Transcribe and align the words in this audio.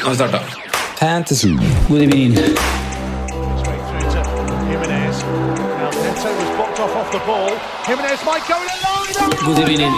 Nå 0.00 0.04
har 0.04 0.10
vi 0.10 0.16
starta. 0.16 0.38
Fantasy. 1.00 1.48
In 1.48 1.58
alone. 1.58 2.34
God 9.46 9.58
evening. 9.58 9.92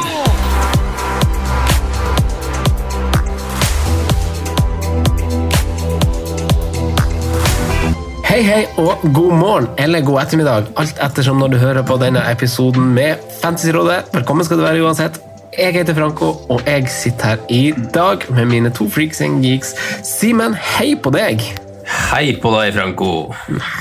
Hei, 8.24 8.42
hei 8.42 8.66
og 8.78 8.92
god 9.14 9.32
morgen 9.32 9.66
eller 9.78 10.00
god 10.00 10.22
ettermiddag, 10.22 10.64
alt 10.76 11.00
ettersom 11.02 11.36
når 11.36 11.48
du 11.48 11.56
hører 11.60 11.82
på 11.82 11.96
denne 12.00 12.22
episoden 12.32 12.94
med 12.94 13.20
Fantasyrådet. 13.42 14.04
Velkommen 14.14 14.44
skal 14.48 14.56
du 14.56 14.62
være 14.64 14.82
uansett. 14.86 15.29
Jeg 15.58 15.74
heter 15.74 15.94
Franco, 15.96 16.28
og 16.52 16.62
jeg 16.66 16.86
sitter 16.92 17.32
her 17.32 17.40
i 17.50 17.72
dag 17.94 18.22
med 18.36 18.46
mine 18.50 18.70
to 18.74 18.86
freaks 18.90 19.20
and 19.24 19.42
geeks. 19.44 19.72
Simen, 20.06 20.54
hei 20.54 20.92
på 21.02 21.10
deg. 21.14 21.42
Hei 22.12 22.36
på 22.42 22.52
deg, 22.54 22.72
Franco. 22.76 23.08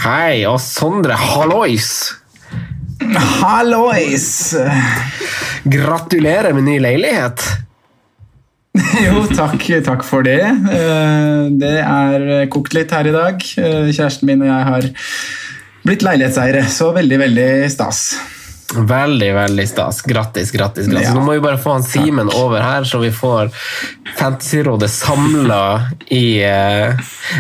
Hei, 0.03 0.41
og 0.49 0.57
Sondre, 0.63 1.13
hallois. 1.19 1.89
Hallois! 3.39 4.27
Gratulerer 5.69 6.55
med 6.57 6.67
ny 6.71 6.77
leilighet. 6.83 7.45
Jo, 9.03 9.23
takk, 9.33 9.63
takk 9.83 10.03
for 10.05 10.23
det. 10.23 10.39
Eh, 10.45 11.45
Det 11.59 11.71
er 11.81 12.25
kokt 12.53 12.75
litt 12.77 12.91
her 12.95 13.07
i 13.09 13.13
dag. 13.15 13.41
Eh, 13.59 13.89
Kjæresten 13.93 14.29
min 14.29 14.43
og 14.45 14.49
jeg 14.49 14.67
har 14.69 14.87
blitt 15.85 16.03
leilighetseiere, 16.05 16.61
så 16.71 16.91
veldig, 16.95 17.17
veldig 17.23 17.47
stas. 17.73 18.03
Veldig, 18.75 19.29
veldig 19.35 19.65
stas. 19.69 20.01
Grattis, 20.05 20.51
grattis. 20.51 20.87
grattis. 20.87 21.07
Ja. 21.07 21.13
Nå 21.17 21.23
må 21.25 21.33
vi 21.33 21.41
bare 21.43 21.57
få 21.61 21.73
han 21.77 21.83
Simen 21.85 22.29
over 22.37 22.61
her, 22.61 22.85
så 22.85 22.99
vi 23.01 23.11
får 23.11 23.49
Fantasyrådet 24.19 24.89
samla 24.93 25.61
i, 26.07 26.43
eh, 26.45 26.93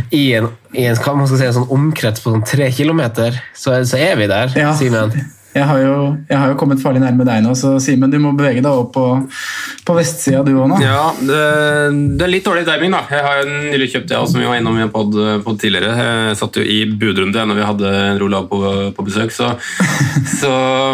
i, 0.09 0.23
en, 0.33 0.49
i 0.73 0.85
en, 0.89 0.97
si, 0.97 1.45
en 1.45 1.53
sånn 1.59 1.69
omkrets 1.69 2.23
på 2.23 2.33
sånn 2.33 2.45
tre 2.47 2.71
kilometer. 2.73 3.37
Så, 3.53 3.77
så 3.85 4.01
er 4.01 4.17
vi 4.19 4.29
der, 4.31 4.55
Ja. 4.57 4.73
Simen. 4.77 5.13
Jeg 5.59 5.67
har, 5.67 5.79
jo, 5.83 5.95
jeg 6.29 6.39
har 6.39 6.51
jo 6.53 6.57
kommet 6.59 6.79
farlig 6.79 7.01
nærme 7.03 7.25
deg 7.27 7.41
nå, 7.43 7.53
så 7.57 7.73
Simen, 7.83 8.11
du 8.11 8.19
må 8.21 8.31
bevege 8.37 8.63
deg 8.63 8.69
opp 8.69 8.93
på, 8.95 9.05
på 9.85 9.95
vestsida 9.97 10.43
du 10.47 10.53
òg 10.55 10.69
nå. 10.71 10.77
Ja, 10.83 11.09
det, 11.19 11.39
er 12.23 12.31
litt 12.31 12.47
dårlig 12.47 12.63
timing, 12.67 12.95
da. 12.95 13.01
Jeg 13.11 13.25
har 13.25 13.41
jo 13.41 13.49
nylig 13.49 13.89
kjøpt 13.93 14.09
det, 14.11 14.21
som 14.31 14.39
vi 14.39 14.47
var 14.47 14.61
innom 14.61 14.79
i 14.79 14.85
en 14.85 14.93
pod, 14.93 15.17
pod 15.43 15.59
tidligere. 15.59 15.91
Jeg 15.99 16.39
satt 16.39 16.61
jo 16.61 16.63
i 16.63 16.79
budrunde 17.01 17.45
når 17.51 17.59
vi 17.59 17.67
hadde 17.67 17.93
en 18.13 18.23
Olav 18.29 18.47
på, 18.51 18.61
på 18.95 19.07
besøk, 19.07 19.35
så, 19.35 19.51
så 20.39 20.53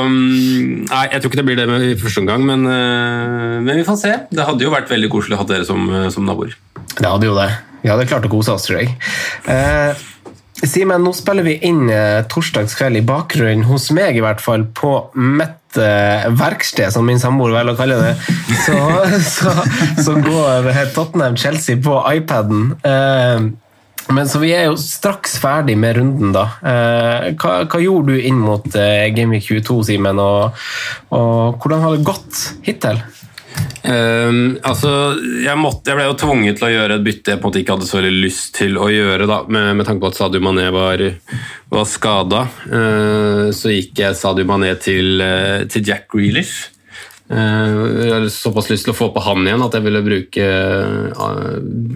mm, 0.10 0.90
Nei, 0.90 1.06
jeg 1.12 1.22
tror 1.22 1.32
ikke 1.32 1.42
det 1.42 1.48
blir 1.48 1.62
det 1.62 1.80
i 1.92 1.94
første 2.00 2.24
omgang, 2.24 2.46
men, 2.48 2.66
eh, 2.72 3.56
men 3.62 3.78
vi 3.78 3.86
får 3.88 4.02
se. 4.02 4.18
Det 4.32 4.50
hadde 4.50 4.66
jo 4.66 4.74
vært 4.74 4.92
veldig 4.92 5.12
koselig 5.14 5.38
å 5.38 5.44
ha 5.44 5.48
dere 5.50 5.68
som, 5.68 5.88
som 6.14 6.26
naboer. 6.26 6.58
Det 6.96 7.06
hadde 7.06 7.30
jo 7.30 7.38
det. 7.38 7.50
Vi 7.86 7.92
hadde 7.92 8.08
klart 8.10 8.26
å 8.26 8.32
kose 8.32 8.56
oss, 8.56 8.66
tror 8.66 8.82
jeg. 8.82 8.96
Eh, 9.52 10.06
Simen, 10.64 11.04
nå 11.04 11.12
spiller 11.16 11.44
vi 11.44 11.58
inn 11.68 11.90
eh, 11.92 12.22
torsdagskveld 12.32 13.02
i 13.02 13.04
bakgrunnen, 13.06 13.66
hos 13.68 13.90
meg 13.96 14.16
i 14.16 14.24
hvert 14.24 14.40
fall, 14.44 14.64
på 14.72 14.94
mitt 15.20 15.80
eh, 15.82 16.30
verksted, 16.32 16.94
som 16.96 17.04
min 17.08 17.20
samboer 17.20 17.58
velger 17.58 17.76
å 17.76 17.80
kalle 17.80 18.00
det. 18.00 18.14
Så, 18.64 18.78
så, 19.36 19.54
så 20.00 20.16
går 20.24 20.72
Tottenham-Chelsea 20.96 21.82
på 21.84 22.00
iPaden. 22.16 22.72
Eh, 22.88 23.52
men 24.14 24.30
Så 24.30 24.40
vi 24.40 24.52
er 24.54 24.68
jo 24.70 24.78
straks 24.78 25.40
ferdig 25.42 25.76
med 25.82 25.98
runden, 25.98 26.32
da. 26.36 26.46
Eh, 26.62 27.32
hva, 27.42 27.56
hva 27.66 27.82
gjorde 27.82 28.14
du 28.14 28.28
inn 28.30 28.38
mot 28.38 28.68
eh, 28.78 29.10
Gameweek 29.16 29.48
22, 29.50 29.80
Simen, 29.90 30.22
og, 30.22 30.66
og 31.10 31.58
hvordan 31.60 31.84
har 31.84 31.96
det 31.96 32.08
gått 32.08 32.44
hittil? 32.68 33.02
Ehm, 33.86 34.58
altså, 34.66 34.92
jeg, 35.44 35.56
måtte, 35.62 35.92
jeg 35.92 36.00
ble 36.00 36.08
jo 36.10 36.20
tvunget 36.20 36.60
til 36.60 36.68
å 36.68 36.74
gjøre 36.74 36.98
et 36.98 37.06
bytte 37.06 37.36
jeg 37.36 37.42
på 37.42 37.46
en 37.46 37.52
måte 37.52 37.62
ikke 37.62 37.76
hadde 37.78 37.90
så 37.90 38.00
veldig 38.00 38.14
lyst 38.24 38.56
til 38.58 38.80
å 38.82 38.90
gjøre, 38.90 39.28
da, 39.30 39.42
med, 39.48 39.72
med 39.80 39.88
tanke 39.88 40.02
på 40.04 40.14
at 40.14 40.20
Sadio 40.20 40.42
Mané 40.44 40.70
var, 40.74 41.04
var 41.74 41.90
skada. 41.90 42.46
så 43.54 43.74
gikk 43.76 44.02
jeg 44.02 44.18
Sadio 44.18 44.48
Mané 44.50 44.74
til, 44.82 45.22
uh, 45.22 45.68
til 45.70 45.86
Jack 45.86 46.10
Grealish. 46.14 46.72
Uh, 47.26 48.06
jeg 48.06 48.12
hadde 48.14 48.30
såpass 48.30 48.68
lyst 48.70 48.86
til 48.86 48.94
å 48.94 48.98
få 48.98 49.08
på 49.10 49.22
han 49.26 49.48
igjen 49.48 49.64
at 49.66 49.74
jeg 49.74 49.82
ville 49.82 50.02
bruke 50.06 50.44
eh, 50.46 51.56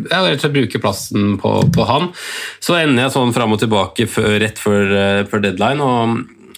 jeg 0.09 0.23
ville 0.25 0.49
bruke 0.55 0.81
plassen 0.81 1.35
på, 1.41 1.51
på 1.69 1.85
han. 1.85 2.09
Så 2.57 2.79
ender 2.79 3.05
jeg 3.05 3.13
sånn 3.13 3.35
fram 3.35 3.53
og 3.53 3.61
tilbake 3.61 4.07
før, 4.09 4.39
rett 4.41 4.57
før, 4.57 4.95
eh, 4.97 5.21
før 5.29 5.43
deadline 5.43 5.85
og, 5.85 6.15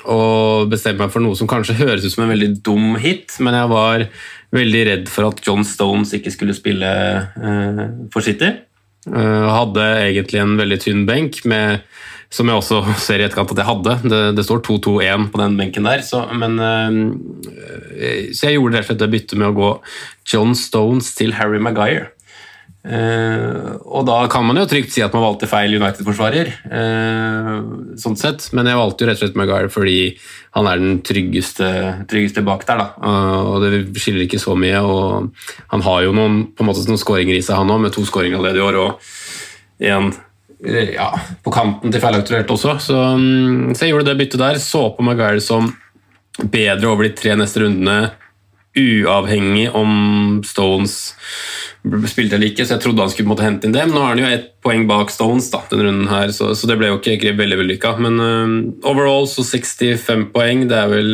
og 0.07 0.71
bestemte 0.71 1.03
meg 1.03 1.11
for 1.11 1.23
noe 1.23 1.35
som 1.35 1.51
kanskje 1.51 1.81
høres 1.81 2.07
ut 2.07 2.15
som 2.15 2.23
en 2.23 2.31
veldig 2.31 2.53
dum 2.63 2.95
hit, 3.01 3.35
men 3.43 3.59
jeg 3.59 3.73
var 3.73 4.07
veldig 4.55 4.83
redd 4.87 5.09
for 5.11 5.29
at 5.29 5.41
John 5.45 5.65
Stones 5.67 6.13
ikke 6.17 6.33
skulle 6.33 6.55
spille 6.57 6.91
eh, 6.91 7.83
for 8.13 8.25
City. 8.25 8.51
Eh, 9.09 9.47
hadde 9.49 9.85
egentlig 10.03 10.41
en 10.41 10.57
veldig 10.59 10.77
tynn 10.83 11.05
benk, 11.07 11.41
med, 11.49 11.85
som 12.31 12.49
jeg 12.51 12.61
også 12.61 12.81
ser 13.05 13.21
i 13.21 13.27
etterkant 13.27 13.53
at 13.55 13.63
jeg 13.63 13.69
hadde. 13.71 13.97
Det, 14.11 14.21
det 14.37 14.47
står 14.47 14.63
2-2-1 14.67 15.29
på 15.33 15.41
den 15.41 15.59
benken 15.59 15.87
der, 15.89 16.03
så, 16.05 16.25
men, 16.35 16.59
eh, 16.61 18.31
så 18.35 18.49
jeg 18.49 18.59
gjorde 18.59 18.77
rett 18.77 18.87
og 18.87 18.91
slett 18.91 19.03
det 19.05 19.11
byttet 19.15 19.37
med 19.39 19.51
å 19.51 19.57
gå 19.57 19.71
John 20.33 20.57
Stones 20.57 21.13
til 21.17 21.37
Harry 21.39 21.61
Maguire. 21.63 22.11
Eh, 22.81 23.73
og 23.85 24.07
da 24.07 24.23
kan 24.31 24.45
man 24.47 24.57
jo 24.57 24.65
trygt 24.65 24.89
si 24.93 25.03
at 25.05 25.13
man 25.13 25.21
valgte 25.21 25.49
feil 25.49 25.75
United-forsvarer, 25.77 26.47
uh, 26.65 27.59
sånn 28.01 28.17
sett. 28.17 28.47
men 28.57 28.65
jeg 28.65 28.79
valgte 28.79 29.03
jo 29.03 29.09
rett 29.09 29.19
og 29.19 29.21
slett 29.21 29.37
Maguire 29.37 29.69
fordi 29.69 29.99
han 30.57 30.67
er 30.67 30.81
den 30.81 30.97
tryggeste, 31.05 31.67
tryggeste 32.09 32.43
bak 32.43 32.65
der. 32.67 32.81
Eh, 32.81 33.41
og 33.53 33.61
Det 33.63 34.01
skiller 34.01 34.25
ikke 34.25 34.41
så 34.41 34.55
mye. 34.57 34.81
og 34.81 35.31
Han 35.69 35.81
har 35.81 36.01
jo 36.03 36.11
noen, 36.11 36.41
på 36.55 36.63
en 36.63 36.71
måte 36.71 36.83
noen 36.89 36.99
skåringer 36.99 37.37
i 37.37 37.45
seg, 37.45 37.55
han 37.55 37.71
òg, 37.71 37.85
med 37.85 37.93
to 37.93 38.03
skåringer 38.03 38.37
allerede 38.37 38.59
i 38.59 38.65
år. 38.65 38.75
og 38.81 38.99
eh, 39.79 40.93
ja, 40.93 41.11
på 41.43 41.53
kanten 41.53 41.91
til 41.91 42.01
feilaktuelt 42.01 42.49
også. 42.49 42.79
Så, 42.79 42.97
um, 42.97 43.71
så 43.73 43.85
jeg 43.85 43.93
gjorde 43.93 44.09
det 44.09 44.17
byttet 44.19 44.41
der. 44.41 44.59
Så 44.59 44.89
på 44.97 45.05
Maguire 45.05 45.41
som 45.41 45.71
bedre 46.41 46.89
over 46.89 47.07
de 47.07 47.15
tre 47.15 47.35
neste 47.35 47.63
rundene, 47.63 48.11
uavhengig 48.77 49.67
om 49.75 50.41
Stones 50.47 51.13
spilte 51.81 52.37
eller 52.37 52.51
ikke, 52.51 52.65
så 52.65 52.75
jeg 52.75 52.83
trodde 52.83 53.01
han 53.01 53.11
skulle 53.11 53.31
måtte 53.31 53.45
hente 53.45 53.67
inn 53.67 53.73
det. 53.75 53.87
Men 53.89 53.97
nå 53.97 54.03
er 54.03 54.11
han 54.11 54.21
jo 54.21 54.29
ett 54.29 54.51
poeng 54.63 54.85
bak 54.89 55.11
Stones 55.13 55.49
da, 55.53 55.63
denne 55.71 55.87
runden 55.87 56.11
her, 56.11 56.33
så, 56.35 56.51
så 56.55 56.69
det 56.69 56.77
ble 56.79 56.91
jo 56.91 56.99
ikke, 57.01 57.33
veldig 57.37 57.57
vellykka. 57.63 57.95
Men 58.03 58.21
uh, 58.21 58.53
overall 58.87 59.27
så 59.29 59.43
65 59.47 60.29
poeng, 60.35 60.67
det 60.69 60.77
er 60.77 60.91
vel 60.91 61.11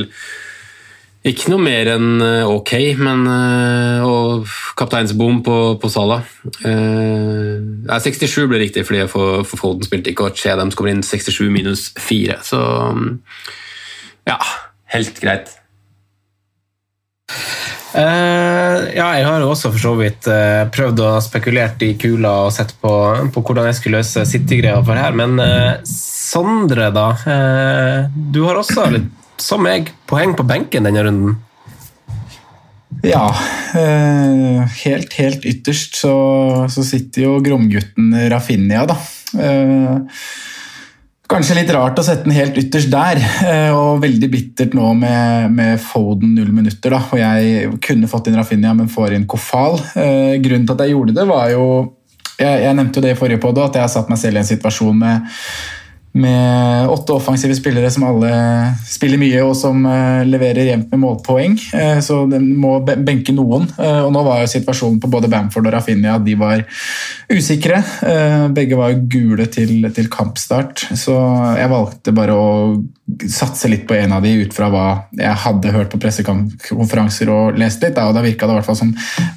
ikke 1.27 1.51
noe 1.51 1.63
mer 1.63 1.89
enn 1.95 2.21
uh, 2.21 2.51
ok, 2.51 2.74
men 3.01 3.25
uh, 3.27 4.06
Og 4.07 4.48
kapteinsbom 4.80 5.42
på, 5.44 5.57
på 5.81 5.92
Sala. 5.92 6.21
Uh, 6.62 7.88
67 7.89 8.45
ble 8.51 8.62
riktig, 8.62 8.86
fordi 8.88 9.07
for, 9.12 9.42
for 9.48 9.63
Folden 9.63 9.88
spilte 9.88 10.13
ikke, 10.13 10.30
og 10.30 10.38
Chedams 10.38 10.77
kommer 10.77 10.94
inn 10.94 11.04
67 11.04 11.48
minus 11.51 11.89
4. 12.00 12.42
Så 12.48 12.59
um, 12.92 13.18
ja, 14.27 14.38
helt 14.94 15.24
greit. 15.24 15.56
Eh, 17.97 18.77
ja, 18.97 19.07
jeg 19.18 19.25
har 19.25 19.41
jo 19.41 19.50
også 19.51 19.71
for 19.74 19.81
så 19.81 19.94
vidt 20.00 20.27
uh, 20.29 20.68
prøvd 20.74 21.01
å 21.01 21.09
spekulert 21.24 21.81
i 21.88 21.94
kula 22.00 22.33
og 22.45 22.53
sett 22.56 22.74
på, 22.83 22.91
på 23.33 23.44
hvordan 23.44 23.69
jeg 23.69 23.79
skulle 23.79 24.01
løse 24.03 24.25
City-greia 24.27 24.83
for 24.85 25.00
her, 25.00 25.15
men 25.18 25.39
uh, 25.41 25.79
Sondre, 25.88 26.89
da. 26.91 27.07
du 28.12 28.41
har 28.44 28.57
også, 28.59 28.89
litt, 28.91 29.07
som 29.39 29.62
meg, 29.63 29.94
poeng 30.12 30.33
på 30.35 30.44
benken 30.45 30.83
denne 30.83 31.06
runden. 31.07 31.38
Ja, 33.06 33.30
helt, 33.71 35.13
helt 35.15 35.45
ytterst 35.47 35.95
så, 36.01 36.12
så 36.68 36.83
sitter 36.83 37.23
jo 37.23 37.38
Gromgutten 37.45 38.12
Rafinha, 38.31 38.83
da. 38.89 38.97
Eh, 39.35 39.97
Kanskje 41.27 41.57
litt 41.57 41.71
rart 41.75 41.97
å 42.00 42.03
sette 42.07 42.24
den 42.24 42.35
helt 42.38 42.56
ytterst 42.56 42.88
der, 42.88 43.19
eh, 43.44 43.74
og 43.75 44.00
veldig 44.00 44.29
bittert 44.31 44.75
nå 44.77 44.94
med, 44.95 45.51
med 45.51 45.81
Foden 45.83 46.31
null 46.38 46.53
minutter. 46.56 46.94
da, 46.94 47.01
og 47.03 47.19
Jeg 47.19 47.74
kunne 47.83 48.07
fått 48.07 48.29
inn 48.29 48.38
Rafinha, 48.39 48.71
men 48.74 48.88
får 48.88 49.18
inn 49.18 49.27
Kofal. 49.27 49.75
Eh, 50.00 50.38
grunnen 50.39 50.63
til 50.63 50.77
at 50.77 50.85
jeg 50.85 50.95
gjorde 50.95 51.18
det, 51.18 51.27
var 51.27 51.51
jo 51.51 51.65
Jeg, 52.38 52.62
jeg 52.63 52.77
nevnte 52.77 53.00
jo 53.00 53.01
det 53.01 53.12
i 53.15 53.18
forrige 53.18 53.41
podd, 53.41 53.57
at 53.57 53.75
jeg 53.75 53.81
har 53.81 53.89
satt 53.89 54.09
meg 54.12 54.19
selv 54.21 54.38
i 54.38 54.44
en 54.44 54.47
situasjon 54.47 55.00
med 55.01 55.25
med 56.18 56.90
åtte 56.90 57.14
offensive 57.14 57.56
spillere 57.56 57.90
som 57.94 58.06
alle 58.08 58.31
spiller 58.88 59.19
mye 59.22 59.44
og 59.46 59.54
som 59.58 59.86
uh, 59.86 60.25
leverer 60.28 60.69
jevnt 60.69 60.92
med 60.94 61.02
målpoeng. 61.02 61.58
Uh, 61.74 62.00
så 62.04 62.24
den 62.30 62.50
må 62.60 62.78
benke 62.86 63.36
noen. 63.36 63.68
Uh, 63.78 64.06
og 64.08 64.12
Nå 64.16 64.24
var 64.25 64.42
jo 64.42 64.52
situasjonen 64.52 65.00
på 65.04 65.12
både 65.12 65.30
Bamford 65.31 65.69
og 65.69 65.75
Rafinha 65.75 66.18
at 66.18 66.25
de 66.25 66.36
var 66.40 66.64
usikre. 67.28 67.81
begge 68.56 68.78
var 68.80 68.94
gule 69.12 69.46
til, 69.52 69.90
til, 69.94 70.08
kampstart, 70.12 70.86
så 70.96 71.16
jeg 71.58 71.72
valgte 71.72 72.14
bare 72.16 72.36
å 72.38 72.46
satse 73.28 73.68
litt 73.72 73.84
på 73.88 73.98
en 73.98 74.16
av 74.16 74.24
de 74.24 74.31
ut 74.44 74.56
fra 74.56 74.69
hva 74.72 74.86
jeg 75.16 75.42
hadde 75.44 75.74
hørt 75.75 75.92
på 75.92 76.00
pressekonferanser 76.02 77.31
og 77.31 77.60
lest 77.60 77.84
litt. 77.84 78.00
Og 78.00 78.16
da 78.16 78.24
virka 78.24 78.48
det 78.48 78.56
i 78.56 78.60
hvert 78.60 78.69
fall 78.69 78.80
som 78.80 78.94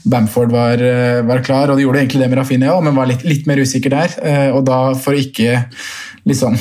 Bamford 0.06 0.54
var, 0.54 0.84
var, 1.26 1.42
klar, 1.46 1.70
og 1.70 1.78
de 1.78 1.86
gjorde 1.86 2.04
egentlig 2.04 2.22
det 2.22 2.30
med 2.30 2.40
Rafinha 2.40 2.76
òg, 2.76 2.84
men 2.86 2.98
var 2.98 3.10
litt, 3.10 3.26
litt 3.26 3.50
mer 3.50 3.62
usikker 3.62 3.96
der. 3.96 4.16
og 4.54 4.62
da 4.70 4.80
for 4.98 5.18
ikke 5.18 5.64
liksom 6.28 6.56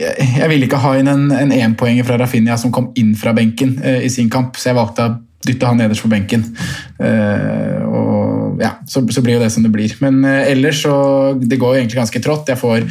Jeg, 0.00 0.48
ville 0.48 0.64
ikke 0.66 0.80
ha 0.80 0.94
inn 0.96 1.10
en 1.10 1.52
énpoenger 1.52 2.06
fra 2.08 2.16
Rafinha 2.20 2.56
som 2.60 2.72
kom 2.72 2.90
inn 2.98 3.12
fra 3.18 3.34
benken 3.36 3.76
eh, 3.84 4.06
i 4.06 4.12
sin 4.12 4.30
kamp, 4.32 4.56
så 4.56 4.70
jeg 4.70 4.78
valgte 4.78 5.08
å 5.08 5.16
dytte 5.46 5.68
han 5.68 5.80
nederst 5.80 6.04
på 6.04 6.10
benken. 6.12 6.44
Eh, 7.00 7.80
og 7.84 8.60
ja, 8.60 8.74
så, 8.88 9.02
så, 9.08 9.24
blir 9.24 9.38
jo 9.38 9.42
det 9.42 9.50
som 9.52 9.64
det 9.64 9.72
blir. 9.72 9.94
Men 10.04 10.22
eh, 10.24 10.52
ellers 10.52 10.82
så 10.84 10.94
Det 11.40 11.58
går 11.60 11.74
jo 11.74 11.82
egentlig 11.82 12.00
ganske 12.02 12.22
trått. 12.24 12.52
Jeg 12.52 12.60
får 12.60 12.86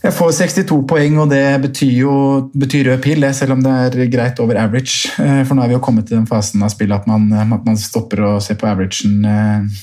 jeg 0.00 0.14
får 0.16 0.30
62 0.32 0.76
poeng, 0.88 1.18
og 1.20 1.28
det 1.28 1.44
betyr 1.60 1.90
jo 1.98 2.12
betyr 2.56 2.86
rød 2.88 3.02
pil, 3.04 3.26
selv 3.36 3.52
om 3.52 3.64
det 3.64 3.72
er 3.84 4.12
greit 4.12 4.38
over 4.40 4.56
average. 4.56 5.10
Eh, 5.20 5.42
for 5.44 5.56
nå 5.56 5.64
er 5.64 5.72
vi 5.72 5.76
jo 5.76 5.82
kommet 5.84 6.08
til 6.08 6.16
den 6.16 6.28
fasen 6.30 6.64
av 6.64 6.72
spillet 6.72 7.02
at 7.02 7.10
man, 7.10 7.28
at 7.36 7.66
man 7.66 7.76
stopper 7.76 8.24
å 8.24 8.30
se 8.40 8.56
på 8.56 8.68
averagen 8.70 9.26
eh, 9.28 9.82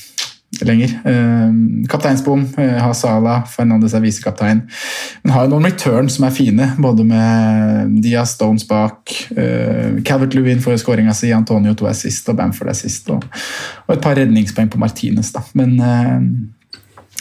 lenger. 0.62 0.94
Uh, 1.06 1.86
Kapteinsbom 1.92 2.46
uh, 2.58 2.78
har 2.82 2.94
Sala, 2.98 3.42
Fernandes 3.52 3.94
er 3.98 4.04
visekaptein. 4.04 4.64
Men 5.24 5.34
har 5.36 5.46
jo 5.46 5.54
noen 5.54 5.68
return 5.70 6.10
som 6.12 6.28
er 6.28 6.36
fine, 6.36 6.70
både 6.82 7.06
med 7.08 7.98
Diaz 8.04 8.38
Stones 8.38 8.68
bak, 8.68 9.14
uh, 9.38 10.00
Calvert 10.08 10.38
Lewin 10.38 10.64
får 10.64 10.80
skåringa 10.84 11.16
si, 11.18 11.34
Antonio 11.36 11.76
to 11.78 11.90
er 11.90 11.98
sist, 11.98 12.30
og 12.32 12.40
Bamford 12.40 12.72
er 12.72 12.80
sist. 12.80 13.10
Og, 13.14 13.26
et 13.94 14.04
par 14.04 14.18
redningspoeng 14.20 14.72
på 14.72 14.82
Martinez, 14.82 15.34
da. 15.36 15.44
Men 15.58 15.76
uh, 15.82 16.22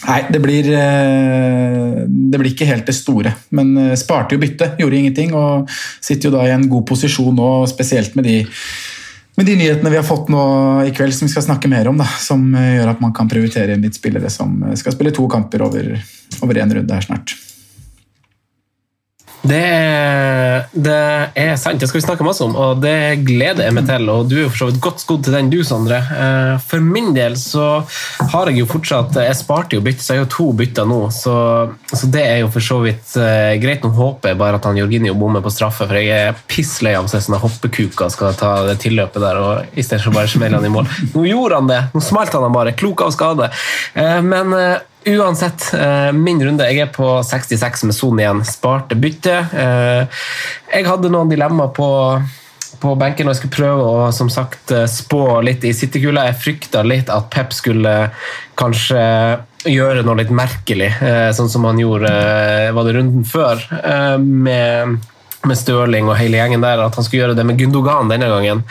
Nei, 0.06 0.18
det 0.28 0.38
blir, 0.44 0.66
det 0.68 2.38
blir 2.38 2.50
ikke 2.50 2.66
helt 2.68 2.84
det 2.86 2.94
store. 2.94 3.30
Men 3.56 3.96
sparte 3.98 4.36
jo 4.36 4.42
bytte, 4.42 4.68
gjorde 4.78 4.98
ingenting. 5.00 5.32
Og 5.34 5.72
sitter 6.04 6.28
jo 6.28 6.34
da 6.34 6.42
i 6.44 6.52
en 6.52 6.66
god 6.68 6.84
posisjon 6.86 7.32
nå, 7.34 7.48
spesielt 7.72 8.12
med 8.14 8.28
de 8.28 8.34
med 9.36 9.46
de 9.46 9.56
nyhetene 9.56 9.90
vi 9.92 9.98
har 10.00 10.06
fått 10.06 10.30
nå 10.32 10.42
i 10.88 10.92
kveld, 10.96 11.14
som 11.14 11.28
vi 11.28 11.32
skal 11.34 11.44
snakke 11.44 11.68
mer 11.68 11.88
om, 11.90 11.98
da, 12.00 12.06
som 12.20 12.48
eh, 12.54 12.76
gjør 12.78 12.94
at 12.94 13.02
man 13.04 13.12
kan 13.16 13.28
prioritere 13.28 13.76
litt 13.80 13.98
spillere 13.98 14.30
som 14.32 14.56
eh, 14.64 14.76
skal 14.80 14.96
spille 14.96 15.12
to 15.14 15.26
kamper 15.28 15.64
over 15.66 15.92
én 16.62 16.72
runde 16.78 16.96
her 16.96 17.04
snart. 17.04 17.36
Det 19.46 19.62
er, 19.62 20.64
det 20.72 20.96
er, 21.38 21.52
sant, 21.60 21.78
det 21.80 21.88
skal 21.88 22.00
vi 22.00 22.04
snakke 22.04 22.26
masse 22.26 22.42
om, 22.44 22.54
og 22.58 22.80
det 22.82 23.22
gleder 23.26 23.66
jeg 23.66 23.74
meg 23.76 23.86
til. 23.88 24.08
og 24.10 24.30
Du 24.30 24.36
er 24.38 24.44
jo 24.44 24.52
for 24.52 24.64
så 24.64 24.68
vidt 24.70 24.80
godt 24.82 25.02
skodd 25.02 25.26
til 25.26 25.36
den, 25.36 25.50
du, 25.52 25.60
Sondre. 25.66 26.00
Eh, 26.02 26.54
for 26.66 26.82
min 26.82 27.12
del 27.16 27.36
så 27.38 27.66
har 28.32 28.50
jeg 28.50 28.60
jo 28.60 28.68
fortsatt 28.70 29.16
Jeg 29.22 29.36
sparte 29.38 29.76
jo 29.76 29.84
bytte, 29.84 30.02
så 30.02 30.14
jeg 30.14 30.22
har 30.22 30.26
jo 30.26 30.32
to 30.34 30.48
bytter 30.58 30.88
nå. 30.88 31.00
Så, 31.14 31.36
så, 31.92 32.10
det 32.12 32.24
er 32.24 32.40
jo 32.42 32.50
for 32.54 32.64
så 32.64 32.80
vidt 32.84 33.14
uh, 33.20 33.52
greit. 33.62 33.84
Nå 33.84 33.92
håper 33.94 34.32
jeg 34.32 34.40
bare 34.40 34.58
at 34.58 34.66
han 34.68 34.80
Jorginho 34.80 35.14
bommer 35.18 35.44
på 35.44 35.52
straffe, 35.54 35.86
for 35.86 36.00
jeg 36.00 36.10
er 36.30 36.42
pisslei 36.50 36.96
av 36.98 37.06
å 37.06 37.12
se 37.12 37.22
sånne 37.22 37.40
hoppekuker 37.42 38.10
skal 38.12 38.36
ta 38.38 38.52
det 38.66 38.78
tilløpet 38.82 39.22
der 39.22 39.40
og 39.42 39.78
istedenfor 39.78 40.16
bare 40.16 40.32
smelle 40.32 40.58
han 40.58 40.66
i 40.66 40.72
mål. 40.72 40.90
Nå 41.14 41.26
gjorde 41.28 41.62
han 41.62 41.70
det! 41.70 41.80
Nå 41.94 42.02
smalt 42.04 42.34
han 42.34 42.52
bare. 42.54 42.74
Klok 42.78 43.06
av 43.06 43.14
skade. 43.14 43.50
Uh, 43.94 44.20
men 44.26 44.54
Uansett, 45.06 45.74
eh, 45.74 46.12
min 46.12 46.44
runde. 46.44 46.66
Jeg 46.66 46.82
er 46.82 46.88
på 46.90 47.06
66 47.22 47.84
med 47.86 47.94
Son 47.94 48.18
igjen. 48.18 48.42
Sparte 48.44 48.98
bytte. 48.98 49.36
Eh, 49.54 50.24
jeg 50.72 50.88
hadde 50.88 51.12
noen 51.14 51.30
dilemmaer 51.30 51.70
på, 51.76 51.90
på 52.82 52.94
benken, 52.98 53.28
og 53.28 53.36
jeg 53.36 53.44
skulle 53.44 53.54
prøve 53.54 53.86
å 53.86 54.08
som 54.14 54.32
sagt, 54.32 54.72
eh, 54.74 54.88
spå 54.90 55.38
litt 55.46 55.62
i 55.62 55.70
City-kula. 55.78 56.26
Jeg 56.26 56.40
frykta 56.42 56.82
litt 56.82 57.12
at 57.14 57.30
Pep 57.30 57.54
skulle 57.54 57.94
kanskje 58.58 59.04
gjøre 59.66 60.02
noe 60.06 60.18
litt 60.18 60.34
merkelig, 60.34 60.92
sånn 61.34 61.50
som 61.50 61.64
han 61.66 61.78
gjorde 61.78 62.10
var 62.74 62.86
det 62.86 62.92
runden 62.94 63.24
før. 63.26 63.62
med 64.22 65.00
med 65.44 65.58
Stirling 65.58 66.08
og 66.08 66.16
hele 66.18 66.38
gjengen 66.38 66.64
der, 66.64 66.80
at 66.82 66.96
han 66.96 67.04
skulle 67.04 67.24
gjøre 67.24 67.36
det 67.38 67.44
med 67.46 67.58
Gundogan 67.60 68.10
denne 68.10 68.28
gangen, 68.30 68.62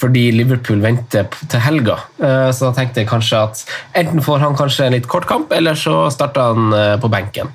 fordi 0.00 0.28
Liverpool 0.34 0.82
venter 0.82 1.28
til 1.40 1.62
helga. 1.64 1.96
Eh, 2.20 2.48
så 2.54 2.68
da 2.68 2.72
tenkte 2.76 3.02
jeg 3.02 3.10
kanskje 3.10 3.42
at 3.48 3.62
enten 3.98 4.22
får 4.24 4.44
han 4.44 4.56
kanskje 4.58 4.86
en 4.86 4.96
litt 4.96 5.08
kort 5.10 5.28
kamp, 5.30 5.52
eller 5.56 5.78
så 5.78 6.04
starter 6.12 6.52
han 6.52 6.76
eh, 6.76 6.94
på 7.00 7.10
benken. 7.12 7.52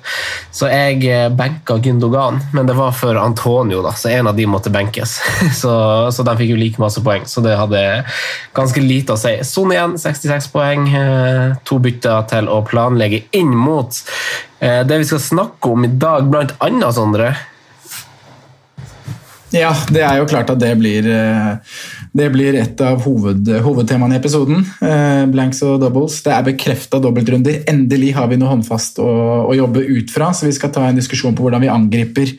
Så 0.54 0.70
jeg 0.72 1.02
eh, 1.08 1.28
benka 1.32 1.78
Gundogan, 1.82 2.40
men 2.56 2.68
det 2.68 2.76
var 2.78 2.94
for 2.96 3.18
Antonio, 3.20 3.82
da, 3.86 3.94
så 3.96 4.12
en 4.12 4.32
av 4.32 4.38
de 4.38 4.48
måtte 4.50 4.72
benkes. 4.74 5.18
Så, 5.56 5.72
så 6.12 6.24
de 6.26 6.32
fikk 6.36 6.50
jo 6.52 6.58
like 6.58 6.80
masse 6.80 7.00
poeng, 7.02 7.24
så 7.28 7.40
det 7.44 7.54
hadde 7.56 7.80
ganske 8.56 8.82
lite 8.82 9.14
å 9.14 9.20
si. 9.20 9.32
Son 9.46 9.70
igjen, 9.72 9.94
66 9.98 10.48
poeng. 10.52 10.84
To 11.66 11.78
bytter 11.82 12.26
til 12.30 12.50
å 12.52 12.60
planlegge 12.66 13.22
inn 13.36 13.54
mot 13.56 13.96
det 14.60 15.00
vi 15.00 15.08
skal 15.08 15.22
snakke 15.22 15.72
om 15.72 15.86
i 15.88 15.92
dag, 15.96 16.28
blant 16.32 16.54
annet, 16.64 16.96
Sondre. 16.96 17.30
Ja, 19.54 19.70
det 19.94 20.02
er 20.02 20.18
jo 20.18 20.26
klart 20.26 20.48
at 20.50 20.58
det 20.58 20.72
blir, 20.80 21.06
eh, 21.06 21.76
det 22.16 22.26
blir 22.34 22.56
et 22.58 22.80
av 22.82 23.04
hoved, 23.04 23.46
hovedtemaene 23.62 24.16
i 24.16 24.18
episoden. 24.18 24.64
Eh, 24.82 25.24
blanks 25.30 25.62
og 25.62 25.78
doubles. 25.80 26.18
Det 26.24 26.32
er 26.34 26.42
bekrefta 26.48 26.98
dobbeltrunder. 27.02 27.62
Endelig 27.70 28.12
har 28.16 28.26
vi 28.26 28.40
noe 28.40 28.50
håndfast 28.50 28.98
å, 28.98 29.10
å, 29.46 29.54
jobbe 29.54 29.84
ut 29.86 30.10
fra, 30.10 30.32
så 30.34 30.48
vi 30.48 30.56
skal 30.56 30.72
ta 30.74 30.88
en 30.88 30.98
diskusjon 30.98 31.36
på 31.36 31.46
hvordan 31.46 31.62
vi 31.62 31.70
angriper, 31.70 32.34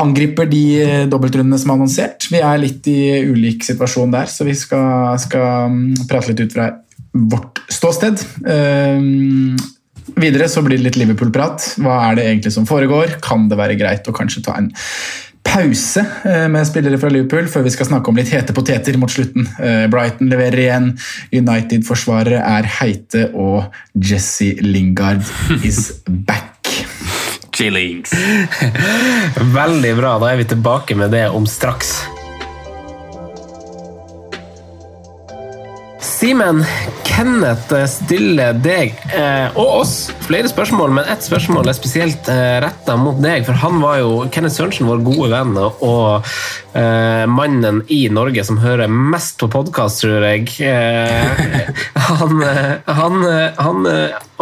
angriper 0.00 0.48
de 0.48 0.64
eh, 0.80 1.06
dobbeltrundene 1.12 1.60
som 1.60 1.74
er 1.74 1.76
annonsert. 1.76 2.30
Vi 2.32 2.40
er 2.40 2.62
litt 2.62 2.88
i 2.88 3.20
ulik 3.28 3.66
situasjon 3.66 4.16
der, 4.16 4.32
så 4.32 4.48
vi 4.48 4.56
skal, 4.56 5.18
skal 5.20 5.68
mm, 5.68 6.06
prate 6.08 6.32
litt 6.32 6.46
ut 6.46 6.56
fra 6.56 6.72
vårt 7.12 7.60
ståsted. 7.68 8.22
Videre 10.20 10.46
så 10.50 10.62
blir 10.64 10.78
det 10.78 10.86
litt 10.88 10.98
Liverpool-prat. 10.98 11.74
Hva 11.82 11.96
er 12.08 12.16
det 12.16 12.28
egentlig 12.28 12.52
som 12.54 12.66
foregår? 12.66 13.18
Kan 13.22 13.48
det 13.50 13.58
være 13.60 13.76
greit 13.78 14.08
å 14.08 14.14
kanskje 14.14 14.42
ta 14.46 14.56
en 14.58 14.70
pause 15.50 16.04
eh, 16.24 16.46
med 16.52 16.66
spillere 16.68 16.98
fra 17.00 17.10
Liverpool 17.12 17.48
før 17.50 17.64
vi 17.66 17.72
skal 17.74 17.88
snakke 17.90 18.12
om 18.12 18.18
litt 18.20 18.30
hete 18.34 18.54
poteter 18.56 18.98
mot 19.00 19.10
slutten. 19.10 19.48
Eh, 19.58 19.86
Brighton 19.90 20.30
leverer 20.30 20.64
igjen. 20.64 20.92
United-forsvarere 21.34 22.42
er 22.44 22.70
heite, 22.78 23.26
og 23.34 23.70
Jesse 23.94 24.54
Lingard 24.62 25.26
is 25.66 25.90
back. 26.06 26.70
Chillings. 27.56 28.14
Veldig 29.58 29.92
bra. 29.98 30.16
Da 30.22 30.32
er 30.32 30.40
vi 30.40 30.48
tilbake 30.54 30.96
med 30.96 31.12
det 31.16 31.26
om 31.34 31.48
straks. 31.50 31.98
Simen, 36.20 36.58
Kenneth 37.06 37.72
stiller 37.88 38.52
deg 38.60 38.92
eh, 39.16 39.54
og 39.56 39.78
oss 39.78 39.92
flere 40.26 40.50
spørsmål, 40.50 40.92
men 40.98 41.06
ett 41.08 41.24
spørsmål 41.24 41.70
er 41.70 41.76
spesielt 41.78 42.28
eh, 42.28 42.58
retta 42.60 42.92
mot 43.00 43.16
deg. 43.24 43.46
For 43.46 43.56
han 43.62 43.78
var 43.80 44.02
jo 44.02 44.10
Kenneth 44.28 44.58
Sørensen, 44.58 44.84
vår 44.90 45.00
gode 45.06 45.30
venn 45.32 45.56
og 45.56 46.28
eh, 46.76 47.24
mannen 47.24 47.80
i 47.88 48.02
Norge 48.12 48.44
som 48.44 48.60
hører 48.60 48.92
mest 48.92 49.40
på 49.40 49.48
podkast, 49.48 50.04
tror 50.04 50.28
jeg. 50.28 50.44
Eh, 50.60 51.72
han, 52.10 52.44
han, 52.84 53.26
han 53.56 53.90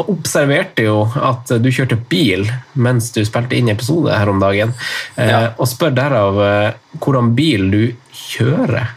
observerte 0.02 0.88
jo 0.88 1.04
at 1.14 1.54
du 1.62 1.70
kjørte 1.70 2.02
bil 2.10 2.48
mens 2.74 3.12
du 3.14 3.22
spilte 3.22 3.54
inn 3.54 3.70
episode 3.70 4.18
her 4.18 4.34
om 4.34 4.42
dagen, 4.42 4.74
eh, 5.14 5.30
ja. 5.30 5.42
og 5.54 5.70
spør 5.70 5.94
derav 5.94 6.42
eh, 6.42 6.70
hvordan 6.98 7.36
bil 7.38 7.70
du 7.70 7.82
kjører. 8.26 8.96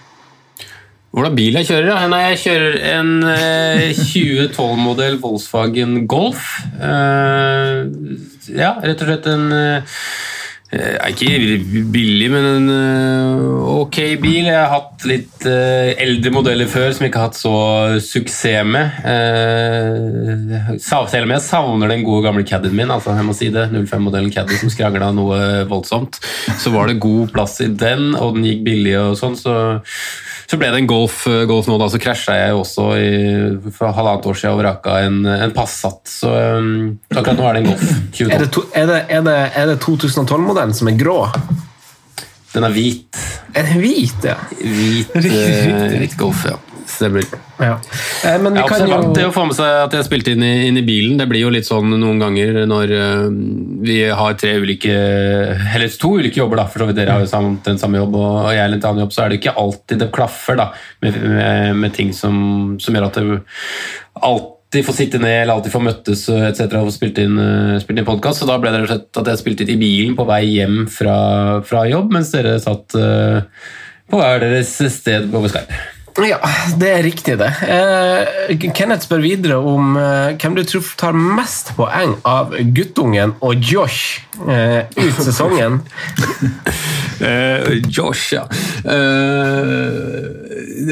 Hvordan 1.12 1.36
bil 1.36 1.58
jeg 1.60 1.68
kjører? 1.68 1.90
Ja. 1.92 2.04
Nei, 2.08 2.22
jeg 2.32 2.44
kjører 2.46 2.76
en 2.94 3.10
eh, 3.28 3.90
2012-modell 4.00 5.18
Volkswagen 5.20 6.06
Golf. 6.12 6.54
Eh, 6.80 7.82
ja, 8.56 8.78
rett 8.80 9.04
og 9.04 9.10
slett 9.10 9.28
en 9.28 9.52
eh, 9.52 11.10
ikke 11.12 11.58
billig, 11.92 12.30
men 12.32 12.48
en 12.48 12.72
eh, 12.72 13.44
ok 13.74 14.00
bil. 14.24 14.48
Jeg 14.48 14.56
har 14.56 14.72
hatt 14.72 15.04
litt 15.10 15.44
eh, 15.52 15.92
eldre 16.00 16.32
modeller 16.32 16.72
før 16.72 16.96
som 16.96 17.04
jeg 17.04 17.12
ikke 17.12 17.26
har 17.26 17.28
hatt 17.34 17.42
så 17.42 17.54
suksess 18.08 18.72
med. 18.72 19.04
Eh, 19.04 20.74
selv 20.80 21.26
om 21.26 21.36
jeg 21.36 21.44
savner 21.44 21.92
den 21.92 22.08
gode 22.08 22.24
gamle 22.30 22.48
Caddien 22.48 22.80
min, 22.80 22.88
altså 22.88 23.20
jeg 23.20 23.28
må 23.28 23.36
si 23.36 23.52
det, 23.52 23.68
05-modellen 23.76 24.32
Caddy 24.32 24.64
som 24.64 24.72
skrangla 24.72 25.12
noe 25.20 25.44
voldsomt, 25.68 26.24
så 26.56 26.72
var 26.72 26.88
det 26.88 27.02
god 27.04 27.36
plass 27.36 27.60
i 27.68 27.68
den, 27.68 28.14
og 28.16 28.40
den 28.40 28.48
gikk 28.48 28.64
billig 28.72 28.96
og 29.04 29.18
sånn, 29.20 29.36
så 29.36 29.60
så 30.52 30.60
ble 30.60 30.68
det 30.74 30.82
en 30.82 30.90
Golf, 30.90 31.24
golf 31.48 31.70
nå, 31.70 31.78
da, 31.80 31.88
så 31.88 32.00
krasja 32.02 32.36
jeg 32.36 32.56
også 32.60 32.88
i, 33.00 33.12
for 33.72 33.94
halvannet 33.96 34.28
år 34.28 34.36
siden 34.36 34.58
og 34.58 34.60
vraka 34.60 34.98
en, 35.06 35.22
en 35.32 35.54
Passat. 35.56 36.02
Så 36.12 36.28
um, 36.28 36.98
akkurat 37.14 37.40
nå 37.40 37.48
er 37.48 37.58
det 37.58 37.62
en 37.62 37.70
Golf 37.72 38.26
Er 38.28 38.44
det, 38.44 38.50
to, 38.52 38.66
er 38.76 38.90
det, 38.90 39.02
er 39.08 39.24
det, 39.28 39.38
er 39.56 39.72
det 39.72 39.78
2012-modellen 39.86 40.76
som 40.76 40.92
er 40.92 40.98
grå? 41.00 41.22
Den 42.52 42.68
er 42.68 42.76
hvit. 42.76 43.22
Den 43.56 43.72
hvit, 43.80 44.28
ja? 44.28 44.36
Hvit, 44.60 45.16
eh, 45.22 45.98
hvit 46.00 46.18
Golf, 46.20 46.46
ja. 46.50 46.58
Stemmer. 46.92 47.24
Ja. 47.62 47.78
Eh, 48.26 48.42
men 48.42 48.54
vi 48.54 48.64
kan 48.68 48.82
observant 48.82 49.16
det 49.16 49.24
jo 49.24 49.30
å 49.30 49.36
få 49.36 49.46
med 49.48 49.56
seg 49.56 49.86
at 49.86 49.94
jeg 49.96 50.08
spilte 50.08 50.34
inn 50.36 50.44
i, 50.44 50.52
inn 50.68 50.80
i 50.82 50.84
bilen. 50.86 51.16
Det 51.20 51.28
blir 51.30 51.46
jo 51.46 51.52
litt 51.54 51.68
sånn 51.68 51.94
noen 51.94 52.20
ganger 52.20 52.64
når 52.68 52.92
uh, 52.92 53.28
vi 53.86 54.02
har 54.12 54.36
tre 54.40 54.58
ulike 54.60 54.92
Eller 54.92 55.92
to 56.02 56.16
ulike 56.20 56.42
jobber, 56.42 56.60
da. 56.60 56.68
For 56.72 56.84
så 56.84 56.90
vidt 56.90 57.00
dere 57.00 57.16
har 57.16 57.24
jo 57.24 57.32
samt 57.32 57.70
den 57.70 57.80
samme 57.82 58.02
jobb 58.02 58.18
og 58.20 58.50
jeg 58.52 58.64
har 58.64 58.74
litt 58.74 58.88
annen 58.88 59.06
jobb, 59.06 59.16
så 59.16 59.24
er 59.24 59.32
det 59.32 59.40
ikke 59.40 59.56
alltid 59.62 60.04
det 60.04 60.12
klaffer 60.16 60.60
da, 60.60 60.72
med, 61.06 61.22
med, 61.24 61.78
med 61.86 61.96
ting 61.96 62.12
som, 62.18 62.42
som 62.82 62.98
gjør 62.98 63.08
at 63.08 63.22
det 63.22 63.40
alltid 64.72 64.86
får 64.86 64.94
sitte 64.94 65.20
ned 65.20 65.42
eller 65.42 65.58
alltid 65.58 65.72
får 65.74 65.84
møttes 65.84 66.22
etc. 66.32 66.62
og 66.80 66.94
spilt 66.96 67.18
inn, 67.20 67.36
eh, 67.36 67.80
spilt 67.84 68.00
inn 68.00 68.08
podkast. 68.08 68.40
Så 68.40 68.48
da 68.48 68.56
ble 68.58 68.72
det 68.72 68.88
at 68.88 69.28
jeg 69.28 69.40
spilte 69.42 69.66
inn 69.66 69.74
i 69.76 69.82
bilen 69.82 70.16
på 70.16 70.24
vei 70.24 70.46
hjem 70.48 70.86
fra, 70.88 71.60
fra 71.68 71.84
jobb, 71.90 72.14
mens 72.16 72.32
dere 72.32 72.56
satt 72.56 72.96
eh, 72.96 73.42
på 74.08 74.22
hver 74.22 74.40
deres 74.40 74.72
sted 74.96 75.28
over 75.36 75.52
Skype. 75.52 75.76
Ja, 76.20 76.42
det 76.76 76.90
er 76.92 77.06
riktig, 77.06 77.38
det. 77.40 77.48
Eh, 77.72 78.58
Kenneth 78.76 79.06
spør 79.08 79.22
videre 79.24 79.56
om 79.64 79.94
eh, 79.96 80.34
hvem 80.36 80.58
du 80.58 80.66
tror 80.68 80.84
tar 81.00 81.16
mest 81.16 81.72
poeng 81.78 82.18
av 82.28 82.52
guttungen 82.76 83.32
og 83.40 83.56
Josh 83.64 84.20
eh, 84.48 84.84
ut 84.98 85.22
sesongen. 85.24 85.80
Eh, 87.22 87.76
Josh, 87.94 88.32
ja. 88.34 88.48
Eh, 88.82 90.24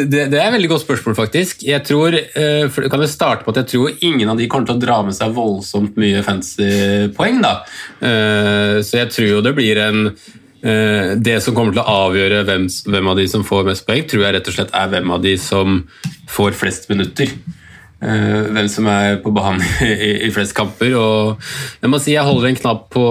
det, 0.05 0.27
det 0.29 0.37
er 0.37 0.43
et 0.43 0.53
veldig 0.53 0.67
godt 0.69 0.83
spørsmål, 0.83 1.15
faktisk. 1.17 1.63
Jeg 1.65 1.81
tror, 1.87 2.13
eh, 2.13 2.69
Kan 2.69 3.01
jeg 3.01 3.09
starte 3.09 3.47
på 3.47 3.49
at 3.49 3.57
jeg 3.63 3.69
tror 3.71 3.95
ingen 4.05 4.29
av 4.29 4.37
de 4.37 4.45
kommer 4.45 4.69
til 4.69 4.77
å 4.77 4.83
dra 4.83 4.99
med 5.07 5.17
seg 5.17 5.33
voldsomt 5.33 5.97
mye 5.97 6.21
fancy 6.27 6.69
poeng. 7.17 7.41
da. 7.41 7.55
Så 8.85 9.01
jeg 9.01 9.09
tror 9.15 9.27
jo 9.31 9.41
det 9.41 9.55
blir 9.57 9.81
en 9.81 10.11
Det 10.59 11.37
som 11.43 11.55
kommer 11.55 11.71
til 11.71 11.81
å 11.83 11.93
avgjøre 12.09 12.41
hvem, 12.47 12.65
hvem 12.67 13.07
av 13.11 13.19
de 13.19 13.27
som 13.31 13.45
får 13.47 13.67
mest 13.69 13.85
poeng, 13.87 14.03
tror 14.09 14.25
jeg 14.25 14.35
rett 14.35 14.49
og 14.51 14.55
slett 14.57 14.73
er 14.75 14.91
hvem 14.91 15.13
av 15.15 15.23
de 15.23 15.37
som 15.39 15.79
får 16.33 16.57
flest 16.59 16.89
minutter. 16.91 17.31
Eh, 17.99 18.45
hvem 18.55 18.67
som 18.71 18.85
er 18.87 19.17
på 19.19 19.31
banen 19.35 19.59
i, 19.83 20.27
i 20.27 20.31
flest 20.31 20.55
kamper. 20.55 20.93
Og 20.95 21.49
jeg 21.83 21.91
må 21.91 21.99
si 21.99 22.15
jeg 22.15 22.23
holder 22.23 22.49
en 22.49 22.59
knapp 22.61 22.85
på, 22.95 23.05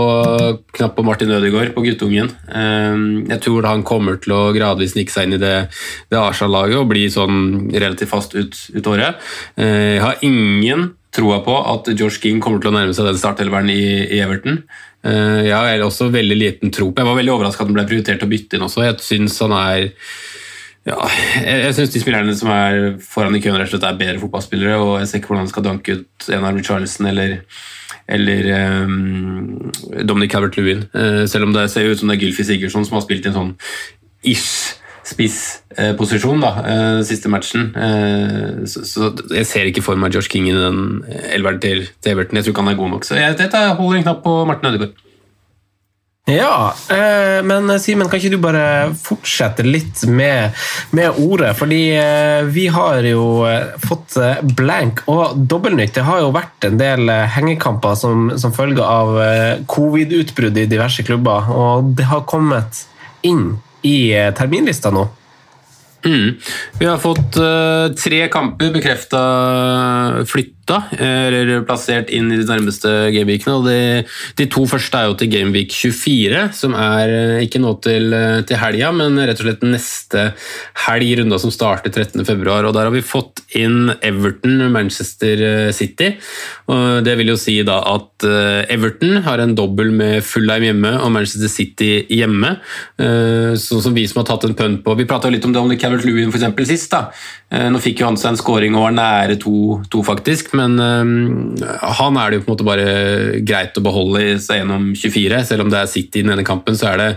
knapp 0.78 0.94
på 0.96 1.04
Martin 1.04 1.32
Ødegaard, 1.36 1.74
på 1.76 1.84
guttungen. 1.84 2.32
Eh, 2.48 3.02
jeg 3.34 3.42
tror 3.44 3.68
han 3.68 3.84
kommer 3.88 4.20
til 4.22 4.36
å 4.36 4.42
gradvis 4.56 4.96
snike 4.96 5.12
seg 5.12 5.28
inn 5.28 5.36
i 5.36 5.42
det, 5.42 5.56
det 6.08 6.20
Arsenal-laget 6.20 6.80
og 6.80 6.88
bli 6.92 7.04
sånn 7.12 7.68
relativt 7.74 8.14
fast 8.14 8.36
ut, 8.38 8.56
ut 8.72 8.92
året. 8.94 9.20
Eh, 9.60 9.98
jeg 9.98 10.04
har 10.06 10.24
ingen 10.24 10.92
troa 11.18 11.40
på 11.44 11.56
at 11.68 11.88
George 11.92 12.20
King 12.22 12.40
kommer 12.44 12.62
til 12.62 12.70
å 12.72 12.76
nærme 12.76 12.96
seg 12.96 13.08
den 13.08 13.20
starthelveren 13.20 13.68
i, 13.72 13.82
i 14.08 14.22
Everton. 14.24 14.62
Eh, 15.06 15.44
jeg 15.46 15.54
har 15.54 15.84
også 15.84 16.08
veldig 16.10 16.36
liten 16.36 16.72
tro 16.74 16.88
på 16.90 16.98
Jeg 16.98 17.06
var 17.06 17.18
veldig 17.20 17.32
overraska 17.36 17.62
at 17.62 17.70
han 17.70 17.76
ble 17.76 17.86
prioritert 17.86 18.24
å 18.24 18.30
bytte 18.30 18.58
inn 18.58 18.66
også. 18.66 18.84
Jeg 18.86 18.98
syns 19.04 19.38
han 19.44 19.54
er 19.54 19.88
ja, 20.88 20.96
jeg, 21.44 21.74
synes 21.76 21.92
de 21.92 22.00
spillerne 22.00 22.34
som 22.38 22.48
er 22.54 22.94
foran 23.02 23.34
i 23.36 23.42
køen, 23.44 23.58
rett 23.58 23.68
og 23.68 23.76
slett 23.76 23.88
er 23.90 23.98
bedre 24.00 24.22
fotballspillere. 24.22 24.78
og 24.80 24.94
Jeg 25.02 25.10
ser 25.10 25.20
ikke 25.20 25.32
hvordan 25.32 25.44
han 25.44 25.52
skal 25.52 25.66
danke 25.66 25.98
ut 25.98 26.28
en 26.32 26.46
av 26.48 26.56
Richarlison 26.56 27.10
eller, 27.10 27.34
eller 28.08 28.48
um, 28.86 29.72
Dominic 30.08 30.32
Calvert-Lewin. 30.32 30.86
Uh, 30.94 31.26
selv 31.28 31.48
om 31.48 31.52
det 31.52 31.66
ser 31.74 31.90
ut 31.90 32.00
som 32.00 32.08
det 32.08 32.16
er 32.16 32.24
Gylfi 32.24 32.46
Sigurdsson 32.48 32.88
som 32.88 32.96
har 32.96 33.04
spilt 33.04 33.28
en 33.28 33.36
sånn 33.36 33.52
ish 34.24 34.77
spissposisjon 35.08 36.42
da, 36.42 36.52
eh, 36.66 37.00
siste 37.08 37.30
matchen. 37.32 37.72
Eh, 37.76 38.64
så, 38.66 39.12
Jeg 39.30 39.46
ser 39.46 39.68
ikke 39.68 39.84
for 39.84 39.96
meg 39.96 40.14
Josh 40.14 40.30
King 40.30 40.48
i 40.50 40.56
den 40.56 41.02
elveren 41.32 41.60
til, 41.60 41.86
Everton. 42.04 42.36
Jeg 42.36 42.44
tror 42.44 42.54
ikke 42.54 42.64
han 42.64 42.74
er 42.74 42.80
god 42.80 42.90
nok. 42.96 43.04
Så 43.04 43.18
jeg, 43.18 43.76
holder 43.76 43.98
en 43.98 44.08
knapp 44.08 44.24
på 44.24 44.40
Martin 44.46 44.72
Ødegaard. 44.72 45.04
Ja, 46.28 46.74
eh, 46.92 47.42
men 47.42 47.70
Simen, 47.80 48.08
kan 48.10 48.20
ikke 48.20 48.34
du 48.34 48.42
bare 48.42 48.90
fortsette 49.00 49.64
litt 49.64 50.02
med, 50.04 50.52
med 50.92 51.16
ordet? 51.16 51.54
Fordi 51.56 51.80
vi 52.52 52.66
har 52.68 53.00
jo 53.08 53.46
fått 53.80 54.18
blank 54.58 55.06
og 55.08 55.38
dobbeltnytt. 55.48 55.94
Det 55.96 56.04
har 56.04 56.20
jo 56.20 56.34
vært 56.36 56.68
en 56.68 56.76
del 56.76 57.08
hengekamper 57.08 57.96
som, 57.96 58.28
som 58.36 58.52
følge 58.52 58.84
av 58.84 59.16
covid-utbrudd 59.72 60.60
i 60.60 60.68
diverse 60.68 61.06
klubber, 61.08 61.48
og 61.48 61.96
det 61.96 62.10
har 62.12 62.28
kommet 62.28 62.84
inn 63.24 63.56
i 63.82 64.12
eh, 64.16 64.30
terminlista 64.34 64.90
nå. 64.94 65.06
Mm. 66.06 66.36
Vi 66.78 66.86
har 66.86 66.98
fått 67.02 67.36
uh, 67.42 67.90
tre 67.98 68.20
kamper 68.30 68.70
bekrefta 68.72 69.22
flytta, 70.68 70.96
eller 70.98 71.64
plassert 71.66 72.10
inn 72.10 72.30
i 72.32 72.38
de 72.38 72.46
nærmeste 72.46 72.88
gameweekene. 73.14 73.56
de, 73.64 74.04
de, 74.36 74.46
to 74.46 74.66
første 74.68 74.96
er 74.96 75.08
jo 75.08 75.16
til 75.16 75.30
Gameweek 75.32 75.72
24, 75.72 76.52
som 76.52 76.74
er 76.74 77.38
uh, 77.38 77.44
ikke 77.44 77.60
nå 77.60 77.74
til, 77.82 78.12
uh, 78.12 78.40
til 78.46 78.58
helga, 78.60 78.92
men 78.92 79.18
rett 79.18 79.40
og 79.40 79.48
slett 79.48 79.64
neste 79.64 80.32
helg, 80.86 81.14
runda 81.18 81.38
som 81.38 81.52
starter 81.52 81.90
13.2. 81.90 82.36
Og 82.68 82.74
der 82.74 82.88
har 82.88 82.92
vi 82.92 83.04
fått 83.04 83.42
inn 83.56 83.92
Everton 84.02 84.68
Manchester 84.72 85.70
City. 85.72 86.12
og 86.68 87.04
Det 87.04 87.14
vil 87.16 87.32
jo 87.32 87.38
si 87.40 87.56
da 87.64 87.78
at 87.88 88.24
Everton 88.68 89.22
har 89.24 89.40
en 89.40 89.54
dobbel 89.56 89.90
med 89.94 90.24
Fullheim 90.26 90.66
hjemme 90.66 90.92
og 91.00 91.12
Manchester 91.14 91.48
City 91.48 92.04
hjemme. 92.12 92.56
Sånn 92.98 93.82
som 93.84 93.96
vi 93.96 94.04
som 94.10 94.20
har 94.20 94.28
tatt 94.28 94.44
en 94.48 94.56
pønn 94.58 94.78
på 94.84 94.96
Vi 94.98 95.06
prata 95.08 95.30
litt 95.32 95.46
om 95.48 95.54
det 95.54 95.62
om 95.62 95.70
det 95.70 95.78
Calvert 95.80 96.04
Lewin 96.04 96.32
for 96.34 96.64
sist. 96.68 96.90
da. 96.92 97.08
Nå 97.72 97.80
fikk 97.80 98.02
jo 98.02 98.10
han 98.10 98.20
seg 98.20 98.34
en 98.34 98.40
scoring 98.40 98.76
og 98.76 98.88
var 98.88 98.96
nære 98.98 99.38
to, 99.40 99.56
to 99.92 100.04
faktisk, 100.04 100.52
men 100.58 100.76
um, 100.82 101.54
han 101.98 102.18
er 102.20 102.30
det 102.30 102.40
jo 102.40 102.44
på 102.44 102.50
en 102.50 102.56
måte 102.56 102.66
bare 102.68 103.40
greit 103.46 103.78
å 103.78 103.84
beholde 103.84 104.36
seg 104.42 104.62
gjennom 104.62 104.90
24. 104.98 105.42
Selv 105.48 105.64
om 105.64 105.72
det 105.72 105.80
er 105.80 105.90
City 105.90 106.22
i 106.22 106.26
denne 106.26 106.46
kampen, 106.46 106.76
så 106.78 106.92
er 106.92 107.02
det, 107.02 107.08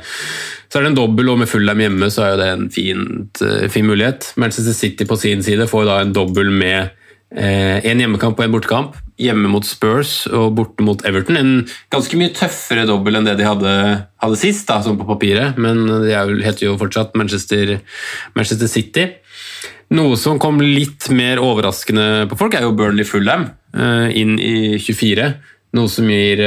så 0.69 0.79
er 0.79 0.86
det 0.86 0.93
en 0.93 1.01
dobbel, 1.01 1.33
og 1.33 1.41
med 1.41 1.51
Fulham 1.51 1.83
hjemme 1.83 2.12
så 2.13 2.29
er 2.29 2.39
det 2.39 2.50
en 2.53 2.65
fint, 2.74 3.43
fin 3.74 3.88
mulighet. 3.88 4.31
Manchester 4.41 4.77
City 4.77 5.10
på 5.10 5.19
sin 5.19 5.43
side 5.45 5.69
får 5.71 5.88
da 5.89 6.01
en 6.01 6.15
dobbel 6.15 6.53
med 6.53 6.93
eh, 7.36 7.79
en 7.88 8.03
hjemmekamp 8.03 8.39
og 8.39 8.45
en 8.45 8.53
bortekamp. 8.55 9.00
Hjemme 9.21 9.51
mot 9.51 9.65
Spurs 9.67 10.25
og 10.31 10.55
borte 10.57 10.86
mot 10.86 11.01
Everton. 11.05 11.38
En 11.38 11.51
ganske 11.93 12.17
mye 12.17 12.33
tøffere 12.36 12.88
dobbel 12.89 13.19
enn 13.19 13.27
det 13.27 13.38
de 13.39 13.48
hadde, 13.48 13.74
hadde 14.24 14.39
sist, 14.39 14.65
da, 14.69 14.79
sånn 14.81 15.00
på 15.00 15.10
papiret, 15.10 15.60
men 15.62 15.83
det 16.05 16.15
heter 16.45 16.71
jo 16.71 16.77
fortsatt 16.81 17.17
Manchester, 17.19 17.77
Manchester 18.38 18.71
City. 18.71 19.10
Noe 19.91 20.15
som 20.15 20.39
kom 20.39 20.62
litt 20.63 21.10
mer 21.12 21.41
overraskende 21.43 22.27
på 22.31 22.38
folk, 22.39 22.53
er 22.55 22.63
jo 22.63 22.75
Burnley 22.77 23.07
Fulham 23.07 23.50
inn 23.75 24.38
i 24.39 24.77
24. 24.79 25.25
Noe 25.75 25.88
som 25.91 26.07
gir 26.12 26.41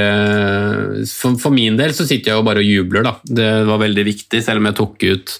For 1.08 1.52
min 1.52 1.76
del 1.80 1.92
så 1.96 2.04
sitter 2.08 2.30
jeg 2.30 2.38
jo 2.38 2.44
bare 2.44 2.60
og 2.60 2.68
jubler, 2.68 3.04
da. 3.04 3.12
Det 3.24 3.50
var 3.68 3.80
veldig 3.80 4.04
viktig, 4.04 4.40
selv 4.44 4.60
om 4.60 4.68
jeg 4.68 4.76
tok 4.80 5.04
ut, 5.04 5.34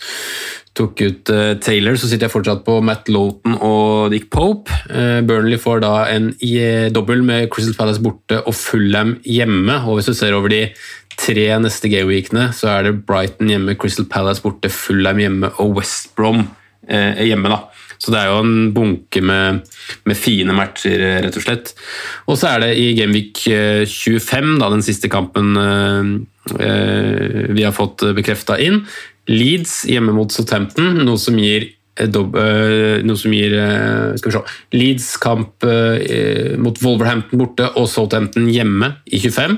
tok 0.77 1.03
ut 1.05 1.33
Taylor, 1.65 1.97
så 2.01 2.09
sitter 2.09 2.27
jeg 2.27 2.35
fortsatt 2.35 2.65
på 2.67 2.79
Matt 2.85 3.09
Loughton 3.13 3.57
og 3.57 4.13
Dick 4.13 4.29
Pope. 4.33 4.73
Burnley 5.29 5.61
får 5.61 5.85
da 5.85 5.95
en 6.13 6.33
dobbel 6.93 7.25
med 7.25 7.49
Crystal 7.53 7.77
Palace 7.79 8.05
borte 8.05 8.41
og 8.45 8.57
Fulham 8.57 9.19
hjemme. 9.25 9.81
Og 9.85 10.01
hvis 10.01 10.13
du 10.13 10.17
ser 10.17 10.37
over 10.37 10.53
de 10.53 10.67
tre 11.21 11.47
neste 11.63 11.89
gayweekene, 11.93 12.51
så 12.57 12.73
er 12.73 12.89
det 12.89 12.99
Brighton 13.09 13.53
hjemme, 13.53 13.77
Crystal 13.81 14.09
Palace 14.09 14.45
borte, 14.45 14.73
Fulham 14.73 15.21
hjemme 15.25 15.53
og 15.57 15.77
West 15.81 16.13
Brom 16.19 16.47
hjemme. 16.85 17.49
da. 17.49 17.63
Så 18.05 18.13
det 18.13 18.21
er 18.21 18.29
jo 18.29 18.41
en 18.45 18.73
bunke 18.77 19.23
med, 19.25 19.63
med, 20.05 20.19
fine 20.19 20.53
matcher, 20.57 21.01
rett 21.25 21.39
og 21.41 21.45
slett. 21.47 21.73
Og 22.29 22.37
så 22.37 22.51
er 22.53 22.67
det 22.67 22.73
i 22.81 22.91
Gameweek 22.99 23.41
25, 23.89 24.59
da, 24.61 24.69
den 24.75 24.85
siste 24.85 25.09
kampen 25.13 25.57
eh, 25.57 26.11
vi 27.55 27.65
har 27.65 27.73
fått 27.77 28.05
bekrefta 28.17 28.59
inn. 28.61 28.83
Leeds 29.31 29.87
hjemme 29.89 30.13
mot 30.13 30.33
Southampton, 30.33 31.01
noe 31.07 31.21
som 31.21 31.41
gir 31.41 31.71
noe 31.95 33.15
som 33.15 33.31
gir 33.31 33.53
skal 34.19 34.27
vi 34.27 34.35
se, 34.35 34.41
Leeds 34.75 35.05
kamp 35.23 35.63
mot 35.63 36.81
Wolverhampton 36.83 37.39
borte 37.39 37.69
og 37.79 37.87
Southampton 37.87 38.49
hjemme 38.51 38.89
i 39.07 39.21
25, 39.23 39.55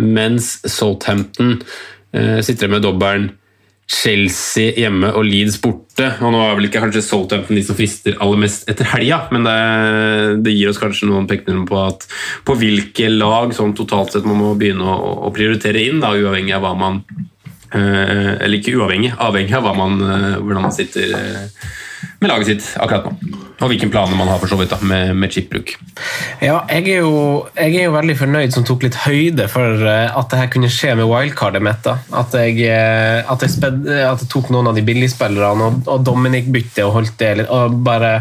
mens 0.00 0.48
Southampton 0.64 1.58
sitter 2.40 2.72
med 2.72 2.86
dobbelen 2.88 3.28
Chelsea 3.90 4.72
hjemme 4.80 5.10
og 5.12 5.26
Leeds 5.28 5.58
borte. 5.60 6.08
og 6.24 6.32
Nå 6.32 6.40
er 6.40 6.56
vel 6.56 6.68
ikke 6.68 6.82
kanskje 6.84 7.04
Southampton 7.04 7.58
de 7.58 7.64
som 7.66 7.76
frister 7.76 8.16
aller 8.24 8.40
mest 8.40 8.68
etter 8.70 8.88
helga, 8.94 9.20
men 9.34 9.44
det, 9.44 9.58
det, 10.46 10.56
gir 10.56 10.72
oss 10.72 10.80
kanskje 10.80 11.10
noen 11.10 11.28
pekninger 11.30 11.66
på, 11.68 11.78
at, 11.84 12.08
på 12.48 12.56
hvilke 12.60 13.10
lag 13.12 13.54
som 13.56 13.76
totalt 13.76 14.14
sett 14.14 14.28
man 14.28 14.40
må 14.40 14.54
begynne 14.58 14.88
å, 14.88 15.14
å 15.28 15.32
prioritere 15.34 15.84
inn, 15.84 16.00
da, 16.04 16.14
uavhengig 16.16 16.56
av 16.56 16.66
hva 16.66 16.74
man 16.80 17.04
Eller 17.74 18.60
ikke 18.60 18.76
uavhengig, 18.78 19.16
avhengig 19.18 19.56
av 19.58 19.64
man, 19.74 19.98
hvordan 19.98 20.68
man 20.68 20.74
sitter 20.74 21.10
med 22.24 22.32
laget 22.32 22.50
sitt 22.50 22.68
akkurat 22.80 23.06
nå. 23.06 23.40
og 23.60 23.70
hvilke 23.70 23.88
planer 23.92 24.16
man 24.18 24.30
har 24.32 24.40
for 24.42 24.50
så 24.50 24.58
vidt 24.58 24.72
da, 24.72 24.78
med, 24.84 25.12
med 25.16 25.32
chipbruk. 25.32 25.74
Ja, 26.42 26.62
jeg 26.72 26.88
er, 26.96 27.04
jo, 27.04 27.44
jeg 27.56 27.76
er 27.78 27.86
jo 27.86 27.94
veldig 27.94 28.16
fornøyd 28.18 28.54
som 28.56 28.66
tok 28.66 28.86
litt 28.86 28.98
høyde 29.04 29.46
for 29.52 29.84
eh, 29.88 30.08
at 30.10 30.30
det 30.32 30.40
her 30.40 30.50
kunne 30.52 30.72
skje 30.72 30.96
med 30.98 31.08
wildcardet 31.10 31.64
mitt. 31.64 31.84
da. 31.86 31.98
At 32.16 32.34
jeg, 32.36 32.58
eh, 32.66 33.20
at 33.20 33.44
jeg, 33.44 33.54
sped, 33.54 33.84
at 33.88 34.24
jeg 34.24 34.30
tok 34.32 34.50
noen 34.54 34.72
av 34.72 34.78
de 34.78 34.84
billigspillerne 34.86 35.68
og, 35.68 35.84
og 35.86 36.04
Dominic 36.06 36.50
bytte 36.52 36.88
og 36.88 36.98
holdt 36.98 37.16
det 37.20 37.32
litt, 37.42 37.52
og 37.52 37.78
bare 37.86 38.16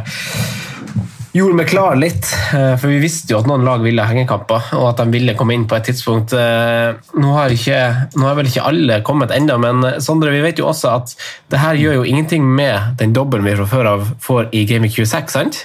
gjorde 1.34 1.58
meg 1.58 1.68
klar 1.72 1.96
litt. 2.00 2.28
eh, 2.54 2.76
For 2.80 2.88
vi 2.92 3.00
visste 3.04 3.34
jo 3.34 3.40
at 3.42 3.48
noen 3.50 3.66
lag 3.66 3.82
ville 3.86 4.06
hengekamper, 4.06 4.72
og 4.78 4.88
at 4.92 5.02
de 5.02 5.08
ville 5.16 5.36
komme 5.40 5.56
inn 5.58 5.66
på 5.70 5.78
et 5.80 5.90
tidspunkt. 5.90 6.34
Eh, 6.38 6.94
Nå 7.20 7.34
har, 7.36 7.54
ikke, 7.54 7.80
nå 8.16 8.28
har 8.30 8.38
vel 8.40 8.50
ikke 8.52 8.66
alle 8.70 9.02
kommet 9.06 9.34
ennå, 9.36 9.58
men 9.62 9.84
eh, 9.90 10.00
Sondre, 10.04 10.32
vi 10.34 10.44
vet 10.46 10.62
jo 10.62 10.70
også 10.72 10.94
at 10.94 11.16
det 11.54 11.62
her 11.64 11.80
gjør 11.80 12.00
jo 12.02 12.08
ingenting 12.10 12.46
med 12.46 12.98
den 13.02 13.14
dobbelen 13.18 13.46
vi 13.48 13.56
fra 13.60 13.70
før 13.70 13.92
av 13.96 14.08
får 14.24 14.50
i 14.54 14.66
Gaming 14.70 14.92
26, 14.94 15.34
sant? 15.34 15.64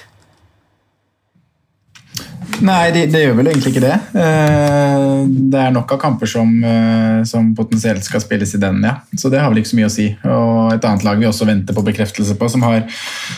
Nei, 2.65 2.89
det, 2.91 3.05
det 3.13 3.21
gjør 3.23 3.37
vel 3.37 3.47
egentlig 3.51 3.71
ikke 3.73 3.83
det. 3.85 3.95
Eh, 4.19 5.05
Det 5.53 5.59
er 5.61 5.71
nok 5.73 5.91
av 5.95 5.99
kamper 6.01 6.27
som, 6.29 6.49
eh, 6.63 7.21
som 7.29 7.53
potensielt 7.57 8.03
skal 8.05 8.21
spilles 8.23 8.51
i 8.55 8.59
den, 8.61 8.81
ja. 8.83 8.97
Så 9.15 9.31
det 9.31 9.39
har 9.41 9.49
vel 9.51 9.61
ikke 9.61 9.71
så 9.71 9.79
mye 9.79 9.87
å 9.89 9.93
si. 9.93 10.07
Og 10.27 10.73
et 10.75 10.85
annet 10.89 11.05
lag 11.07 11.19
vi 11.21 11.27
også 11.29 11.47
venter 11.49 11.73
på 11.77 11.83
bekreftelse 11.87 12.35
på, 12.39 12.49
som 12.51 12.65
har, 12.67 12.83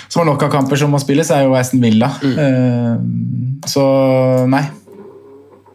som 0.09 0.23
har 0.23 0.31
nok 0.33 0.43
av 0.47 0.51
kamper 0.57 0.79
som 0.81 0.91
må 0.93 0.99
spilles, 1.01 1.29
er 1.31 1.45
jo 1.45 1.55
Aston 1.59 1.81
Villa. 1.83 2.11
Eh, 2.25 2.95
Så 3.69 3.83
nei. 4.49 4.63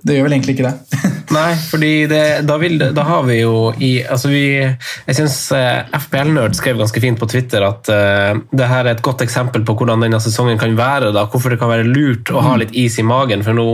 Det 0.06 0.14
gjør 0.14 0.28
vel 0.28 0.36
egentlig 0.36 0.54
ikke 0.56 0.68
det. 0.68 1.02
Nei, 1.36 1.56
fordi 1.58 1.90
det, 2.06 2.22
da, 2.46 2.56
vil, 2.62 2.78
da 2.94 3.04
har 3.08 3.25
vi 3.26 3.40
jo 3.40 3.72
i 3.82 3.90
altså 4.06 4.30
vi, 4.30 4.44
Jeg 4.62 5.16
syns 5.18 5.34
FPL-nerd 5.50 6.54
skrev 6.54 6.78
ganske 6.78 7.02
fint 7.02 7.18
på 7.18 7.26
Twitter 7.30 7.64
at 7.66 7.90
uh, 7.90 8.38
det 8.54 8.68
her 8.70 8.84
er 8.86 8.92
et 8.94 9.02
godt 9.04 9.25
eksempel 9.25 9.64
på 9.66 9.75
hvordan 9.80 10.04
denne 10.04 10.20
sesongen 10.22 10.60
kan 10.60 10.76
være. 10.78 11.10
da, 11.16 11.26
Hvorfor 11.32 11.52
det 11.52 11.58
kan 11.58 11.72
være 11.72 11.88
lurt 11.88 12.30
å 12.30 12.44
ha 12.46 12.54
litt 12.60 12.75
is 12.78 13.00
i 13.02 13.06
magen. 13.06 13.42
For 13.46 13.58
nå 13.58 13.66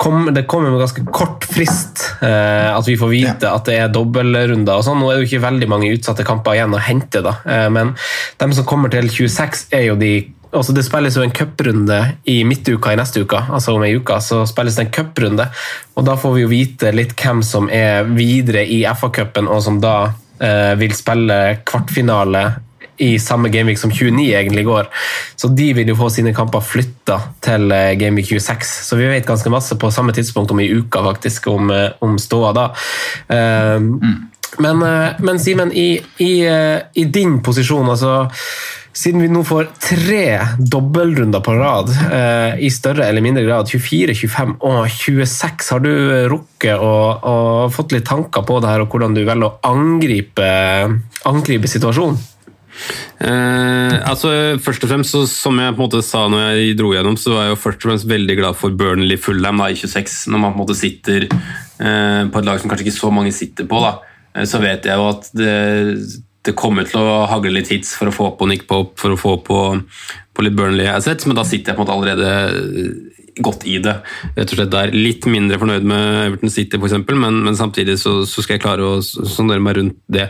kom, 0.00 0.30
det 0.34 0.46
kommer 0.48 0.72
med 0.72 0.82
ganske 0.86 1.04
kort 1.12 1.44
frist 1.50 2.06
uh, 2.22 2.72
at 2.72 2.88
vi 2.88 2.96
får 3.00 3.12
vite 3.12 3.52
at 3.52 3.68
det 3.68 3.78
er 3.82 3.92
dobbeltrunder. 3.92 4.80
og 4.80 4.86
sånn. 4.86 5.02
Nå 5.02 5.12
er 5.12 5.18
det 5.18 5.26
jo 5.26 5.30
ikke 5.32 5.44
veldig 5.44 5.70
mange 5.74 5.92
utsatte 5.92 6.26
kamper 6.28 6.56
igjen 6.56 6.76
å 6.76 6.82
hente, 6.88 7.22
da. 7.24 7.36
Uh, 7.44 7.68
men 7.74 7.92
de 8.40 8.50
som 8.56 8.68
kommer 8.68 8.92
til 8.94 9.12
26, 9.12 9.68
er 9.76 9.90
jo 9.90 10.00
de 10.00 10.14
Altså 10.52 10.72
Det 10.72 10.84
spilles 10.86 11.16
jo 11.16 11.22
en 11.22 11.34
cuprunde 11.34 11.98
i 12.24 12.38
midtuka 12.48 12.92
i 12.92 12.96
neste 12.96 13.20
uke, 13.20 13.40
altså 13.52 13.74
om 13.76 13.82
ei 13.84 13.96
uke. 13.98 14.20
så 14.24 14.46
spilles 14.48 14.78
det 14.78 14.86
en 14.86 14.92
cuprunde, 14.92 15.48
og 15.94 16.04
Da 16.06 16.16
får 16.16 16.34
vi 16.34 16.44
jo 16.46 16.48
vite 16.48 16.92
litt 16.94 17.12
hvem 17.20 17.42
som 17.44 17.68
er 17.68 18.04
videre 18.04 18.64
i 18.64 18.84
FA-cupen, 18.88 19.48
og 19.48 19.62
som 19.62 19.80
da 19.80 20.12
eh, 20.40 20.74
vil 20.80 20.94
spille 20.96 21.58
kvartfinale 21.68 22.46
i 22.98 23.18
samme 23.22 23.48
Gameweek 23.48 23.78
som 23.78 23.92
29 23.92 24.24
egentlig 24.34 24.64
går. 24.66 24.88
Så 25.36 25.48
de 25.54 25.68
vil 25.76 25.92
jo 25.92 25.94
få 25.98 26.08
sine 26.10 26.32
kamper 26.34 26.64
flytta 26.64 27.18
til 27.44 27.70
eh, 27.70 27.92
Gameweek 28.00 28.32
26. 28.32 28.72
Så 28.88 28.98
vi 28.98 29.06
vet 29.06 29.26
ganske 29.28 29.52
masse 29.52 29.76
på 29.78 29.90
samme 29.94 30.12
tidspunkt 30.16 30.50
om 30.50 30.60
i 30.60 30.70
uka 30.72 31.04
faktisk, 31.04 31.46
om, 31.52 31.70
eh, 31.70 31.92
om 32.00 32.18
ståa 32.18 32.52
da. 32.56 32.66
Eh, 33.28 33.78
Men, 34.58 34.82
eh, 34.82 35.10
men 35.20 35.38
Simen, 35.38 35.70
i, 35.72 36.00
i, 36.24 36.32
i 36.94 37.04
din 37.04 37.42
posisjon, 37.44 37.90
altså 37.92 38.30
siden 38.96 39.22
vi 39.22 39.28
nå 39.30 39.42
får 39.46 39.68
tre 39.82 40.24
dobbeltrunder 40.58 41.42
på 41.44 41.54
rad, 41.58 41.92
eh, 42.08 42.64
i 42.66 42.70
større 42.72 43.06
eller 43.08 43.24
mindre 43.24 43.44
grad, 43.46 43.68
24, 43.70 44.14
25 44.14 44.56
og 44.60 44.80
26, 44.92 45.70
har 45.74 45.84
du 45.84 45.92
rukket 46.32 46.80
å 46.80 47.68
fått 47.74 47.94
litt 47.94 48.08
tanker 48.08 48.46
på 48.46 48.58
det 48.62 48.72
her, 48.72 48.84
og 48.84 48.92
hvordan 48.92 49.14
du 49.16 49.22
velger 49.24 49.48
å 49.48 49.54
angripe, 49.68 50.50
angripe 51.28 51.70
situasjonen? 51.70 52.18
Eh, 53.18 53.94
altså, 54.06 54.30
først 54.62 54.84
og 54.86 54.92
fremst, 54.92 55.14
så, 55.14 55.24
Som 55.26 55.58
jeg 55.58 55.74
på 55.74 55.82
en 55.82 55.88
måte 55.88 56.02
sa 56.06 56.26
når 56.30 56.44
jeg 56.52 56.76
dro 56.78 56.92
gjennom, 56.94 57.16
så 57.18 57.34
var 57.34 57.48
jeg 57.48 57.56
jo 57.56 57.62
først 57.64 57.80
og 57.80 57.90
fremst 57.90 58.10
veldig 58.10 58.36
glad 58.38 58.58
for 58.58 58.76
Burnley 58.78 59.18
Fullham 59.18 59.62
i 59.66 59.74
26. 59.74 60.28
Når 60.30 60.42
man 60.44 60.54
på 60.54 60.60
en 60.60 60.62
måte 60.62 60.78
sitter 60.78 61.26
eh, 61.26 62.22
på 62.30 62.40
et 62.40 62.46
lag 62.46 62.60
som 62.60 62.70
kanskje 62.70 62.86
ikke 62.86 63.00
så 63.00 63.10
mange 63.14 63.34
sitter 63.34 63.68
på, 63.68 63.82
da, 63.82 63.96
eh, 64.34 64.46
så 64.48 64.62
vet 64.62 64.86
jeg 64.86 65.00
jo 65.00 65.08
at 65.10 65.30
det, 65.34 65.56
det 66.46 66.56
kommer 66.58 66.86
til 66.88 67.02
å 67.02 67.26
hagle 67.28 67.56
litt 67.58 67.70
hits 67.72 67.92
for 67.98 68.10
å 68.10 68.14
få 68.14 68.30
på 68.38 68.48
Nick 68.48 68.66
Pope, 68.70 68.94
for 69.00 69.14
å 69.14 69.20
få 69.20 69.36
på, 69.44 69.60
på 70.32 70.46
litt 70.46 70.56
Burnley 70.56 70.88
assets, 70.90 71.26
men 71.26 71.36
da 71.38 71.44
sitter 71.46 71.72
jeg 71.72 71.78
på 71.78 71.82
en 71.82 71.86
måte 71.86 71.96
allerede 71.98 73.16
godt 73.42 73.66
i 73.66 73.78
det. 73.82 73.94
rett 74.36 74.52
og 74.52 74.58
slett 74.58 74.72
der. 74.72 74.92
Litt 74.94 75.26
mindre 75.30 75.58
fornøyd 75.60 75.86
med 75.88 76.06
Everton 76.24 76.52
City, 76.52 76.78
f.eks., 76.78 76.96
men, 77.08 77.40
men 77.46 77.58
samtidig 77.58 77.98
så, 78.00 78.20
så 78.26 78.44
skal 78.44 78.56
jeg 78.56 78.64
klare 78.64 78.86
å 78.86 79.00
sondere 79.02 79.62
meg 79.64 79.78
rundt 79.78 79.98
det. 80.10 80.28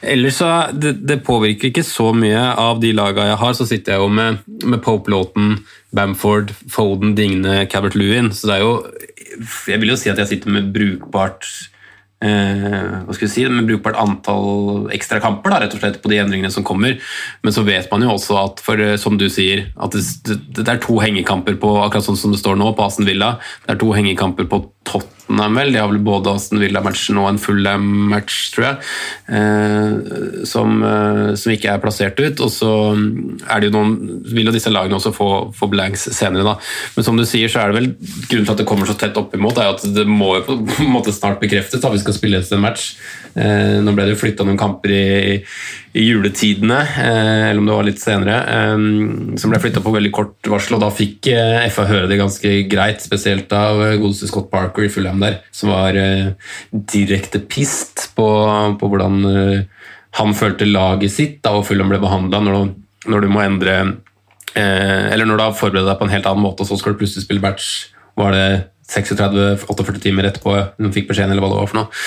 Ellers 0.00 0.40
så 0.40 0.50
det, 0.72 0.96
det 1.08 1.20
påvirker 1.26 1.70
ikke 1.70 1.86
så 1.86 2.10
mye 2.16 2.42
av 2.60 2.82
de 2.82 2.92
lagene 2.96 3.32
jeg 3.32 3.40
har. 3.42 3.56
Så 3.56 3.68
sitter 3.70 3.96
jeg 3.96 4.04
jo 4.04 4.12
med, 4.20 4.40
med 4.64 4.82
Pope 4.84 5.12
Lawton, 5.12 5.58
Bamford, 5.96 6.54
Foden, 6.70 7.14
Digne, 7.18 7.64
Cabert 7.70 7.98
Lewin. 7.98 8.32
Så 8.36 8.50
det 8.50 8.58
er 8.58 8.66
jo 8.66 8.74
Jeg 9.70 9.80
vil 9.80 9.92
jo 9.92 9.98
si 9.98 10.10
at 10.12 10.18
jeg 10.20 10.34
sitter 10.34 10.52
med 10.52 10.72
brukbart 10.74 11.46
eh, 12.24 13.04
hva 13.04 13.16
skal 13.16 13.26
vi 13.26 13.32
si, 13.32 13.44
med 13.50 13.68
brukbart 13.68 13.98
antall 14.00 14.90
ekstra 14.94 15.20
kamper 15.22 15.52
da, 15.52 15.60
rett 15.64 15.76
og 15.76 15.82
slett 15.82 16.00
på 16.02 16.12
de 16.12 16.20
endringene 16.22 16.52
som 16.52 16.66
kommer. 16.66 16.98
Men 17.44 17.56
så 17.56 17.64
vet 17.66 17.90
man 17.92 18.04
jo 18.06 18.14
også 18.14 18.38
at 18.40 18.64
for, 18.64 18.80
eh, 18.80 18.98
som 19.00 19.18
du 19.20 19.28
sier, 19.32 19.68
at 19.80 19.96
det, 19.96 20.04
det, 20.28 20.40
det 20.60 20.68
er 20.68 20.82
to 20.84 20.98
hengekamper 21.02 21.58
på 21.60 21.76
akkurat 21.84 22.08
sånn 22.08 22.20
som 22.20 22.34
det 22.34 22.42
står 22.42 22.60
nå, 22.60 22.72
på 22.76 22.86
Aston 22.86 23.08
Villa. 23.08 23.36
Det 23.64 23.74
er 23.74 23.80
to 23.82 23.92
hengekamper 23.96 24.50
på 24.50 24.64
Tottenham, 24.88 25.19
vel. 25.30 25.72
De 25.72 25.78
har 25.78 25.88
vel 25.90 26.00
både 26.02 26.34
Aston 26.34 26.60
Villa-matchen 26.60 27.18
og 27.20 27.28
en 27.30 27.40
Fulham-match, 27.40 28.38
tror 28.54 28.66
jeg, 28.66 28.76
eh, 29.28 30.44
som, 30.44 30.82
eh, 30.82 31.34
som 31.34 31.52
ikke 31.52 31.70
er 31.72 31.80
plassert 31.80 32.18
ut. 32.20 32.40
Og 32.40 32.50
så 32.50 32.72
er 33.48 33.60
det 33.60 33.70
jo 33.70 33.76
noen, 33.76 34.22
vil 34.24 34.46
jo 34.46 34.52
disse 34.52 34.70
lagene 34.70 34.96
også 34.96 35.14
få, 35.14 35.54
få 35.54 35.70
blanks 35.70 36.08
senere, 36.16 36.44
da. 36.44 36.56
Men 36.96 37.04
som 37.04 37.16
du 37.16 37.24
sier, 37.24 37.48
så 37.48 37.60
er 37.60 37.70
det 37.70 37.80
vel 37.80 37.90
grunnen 38.28 38.46
til 38.46 38.52
at 38.52 38.58
det 38.58 38.66
kommer 38.66 38.86
så 38.86 38.98
tett 38.98 39.16
oppimot, 39.16 39.58
er 39.58 39.74
at 39.74 39.82
det 39.82 40.06
må 40.06 40.36
jo 40.38 40.46
på 40.46 40.58
en 40.84 40.94
måte 40.94 41.12
snart 41.12 41.40
bekreftes 41.40 41.82
at 41.82 41.92
vi 41.92 41.98
skal 41.98 42.14
spille 42.14 42.40
en 42.40 42.60
match. 42.60 42.94
Eh, 43.34 43.78
nå 43.82 43.94
ble 43.94 44.04
det 44.06 44.16
jo 44.16 44.22
flytta 44.24 44.44
noen 44.46 44.58
kamper 44.58 44.90
i, 44.90 45.04
i 45.89 45.89
juletidene, 45.92 46.80
eh, 46.80 47.50
eller 47.50 47.58
om 47.58 47.66
det 47.66 47.74
var 47.74 47.86
litt 47.86 48.00
senere, 48.00 48.36
eh, 48.46 48.82
som 49.40 49.50
ble 49.50 49.60
flytta 49.62 49.82
på 49.82 49.94
veldig 49.94 50.12
kort 50.14 50.50
varsel, 50.52 50.76
og 50.76 50.84
da 50.84 50.90
fikk 50.94 51.30
eh, 51.32 51.66
FA 51.74 51.86
høre 51.88 52.10
det 52.10 52.20
ganske 52.20 52.52
greit, 52.70 53.02
spesielt 53.02 53.50
av 53.56 53.82
godeste 53.98 54.28
Scott 54.30 54.50
Parker 54.52 54.86
i 54.86 54.92
Fulham 54.92 55.22
der, 55.22 55.40
som 55.50 55.72
var 55.74 55.98
direkte 56.70 57.42
pissed 57.42 58.12
på, 58.14 58.28
på 58.78 58.90
hvordan 58.92 59.66
han 60.18 60.34
følte 60.34 60.68
laget 60.68 61.14
sitt 61.14 61.40
da, 61.42 61.56
og 61.58 61.66
Fulham 61.66 61.90
ble 61.90 62.00
behandla 62.02 62.42
når, 62.42 62.70
når 63.10 63.26
du 63.26 63.28
må 63.30 63.42
endre 63.44 63.74
Eller 64.54 65.24
når 65.24 65.36
du 65.38 65.42
har 65.44 65.54
forberedt 65.54 65.86
deg 65.86 65.98
på 65.98 66.06
en 66.06 66.12
helt 66.12 66.26
annen 66.26 66.42
måte, 66.42 66.64
og 66.64 66.68
så 66.68 66.78
skal 66.78 66.94
du 66.94 66.98
plutselig 66.98 67.22
spille 67.22 67.42
batch. 67.42 67.92
Var 68.18 68.34
det 68.34 68.46
36-48 68.90 70.00
timer 70.02 70.26
etterpå 70.28 70.54
hun 70.80 70.94
fikk 70.94 71.10
beskjeden, 71.10 71.32
eller 71.32 71.44
hva 71.44 71.50
det 71.52 71.58
var 71.60 71.70
for 71.70 71.78
noe. 71.78 72.04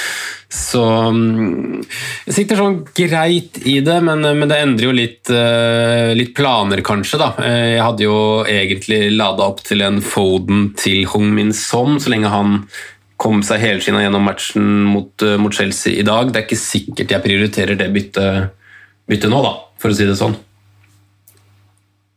Så 0.53 0.81
mm, 1.15 1.83
jeg 2.27 2.35
sitter 2.35 2.59
sånn 2.59 2.79
greit 2.93 3.57
i 3.65 3.79
det, 3.85 3.95
men, 4.05 4.21
men 4.37 4.49
det 4.51 4.59
endrer 4.61 4.89
jo 4.89 4.95
litt, 4.95 5.31
eh, 5.33 6.11
litt 6.17 6.33
planer, 6.37 6.83
kanskje. 6.85 7.21
da. 7.21 7.31
Eh, 7.41 7.69
Jeg 7.77 7.85
hadde 7.85 8.05
jo 8.05 8.17
egentlig 8.45 9.01
lada 9.15 9.47
opp 9.47 9.63
til 9.65 9.81
en 9.85 10.01
Foden 10.05 10.73
til 10.77 11.07
Hong 11.13 11.31
Min 11.33 11.53
Son, 11.57 11.97
så 12.03 12.13
lenge 12.13 12.33
han 12.33 12.59
kom 13.23 13.39
seg 13.45 13.61
helskinna 13.63 14.03
gjennom 14.03 14.25
matchen 14.27 14.69
mot, 14.91 15.13
eh, 15.23 15.37
mot 15.39 15.53
Chelsea 15.55 15.95
i 16.01 16.05
dag. 16.05 16.31
Det 16.33 16.41
er 16.41 16.47
ikke 16.49 16.59
sikkert 16.59 17.15
jeg 17.15 17.23
prioriterer 17.23 17.79
det 17.79 17.89
byttet, 17.95 18.51
bytte 19.09 19.31
nå, 19.31 19.39
da, 19.45 19.55
for 19.79 19.93
å 19.93 19.95
si 19.97 20.05
det 20.09 20.19
sånn. 20.19 20.35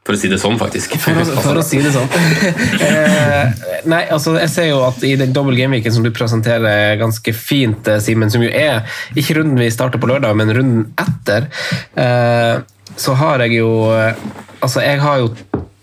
For 0.07 0.15
å 0.15 0.21
si 0.21 0.31
det 0.31 0.39
sånn, 0.39 0.55
faktisk. 0.61 0.95
For 1.03 1.19
å, 1.19 1.25
for 1.43 1.59
å 1.59 1.65
si 1.67 1.81
det 1.83 1.91
sånn. 1.95 2.07
eh, 2.87 3.65
nei, 3.91 4.05
altså, 4.15 4.37
jeg 4.39 4.53
ser 4.53 4.69
jo 4.71 4.85
at 4.87 5.03
i 5.07 5.17
den 5.19 5.35
dobbel 5.35 5.59
gameweeken 5.59 5.95
som 5.97 6.07
du 6.07 6.13
presenterer 6.15 6.95
ganske 7.01 7.35
fint, 7.35 7.91
eh, 7.91 7.99
Simen, 8.03 8.31
som 8.31 8.45
jo 8.45 8.51
er 8.55 8.87
ikke 9.19 9.41
runden 9.41 9.59
vi 9.59 9.71
starter 9.75 10.03
på 10.03 10.11
lørdag, 10.13 10.39
men 10.39 10.55
runden 10.55 10.87
etter, 11.03 11.51
eh, 11.99 12.55
så 12.97 13.17
har 13.19 13.43
jeg 13.45 13.59
jo 13.59 13.71
eh, 13.93 14.27
Altså, 14.57 14.81
jeg 14.81 14.99
har 15.03 15.19
jo 15.21 15.27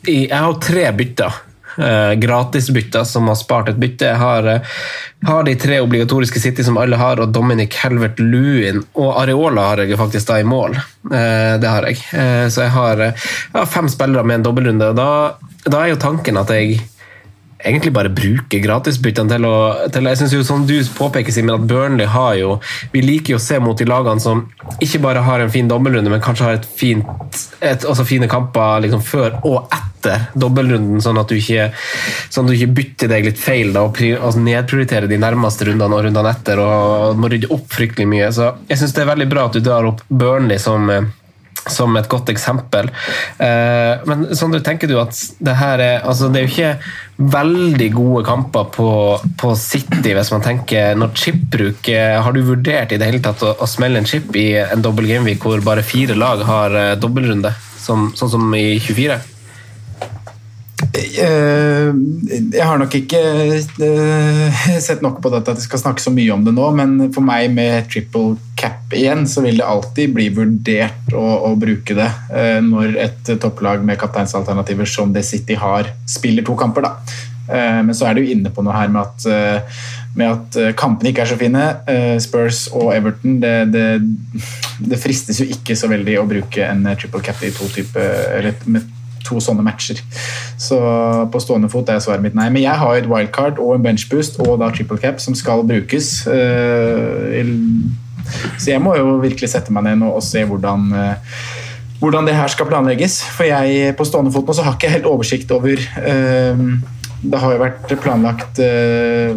jeg 0.04 0.34
har 0.34 0.56
tre 0.60 0.88
bytter. 0.98 1.36
Eh, 1.78 2.14
gratisbytter 2.14 3.04
som 3.04 3.28
har 3.28 3.36
spart 3.36 3.70
et 3.70 3.80
bytte. 3.82 4.06
Jeg 4.06 4.22
har, 4.22 4.48
eh, 4.48 4.62
har 5.26 5.44
de 5.44 5.56
tre 5.56 5.80
obligatoriske 5.80 6.40
City 6.40 6.64
som 6.64 6.78
alle 6.78 6.96
har, 6.96 7.20
og 7.20 7.34
Dominic 7.34 7.76
Helvert 7.82 8.20
Lewin. 8.20 8.84
Og 8.96 9.22
Areola 9.22 9.62
har 9.62 9.78
jeg 9.78 9.98
faktisk 9.98 10.28
da 10.28 10.40
i 10.40 10.44
mål. 10.44 10.76
Eh, 11.12 11.58
det 11.58 11.70
har 11.70 11.84
jeg. 11.84 11.98
Så 12.52 12.62
jeg 12.62 12.70
har, 12.70 12.98
jeg 12.98 13.16
har 13.54 13.66
fem 13.66 13.90
spillere 13.90 14.24
med 14.24 14.36
en 14.36 14.44
dobbeltrunde. 14.44 14.90
og 14.90 14.96
Da, 14.96 15.34
da 15.66 15.84
er 15.84 15.90
jo 15.90 15.96
tanken 15.96 16.38
at 16.38 16.50
jeg 16.50 16.80
egentlig 17.64 17.94
bare 17.96 18.12
bruke 18.14 18.60
gratisbyttene 18.64 19.32
til 19.32 19.48
å 19.48 19.54
til, 19.94 20.10
Jeg 20.12 20.20
synes 20.22 20.36
jo 20.36 20.44
som 20.48 20.66
du 20.68 20.76
påpeker, 20.98 21.34
Simen, 21.34 21.56
at 21.56 21.68
Burnley 21.68 22.10
har 22.10 22.36
jo 22.40 22.58
Vi 22.94 23.02
liker 23.04 23.36
jo 23.36 23.40
å 23.40 23.44
se 23.44 23.60
mot 23.64 23.78
de 23.78 23.88
lagene 23.90 24.24
som 24.24 24.46
ikke 24.84 25.02
bare 25.04 25.24
har 25.24 25.42
en 25.44 25.52
fin 25.52 25.68
dobbeltrunde, 25.68 26.12
men 26.12 26.22
kanskje 26.24 26.46
har 26.46 26.58
et 26.58 26.66
fint, 26.66 27.40
et, 27.62 27.86
også 27.88 28.06
fine 28.08 28.28
kamper 28.32 28.84
liksom 28.84 29.02
før 29.06 29.38
og 29.48 29.72
etter 29.74 30.28
dobbeltrunden, 30.40 31.02
sånn 31.04 31.20
at 31.20 31.32
du 31.32 31.38
ikke, 31.38 31.70
sånn 32.34 32.48
at 32.48 32.52
du 32.52 32.58
ikke 32.58 32.76
bytter 32.80 33.12
deg 33.12 33.28
litt 33.28 33.40
feil 33.40 33.74
da, 33.76 33.86
og 33.88 33.94
pri, 33.96 34.14
altså 34.18 34.44
nedprioriterer 34.44 35.08
de 35.12 35.20
nærmeste 35.22 35.68
rundene 35.70 35.98
og 35.98 36.06
rundene 36.08 36.34
etter 36.34 36.62
og 36.64 37.20
må 37.20 37.32
rydde 37.32 37.52
opp 37.54 37.68
fryktelig 37.76 38.08
mye. 38.10 38.32
Så 38.36 38.54
jeg 38.70 38.82
syns 38.82 38.96
det 38.96 39.06
er 39.06 39.12
veldig 39.14 39.30
bra 39.32 39.48
at 39.48 39.58
du 39.58 39.64
drar 39.64 39.88
opp 39.92 40.04
Burnley 40.10 40.62
som 40.62 40.90
eh, 40.92 41.12
som 41.70 41.96
et 41.98 42.10
godt 42.12 42.32
eksempel. 42.34 42.90
Eh, 43.40 44.04
men 44.10 44.28
Sondre, 44.36 44.62
tenker 44.66 44.90
du 44.92 44.98
at 45.02 45.16
det 45.44 45.56
her 45.60 45.82
er 45.84 46.08
altså 46.08 46.30
Det 46.32 46.42
er 46.42 46.48
jo 46.48 46.54
ikke 46.54 47.30
veldig 47.34 47.90
gode 47.94 48.24
kamper 48.28 48.70
på, 48.74 48.90
på 49.40 49.54
City, 49.60 50.14
hvis 50.16 50.32
man 50.34 50.44
tenker 50.44 50.98
når 50.98 51.14
chipbruk 51.20 51.88
Har 51.94 52.34
du 52.34 52.42
vurdert 52.48 52.92
i 52.92 52.98
det 53.00 53.08
hele 53.08 53.22
tatt 53.24 53.44
å, 53.46 53.54
å 53.62 53.70
smelle 53.70 54.02
en 54.02 54.10
chip 54.10 54.34
i 54.40 54.48
en 54.64 54.84
dobbel 54.84 55.08
gameweek 55.12 55.44
hvor 55.44 55.62
bare 55.64 55.86
fire 55.86 56.18
lag 56.18 56.42
har 56.48 56.76
uh, 56.76 56.96
dobbeltrunde, 57.00 57.54
sånn 57.84 58.12
som 58.18 58.50
i 58.58 58.80
24? 58.82 59.22
Eh, 60.94 61.90
jeg 62.54 62.66
har 62.70 62.78
nok 62.78 62.94
ikke 63.00 63.20
eh, 63.82 64.60
sett 64.88 65.02
nok 65.02 65.24
på 65.24 65.32
dette 65.34 65.50
at 65.56 65.58
jeg 65.58 65.66
skal 65.66 65.82
snakke 65.82 66.04
så 66.04 66.14
mye 66.14 66.36
om 66.36 66.46
det 66.46 66.54
nå, 66.54 66.68
men 66.78 66.94
for 67.16 67.26
meg 67.26 67.50
med 67.56 67.90
triple 67.90 68.38
cap 68.60 68.94
igjen, 68.94 69.26
så 69.30 69.42
vil 69.42 69.58
det 69.58 69.66
alltid 69.66 70.14
bli 70.14 70.30
vurdert 70.36 71.16
å, 71.18 71.26
å 71.50 71.52
bruke 71.58 71.98
det 71.98 72.10
eh, 72.30 72.60
når 72.62 72.98
et 73.08 73.34
topplag 73.42 73.82
med 73.86 73.98
kapteinsalternativer 74.02 74.90
som 74.90 75.16
det 75.16 75.26
City 75.26 75.58
har, 75.58 75.90
spiller 76.06 76.46
to 76.46 76.58
kamper. 76.60 76.86
da. 76.86 76.96
Men 77.44 77.92
så 77.92 78.06
er 78.08 78.16
du 78.16 78.24
inne 78.24 78.54
på 78.56 78.64
noe 78.64 78.72
her 78.72 78.88
med 78.88 79.02
at, 79.04 79.74
med 80.16 80.30
at 80.30 80.78
kampene 80.80 81.12
ikke 81.12 81.26
er 81.26 81.28
så 81.28 81.36
fine. 81.38 81.66
Spurs 82.24 82.62
og 82.72 82.94
Everton 82.96 83.36
det, 83.44 83.52
det, 83.74 83.84
det, 84.80 85.00
fristes 85.02 85.42
jo 85.44 85.50
ikke 85.52 85.76
så 85.76 85.92
veldig 85.92 86.16
å 86.22 86.26
bruke 86.30 86.64
en 86.64 86.88
triple 86.96 87.20
cap 87.28 87.44
i 87.44 87.52
to 87.52 87.68
typer, 87.76 88.40
eller 88.40 88.64
med 88.64 88.88
to 89.26 89.40
sånne 89.44 89.66
matcher. 89.66 90.00
Så 90.62 90.78
på 91.32 91.42
stående 91.44 91.72
fot 91.72 91.90
er 91.90 92.02
svaret 92.04 92.24
mitt 92.26 92.38
nei. 92.38 92.50
Men 92.54 92.66
jeg 92.66 92.80
har 92.80 92.98
et 92.98 93.10
wildcard 93.10 93.62
og 93.64 93.76
en 93.78 93.86
benchboost 93.86 94.40
og 94.44 94.58
da 94.62 94.72
triple 94.74 95.00
cap 95.02 95.22
som 95.24 95.38
skal 95.38 95.66
brukes. 95.68 96.16
Eh, 96.28 97.44
så 98.58 98.72
jeg 98.72 98.82
må 98.84 98.96
jo 98.98 99.18
virkelig 99.24 99.52
sette 99.52 99.74
meg 99.76 99.88
ned 99.88 100.02
nå 100.04 100.14
og 100.16 100.24
se 100.24 100.46
hvordan 100.48 100.90
eh, 100.96 101.36
hvordan 102.04 102.28
det 102.28 102.36
her 102.36 102.52
skal 102.52 102.68
planlegges. 102.68 103.22
For 103.24 103.48
jeg 103.48 103.96
på 103.96 104.08
stående 104.08 104.34
fot 104.34 104.48
nå 104.48 104.56
så 104.56 104.66
har 104.66 104.76
ikke 104.76 104.92
helt 104.92 105.08
oversikt 105.08 105.52
over 105.56 105.80
uh, 105.80 106.64
Det 107.24 107.40
har 107.40 107.54
jo 107.54 107.62
vært 107.62 107.94
planlagt 108.04 108.60
uh, 108.60 109.32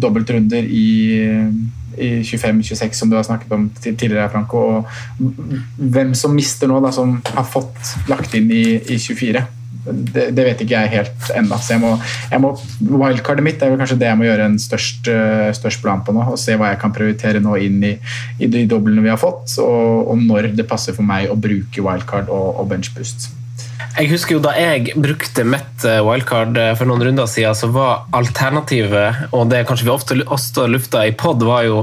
dobbeltrunder 0.00 0.64
i 0.64 0.86
i 1.98 2.10
25-26, 2.22 2.96
som 3.00 3.10
du 3.10 3.16
har 3.18 3.26
snakket 3.26 3.52
om 3.54 3.68
tidligere, 3.84 4.28
Franco. 4.32 4.64
Og 4.78 5.28
hvem 5.76 6.14
som 6.18 6.34
mister 6.36 6.70
nå, 6.70 6.80
da, 6.84 6.92
som 6.94 7.18
har 7.34 7.46
fått 7.46 7.94
lagt 8.10 8.36
inn 8.38 8.50
i, 8.54 8.64
i 8.78 8.98
24. 8.98 9.44
Det, 9.88 10.24
det, 10.36 10.44
vet 10.44 10.60
ikke 10.60 10.76
jeg 10.82 10.92
helt 10.92 11.30
ennå. 11.38 11.56
Så 11.62 11.76
jeg 11.78 12.42
må, 12.42 12.52
wildcardet 12.80 13.44
mitt 13.44 13.62
er 13.62 13.72
vel 13.72 13.80
kanskje 13.80 13.98
det 14.00 14.10
jeg 14.10 14.20
må 14.20 14.26
gjøre 14.26 14.50
en 14.50 14.58
størst, 14.60 15.08
eh, 15.12 15.48
størst 15.56 15.82
plan 15.84 16.04
på 16.04 16.12
nå. 16.16 16.26
Og 16.34 16.40
se 16.40 16.58
hva 16.58 16.74
jeg 16.74 16.82
kan 16.82 16.94
prioritere 16.94 17.42
nå 17.44 17.56
inn 17.64 17.80
i, 17.86 17.94
i 18.38 18.50
de 18.52 18.66
doblene 18.68 19.04
vi 19.04 19.12
har 19.12 19.20
fått, 19.20 19.56
og, 19.64 20.12
og, 20.12 20.22
når 20.28 20.52
det 20.58 20.68
passer 20.68 20.96
for 20.96 21.06
meg 21.08 21.32
å 21.32 21.38
bruke 21.40 21.84
wildcard 21.84 22.28
og, 22.28 22.48
og 22.60 22.72
benchboost. 22.74 23.30
Jeg 23.98 24.12
husker 24.12 24.36
jo 24.36 24.42
Da 24.44 24.52
jeg 24.54 24.92
brukte 24.94 25.42
mitt 25.42 25.84
eh, 25.86 25.98
wildcard 26.06 26.58
eh, 26.60 26.74
for 26.78 26.86
noen 26.86 27.02
runder 27.02 27.26
siden, 27.30 27.56
så 27.58 27.66
var 27.74 28.04
alternativet, 28.14 29.24
og 29.34 29.48
det 29.50 29.64
kanskje 29.66 29.88
vi 29.88 29.94
ofte 29.94 30.18
også 30.22 30.68
lufta 30.70 31.02
i 31.08 31.14
pod, 31.18 31.42
var 31.42 31.64
jo 31.66 31.80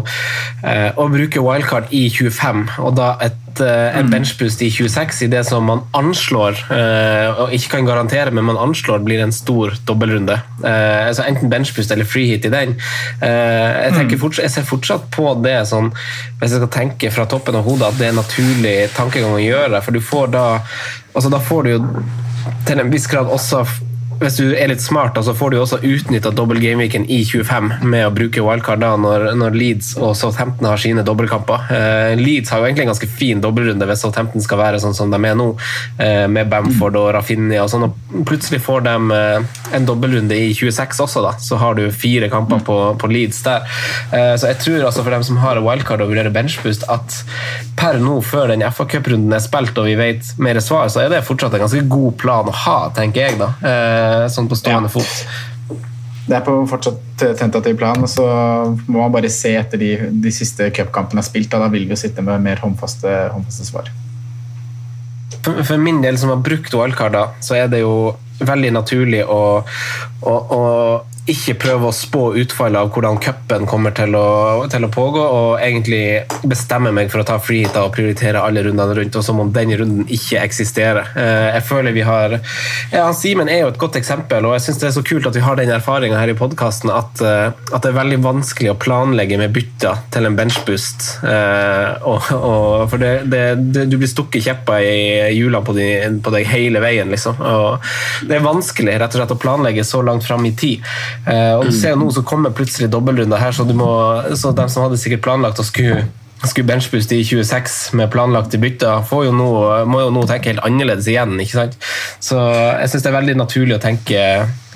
eh, 0.63 0.95
å 0.95 1.10
bruke 1.12 1.43
wildcard 1.43 1.91
i 1.95 2.06
25. 2.08 2.63
Og 2.88 2.95
da 2.95 3.10
et, 3.25 3.36
eh, 3.63 3.97
en 3.99 4.09
benchpust 4.11 4.35
benchboost 4.35 4.61
i 4.61 4.69
26 4.71 5.21
i 5.25 5.29
det 5.31 5.43
som 5.47 5.65
man 5.65 5.83
anslår, 5.95 6.57
eh, 6.73 7.41
og 7.41 7.53
ikke 7.53 7.77
kan 7.77 7.87
garantere, 7.87 8.31
men 8.31 8.45
man 8.45 8.59
anslår 8.59 9.03
blir 9.05 9.23
en 9.23 9.33
stor 9.35 9.75
dobbeltrunde. 9.87 10.37
Eh, 10.63 11.07
altså 11.07 11.25
enten 11.27 11.49
benchboost 11.49 11.91
eller 11.91 12.05
free 12.05 12.27
hit 12.33 12.45
i 12.45 12.53
den. 12.53 12.75
jeg, 13.21 13.93
mm. 13.93 14.19
fortsatt, 14.19 14.43
jeg, 14.43 14.51
ser 14.51 14.67
fortsatt 14.67 15.09
på 15.11 15.33
det 15.43 15.57
sånn, 15.69 15.91
hvis 16.39 16.51
jeg 16.51 16.61
skal 16.61 16.73
tenke 16.73 17.11
fra 17.11 17.25
toppen 17.25 17.55
av 17.55 17.65
hodet, 17.65 17.89
at 17.89 17.99
det 17.99 18.07
er 18.09 18.13
en 18.15 18.21
naturlig 18.21 18.77
tankegang 18.95 19.35
å 19.35 19.43
gjøre. 19.43 19.81
for 19.81 19.91
du 19.91 20.01
får 20.01 20.31
da 20.35 20.45
altså 21.15 21.29
Da 21.31 21.39
får 21.39 21.63
du 21.63 21.69
jo 21.69 21.79
til 22.67 22.79
en 22.79 22.91
viss 22.91 23.07
grad 23.07 23.29
også 23.31 23.63
hvis 24.19 24.38
du 24.39 24.54
er 24.56 24.69
litt 24.71 24.84
smart, 24.84 25.17
så 25.25 25.34
får 25.36 25.51
du 25.51 25.58
også 25.60 25.80
utnytta 25.84 26.32
dobbel 26.36 26.60
gameweeken 26.63 27.06
i 27.12 27.21
25 27.28 27.86
med 27.86 28.06
å 28.08 28.13
bruke 28.15 28.43
wildcard 28.43 28.82
da, 28.84 28.93
når, 28.99 29.28
når, 29.39 29.56
Leeds 29.56 29.93
og 29.99 30.13
Southampton 30.17 30.67
har 30.69 30.82
sine 30.82 31.04
dobbeltkamper. 31.06 31.67
Eh, 31.75 32.12
Leeds 32.19 32.51
har 32.54 32.62
jo 32.62 32.67
egentlig 32.67 32.86
en 32.86 32.91
ganske 32.93 33.10
fin 33.12 33.41
dobbeltrunde 33.43 33.88
hvis 33.89 34.04
Southampton 34.06 34.43
skal 34.43 34.62
være 34.62 34.82
sånn 34.84 34.95
som 34.97 35.12
de 35.13 35.19
er 35.19 35.38
nå, 35.38 35.49
eh, 36.01 36.25
med 36.32 36.51
Bamford 36.51 36.97
og 36.99 37.10
Rafinha 37.15 37.63
og 37.63 37.71
sånn. 37.71 37.88
og 37.89 38.23
Plutselig 38.28 38.62
får 38.65 38.86
de 38.88 38.95
eh, 39.17 39.60
en 39.78 39.89
dobbeltrunde 39.89 40.38
i 40.38 40.54
26 40.56 41.04
også, 41.08 41.25
da. 41.25 41.36
Så 41.41 41.60
har 41.62 41.78
du 41.78 41.86
fire 41.91 42.30
kamper 42.32 42.63
på, 42.65 42.80
på 43.01 43.12
Leeds 43.12 43.43
der. 43.45 43.67
Eh, 44.12 44.34
så 44.39 44.51
jeg 44.54 44.62
tror 44.63 44.88
altså 44.89 45.04
for 45.06 45.15
dem 45.15 45.28
som 45.28 45.41
har 45.43 45.62
wildcard 45.65 46.06
og 46.06 46.13
vurderer 46.13 46.34
benchboost, 46.36 46.88
at 46.91 47.19
per 47.75 47.99
nå, 48.01 48.19
før 48.25 48.54
den 48.54 48.63
FA 48.71 48.88
Cup-runden 48.89 49.36
er 49.36 49.43
spilt 49.43 49.78
og 49.78 49.89
vi 49.89 49.97
vet 49.99 50.32
mer 50.41 50.60
svar, 50.63 50.88
så 50.91 51.04
er 51.04 51.12
det 51.12 51.25
fortsatt 51.28 51.56
en 51.58 51.65
ganske 51.65 51.84
god 51.91 52.15
plan 52.21 52.49
å 52.49 52.56
ha, 52.65 52.78
tenker 52.95 53.28
jeg. 53.28 53.39
da 53.41 53.51
eh, 53.65 54.04
sånn 54.31 54.49
på 54.51 54.57
stående 54.59 54.89
ja. 54.89 54.95
fot. 54.95 55.83
Det 56.25 56.33
er 56.39 56.45
på 56.45 56.55
fortsatt 56.65 57.25
tentativ 57.37 57.77
plan, 57.77 58.01
og 58.01 58.09
så 58.09 58.25
må 58.87 58.97
man 58.97 59.13
bare 59.13 59.29
se 59.29 59.51
etter 59.59 59.77
de, 59.81 59.91
de 60.23 60.31
siste 60.33 60.71
cupkampene 60.73 61.21
er 61.21 61.27
spilt. 61.27 61.51
Da, 61.51 61.61
da 61.61 61.69
vil 61.73 61.85
vi 61.85 61.93
jo 61.93 61.99
sitte 62.01 62.25
med 62.25 62.41
mer 62.41 62.63
håndfaste, 62.63 63.11
håndfaste 63.35 63.67
svar. 63.67 63.91
For, 65.45 65.61
for, 65.61 65.77
min 65.77 66.01
del, 66.01 66.17
som 66.17 66.31
har 66.33 66.41
brukt 66.41 66.73
OL-karder, 66.73 67.35
så 67.45 67.59
er 67.59 67.69
det 67.69 67.83
jo 67.83 68.15
veldig 68.39 68.71
naturlig 68.75 69.23
å, 69.25 69.43
å, 70.21 70.33
å 70.33 70.63
ikke 71.25 71.55
prøve 71.57 71.89
å 71.89 71.93
spå 71.95 72.21
utfallet 72.37 72.77
av 72.77 72.91
hvordan 72.93 73.17
cupen 73.21 73.65
kommer 73.69 73.93
til 73.97 74.13
å, 74.17 74.65
til 74.69 74.85
å, 74.85 74.89
pågå, 74.93 75.21
og 75.23 75.63
egentlig 75.63 76.21
bestemme 76.45 76.91
meg 76.93 77.09
for 77.09 77.23
å 77.23 77.25
ta 77.25 77.39
freehita 77.41 77.81
og 77.85 77.95
prioritere 77.95 78.43
alle 78.45 78.61
rundene 78.67 78.97
rundt, 78.99 79.17
og 79.17 79.25
som 79.25 79.41
om 79.41 79.49
den 79.53 79.73
runden 79.79 80.05
ikke 80.05 80.43
eksisterer. 80.43 81.09
Eh, 81.17 81.47
jeg 81.55 81.65
føler 81.65 81.95
vi 81.95 82.03
har 82.05 82.37
ja, 82.93 83.07
Simen 83.17 83.49
er 83.49 83.63
jo 83.63 83.71
et 83.71 83.79
godt 83.81 83.97
eksempel, 83.97 84.45
og 84.45 84.53
jeg 84.57 84.67
syns 84.67 84.81
det 84.83 84.89
er 84.91 84.95
så 84.99 85.05
kult 85.05 85.29
at 85.29 85.37
vi 85.37 85.43
har 85.45 85.57
den 85.57 85.73
erfaringa 85.73 86.19
her 86.19 86.33
i 86.33 86.37
podkasten 86.37 86.93
at, 86.93 87.23
eh, 87.25 87.49
at, 87.71 87.79
det 87.81 87.89
er 87.89 87.97
veldig 87.97 88.21
vanskelig 88.25 88.73
å 88.75 88.77
planlegge 88.81 89.41
med 89.41 89.53
bytter 89.55 90.05
til 90.13 90.29
en 90.29 90.37
benchboost. 90.37 91.07
Eh, 91.25 92.05
og, 92.05 92.29
for 92.91 93.01
det, 93.01 93.13
det, 93.33 93.43
det, 93.73 93.87
du 93.89 93.97
blir 93.97 94.11
stukket 94.11 94.45
kjepper 94.45 94.85
i 94.85 95.33
hjulene 95.33 95.65
på, 95.65 95.73
på 96.21 96.35
deg 96.37 96.53
hele 96.53 96.85
veien, 96.85 97.09
liksom. 97.09 97.41
Og 97.41 98.24
det 98.29 98.39
er 98.39 98.45
vanskelig 98.45 98.99
rett 99.01 99.15
og 99.15 99.21
slett 99.21 99.33
å 99.35 99.39
planlegge 99.39 99.85
så 99.88 100.01
langt 100.05 100.25
fram 100.27 100.45
i 100.47 100.53
tid. 100.57 100.83
Uh, 101.27 101.55
og 101.59 101.69
du 101.69 101.73
ser 101.75 101.97
nå 101.99 102.09
så 102.13 102.25
kommer 102.27 102.55
plutselig 102.55 102.91
dobbeltrunder 102.93 103.41
her, 103.41 103.55
så, 103.55 103.65
må, 103.69 103.89
så 104.38 104.53
de 104.55 104.69
som 104.71 104.88
hadde 104.88 105.01
sikkert 105.01 105.25
planlagt 105.25 105.61
å 105.61 105.67
skulle 105.67 106.05
skulle 106.43 106.67
benchbooste 106.67 107.17
i 107.17 107.23
26 107.25 107.95
med 107.97 108.11
planlagte 108.13 108.59
bytter, 108.61 109.05
jo 109.25 109.31
nå, 109.33 109.47
må 109.89 110.03
jo 110.03 110.11
nå 110.13 110.25
tenke 110.29 110.51
helt 110.51 110.65
annerledes 110.67 111.07
igjen. 111.09 111.33
ikke 111.41 111.57
sant? 111.57 111.79
Så 112.23 112.38
jeg 112.38 112.91
syns 112.91 113.05
det 113.05 113.11
er 113.11 113.17
veldig 113.17 113.38
naturlig 113.39 113.77
å 113.77 113.81
tenke, 113.81 114.21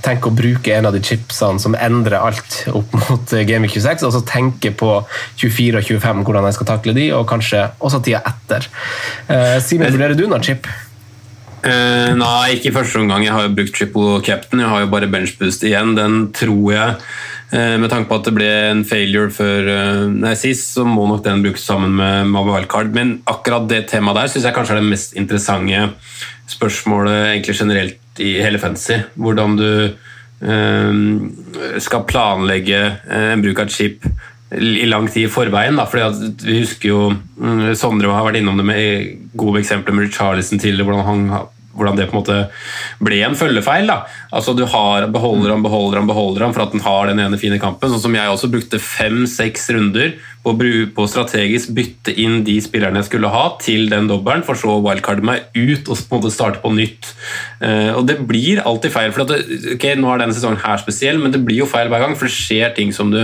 tenke 0.05 0.31
å 0.31 0.35
bruke 0.35 0.73
en 0.75 0.89
av 0.89 0.95
de 0.95 1.03
chipsene 1.03 1.61
som 1.61 1.77
endrer 1.77 2.19
alt 2.19 2.61
opp 2.73 2.95
mot 2.97 3.37
Game 3.47 3.69
26, 3.69 4.05
og 4.07 4.15
så 4.15 4.25
tenke 4.27 4.73
på 4.73 4.95
24 5.41 5.81
og 5.81 5.89
25, 5.93 6.25
hvordan 6.27 6.49
jeg 6.49 6.59
skal 6.59 6.71
takle 6.73 6.97
de, 6.97 7.09
og 7.17 7.27
kanskje 7.29 7.67
også 7.77 8.03
tida 8.05 8.23
etter. 8.29 8.69
Uh, 9.29 9.57
Simen, 9.63 9.91
vurderer 9.93 10.17
du 10.17 10.25
noen 10.27 10.45
chip? 10.45 10.69
Uh, 11.59 12.13
nei, 12.15 12.55
ikke 12.55 12.69
i 12.69 12.75
første 12.75 13.01
omgang. 13.01 13.25
Jeg 13.25 13.35
har 13.35 13.47
jo 13.47 13.55
brukt 13.57 13.75
triple 13.75 14.19
captain. 14.25 14.61
Jeg 14.63 14.71
har 14.71 14.85
jo 14.85 14.91
bare 14.91 15.09
benchboost 15.11 15.65
igjen. 15.67 15.95
Den 15.97 16.19
tror 16.35 16.71
jeg, 16.73 16.95
uh, 17.51 17.75
med 17.81 17.89
tanke 17.91 18.09
på 18.09 18.19
at 18.19 18.29
det 18.29 18.35
ble 18.37 18.49
en 18.69 18.83
failure 18.87 19.31
før 19.35 19.67
uh, 19.67 20.03
nei, 20.11 20.35
sist, 20.39 20.71
så 20.75 20.85
må 20.87 21.07
nok 21.09 21.23
den 21.25 21.43
brukes 21.45 21.65
sammen 21.67 21.97
med, 21.99 22.31
med. 22.31 22.93
Men 22.95 23.17
akkurat 23.29 23.67
det 23.71 23.85
temaet 23.91 24.21
der 24.21 24.31
syns 24.33 24.47
jeg 24.47 24.55
kanskje 24.55 24.77
er 24.77 24.81
det 24.81 24.93
mest 24.93 25.17
interessante 25.19 25.89
spørsmålet 26.49 27.33
egentlig 27.33 27.59
generelt 27.59 28.23
i 28.23 28.37
hele 28.41 28.61
fantasy. 28.61 29.03
Hvordan 29.19 29.59
du 29.59 29.71
skal 31.83 32.05
planlegge 32.07 32.77
en 33.11 33.41
bruk 33.43 33.59
av 33.59 33.73
chip 33.75 34.05
i 34.51 34.85
lang 34.89 35.07
tid 35.07 35.27
i 35.27 35.31
forveien. 35.31 35.77
Da, 35.77 35.85
fordi 35.89 36.33
vi 36.41 36.59
husker 36.63 36.89
jo 36.89 36.99
mm, 37.13 37.75
Sondre 37.77 38.09
har 38.13 38.25
vært 38.25 38.41
innom 38.41 38.57
det 38.57 38.65
med 38.65 39.15
gode 39.37 39.61
eksempler 39.61 39.95
med 39.95 40.13
Charlison 40.13 40.61
tidligere, 40.61 40.89
hvordan 40.89 41.09
han 41.09 41.49
hvordan 41.79 41.95
det 41.95 42.09
på 42.09 42.17
en 42.17 42.19
måte 42.19 42.37
ble 43.03 43.21
en 43.23 43.37
følgefeil. 43.39 43.87
da. 43.87 44.01
Altså 44.35 44.53
Du 44.57 44.65
har 44.65 45.07
beholder 45.07 45.53
han, 45.53 45.63
beholder 45.63 46.01
han, 46.01 46.09
beholder 46.09 46.45
han 46.45 46.55
for 46.55 46.65
at 46.65 46.73
den 46.75 46.83
har 46.83 47.07
den 47.07 47.21
ene 47.23 47.39
fine 47.39 47.59
kampen. 47.61 47.91
Sånn 47.93 48.03
som 48.03 48.17
jeg 48.17 48.31
også 48.31 48.51
brukte 48.51 48.81
fem-seks 48.83 49.69
runder 49.75 50.17
på, 50.43 50.53
på 50.95 51.05
strategisk 51.11 51.73
bytte 51.75 52.13
inn 52.15 52.43
de 52.47 52.55
spillerne 52.63 53.01
jeg 53.01 53.09
skulle 53.09 53.31
ha, 53.31 53.43
til 53.59 53.89
den 53.91 54.07
dobbelen, 54.07 54.45
for 54.47 54.55
så 54.59 54.77
å 54.77 54.83
wildcarde 54.85 55.25
meg 55.25 55.49
ut 55.57 55.89
og 55.91 55.99
på 55.99 56.15
en 56.15 56.21
måte 56.21 56.31
starte 56.31 56.61
på 56.63 56.71
nytt. 56.71 57.11
Uh, 57.59 57.91
og 57.97 58.05
Det 58.07 58.15
blir 58.27 58.61
alltid 58.63 58.93
feil. 58.93 59.11
for 59.11 59.27
det, 59.27 59.41
ok, 59.75 59.85
Nå 59.99 60.13
er 60.13 60.23
denne 60.23 60.35
sesongen 60.35 60.61
her 60.63 60.79
spesiell, 60.79 61.19
men 61.19 61.33
det 61.35 61.43
blir 61.43 61.59
jo 61.63 61.69
feil 61.69 61.91
hver 61.91 62.05
gang, 62.05 62.15
for 62.15 62.29
det 62.29 62.35
skjer 62.35 62.71
ting 62.77 62.93
som 62.95 63.11
du 63.11 63.19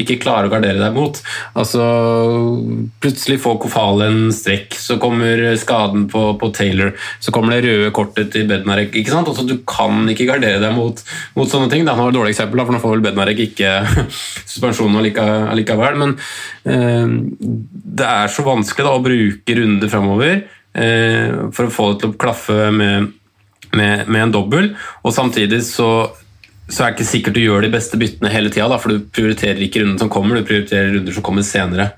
ikke 0.00 0.18
klarer 0.22 0.50
å 0.50 0.52
gardere 0.52 0.82
deg 0.82 0.96
mot. 0.96 1.20
Altså, 1.54 1.86
Plutselig 3.02 3.38
får 3.44 3.60
Kofal 3.62 4.02
en 4.08 4.20
strekk, 4.34 4.74
så 4.80 4.98
kommer 5.02 5.44
skaden 5.60 6.08
på, 6.10 6.24
på, 6.40 6.50
Taylor, 6.56 6.92
så 7.22 7.30
kommer 7.34 7.54
det 7.54 7.70
røde 7.70 7.94
kortet 7.94 8.32
til 8.34 8.50
Bednarek. 8.50 8.90
ikke 8.96 9.14
sant? 9.14 9.30
Altså, 9.30 9.46
Du 9.46 9.60
kan 9.68 10.02
ikke 10.10 10.26
gardere 10.32 10.58
deg 10.62 10.74
mot, 10.74 10.98
mot 11.38 11.50
sånne 11.50 11.70
ting. 11.70 11.86
Det 11.86 11.94
var 11.94 12.10
et 12.10 12.18
dårlig 12.18 12.34
eksempel, 12.34 12.64
for 12.66 12.74
nå 12.74 12.82
får 12.82 12.96
vel 12.96 13.06
Bednarek 13.06 13.46
ikke 13.46 13.78
suspensjonen 14.50 14.98
allikevel. 15.06 16.02
men 16.02 16.18
Eh, 16.65 16.65
det 16.66 18.06
er 18.10 18.32
så 18.32 18.44
vanskelig 18.46 18.86
da, 18.86 18.94
å 18.96 19.04
bruke 19.04 19.56
runder 19.58 19.90
framover 19.90 20.34
eh, 20.36 21.50
for 21.54 21.68
å 21.68 21.72
få 21.72 21.88
det 21.92 22.02
til 22.02 22.12
å 22.12 22.20
klaffe 22.20 22.70
med, 22.74 23.10
med, 23.76 24.06
med 24.08 24.22
en 24.24 24.34
dobbel. 24.34 24.72
Og 25.06 25.14
samtidig 25.14 25.62
så, 25.66 25.90
så 26.66 26.82
er 26.82 26.90
det 26.90 26.96
ikke 26.96 27.08
sikkert 27.12 27.38
du 27.38 27.42
gjør 27.44 27.66
de 27.66 27.72
beste 27.76 28.00
byttene 28.00 28.32
hele 28.32 28.50
tida, 28.52 28.80
for 28.82 28.92
du 28.92 29.06
prioriterer 29.14 29.62
ikke 29.62 29.84
runden 29.84 30.00
som 30.02 30.10
kommer, 30.12 30.40
du 30.40 30.48
prioriterer 30.48 30.90
runder 30.96 31.14
som 31.14 31.26
kommer 31.26 31.46
senere. 31.46 31.92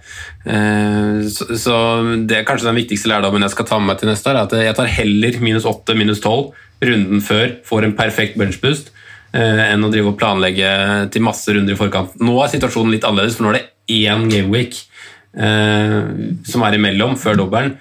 Eh, 0.44 1.24
så, 1.32 1.48
så 1.56 1.80
det 2.28 2.40
er 2.42 2.46
kanskje 2.48 2.68
den 2.70 2.80
viktigste 2.82 3.12
lærdommen 3.12 3.46
jeg 3.46 3.56
skal 3.56 3.70
ta 3.72 3.80
med 3.80 3.94
meg 3.94 4.02
til 4.02 4.12
neste 4.12 4.32
år, 4.32 4.42
at 4.44 4.56
jeg 4.60 4.76
tar 4.78 4.94
heller 4.98 5.42
minus 5.44 5.68
8, 5.68 5.96
minus 5.98 6.22
12 6.22 6.88
runden 6.88 7.24
før, 7.24 7.56
får 7.66 7.88
en 7.88 7.96
perfekt 7.98 8.36
benchboost, 8.38 8.92
eh, 9.32 9.64
enn 9.72 9.82
å 9.82 9.90
drive 9.90 10.12
og 10.12 10.20
planlegge 10.20 10.70
til 11.14 11.24
masse 11.26 11.56
runder 11.56 11.74
i 11.74 11.80
forkant. 11.80 12.14
Nå 12.20 12.36
er 12.44 12.52
situasjonen 12.52 12.94
litt 12.94 13.08
annerledes, 13.08 13.40
for 13.40 13.48
nå 13.48 13.54
er 13.54 13.62
det 13.62 13.66
én 13.88 14.26
gameweek 14.30 14.78
eh, 15.36 15.98
som 16.48 16.64
er 16.66 16.78
imellom, 16.78 17.16
før 17.20 17.40
dobbelen. 17.42 17.76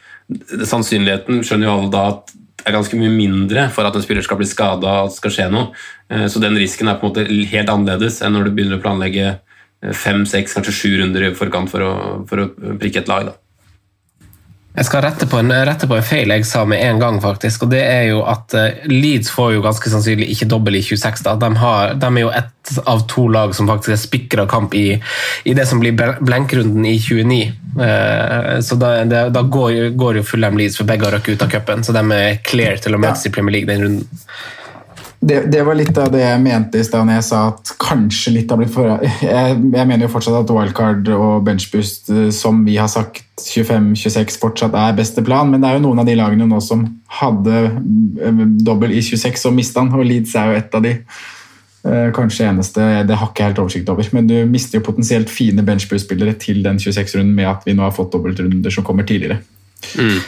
Sannsynligheten 0.67 1.43
skjønner 1.45 1.69
jo 1.69 1.77
alle 1.77 1.93
da 1.93 2.03
at 2.15 2.35
er 2.67 2.75
ganske 2.75 2.97
mye 2.99 3.13
mindre 3.13 3.69
for 3.71 3.87
at 3.87 3.95
en 3.95 4.03
spiller 4.03 4.25
skal 4.25 4.41
bli 4.41 4.47
skada 4.49 4.89
og 4.91 5.05
at 5.05 5.13
det 5.13 5.19
skal 5.21 5.31
skje 5.31 5.45
noe. 5.53 5.69
Så 6.27 6.41
den 6.43 6.57
risken 6.59 6.89
er 6.91 6.97
på 6.99 7.07
en 7.07 7.13
måte 7.13 7.23
helt 7.53 7.71
annerledes 7.71 8.19
enn 8.19 8.35
når 8.35 8.49
du 8.49 8.51
begynner 8.57 8.75
å 8.75 8.83
planlegge 8.83 9.37
fem, 9.95 10.25
seks, 10.27 10.57
kanskje 10.57 10.75
sju 10.75 10.91
runder 10.99 11.29
i 11.29 11.33
forkant 11.37 11.71
for 11.71 11.85
å, 11.85 11.93
for 12.27 12.43
å 12.43 12.49
prikke 12.81 13.05
et 13.05 13.11
lag. 13.11 13.29
da. 13.29 13.46
Jeg 14.77 14.85
skal 14.85 15.01
rette 15.07 15.25
på, 15.25 15.39
en, 15.41 15.49
rette 15.65 15.87
på 15.89 15.95
en 15.97 16.05
feil 16.05 16.29
jeg 16.35 16.45
sa 16.45 16.61
med 16.69 16.83
en 16.85 16.99
gang, 17.01 17.15
faktisk. 17.21 17.65
og 17.65 17.71
det 17.71 17.81
er 17.81 18.11
jo 18.11 18.19
at 18.29 18.53
Leeds 18.91 19.31
får 19.33 19.55
jo 19.55 19.63
ganske 19.65 19.89
sannsynlig 19.89 20.27
ikke 20.35 20.49
dobbel 20.51 20.77
i 20.77 20.83
26. 20.85 21.23
da. 21.25 21.33
De, 21.41 21.49
har, 21.63 21.95
de 21.97 22.11
er 22.11 22.21
jo 22.21 22.29
ett 22.29 22.73
av 22.85 23.01
to 23.09 23.25
lag 23.33 23.55
som 23.57 23.69
faktisk 23.69 23.95
er 23.95 24.01
spikra 24.01 24.45
kamp 24.49 24.75
i, 24.77 24.99
i, 25.49 25.55
det 25.57 25.65
som 25.65 25.81
blir 25.81 25.97
blenkrunden 25.97 26.85
i 26.85 26.97
29. 27.01 27.39
Så 28.67 28.77
da, 28.77 28.91
da 29.33 29.41
går, 29.41 29.95
går, 29.97 30.21
jo 30.21 30.27
Fulham 30.29 30.61
Leeds, 30.61 30.77
for 30.77 30.89
begge 30.89 31.09
har 31.09 31.17
røkket 31.17 31.37
ut 31.39 31.47
av 31.47 31.51
cupen. 31.55 31.83
Så 31.87 31.95
de 31.97 32.05
er 32.13 32.39
clear 32.45 32.77
til 32.83 32.93
å 32.93 33.01
møtes 33.01 33.25
i 33.25 33.33
Premier 33.33 33.57
League 33.57 33.71
den 33.71 33.85
runden. 33.87 34.23
Det, 35.19 35.39
det, 35.49 35.63
var 35.65 35.73
litt 35.73 35.97
av 35.97 36.11
det 36.13 36.21
jeg 36.21 36.41
mente 36.43 36.77
i 36.77 36.85
stad 36.85 37.07
når 37.07 37.17
jeg 37.17 37.25
sa 37.25 37.39
at 37.49 37.71
kanskje 37.81 38.35
litt 38.35 38.51
har 38.53 38.59
blitt 38.59 38.73
for... 38.73 38.91
Jeg, 39.25 39.55
jeg 39.57 39.89
mener 39.89 40.05
jo 40.05 40.11
fortsatt 40.13 40.43
at 40.43 40.53
wildcard 40.53 41.09
og 41.15 41.47
benchboost, 41.47 42.11
som 42.37 42.61
vi 42.67 42.75
har 42.77 42.91
sagt 42.91 43.23
25-26, 43.41 44.37
fortsatt 44.41 44.77
er 44.77 44.97
beste 44.97 45.23
plan, 45.25 45.49
men 45.49 45.63
det 45.63 45.71
er 45.71 45.79
jo 45.79 45.87
noen 45.87 46.03
av 46.03 46.09
de 46.09 46.17
lagene 46.19 46.45
nå 46.49 46.61
som 46.61 46.85
hadde 47.19 47.63
dobbel 48.65 48.93
i 48.93 49.01
26 49.01 49.49
og 49.49 49.57
mista 49.57 49.81
den, 49.81 49.97
og 49.97 50.05
Leeds 50.05 50.37
er 50.37 50.51
jo 50.51 50.61
et 50.61 50.77
av 50.77 50.85
de. 50.85 50.93
Kanskje 52.13 52.49
eneste, 52.51 52.85
det 53.07 53.17
har 53.17 53.29
ikke 53.31 53.49
helt 53.49 53.61
oversikt 53.63 53.89
over, 53.89 54.07
men 54.13 54.29
du 54.29 54.35
mister 54.49 54.77
jo 54.77 54.85
potensielt 54.85 55.31
fine 55.33 55.65
benchboost-spillere 55.65 56.37
til 56.41 56.61
den 56.65 56.81
26-runden 56.83 57.33
med 57.37 57.49
at 57.49 57.65
vi 57.65 57.73
nå 57.77 57.85
har 57.85 57.95
fått 57.95 58.13
dobbeltrunder 58.13 58.73
som 58.73 58.85
kommer 58.85 59.07
tidligere. 59.07 59.39
Mm. 59.97 60.19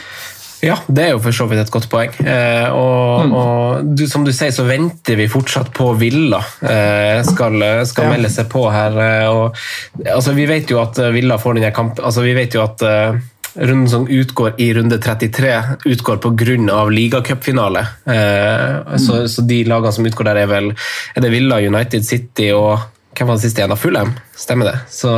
Ja, 0.64 0.76
det 0.88 1.06
er 1.06 1.14
jo 1.14 1.22
for 1.24 1.36
så 1.36 1.46
vidt 1.48 1.62
et 1.62 1.72
godt 1.72 1.88
poeng. 1.92 2.12
Eh, 2.20 2.68
og, 2.68 3.26
mm. 3.26 3.34
og 3.36 3.90
du, 3.96 4.04
som 4.10 4.26
du 4.26 4.32
sier, 4.36 4.52
så 4.54 4.66
venter 4.68 5.16
vi 5.20 5.30
fortsatt 5.30 5.72
på 5.76 5.92
Villa. 6.00 6.42
Eh, 6.60 7.20
skal, 7.26 7.64
skal 7.88 8.08
ja. 8.08 8.14
melde 8.14 8.32
seg 8.32 8.50
på 8.52 8.66
her. 8.72 9.00
Og, 9.32 9.58
altså, 10.04 10.36
vi 10.36 10.48
vet 10.50 10.70
jo 10.70 10.82
at 10.82 11.00
Villa 11.14 11.40
får 11.40 11.60
denne 11.60 11.74
kampen 11.74 12.04
altså, 12.04 12.22
Vi 12.26 12.36
vet 12.36 12.54
jo 12.56 12.62
at 12.64 12.84
uh, 12.84 13.16
runden 13.54 13.88
som 13.88 14.08
utgår 14.08 14.54
i 14.58 14.74
runde 14.74 14.98
33, 14.98 15.62
utgår 15.84 16.16
pga. 16.16 16.84
ligacupfinale. 16.84 17.86
Eh, 18.04 18.76
mm. 18.86 18.98
så, 18.98 19.28
så 19.28 19.42
de 19.42 19.64
lagene 19.64 19.92
som 19.92 20.06
utgår 20.06 20.24
der, 20.24 20.36
er 20.36 20.46
vel 20.46 20.72
er 21.14 21.20
det 21.24 21.30
Villa, 21.30 21.60
United 21.60 22.04
City 22.04 22.50
og 22.52 22.78
hvem 23.16 23.28
var 23.28 23.36
det 23.36 23.42
siste 23.42 23.62
igjen? 23.62 23.76
Fulham? 23.76 24.12
Stemmer 24.38 24.70
det? 24.70 24.78
Så, 24.92 25.14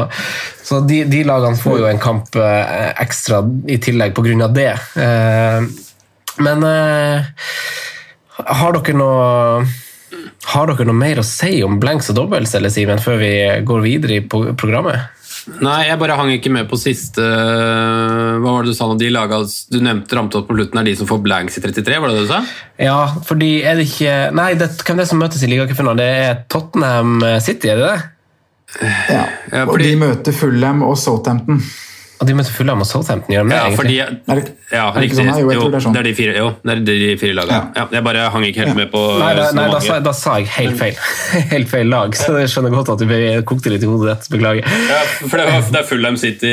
så 0.64 0.80
de, 0.88 1.02
de, 1.08 1.22
lagene 1.28 1.60
får 1.60 1.78
jo 1.82 1.88
en 1.90 2.02
kamp 2.02 2.36
eh, 2.40 2.90
ekstra 3.02 3.42
i 3.68 3.78
tillegg 3.82 4.16
pga. 4.16 4.48
det. 4.48 4.72
Eh, 4.96 5.66
men 6.42 6.64
eh, 6.64 7.32
har 8.42 8.78
dere 8.78 8.96
noe 8.96 9.66
har 10.52 10.68
dere 10.68 10.86
noe 10.88 10.96
mer 10.98 11.20
å 11.20 11.26
si 11.26 11.60
om 11.64 11.78
blanks 11.80 12.10
og 12.12 12.18
dobbels 12.18 12.54
eller 12.58 12.72
Simen, 12.72 13.00
før 13.00 13.20
vi 13.20 13.34
går 13.66 13.84
videre 13.84 14.18
i 14.18 14.24
programmet? 14.26 15.12
Nei, 15.62 15.88
jeg 15.88 15.98
bare 15.98 16.14
hang 16.14 16.30
ikke 16.36 16.52
med 16.54 16.68
på 16.70 16.78
siste 16.78 17.22
Hva 17.22 18.46
var 18.46 18.62
det 18.62 18.70
du 18.70 18.76
sa 18.78 18.86
nå? 18.86 18.94
De 19.00 19.08
laga 19.10 19.40
du 19.42 19.78
nevnte 19.82 20.14
ramte 20.14 20.38
opp 20.38 20.46
på 20.46 20.54
slutten, 20.54 20.78
er 20.78 20.86
de 20.86 20.94
som 21.00 21.08
får 21.10 21.18
blanks 21.24 21.58
i 21.58 21.62
33? 21.64 21.98
var 21.98 22.12
det 22.12 22.20
det 22.20 22.26
du 22.28 22.30
sa? 22.30 22.42
Ja, 22.78 22.98
fordi 23.26 23.52
er 23.66 23.80
det 23.80 23.88
ikke 23.90 24.16
Nei, 24.38 24.52
det, 24.60 24.70
hvem 24.86 25.00
er 25.00 25.02
det 25.02 25.10
som 25.10 25.22
møtes 25.22 25.42
i 25.42 25.50
ligacupfinalen? 25.50 26.02
Det 26.02 26.10
er 26.26 26.42
Tottenham 26.52 27.24
City, 27.42 27.72
er 27.72 27.80
det 27.80 27.88
det? 27.90 28.00
Ja, 28.80 29.24
ja 29.52 29.64
fordi, 29.68 29.72
og 29.72 29.82
de 29.82 29.96
møter 30.00 30.36
Fulham 30.36 30.84
og 30.86 30.94
Southampton. 31.00 31.58
Og 32.22 32.28
de 32.28 32.34
møter 32.38 32.54
Fulham 32.54 32.82
og 32.84 32.86
Southampton, 32.86 33.34
gjør 33.34 33.48
de 33.48 33.50
det? 33.50 33.56
Ja, 33.58 33.70
fordi, 33.74 33.94
er 33.98 34.38
det, 34.38 34.52
ja, 34.70 34.84
er 34.94 35.06
sånn? 35.10 35.30
Jo, 35.42 35.48
jo, 35.56 35.64
det, 35.74 35.90
er 35.90 36.06
de 36.06 36.12
fire, 36.14 36.34
jo, 36.38 36.52
det 36.62 36.76
er 36.76 36.82
de 36.86 36.98
fire 37.18 37.34
lagene. 37.34 37.72
Ja. 37.74 37.86
jeg 37.96 38.06
bare 38.06 38.28
hang 38.30 38.46
ikke 38.46 38.62
helt 38.62 38.78
med 38.78 38.92
på 38.92 39.02
Nei, 39.18 39.32
da, 39.40 39.48
nei 39.58 39.64
da, 39.72 39.80
sa, 39.82 39.98
da, 40.06 40.12
sa, 40.14 40.36
jeg 40.38 40.52
helt 40.54 40.78
feil. 40.78 41.00
helt 41.56 41.72
feil 41.72 41.90
lag, 41.90 42.14
så 42.14 42.36
jeg 42.38 42.52
skjønner 42.52 42.76
godt 42.76 42.94
at 42.94 43.02
du 43.02 43.16
kokte 43.48 43.74
litt 43.74 43.82
i 43.82 43.90
hodet 43.90 44.14
ditt. 44.14 44.30
Beklager. 44.36 44.70
Ja, 44.86 45.02
for 45.24 45.34
det, 45.34 45.48
var, 45.50 45.66
det 45.66 45.82
er 45.82 45.88
Fulham 45.90 46.20
City, 46.22 46.52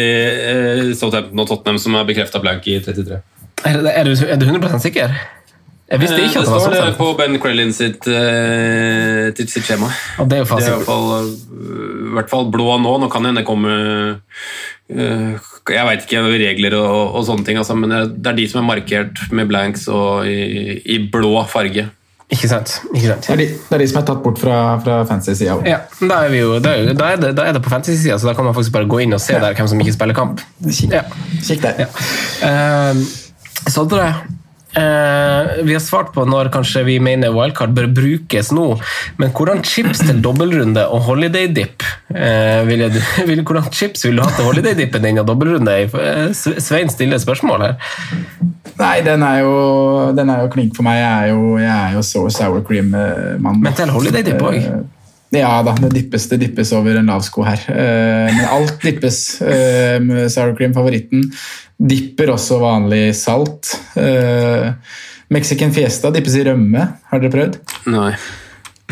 eh, 0.50 0.86
Southampton 0.98 1.46
og 1.46 1.52
Tottenham 1.54 1.78
som 1.86 2.00
er 2.02 2.10
bekrefta 2.10 2.42
blank 2.42 2.66
i 2.66 2.80
33. 2.82 3.22
Er, 3.70 3.84
er, 3.94 4.10
du, 4.10 4.26
er 4.26 4.42
du 4.42 4.50
100 4.50 4.82
sikker? 4.82 5.20
Jeg 5.90 6.04
visste 6.04 6.18
ikke 6.22 6.44
at 6.44 6.46
det, 6.46 6.54
var 6.54 6.62
sånn. 6.62 6.74
Det 6.74 6.80
står 6.80 6.92
det 6.92 6.98
på 7.00 7.08
Ben 7.18 7.38
Crellin 7.42 7.72
sitt, 7.74 8.06
uh, 8.06 9.46
sitt 9.50 9.66
skjema. 9.66 9.90
Og 10.22 10.28
det 10.30 10.38
er 10.38 10.44
jo 10.44 10.58
det 10.60 10.68
er 10.68 10.70
i 10.70 10.76
hvert 10.76 10.86
fall, 10.86 11.32
i 11.34 12.12
hvert 12.14 12.30
fall 12.30 12.46
blå 12.54 12.76
nå. 12.84 12.92
Nå 13.02 13.10
kan 13.10 13.26
det 13.26 13.32
hende 13.32 13.46
komme 13.48 13.74
uh, 13.74 14.44
jeg 14.90 15.86
veit 15.86 16.06
ikke 16.06 16.24
regler 16.26 16.76
og, 16.80 17.16
og 17.20 17.26
sånne 17.28 17.46
ting, 17.46 17.60
altså, 17.62 17.76
men 17.78 17.94
det 17.94 18.32
er 18.32 18.38
de 18.40 18.48
som 18.50 18.64
er 18.64 18.70
markert 18.72 19.22
med 19.36 19.50
blanks 19.52 19.86
og 19.94 20.26
i, 20.26 20.80
i 20.82 20.98
blå 21.14 21.36
farge. 21.52 21.86
Ikke 22.30 22.50
sant. 22.50 22.76
Ikke 22.94 23.08
sant. 23.08 23.26
Det, 23.26 23.34
er 23.34 23.40
de, 23.42 23.46
det, 23.54 23.74
er 23.74 23.82
de, 23.82 23.88
som 23.90 24.02
er 24.02 24.08
tatt 24.10 24.20
bort 24.22 24.38
fra, 24.42 24.58
fra 24.86 25.00
fantasy-sida. 25.10 25.56
Ja, 25.66 25.80
da 26.02 26.20
er, 26.28 26.36
jo, 26.38 26.52
da, 26.62 26.76
er, 26.78 26.92
da, 26.94 27.14
er 27.16 27.22
det, 27.24 27.32
da 27.38 27.48
er 27.50 27.58
det 27.58 27.64
på 27.66 27.72
fantasy-sida, 27.74 28.20
så 28.22 28.30
da 28.30 28.36
kan 28.38 28.46
man 28.46 28.54
faktisk 28.58 28.76
bare 28.76 28.90
gå 28.90 29.02
inn 29.06 29.18
og 29.18 29.22
se 29.24 29.34
ja. 29.34 29.42
der 29.42 29.58
hvem 29.58 29.70
som 29.72 29.82
ikke 29.82 29.96
spiller 29.96 30.18
kamp. 30.18 30.44
Kikk, 30.68 30.94
ja. 30.94 31.06
Kikk 31.42 31.64
der. 31.66 31.82
Ja. 31.86 31.90
Uh, 32.46 33.02
Sondre, 33.70 34.12
Eh, 34.78 35.64
vi 35.66 35.74
har 35.74 35.82
svart 35.82 36.12
på 36.14 36.24
når 36.30 36.52
kanskje 36.54 36.84
vi 36.86 37.00
mener 37.02 37.34
wildcard 37.34 37.74
bør 37.74 37.88
brukes 37.90 38.52
nå, 38.54 38.68
men 39.18 39.32
hvordan 39.34 39.64
chips 39.66 40.04
til 40.04 40.20
dobbeltrunde 40.22 40.84
og 40.94 41.08
holiday 41.08 41.50
dip 41.50 41.82
eh, 42.14 42.62
vil 42.70 42.86
vil, 43.30 43.42
Hvordan 43.42 43.72
chips 43.74 44.06
vil 44.06 44.20
du 44.20 44.24
ha 44.24 44.30
til 44.36 44.46
holiday 44.46 44.78
dippen 44.78 45.08
din 45.08 45.22
og 45.24 45.26
dobbeltrunde? 45.32 45.74
Eh, 45.74 46.30
Svein 46.38 46.94
stiller 46.94 47.18
spørsmål 47.18 47.66
her. 47.66 47.82
Nei, 48.80 49.00
den 49.04 49.26
er 49.26 49.42
jo, 49.42 49.56
den 50.16 50.30
er 50.30 50.46
jo 50.46 50.54
klink 50.54 50.78
for 50.78 50.86
meg. 50.86 51.02
Jeg 51.02 51.26
er 51.26 51.34
jo, 51.34 51.58
jeg 51.60 51.74
er 51.74 51.98
jo 51.98 52.06
så 52.06 52.24
sour 52.32 52.62
cream-mann. 52.64 53.60
Men 53.66 53.76
til 53.76 53.92
holiday 53.92 54.24
dip 54.24 54.46
òg? 54.46 54.62
Eh, 55.32 55.40
ja 55.40 55.52
da, 55.64 55.76
det 55.78 55.92
dippes, 55.94 56.28
det 56.32 56.42
dippes 56.42 56.74
over 56.74 56.98
en 57.00 57.10
lav 57.12 57.24
sko 57.26 57.46
her. 57.46 57.62
Uh, 57.70 58.28
men 58.34 58.46
alt 58.50 58.82
dippes. 58.82 59.22
Uh, 59.42 60.28
sour 60.32 60.56
cream, 60.58 60.74
favoritten. 60.74 61.26
Dipper 61.78 62.34
også 62.34 62.60
vanlig 62.62 63.14
salt. 63.18 63.76
Uh, 63.96 64.74
Mexican 65.30 65.74
fiesta 65.74 66.12
dippes 66.14 66.38
i 66.40 66.46
rømme. 66.50 66.92
Har 67.12 67.22
dere 67.22 67.34
prøvd? 67.34 67.60
Nei. 67.94 68.14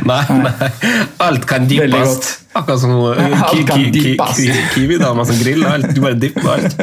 Nei, 0.06 0.24
nei. 0.30 0.68
Alt 1.26 1.48
kan 1.50 1.66
dippes. 1.66 2.28
Akkurat 2.54 2.82
som 2.82 2.92
kiwi-dama 4.76 5.26
som 5.26 5.40
griller 5.42 5.74
alt. 5.74 5.90
Du 5.94 6.02
bare 6.04 6.18
dipper 6.22 6.52
alt. 6.54 6.78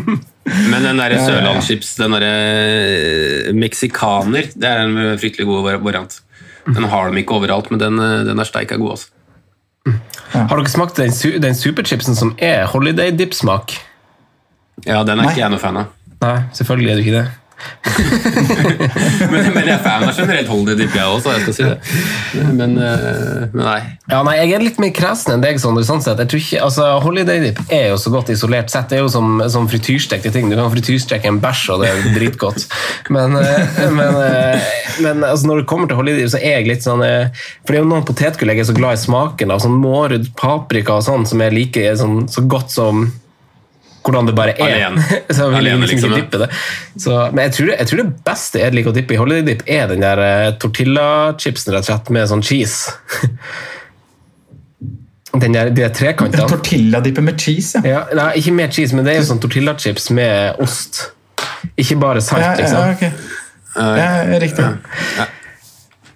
Men 0.70 0.86
den 0.86 0.98
derre 0.98 1.18
sørlandschips, 1.22 1.92
den 1.98 2.14
derre 2.16 3.52
meksikaner, 3.54 4.50
det 4.54 4.70
er 4.70 4.82
en 4.86 5.18
fryktelig 5.18 5.46
god 5.46 5.82
variant. 5.82 6.18
Den 6.66 6.84
har 6.90 7.10
de 7.10 7.18
ikke 7.18 7.34
overalt, 7.34 7.70
men 7.72 7.80
den, 7.80 7.98
den 8.28 8.38
er 8.38 8.48
steika 8.48 8.76
god. 8.78 8.96
Altså. 8.96 9.08
Ja. 10.32 10.44
Har 10.46 10.56
dere 10.56 10.70
smakt 10.70 10.96
den, 11.00 11.12
den 11.42 11.56
superchipsen 11.58 12.16
som 12.16 12.34
er 12.38 12.68
holiday 12.70 13.10
dip-smak? 13.18 13.74
Ja, 14.86 15.02
den 15.02 15.18
er 15.18 15.26
Nei. 15.26 15.32
ikke 15.32 15.42
jeg 15.42 15.52
noe 15.52 15.62
fan 15.62 15.80
av. 15.82 15.90
Nei, 16.22 16.36
selvfølgelig 16.54 16.92
er 16.92 16.98
du 16.98 17.02
ikke 17.02 17.16
det. 17.18 17.24
Men, 19.32 19.48
men, 19.52 19.66
jeg 19.66 19.74
er 19.74 19.82
fan 19.84 20.04
av 20.06 20.16
generelt 20.16 20.48
Holiday 20.50 20.78
Dip, 20.80 20.94
jeg 20.96 21.06
også. 21.16 21.32
jeg 21.34 21.42
skal 21.44 21.56
si 21.56 21.66
det. 21.66 21.78
Men, 22.56 22.76
uh, 22.78 23.48
men, 23.52 23.62
nei. 23.62 23.78
Ja, 24.10 24.22
nei. 24.26 24.36
Jeg 24.40 24.54
er 24.56 24.64
litt 24.64 24.80
mer 24.82 24.92
kresen 24.96 25.36
enn 25.36 25.44
deg. 25.44 25.60
Sondre. 25.62 25.84
sånn 25.86 26.02
sett. 26.04 26.20
Jeg 26.22 26.30
tror 26.32 26.42
ikke, 26.42 26.62
altså, 26.66 26.88
Holiday 27.04 27.42
Dip 27.44 27.60
er 27.72 27.90
jo 27.92 28.00
så 28.00 28.12
godt 28.14 28.32
isolert 28.34 28.72
sett. 28.72 28.88
Det 28.90 28.98
er 28.98 29.04
jo 29.04 29.12
som, 29.12 29.42
som 29.52 29.68
frityrstekte 29.70 30.32
ting. 30.34 30.50
Du 30.50 30.56
kan 30.58 30.72
frityrstekke 30.72 31.30
en 31.30 31.40
bæsj, 31.42 31.64
og 31.74 31.84
det 31.84 31.92
er 31.92 32.12
dritgodt. 32.16 32.66
Men, 33.12 33.38
uh, 33.38 33.80
men, 33.98 34.18
uh, 34.18 34.70
men 35.04 35.26
altså, 35.28 35.50
når 35.50 35.62
det 35.62 35.68
kommer 35.70 35.90
til 35.90 36.00
Holiday 36.00 36.24
Dip, 36.24 36.34
så 36.34 36.42
er 36.42 36.60
jeg 36.60 36.70
litt 36.70 36.86
sånn 36.86 37.02
For 37.02 37.72
det 37.72 37.78
er 37.78 37.82
jo 37.82 37.90
noen 37.90 38.06
potetgull 38.06 38.52
jeg 38.52 38.62
er 38.62 38.70
så 38.70 38.76
glad 38.76 38.98
i 38.98 39.02
smaken 39.02 39.54
av. 39.54 39.62
Sånn 39.64 39.80
Mårud 39.82 40.32
paprika 40.38 40.98
og 40.98 41.06
sånn, 41.06 41.26
som 41.28 41.42
er 41.44 41.54
like 41.54 41.92
sånn, 41.98 42.24
så 42.30 42.44
godt 42.46 42.72
som 42.74 43.06
hvordan 44.04 44.28
det 44.28 44.34
bare 44.38 44.54
er. 44.56 44.74
Alene. 44.76 45.04
så 45.36 45.48
vil 45.50 45.58
Alene, 45.60 45.86
liksom, 45.86 46.10
liksom 46.10 46.16
dippe 46.20 46.40
det. 46.42 46.48
Så, 46.96 47.18
men 47.32 47.46
jeg 47.46 47.54
tror, 47.58 47.70
jeg 47.74 47.90
tror, 47.90 48.02
det 48.02 48.24
beste 48.26 48.62
jeg 48.62 48.76
liker 48.76 48.92
å 48.92 48.96
dippe 48.96 49.16
i 49.16 49.20
holiday 49.20 49.46
dip, 49.52 49.62
er 49.66 49.86
den 49.92 50.04
der 50.04 50.22
uh, 50.22 50.48
tortillachipsen 50.62 51.74
rett 51.74 51.86
og 51.86 51.90
slett 51.90 52.12
med 52.18 52.30
sånn 52.32 52.44
cheese. 52.46 52.92
Den 55.32 55.54
der, 55.56 55.70
de 55.72 55.86
trekantene. 55.96 56.44
Tortilladippe 56.44 57.22
med 57.24 57.38
cheese, 57.40 57.80
ja. 57.88 58.02
ja 58.02 58.16
nei, 58.18 58.26
ikke 58.42 58.52
med 58.52 58.74
cheese, 58.76 58.92
men 58.92 59.06
det 59.06 59.14
er 59.14 59.22
jo 59.22 59.30
sånn 59.30 59.40
tortillachips 59.40 60.10
med 60.12 60.60
ost. 60.60 61.06
Ikke 61.80 61.96
bare 62.02 62.20
salt, 62.20 62.44
Ja, 62.44 62.50
liksom. 62.58 62.82
ja, 62.84 62.90
ok. 62.92 63.30
Ja, 63.72 64.40
riktig. 64.42 64.66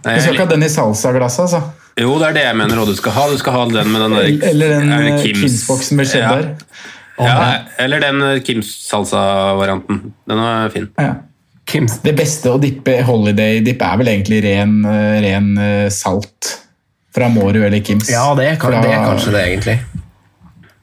Du 0.05 0.21
skal 0.21 0.35
ikke 0.35 0.45
ha 0.45 0.51
den 0.53 0.67
i 0.67 0.69
salsa-glasset, 0.69 1.47
altså? 1.47 1.63
Jo, 1.97 2.19
det 2.21 2.29
er 2.29 2.37
det 2.37 2.43
jeg 2.45 2.57
mener 2.61 2.83
og 2.83 2.91
du 2.91 2.97
skal 2.99 3.15
ha. 3.17 3.25
Du 3.33 3.39
skal 3.41 3.57
ha 3.57 3.63
den 3.71 3.89
med 3.89 4.03
den 4.05 4.15
der 4.19 4.51
Eller 4.51 4.75
den 4.75 4.93
eh, 4.93 5.23
Kims- 5.23 5.41
Kims-boksen 5.41 5.97
med 5.97 6.11
cheddar? 6.11 6.43
Ja, 6.45 6.93
eller 7.19 8.01
den 8.05 8.23
eh, 8.23 8.41
Kims 8.45 8.71
salsa-varianten. 8.89 10.01
Den 10.29 10.39
er 10.45 10.69
fin. 10.75 10.89
Ja. 11.01 11.15
Kims. 11.67 11.99
Det 12.05 12.13
beste 12.15 12.53
å 12.55 12.61
dippe 12.63 12.99
holiday 13.09 13.59
dipp 13.67 13.81
er 13.83 13.97
vel 13.99 14.13
egentlig 14.13 14.43
ren, 14.45 14.77
eh, 14.87 15.17
ren 15.25 15.49
eh, 15.59 15.89
salt 15.91 16.53
fra 17.17 17.29
Mårud 17.33 17.63
eller 17.65 17.81
Kims. 17.83 18.11
Ja, 18.13 18.29
det 18.39 18.51
er, 18.53 18.57
Fra- 18.61 18.83
det 18.85 18.93
er 18.93 19.07
kanskje 19.09 19.33
det, 19.35 19.45
egentlig. 19.49 19.79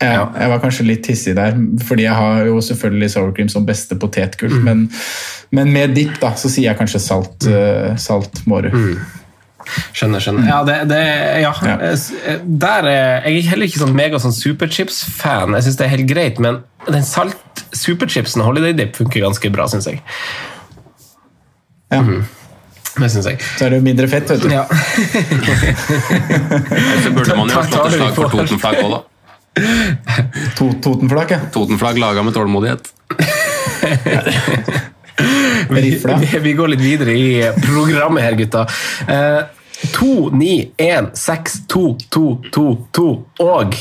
Ja, 0.03 0.25
jeg 0.35 0.49
var 0.51 0.59
kanskje 0.59 0.83
litt 0.83 1.05
hissig 1.07 1.35
der, 1.37 1.53
fordi 1.87 2.03
jeg 2.03 2.11
har 2.17 2.41
jo 2.49 2.57
selvfølgelig 2.65 3.07
sour 3.13 3.29
cream 3.37 3.47
som 3.53 3.63
beste 3.63 3.95
potetgull, 3.95 4.51
Mm. 4.51 4.63
men, 4.65 4.81
men 5.55 5.71
med 5.71 5.93
dipp 5.95 6.17
da, 6.19 6.33
så 6.35 6.49
sier 6.51 6.71
jeg 6.73 6.79
kanskje 6.81 6.99
salt, 6.99 7.45
mm. 7.47 7.95
salt 8.01 8.41
Mårud. 8.49 8.73
Skjønner, 9.93 10.19
skjønner. 10.23 10.47
Ja, 10.49 10.59
det, 10.67 10.77
det, 10.91 11.01
ja. 11.43 11.51
Ja. 11.65 11.75
eh, 11.91 11.99
Der 12.43 12.81
er 12.89 13.21
jeg 13.29 13.35
er 13.43 13.49
heller 13.53 13.65
ikke 13.69 13.79
sånn 13.83 13.95
mega 13.97 14.17
sånn 14.21 14.33
superchips-fan. 14.35 15.49
Jeg 15.57 15.63
syns 15.67 15.77
det 15.79 15.85
er 15.87 15.93
helt 15.95 16.09
greit, 16.09 16.37
men 16.43 16.53
den 16.87 17.03
salt 17.07 17.63
superchipsen 17.73 18.41
Holiday 18.43 18.73
Dip 18.77 18.91
funker 18.99 19.19
ganske 19.25 19.47
bra, 19.53 19.63
syns 19.71 19.85
jeg. 19.89 19.97
Ja. 21.93 22.01
Det 22.93 23.09
syns 23.09 23.25
jeg. 23.25 23.37
Så 23.57 23.61
er 23.65 23.69
det 23.73 23.77
jo 23.79 23.85
mindre 23.87 24.07
fett, 24.11 24.27
vet 24.29 24.41
du. 24.43 24.47
Ja. 24.53 24.63
Så 27.03 27.09
burde 27.15 27.33
man 27.39 27.47
jo 27.49 27.53
tar 27.55 27.63
slått 27.69 27.87
et 27.87 27.93
slag 27.97 28.13
for 28.17 28.23
på- 28.29 28.37
Totenflagg 28.43 28.77
òg, 28.83 28.89
da. 28.93 28.99
To, 30.57 30.65
Totenflak, 30.81 31.29
ja. 31.33 31.39
Totenflagg 31.53 31.95
laga 32.01 32.19
med 32.25 32.33
tålmodighet. 32.37 32.83
Vi, 35.69 36.39
vi, 36.39 36.53
går 36.53 36.73
litt 36.73 36.81
videre 36.83 37.13
i 37.17 37.27
programmet 37.63 38.25
her, 38.25 38.37
gutta. 38.37 38.65
Uh, 39.07 39.43
2, 39.93 40.29
9, 40.33 40.71
1, 40.77 41.11
6, 41.17 41.59
2, 41.67 41.97
2, 42.09 42.25
2, 42.51 42.65
2 42.91 43.07
og 43.43 43.75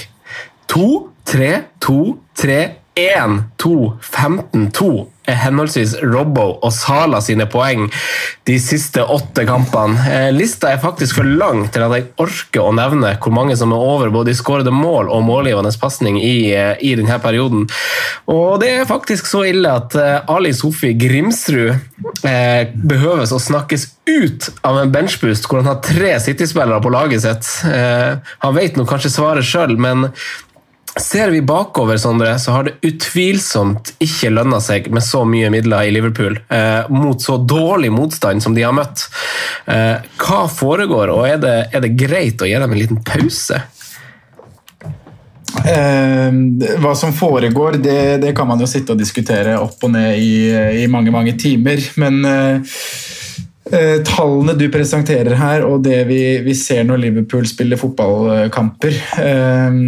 2, 4.73 5.12
3, 5.27 5.31
2, 5.31 5.31
3, 5.31 5.31
1, 5.31 5.31
2, 5.31 5.31
15, 5.31 5.31
2 5.31 5.31
er 5.31 5.39
henholdsvis 5.39 5.95
Robbo 6.03 6.47
og 6.63 6.73
Sala 6.75 7.21
sine 7.23 7.47
poeng 7.51 7.87
de 8.49 8.57
siste 8.63 9.05
åtte 9.05 9.45
kampene. 9.47 9.99
Eh, 10.11 10.29
lista 10.35 10.73
er 10.73 10.83
faktisk 10.83 11.21
for 11.21 11.29
lang 11.29 11.69
til 11.73 11.85
at 11.87 11.95
jeg 11.95 12.09
orker 12.23 12.67
å 12.67 12.75
nevne 12.75 13.15
hvor 13.23 13.35
mange 13.35 13.57
som 13.59 13.75
er 13.75 13.87
over 13.93 14.13
både 14.15 14.33
i 14.33 14.39
skårede 14.39 14.75
mål 14.75 15.11
og 15.13 15.25
målgivende 15.29 15.73
pasning 15.81 16.19
i, 16.19 16.53
eh, 16.55 16.75
i 16.81 16.95
denne 16.99 17.19
perioden. 17.23 17.69
Og 18.27 18.61
det 18.63 18.73
er 18.75 18.91
faktisk 18.91 19.31
så 19.31 19.45
ille 19.47 19.71
at 19.71 19.95
eh, 19.95 20.21
Ali 20.33 20.53
Sofi 20.57 20.93
Grimsrud 20.99 21.75
eh, 22.27 22.71
behøves 22.75 23.33
å 23.33 23.43
snakkes 23.43 23.89
ut 24.11 24.51
av 24.67 24.81
en 24.81 24.95
benchboost 24.95 25.47
hvor 25.47 25.63
han 25.63 25.71
har 25.71 25.83
tre 25.87 26.17
City-spillere 26.23 26.83
på 26.83 26.91
laget 26.91 27.23
sitt. 27.23 27.53
Eh, 27.71 28.19
han 28.43 28.57
vet 28.59 28.79
nå 28.79 28.89
kanskje 28.91 29.15
svaret 29.15 29.47
sjøl, 29.47 29.79
men 29.79 30.11
Ser 31.01 31.31
vi 31.31 31.43
bakover, 31.43 31.97
Sondre, 31.97 32.39
så 32.39 32.53
har 32.53 32.67
det 32.69 32.75
utvilsomt 32.85 33.95
ikke 34.03 34.29
lønna 34.29 34.59
seg 34.61 34.91
med 34.93 35.05
så 35.05 35.23
mye 35.25 35.49
midler 35.53 35.89
i 35.89 35.93
Liverpool 35.95 36.37
eh, 36.53 36.91
mot 36.93 37.23
så 37.23 37.39
dårlig 37.41 37.89
motstand 37.95 38.45
som 38.45 38.53
de 38.53 38.67
har 38.67 38.75
møtt. 38.77 39.07
Eh, 39.73 40.05
hva 40.21 40.43
foregår, 40.53 41.15
og 41.15 41.25
er 41.31 41.41
det, 41.41 41.55
er 41.73 41.85
det 41.87 41.95
greit 41.97 42.45
å 42.45 42.51
gi 42.51 42.59
dem 42.61 42.77
en 42.77 42.83
liten 42.83 43.01
pause? 43.09 43.63
Eh, 45.65 46.29
hva 46.85 46.93
som 46.99 47.17
foregår, 47.17 47.81
det, 47.81 47.99
det 48.27 48.37
kan 48.37 48.53
man 48.53 48.61
jo 48.61 48.69
sitte 48.69 48.93
og 48.93 49.01
diskutere 49.01 49.57
opp 49.65 49.89
og 49.89 49.95
ned 49.97 50.21
i, 50.21 50.33
i 50.85 50.87
mange, 50.93 51.15
mange 51.15 51.39
timer. 51.41 51.81
Men 51.97 52.21
eh, 53.71 53.79
eh, 53.79 53.99
tallene 54.07 54.55
du 54.59 54.67
presenterer 54.73 55.37
her, 55.39 55.67
og 55.67 55.83
det 55.87 56.03
vi, 56.09 56.21
vi 56.45 56.55
ser 56.59 56.85
når 56.89 57.03
Liverpool 57.05 57.47
spiller 57.49 57.81
fotballkamper 57.81 58.99
eh, 59.23 59.79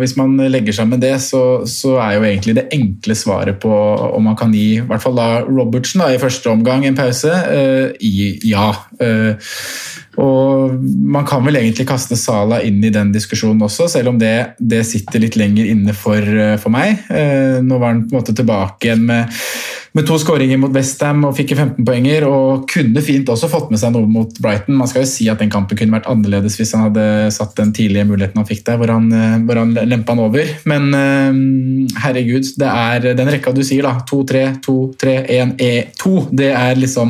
Hvis 0.00 0.16
man 0.18 0.36
legger 0.50 0.76
sammen 0.76 1.02
det, 1.02 1.14
så, 1.24 1.42
så 1.68 1.96
er 2.02 2.16
jo 2.16 2.26
egentlig 2.28 2.56
det 2.60 2.68
enkle 2.76 3.18
svaret 3.18 3.60
på 3.62 3.72
om 4.06 4.26
man 4.30 4.38
kan 4.38 4.54
gi 4.54 4.78
i 4.78 4.84
hvert 4.86 5.02
fall 5.02 5.18
da 5.18 5.28
Robertsen 5.46 6.02
da, 6.04 6.10
i 6.12 6.22
første 6.22 6.50
omgang 6.52 6.86
en 6.86 6.98
pause, 6.98 7.32
eh, 7.32 7.92
i 8.00 8.32
ja. 8.48 8.70
Eh, 9.00 9.54
og 10.16 10.72
Man 10.80 11.26
kan 11.28 11.44
vel 11.44 11.58
egentlig 11.60 11.86
kaste 11.88 12.16
Sala 12.18 12.62
inn 12.64 12.80
i 12.84 12.92
den 12.92 13.12
diskusjonen 13.14 13.66
også, 13.66 13.88
selv 13.92 14.14
om 14.14 14.20
det, 14.20 14.56
det 14.58 14.82
sitter 14.88 15.22
litt 15.22 15.36
lenger 15.38 15.68
inne 15.68 15.94
for, 15.96 16.20
eh, 16.20 16.56
for 16.60 16.72
meg. 16.72 17.04
Eh, 17.12 17.58
nå 17.64 17.80
var 17.80 17.92
han 17.92 18.06
på 18.06 18.14
en 18.14 18.20
måte 18.20 18.36
tilbake 18.36 18.88
igjen 18.88 19.04
med, 19.08 19.36
med 19.96 20.04
to 20.04 20.18
skåringer 20.20 20.58
mot 20.60 20.74
Westham 20.76 21.22
og 21.24 21.32
fikk 21.38 21.54
15 21.54 21.84
poenger. 21.86 22.26
Og 22.28 22.66
kunne 22.68 23.00
fint 23.04 23.28
også 23.32 23.48
fått 23.48 23.70
med 23.72 23.80
seg 23.80 23.94
noe 23.94 24.06
mot 24.10 24.28
Brighton. 24.42 24.76
Man 24.76 24.88
skal 24.90 25.02
jo 25.04 25.08
si 25.08 25.28
at 25.32 25.40
den 25.40 25.50
kampen 25.52 25.78
kunne 25.78 25.96
vært 25.96 26.08
annerledes 26.12 26.58
hvis 26.60 26.74
han 26.76 26.84
hadde 26.90 27.04
satt 27.34 27.56
den 27.56 27.72
tidlige 27.76 28.04
muligheten 28.08 28.40
han 28.42 28.48
fikk 28.48 28.62
der, 28.68 28.76
hvor 28.80 28.90
han, 28.92 29.06
eh, 29.08 29.38
hvor 29.48 29.56
han 29.62 29.70
lempa 29.88 30.12
han 30.12 30.24
over. 30.26 30.44
Men 30.68 30.82
eh, 30.98 31.32
herregud, 32.04 32.44
det 32.60 32.68
er 32.68 32.98
den 33.16 33.30
rekka 33.32 33.50
du 33.56 33.62
sier, 33.64 33.82
da. 33.88 33.94
2-3, 34.06 34.60
2-3, 34.66 35.04
1-E-2. 35.40 36.04
Det 36.42 36.50
er 36.52 36.82
liksom 36.82 37.08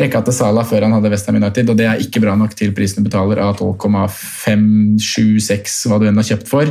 rekka 0.00 0.18
til 0.26 0.34
Salah 0.36 0.64
før 0.68 0.80
han 0.86 0.94
hadde 0.98 1.12
Westham 1.12 1.38
United, 1.40 1.66
og 1.72 1.76
det 1.80 1.86
er 1.88 2.02
ikke 2.04 2.22
bra 2.24 2.32
nok 2.36 2.52
til 2.58 2.70
prisen 2.76 2.98
du 3.00 3.04
betaler 3.08 3.38
av 3.44 3.52
12,576, 3.56 5.88
hva 5.88 5.96
du 6.00 6.04
enn 6.10 6.20
har 6.20 6.30
kjøpt 6.34 6.48
for. 6.52 6.66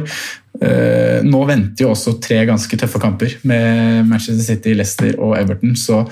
Eh, 0.61 1.23
Nå 1.25 1.41
venter 1.49 1.85
jo 1.85 1.93
også 1.93 2.17
tre 2.23 2.43
ganske 2.47 2.79
tøffe 2.79 3.01
kamper 3.01 3.35
med 3.47 4.05
Manchester 4.07 4.45
City, 4.45 4.75
Leicester 4.77 5.17
og 5.19 5.35
Everton. 5.39 5.75
så 5.75 6.05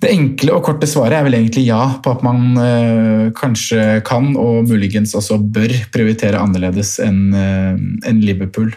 det 0.00 0.14
enkle 0.14 0.54
og 0.56 0.62
korte 0.64 0.88
svaret 0.88 1.18
er 1.18 1.26
vel 1.26 1.36
egentlig 1.36 1.66
ja 1.66 1.82
på 2.00 2.14
at 2.14 2.22
man 2.24 2.56
eh, 2.56 3.26
kanskje 3.36 4.00
kan 4.06 4.30
og 4.32 4.70
muligens 4.70 5.12
også 5.18 5.36
bør 5.42 5.74
prioritere 5.92 6.40
annerledes 6.40 6.94
enn 7.04 7.34
eh, 7.36 7.76
enn 8.08 8.22
Liverpool 8.24 8.72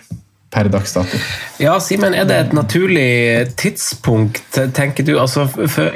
per 0.53 0.69
dags 0.69 0.93
dato. 0.93 1.17
Ja, 1.61 1.79
Simen, 1.81 2.13
er 2.13 2.27
det 2.29 2.35
et 2.37 2.53
naturlig 2.53 3.07
tidspunkt, 3.57 4.59
tenker 4.77 5.05
du? 5.07 5.15
Altså, 5.19 5.47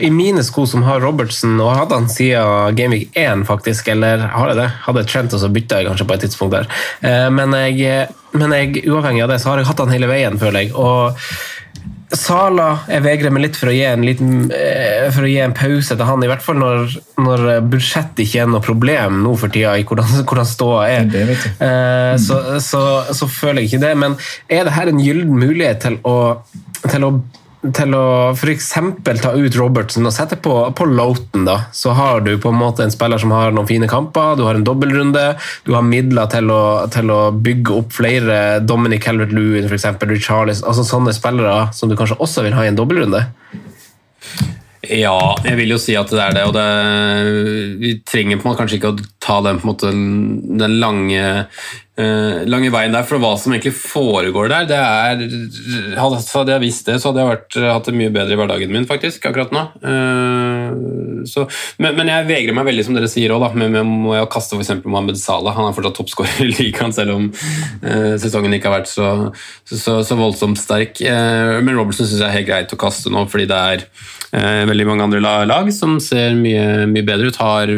I 0.02 0.10
mine 0.14 0.44
sko 0.46 0.66
som 0.70 0.84
har 0.88 1.04
Robertsen, 1.04 1.60
og 1.62 1.76
hadde 1.78 2.00
han 2.00 2.10
siden 2.10 2.76
Gameweek 2.78 3.14
1, 3.18 3.46
faktisk, 3.50 3.92
eller 3.94 4.26
har 4.34 4.54
jeg 4.54 4.60
det? 4.64 4.70
Hadde 4.88 5.06
Trent, 5.10 5.36
og 5.38 5.44
så 5.44 5.52
bytta 5.54 5.82
jeg 5.84 5.92
kanskje 5.92 6.08
på 6.10 6.18
et 6.18 6.26
tidspunkt 6.26 6.58
der. 6.58 6.72
Eh, 7.06 7.28
Men 7.38 7.54
jeg, 7.54 8.08
men 8.34 8.52
jeg, 8.58 8.82
uavhengig 8.90 9.24
av 9.24 9.30
det, 9.36 9.40
så 9.44 9.54
har 9.54 9.62
jeg 9.62 9.70
hatt 9.70 9.86
han 9.86 9.94
hele 9.94 10.10
veien, 10.10 10.40
føler 10.42 10.66
jeg. 10.66 10.74
og 10.76 11.22
Sala 12.16 12.68
jeg 12.88 13.04
vegrer 13.04 13.34
meg 13.36 13.44
litt 13.44 13.58
for 13.60 13.68
å 13.68 13.74
gi 13.76 13.82
en, 13.84 14.04
liten, 14.08 14.46
eh, 14.56 15.10
for 15.12 15.28
å 15.28 15.32
gi 15.32 15.42
en 15.44 15.56
pause 15.56 15.92
til 15.92 16.08
han, 16.08 16.24
i 16.24 16.30
hvert 16.32 16.44
fall 16.46 16.56
når, 16.62 16.94
når 17.20 17.44
budsjettet 17.68 18.22
ikke 18.24 18.46
er 18.46 18.52
noe 18.52 18.64
problem 18.64 19.20
nå 19.26 19.34
for 19.40 19.52
tida 19.52 19.74
i 19.76 19.84
hvordan, 19.88 20.22
hvordan 20.22 20.48
ståa 20.48 20.86
er. 20.88 21.10
Det 21.12 21.26
det. 21.28 21.36
Eh, 21.68 22.14
så, 22.24 22.40
så, 22.64 22.84
så 23.12 23.28
føler 23.28 23.66
jeg 23.66 23.74
ikke 23.74 23.84
det. 23.84 23.92
Men 24.00 24.16
er 24.48 24.64
det 24.70 24.78
her 24.78 24.94
en 24.94 25.04
gyllen 25.04 25.36
mulighet 25.36 25.84
til 25.84 26.00
å, 26.08 26.16
til 26.88 27.10
å 27.10 27.12
til 27.76 27.96
å 27.98 28.06
f.eks. 28.34 28.70
ta 29.22 29.32
ut 29.36 29.58
Robertson 29.60 30.08
og 30.08 30.14
sette 30.16 30.38
på, 30.44 30.54
på 30.78 30.88
Loughton, 30.90 31.48
da, 31.48 31.58
så 31.76 31.96
har 31.98 32.24
du 32.26 32.34
på 32.42 32.52
en 32.54 32.60
måte 32.60 32.86
en 32.86 32.94
spiller 32.94 33.22
som 33.22 33.34
har 33.36 33.56
noen 33.56 33.70
fine 33.70 33.90
kamper, 33.92 34.38
du 34.38 34.46
har 34.48 34.60
en 34.60 34.66
dobbeltrunde, 34.68 35.26
du 35.68 35.74
har 35.76 35.86
midler 35.86 36.30
til 36.32 36.52
å, 36.54 36.62
til 36.94 37.14
å 37.14 37.22
bygge 37.32 37.80
opp 37.82 37.96
flere 37.98 38.38
Dominic 38.64 39.06
Calvert-Lewin, 39.08 39.70
f.eks. 39.70 39.90
Richarlis, 40.08 40.64
altså 40.64 40.86
sånne 40.88 41.16
spillere 41.16 41.68
som 41.76 41.92
du 41.92 41.98
kanskje 42.00 42.20
også 42.24 42.46
vil 42.48 42.58
ha 42.58 42.66
i 42.66 42.72
en 42.72 42.80
dobbeltrunde? 42.80 43.26
Ja, 44.88 45.18
jeg 45.44 45.58
vil 45.60 45.74
jo 45.74 45.80
si 45.82 45.96
at 46.00 46.12
det 46.14 46.22
er 46.22 46.36
det. 46.38 46.44
Og 46.48 46.54
det, 46.56 46.68
vi 47.82 47.96
trenger 48.08 48.40
på 48.40 48.46
en 48.46 48.52
måte 48.52 48.62
kanskje 48.62 48.78
ikke 48.80 48.94
å 48.94 49.08
ta 49.24 49.40
den, 49.46 49.60
måte, 49.68 49.92
den 49.92 50.78
lange, 50.82 51.24
lange 51.98 52.70
veien 52.74 52.94
der 52.94 53.06
for 53.08 53.22
hva 53.22 53.32
som 53.42 53.54
egentlig 53.56 53.74
foregår 53.78 54.52
der. 54.52 54.68
Det 54.70 54.78
er, 54.78 55.24
hadde 55.98 56.54
jeg 56.54 56.62
visst 56.62 56.90
det, 56.90 57.00
så 57.02 57.10
hadde 57.10 57.24
jeg 57.24 57.32
vært, 57.32 57.58
hatt 57.74 57.90
det 57.90 57.96
mye 57.98 58.14
bedre 58.14 58.36
i 58.36 58.40
hverdagen 58.40 58.74
min 58.74 58.88
faktisk, 58.90 59.26
akkurat 59.30 59.54
nå. 59.56 59.64
Eh, 59.82 61.26
så, 61.28 61.46
men, 61.82 61.96
men 61.98 62.12
jeg 62.12 62.28
vegrer 62.30 62.58
meg 62.58 62.68
veldig, 62.70 62.86
som 62.88 62.98
dere 62.98 63.10
sier 63.12 63.34
òg, 63.36 63.48
med, 63.58 63.72
med 63.74 63.88
må 63.88 64.16
jeg 64.18 64.30
kaste 64.34 64.58
f.eks. 64.58 64.84
Mohammed 64.86 65.20
Salah. 65.20 65.56
Han 65.58 65.70
er 65.70 65.78
fortsatt 65.78 65.98
toppskårer 66.00 66.44
i 66.46 66.52
ligaen, 66.54 66.94
selv 66.96 67.16
om 67.16 67.30
eh, 67.30 68.14
sesongen 68.22 68.58
ikke 68.58 68.72
har 68.72 68.80
vært 68.82 68.92
så, 68.92 69.10
så, 69.68 70.00
så 70.06 70.20
voldsomt 70.20 70.60
sterk. 70.62 71.02
Eh, 71.02 71.58
men 71.64 71.78
Robertson 71.78 72.08
syns 72.08 72.22
jeg 72.22 72.30
er 72.30 72.38
helt 72.40 72.50
greit 72.52 72.76
å 72.76 72.82
kaste 72.82 73.14
nå, 73.14 73.26
fordi 73.32 73.48
det 73.50 73.62
er 73.74 73.86
eh, 74.38 74.64
veldig 74.70 74.88
mange 74.90 75.08
andre 75.08 75.24
lag 75.50 75.72
som 75.76 75.98
ser 76.04 76.38
mye, 76.38 76.86
mye 76.92 77.08
bedre 77.08 77.32
ut. 77.32 77.42
Har 77.42 77.72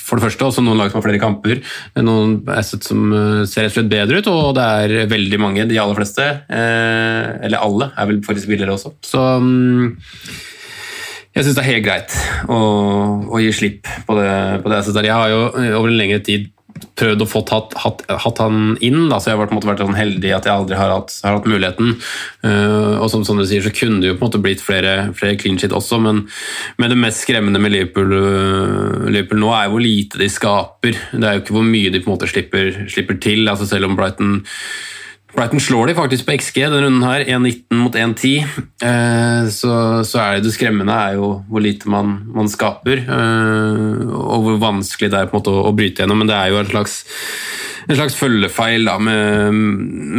for 0.00 0.18
det 0.18 0.28
første 0.28 0.48
også 0.48 0.64
noen 0.64 0.80
lag 0.80 0.92
som 0.92 1.00
har 1.00 1.08
flere 1.08 1.22
kamper, 1.22 1.60
noen 2.00 2.40
assets 2.54 2.92
som 2.92 3.10
eh, 3.14 3.23
ser 3.50 3.66
rett 3.66 3.72
og 3.72 3.76
slett 3.78 3.92
bedre 3.92 4.20
ut, 4.20 4.30
og 4.32 4.54
det 4.56 4.64
er 4.64 5.10
veldig 5.10 5.40
mange, 5.42 5.68
de 5.70 5.78
aller 5.80 5.98
fleste, 5.98 6.26
eh, 6.48 7.28
eller 7.46 7.64
alle, 7.64 7.90
er 7.96 8.10
vel 8.10 8.20
faktisk 8.26 8.50
billigere 8.50 8.76
også. 8.76 8.94
Så 9.04 9.22
mm, 9.44 9.94
jeg 11.34 11.46
syns 11.46 11.56
det 11.56 11.64
er 11.64 11.70
helt 11.72 11.86
greit 11.86 12.16
å, 12.46 12.58
å 13.26 13.42
gi 13.42 13.50
slipp 13.54 13.90
på 14.06 14.18
det. 14.20 14.34
På 14.62 14.70
det 14.70 14.82
jeg. 14.84 15.08
Jeg 15.08 15.16
har 15.18 15.32
jo 15.32 15.40
eh, 15.58 15.72
over 15.74 15.90
en 15.90 15.98
lengre 15.98 16.22
tid 16.24 16.50
prøvd 16.98 17.24
å 17.24 17.28
få 17.28 17.42
tatt, 17.48 17.74
hatt, 17.82 18.04
hatt 18.22 18.40
han 18.42 18.76
inn. 18.84 19.08
Da. 19.10 19.18
Så 19.20 19.32
jeg 19.32 19.40
har 19.40 19.52
måte 19.54 19.68
vært 19.68 19.82
sånn 19.82 19.98
heldig 19.98 20.30
at 20.36 20.48
jeg 20.48 20.54
aldri 20.54 20.78
har 20.78 20.92
hatt, 20.94 21.14
har 21.24 21.38
hatt 21.38 21.48
muligheten. 21.50 21.94
Uh, 22.44 23.00
og 23.00 23.08
som, 23.12 23.24
som, 23.26 23.40
du 23.40 23.46
sier, 23.48 23.64
så 23.64 23.74
kunne 23.74 24.00
det 24.02 24.12
jo 24.12 24.18
på 24.18 24.24
en 24.24 24.30
måte 24.30 24.42
blitt 24.44 24.62
flere, 24.64 24.96
flere 25.18 25.38
clean 25.40 25.58
shit 25.60 25.74
også, 25.74 25.98
men, 26.04 26.24
men, 26.78 26.92
det 26.92 27.00
mest 27.00 27.24
skremmende 27.24 27.62
med 27.62 27.74
Liverpool, 27.74 28.14
uh, 28.14 29.06
Liverpool, 29.10 29.42
nå 29.42 29.52
er 29.56 29.68
jo 29.68 29.76
hvor 29.76 29.84
lite 29.84 30.20
de 30.22 30.30
skaper. 30.30 30.98
Det 31.12 31.28
er 31.28 31.38
jo 31.38 31.44
ikke 31.44 31.58
hvor 31.58 31.68
mye 31.68 31.94
de 31.94 32.02
på 32.02 32.10
en 32.10 32.16
måte 32.16 32.30
slipper, 32.30 32.84
slipper 32.90 33.18
til. 33.22 33.48
altså 33.50 33.68
Selv 33.68 33.90
om 33.90 33.98
Brighton 33.98 34.42
Brighton 35.34 35.60
slår 35.60 35.90
de 35.90 35.94
faktisk 35.98 36.26
på 36.28 36.36
XG 36.38 36.60
denne 36.62 36.84
runden 36.84 37.02
her, 37.02 37.24
1,19 37.26 37.80
mot 37.80 37.96
1,10. 37.98 38.44
Eh, 38.86 39.48
så, 39.50 39.72
så, 40.06 40.20
er 40.22 40.38
det 40.38 40.46
det 40.46 40.54
skremmende 40.54 40.94
er 40.94 41.18
jo 41.18 41.30
hvor 41.50 41.64
lite 41.64 41.90
man, 41.90 42.20
man 42.36 42.50
skaper, 42.50 43.02
eh, 43.02 44.14
og 44.14 44.46
hvor 44.46 44.62
vanskelig 44.62 45.10
det 45.10 45.18
er 45.18 45.30
på 45.30 45.34
en 45.34 45.42
måte 45.42 45.54
å, 45.54 45.66
å 45.70 45.74
bryte 45.74 46.04
gjennom. 46.04 46.22
Men 46.22 46.30
det 46.30 46.38
er 46.38 46.52
jo 46.52 46.60
en 46.62 46.70
slags, 46.70 46.96
en 47.88 47.98
slags 47.98 48.14
følgefeil 48.20 48.86
da, 48.86 48.94
med, 49.02 49.58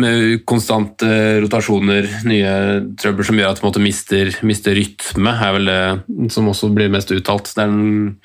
med 0.03 0.45
konstante 0.51 1.09
rotasjoner, 1.45 2.11
nye 2.27 2.53
trøbbel 2.99 3.31
som 3.31 3.39
gjør 3.39 3.55
at 3.55 3.63
man 3.63 3.87
mister, 3.87 4.35
mister, 4.43 4.75
rytme, 4.75 5.37
er 5.47 5.59
vel 5.59 5.71
det 5.71 6.31
som 6.35 6.51
også 6.51 6.73
blir 6.75 6.91
mest 6.91 7.15
uttalt. 7.15 7.53
Det 7.55 7.63
er 7.63 7.71
den 7.71 8.17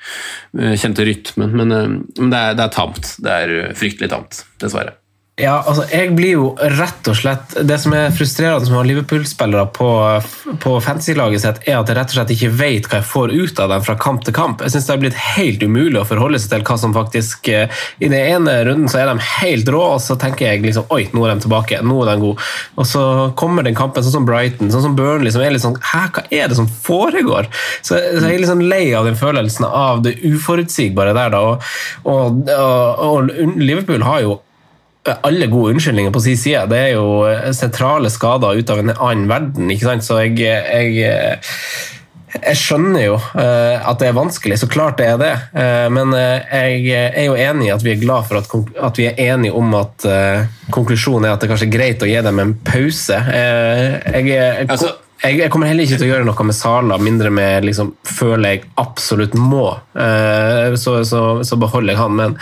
eh, 0.59 0.75
kjente 0.75 1.07
rytmen, 1.07 1.55
men, 1.55 1.77
men 2.19 2.33
det, 2.35 2.47
er, 2.49 2.59
det 2.59 2.67
er 2.67 2.75
tamt. 2.81 3.15
Det 3.23 3.37
er 3.37 3.77
fryktelig 3.79 4.11
tamt, 4.11 4.43
dessverre. 4.59 5.00
Ja, 5.39 5.53
altså, 5.63 5.85
jeg 5.87 6.09
blir 6.11 6.33
jo 6.33 6.47
rett 6.59 7.07
og 7.07 7.15
slett 7.15 7.53
Det 7.63 7.77
som 7.79 7.93
er 7.95 8.11
frustrerende 8.11 8.67
har 8.75 8.87
Liverpool-spillere 8.87 9.69
på, 9.71 9.87
på 10.59 10.73
fantasy-laget 10.83 11.43
sitt, 11.43 11.61
er 11.71 11.77
at 11.79 11.87
jeg 11.87 11.95
rett 11.95 12.11
og 12.11 12.17
slett 12.17 12.33
ikke 12.35 12.49
vet 12.59 12.89
hva 12.89 12.99
jeg 12.99 13.07
får 13.07 13.31
ut 13.31 13.61
av 13.63 13.71
dem 13.71 13.85
fra 13.85 13.95
kamp 14.01 14.25
til 14.27 14.35
kamp. 14.35 14.61
Jeg 14.65 14.73
synes 14.73 14.89
det 14.89 14.93
har 14.93 15.01
blitt 15.05 15.21
helt 15.37 15.63
umulig 15.63 16.01
å 16.01 16.05
forholde 16.09 16.41
seg 16.41 16.51
til 16.51 16.65
hva 16.67 16.77
som 16.81 16.95
faktisk 16.95 17.47
eh, 17.47 17.79
I 18.03 18.11
den 18.11 18.17
ene 18.19 18.57
runden 18.67 18.91
så 18.91 18.99
er 18.99 19.07
de 19.07 19.23
helt 19.39 19.71
rå, 19.71 19.81
og 19.95 20.03
så 20.03 20.19
tenker 20.19 20.49
jeg 20.49 20.65
liksom 20.65 20.91
Oi, 20.91 21.05
nå 21.15 21.23
er 21.23 21.33
de 21.33 21.47
tilbake. 21.47 21.79
Nå 21.79 22.01
er 22.03 22.11
de 22.11 22.25
gode. 22.25 22.51
Og 22.75 22.91
så 22.91 23.05
kommer 23.39 23.65
den 23.65 23.77
kampen, 23.79 24.03
sånn 24.03 24.17
som 24.19 24.27
Brighton, 24.27 24.73
sånn 24.75 24.85
som 24.89 24.99
Burnley, 24.99 25.31
som 25.31 25.45
er 25.45 25.55
litt 25.55 25.63
sånn 25.63 25.79
Hæ, 25.93 26.03
hva 26.11 26.27
er 26.27 26.51
det 26.51 26.59
som 26.59 26.67
foregår? 26.67 27.47
Så, 27.79 27.95
så 27.95 28.27
jeg 28.27 28.35
er 28.35 28.43
litt 28.43 28.51
sånn 28.51 28.67
lei 28.67 28.83
av 28.99 29.07
den 29.07 29.19
følelsen 29.19 29.69
av 29.71 30.03
det 30.03 30.17
uforutsigbare 30.27 31.15
der, 31.15 31.33
da. 31.33 31.43
og, 31.47 31.67
og, 32.03 32.47
og, 32.51 33.03
og 33.07 33.59
Liverpool 33.61 34.03
har 34.05 34.25
jo 34.27 34.39
alle 35.09 35.47
gode 35.49 35.73
unnskyldninger 35.73 36.11
på 36.13 36.21
sin 36.21 36.37
side. 36.37 36.67
Det 36.69 36.77
er 36.77 36.91
jo 36.93 37.23
eh, 37.29 37.49
sentrale 37.57 38.11
skader 38.13 38.59
ut 38.59 38.69
av 38.69 38.83
en 38.83 38.93
annen 38.93 39.25
verden, 39.29 39.71
ikke 39.73 39.89
sant? 39.89 40.05
så 40.05 40.19
jeg, 40.21 40.37
jeg, 40.37 41.31
jeg 42.35 42.59
skjønner 42.59 43.05
jo 43.07 43.15
eh, 43.17 43.81
at 43.81 44.01
det 44.01 44.11
er 44.11 44.17
vanskelig, 44.17 44.59
så 44.61 44.69
klart 44.69 45.01
det 45.01 45.09
er 45.09 45.21
det. 45.21 45.33
Eh, 45.57 45.87
men 45.93 46.13
jeg 46.13 46.85
er 47.09 47.25
jo 47.25 47.37
enig 47.37 47.69
i 47.69 47.73
at 47.73 47.85
vi 47.85 47.95
er 47.95 48.03
glad 48.03 48.29
for 48.29 48.41
at, 48.41 48.53
at 48.91 49.01
vi 49.01 49.09
er 49.09 49.21
enige 49.33 49.57
om 49.57 49.73
at 49.79 50.05
konklusjonen 50.71 51.27
er 51.27 51.35
at 51.35 51.43
det 51.43 51.49
kanskje 51.51 51.69
er 51.71 51.77
greit 51.77 52.05
å 52.05 52.09
gi 52.09 52.19
dem 52.29 52.43
en 52.43 52.53
pause. 52.65 53.17
Jeg, 53.17 54.27
jeg, 54.29 54.67
altså, 54.69 54.93
jeg, 55.21 55.37
jeg, 55.37 55.51
kommer 55.53 55.69
heller 55.69 55.85
ikke 55.85 55.99
til 55.99 56.07
å 56.07 56.11
gjøre 56.15 56.25
noe 56.25 56.45
med 56.47 56.57
Sala, 56.57 56.97
mindre 57.01 57.29
med 57.33 57.67
liksom, 57.67 57.91
føler 58.07 58.55
jeg 58.55 58.63
absolutt 58.81 59.35
må. 59.37 59.67
Eh, 59.93 60.73
så, 60.81 60.95
så, 61.05 61.21
så, 61.45 61.59
beholder 61.61 61.93
jeg 61.93 62.01
han. 62.01 62.17
Men 62.17 62.35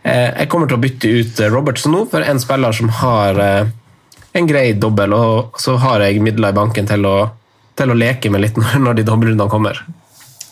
eh, 0.00 0.30
jeg 0.30 0.48
kommer 0.52 0.70
til 0.70 0.78
å 0.78 0.82
bytte 0.82 1.12
ut 1.12 1.42
Robertson 1.52 1.92
nå 1.92 2.06
for 2.12 2.24
en 2.24 2.40
spiller 2.40 2.76
som 2.76 2.88
har 3.02 3.40
eh, 3.42 3.72
en 4.32 4.48
grei 4.48 4.70
dobbel, 4.80 5.12
og 5.12 5.60
så 5.60 5.76
har 5.82 6.06
jeg 6.06 6.24
midler 6.24 6.54
i 6.54 6.56
banken 6.56 6.88
til 6.88 7.04
å, 7.08 7.16
til 7.76 7.92
å 7.92 7.98
leke 7.98 8.32
med 8.32 8.46
litt 8.46 8.56
når, 8.60 8.80
når 8.86 9.00
de 9.00 9.08
dobbeltrundene 9.10 9.52
kommer. 9.52 9.84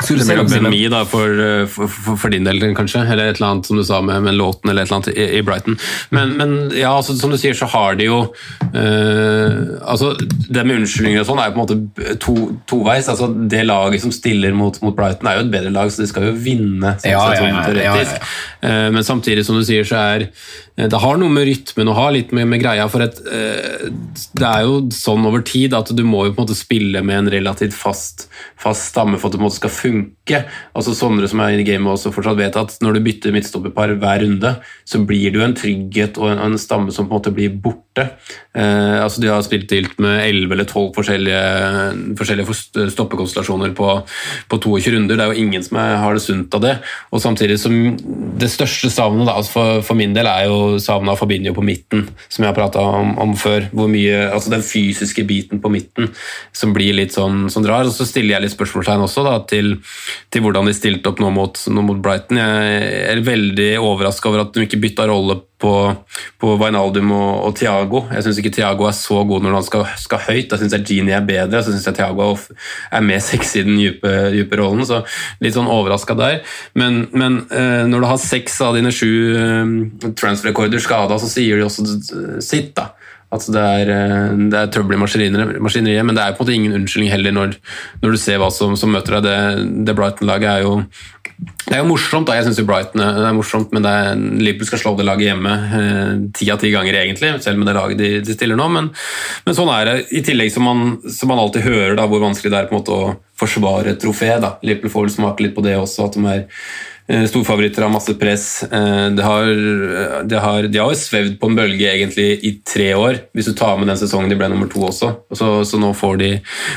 BMI 0.01 0.83
da, 0.93 1.03
for, 1.09 1.43
for, 1.71 1.91
for, 1.91 2.19
for, 2.21 2.33
din 2.33 2.47
del, 2.47 2.63
kanskje? 2.77 3.03
Eller 3.05 3.31
et 3.31 3.41
eller 3.41 3.51
annet 3.51 3.71
som 3.71 3.79
du 3.79 3.85
sa 3.87 4.01
med, 4.05 4.23
med 4.27 4.37
låten 4.39 4.71
eller 4.71 4.85
et 4.85 4.91
eller 4.91 5.01
annet 5.01 5.11
i, 5.13 5.27
i 5.39 5.43
Brighton. 5.47 5.79
Men, 6.15 6.35
men, 6.39 6.55
ja, 6.77 6.93
altså, 6.97 7.17
som 7.19 7.33
du 7.33 7.39
sier, 7.41 7.57
så 7.57 7.69
har 7.73 7.99
de 8.01 8.09
jo 8.09 8.21
uh, 8.31 9.51
altså, 9.85 10.13
Det 10.49 10.65
med 10.65 10.81
unnskyldninger 10.81 11.23
og 11.23 11.29
sånn 11.29 11.43
er 11.43 11.51
jo 11.51 11.57
på 11.57 11.61
en 11.61 11.67
måte 11.67 12.17
to, 12.23 12.37
toveis. 12.71 13.11
Altså, 13.13 13.31
det 13.31 13.67
laget 13.69 14.05
som 14.05 14.15
stiller 14.15 14.57
mot, 14.57 14.81
mot, 14.85 14.97
Brighton, 14.97 15.31
er 15.31 15.41
jo 15.41 15.47
et 15.47 15.53
bedre 15.53 15.75
lag, 15.75 15.93
så 15.93 16.05
de 16.05 16.11
skal 16.11 16.31
jo 16.31 16.35
vinne. 16.37 16.97
Sånn, 17.01 17.13
ja, 17.13 17.27
ja, 17.37 17.53
ja, 17.53 17.67
teoretisk. 17.69 18.33
Uh, 18.65 18.89
men 18.97 19.07
samtidig, 19.07 19.47
som 19.49 19.59
du 19.59 19.65
sier, 19.67 19.87
så 19.87 20.01
er 20.01 20.29
Eh, 20.81 20.89
det 20.89 21.01
har 21.03 21.19
noe 21.21 21.33
med 21.33 21.49
rytmen 21.49 21.91
å 21.91 21.97
ha, 21.97 22.09
litt 22.15 22.33
med, 22.37 22.49
med 22.51 22.63
greia. 22.63 22.87
For 22.93 23.05
et, 23.05 23.21
eh, 23.27 23.89
det 24.39 24.47
er 24.47 24.67
jo 24.67 24.81
sånn 24.95 25.27
over 25.29 25.45
tid 25.47 25.77
at 25.77 25.93
du 25.97 26.03
må 26.07 26.27
jo 26.27 26.35
på 26.35 26.41
en 26.41 26.49
måte 26.49 26.59
spille 26.59 27.03
med 27.07 27.25
en 27.25 27.33
relativt 27.37 27.77
fast, 27.77 28.29
fast 28.61 28.91
stamme 28.93 29.19
for 29.19 29.29
at 29.29 29.37
du 29.37 29.41
på 29.41 29.45
en 29.45 29.49
måte 29.49 29.61
skal 29.61 29.75
funke. 29.91 30.45
Altså 30.77 30.95
Sondre 30.95 31.29
som 31.31 31.43
er 31.43 31.59
i 31.59 31.67
gamet 31.67 31.91
også 31.91 32.13
fortsatt 32.15 32.39
vet 32.39 32.57
at 32.59 32.77
når 32.85 32.97
du 32.97 33.05
bytter 33.07 33.35
midtstopperpar 33.35 33.97
hver 34.01 34.23
runde, 34.25 34.55
så 34.87 35.03
blir 35.03 35.31
det 35.31 35.41
jo 35.41 35.47
en 35.47 35.57
trygghet 35.59 36.21
og 36.21 36.31
en, 36.31 36.43
en, 36.47 36.59
stamme 36.61 36.93
som 36.95 37.09
på 37.09 37.15
en 37.15 37.19
måte 37.19 37.35
blir 37.35 37.55
borte. 37.55 38.07
Eh, 38.55 38.99
altså 39.03 39.23
De 39.23 39.31
har 39.31 39.43
spilt 39.47 39.73
ilt 39.75 39.99
med 40.03 40.23
11 40.23 40.55
eller 40.55 40.69
12 40.69 40.91
forskjellige, 40.97 41.43
forskjellige 42.19 42.91
stoppekonstellasjoner 42.95 43.75
på, 43.77 43.89
på 44.51 44.61
22 44.61 44.95
runder. 44.97 45.19
Det 45.19 45.27
er 45.27 45.35
jo 45.35 45.47
ingen 45.47 45.67
som 45.67 45.81
er, 45.83 45.97
har 46.03 46.17
det 46.17 46.25
sunt 46.25 46.55
av 46.59 46.65
det. 46.65 46.77
Og 47.11 47.23
samtidig 47.23 47.59
som 47.63 47.77
det 48.41 48.51
største 48.53 48.91
savnet 48.93 49.29
da, 49.29 49.37
altså 49.41 49.57
for, 49.57 49.83
for 49.91 49.99
min 49.99 50.15
del 50.17 50.29
er 50.31 50.47
jo 50.49 50.79
savnet 50.83 51.15
av 51.15 51.21
Fabinho 51.21 51.55
på 51.57 51.65
midten, 51.67 52.07
som 52.29 52.45
jeg 52.45 52.53
har 52.53 52.59
prata 52.59 52.83
om, 52.83 53.17
om, 53.21 53.35
før. 53.39 53.69
hvor 53.75 53.91
mye, 53.91 54.29
altså 54.31 54.55
Den 54.55 54.65
fysiske 54.67 55.25
biten 55.27 55.61
på 55.63 55.73
midten 55.73 56.11
som 56.57 56.75
blir 56.77 56.95
litt 56.97 57.15
sånn 57.17 57.49
som 57.53 57.65
drar. 57.67 57.89
og 57.89 57.95
Så 57.95 58.07
stiller 58.09 58.37
jeg 58.37 58.47
litt 58.47 58.57
spørsmålstegn 58.57 59.07
også 59.07 59.27
da, 59.27 59.37
til, 59.51 59.80
til, 60.31 60.45
hvordan 60.45 60.69
de 60.69 60.75
stilte 60.77 61.11
opp 61.11 61.23
nå 61.23 61.31
mot, 61.35 61.63
nå 61.71 61.85
mot 61.87 62.01
Brighton. 62.03 62.41
Jeg 62.41 63.07
er 63.13 63.23
veldig 63.27 63.71
overraska 63.83 64.31
over 64.31 64.45
at 64.45 64.53
de 64.55 64.67
ikke 64.67 64.81
bytta 64.83 65.09
rolle 65.11 65.41
på, 65.61 65.73
på 66.41 66.53
Wijnaldum 66.61 67.13
og, 67.13 67.31
og 67.49 67.57
Thiago. 67.59 68.05
Jeg 68.15 68.25
syns 68.25 68.41
ikke 68.41 68.53
Thiago 68.57 68.87
er 68.89 68.97
så 68.97 69.21
god 69.29 69.45
når 69.45 69.59
han 69.59 69.67
skal, 69.67 69.85
skal 70.01 70.23
høyt. 70.29 70.49
Da 70.51 70.59
syns 70.61 70.77
jeg 70.77 70.87
Genie 70.89 71.17
er 71.17 71.27
bedre. 71.27 71.63
Så 71.63 71.75
syns 71.75 71.89
jeg 71.91 71.99
Thiago 71.99 72.31
er 72.33 73.05
mer 73.07 73.21
sexy 73.31 73.61
i 73.61 73.67
den 73.67 73.81
dype, 73.81 74.15
dype, 74.35 74.61
rollen. 74.61 74.87
Så 74.89 75.03
litt 75.45 75.57
sånn 75.57 75.71
overraska 75.71 76.17
der. 76.19 76.41
Men, 76.79 77.03
men 77.13 77.43
uh, 77.53 77.85
når 77.91 78.05
du 78.05 78.11
har 78.13 78.23
seks 78.23 78.61
av 78.65 78.79
dine 78.79 78.95
sju 78.95 79.11
uh, 79.37 79.77
transfer-rekorder 80.17 80.83
skada, 80.83 81.21
så 81.21 81.29
sier 81.31 81.61
de 81.61 81.69
også 81.69 82.41
sitt, 82.45 82.73
da. 82.79 82.93
At 83.31 83.47
det 83.55 83.63
er, 83.63 83.93
uh, 83.95 84.35
det 84.51 84.59
er 84.59 84.73
trøbbel 84.75 84.99
i 84.99 85.01
maskineriet, 85.01 86.05
men 86.07 86.17
det 86.17 86.25
er 86.25 86.35
på 86.35 86.43
en 86.43 86.47
måte 86.47 86.57
ingen 86.57 86.77
unnskyldning 86.81 87.13
heller 87.13 87.37
når, 87.37 87.57
når 88.03 88.17
du 88.17 88.21
ser 88.21 88.43
hva 88.43 88.51
som, 88.55 88.77
som 88.79 88.93
møter 88.95 89.19
deg. 89.19 89.29
Det, 89.29 89.87
det 89.87 89.97
Brighton-laget 89.99 90.51
er 90.51 90.67
jo 90.67 90.81
det 91.41 91.77
er 91.77 91.81
jo 91.81 91.89
morsomt, 91.89 92.27
da. 92.29 92.35
Jeg 92.37 92.49
syns 92.49 92.61
Brighton 92.69 93.01
er 93.01 93.37
morsomt, 93.37 93.71
men 93.73 93.87
er, 93.89 94.19
Liverpool 94.19 94.69
skal 94.69 94.83
slå 94.83 94.93
det 94.99 95.07
laget 95.09 95.31
hjemme 95.31 95.53
eh, 95.79 96.11
ti 96.37 96.49
av 96.53 96.61
ti 96.61 96.73
ganger, 96.73 96.99
egentlig, 97.01 97.31
selv 97.45 97.61
med 97.61 97.71
det 97.71 97.77
laget 97.77 98.01
de, 98.01 98.11
de 98.27 98.37
stiller 98.37 98.59
nå. 98.59 98.67
Men, 98.75 98.91
men, 99.47 99.57
sånn 99.57 99.71
er 99.73 99.89
det. 99.89 99.97
I 100.19 100.25
tillegg 100.27 100.53
som 100.53 100.67
man, 100.69 100.85
som 101.09 101.33
man 101.33 101.41
alltid 101.41 101.65
hører 101.65 101.97
da, 101.97 102.09
hvor 102.11 102.25
vanskelig 102.25 102.53
det 102.53 102.61
er 102.61 102.69
på 102.69 102.77
en 102.77 102.81
måte 102.83 102.97
å 102.97 103.15
forsvare 103.41 103.95
et 103.95 104.03
trofé. 104.03 104.35
Da. 104.43 104.57
Liverpool 104.67 104.93
får 104.97 105.07
vel 105.07 105.17
smake 105.17 105.47
litt 105.47 105.57
på 105.57 105.65
det 105.65 105.79
også, 105.81 106.11
at 106.11 106.19
de 106.19 106.27
er 106.29 106.45
Eh, 106.45 106.90
storfavoritter 107.31 107.83
har 107.83 107.93
masse 107.93 108.15
press. 108.19 108.63
Eh, 108.63 109.07
det 109.17 109.25
har, 109.27 109.49
det 110.31 110.43
har, 110.43 110.69
de 110.71 110.79
har 110.79 110.93
jo 110.93 110.99
svevd 110.99 111.39
på 111.41 111.51
en 111.51 111.57
bølge 111.59 111.89
egentlig 111.91 112.29
i 112.47 112.53
tre 112.67 112.91
år, 112.95 113.23
hvis 113.35 113.51
du 113.51 113.55
tar 113.59 113.81
med 113.81 113.91
den 113.91 113.99
sesongen 114.01 114.31
de 114.31 114.39
ble 114.39 114.51
nummer 114.53 114.71
to 114.71 114.85
også. 114.87 115.13
Så, 115.35 115.51
så 115.67 115.81
nå 115.81 115.93
får 115.97 116.21
de, 116.23 116.31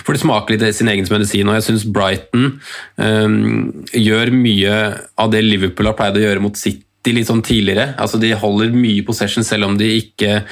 får 0.08 0.18
de, 0.18 0.24
smake 0.24 0.56
litt 0.56 0.66
sin 0.78 0.90
egen 0.92 1.10
medisin. 1.12 1.50
og 1.50 1.60
Jeg 1.60 1.68
syns 1.68 1.86
Brighton 1.86 2.58
um, 2.98 3.86
gjør 3.94 4.34
mye 4.34 4.80
av 5.20 5.34
det 5.34 5.44
Liverpool 5.46 5.92
har 5.92 5.98
pleid 6.00 6.18
å 6.18 6.26
gjøre 6.26 6.44
mot 6.44 6.58
City 6.58 6.86
litt 7.12 7.28
sånn 7.28 7.44
tidligere. 7.44 7.90
Altså 8.00 8.20
De 8.22 8.30
holder 8.40 8.72
mye 8.72 9.04
possession 9.04 9.44
selv 9.44 9.68
om 9.68 9.78
de 9.80 9.90
ikke 10.00 10.44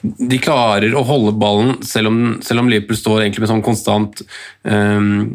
De 0.00 0.40
klarer 0.40 0.94
å 0.96 1.04
holde 1.04 1.34
ballen 1.36 1.76
selv 1.84 2.08
om, 2.08 2.18
selv 2.44 2.62
om 2.62 2.70
Liverpool 2.70 2.96
står 2.96 3.24
egentlig 3.24 3.44
med 3.44 3.50
sånn 3.52 3.64
konstant 3.64 4.22
um, 4.64 5.26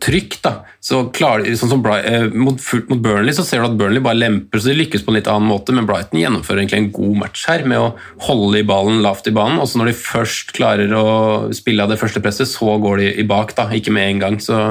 trykk. 0.00 0.38
da, 0.44 0.54
så 0.80 1.04
klarer 1.14 1.52
sånn 1.58 1.74
som 1.74 1.84
uh, 1.84 2.28
mot, 2.32 2.56
mot, 2.88 3.02
Burnley 3.02 3.36
så 3.36 3.44
ser 3.46 3.60
du 3.60 3.68
at 3.68 3.76
Burnley 3.78 4.02
bare 4.02 4.18
lemper, 4.18 4.62
så 4.62 4.72
de 4.72 4.78
lykkes 4.80 5.04
på 5.04 5.12
en 5.12 5.18
litt 5.18 5.30
annen 5.30 5.50
måte, 5.50 5.74
men 5.76 5.86
Brighton 5.88 6.20
gjennomfører 6.22 6.62
egentlig 6.62 6.80
en 6.80 6.92
god 6.96 7.20
match 7.24 7.46
her 7.50 7.66
med 7.68 7.82
å 7.82 7.92
holde 8.28 8.62
i 8.62 8.66
ballen 8.66 9.02
lavt 9.04 9.28
i 9.28 9.34
banen. 9.36 9.60
og 9.60 9.68
så 9.68 9.80
Når 9.80 9.92
de 9.92 9.98
først 10.00 10.54
klarer 10.56 10.96
å 10.96 11.06
spille 11.54 11.84
av 11.84 11.92
det 11.92 12.00
første 12.00 12.22
presset, 12.24 12.50
så 12.50 12.78
går 12.82 13.02
de 13.02 13.10
i 13.20 13.28
bak, 13.28 13.56
da, 13.58 13.68
ikke 13.74 13.94
med 13.94 14.14
en 14.14 14.22
gang. 14.26 14.40
så 14.42 14.62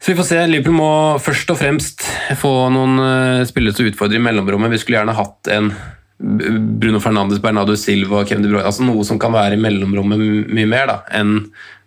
så 0.00 0.12
vi 0.12 0.16
får 0.16 0.28
se. 0.30 0.40
Liverpool 0.48 0.76
må 0.78 0.92
først 1.20 1.50
og 1.52 1.58
fremst 1.60 2.04
få 2.40 2.52
noen 2.72 3.00
uh, 3.00 3.46
spillere 3.48 3.76
til 3.76 3.88
å 3.88 3.92
utfordre 3.92 4.16
i 4.16 4.24
mellomrommet. 4.24 4.72
Vi 4.72 4.80
skulle 4.80 5.00
gjerne 5.00 5.16
hatt 5.18 5.50
en 5.52 5.72
Bruno 6.20 7.00
Fernandes, 7.00 7.40
Bernardo 7.40 7.76
Silva 7.76 8.24
Kevin 8.28 8.44
De 8.44 8.50
Bruyne. 8.52 8.66
Altså 8.68 8.84
noe 8.84 9.04
som 9.08 9.20
kan 9.20 9.32
være 9.34 9.56
i 9.56 9.60
mellomrommet 9.60 10.48
mye 10.52 10.68
mer 10.68 10.88
da, 10.88 10.96
enn 11.16 11.36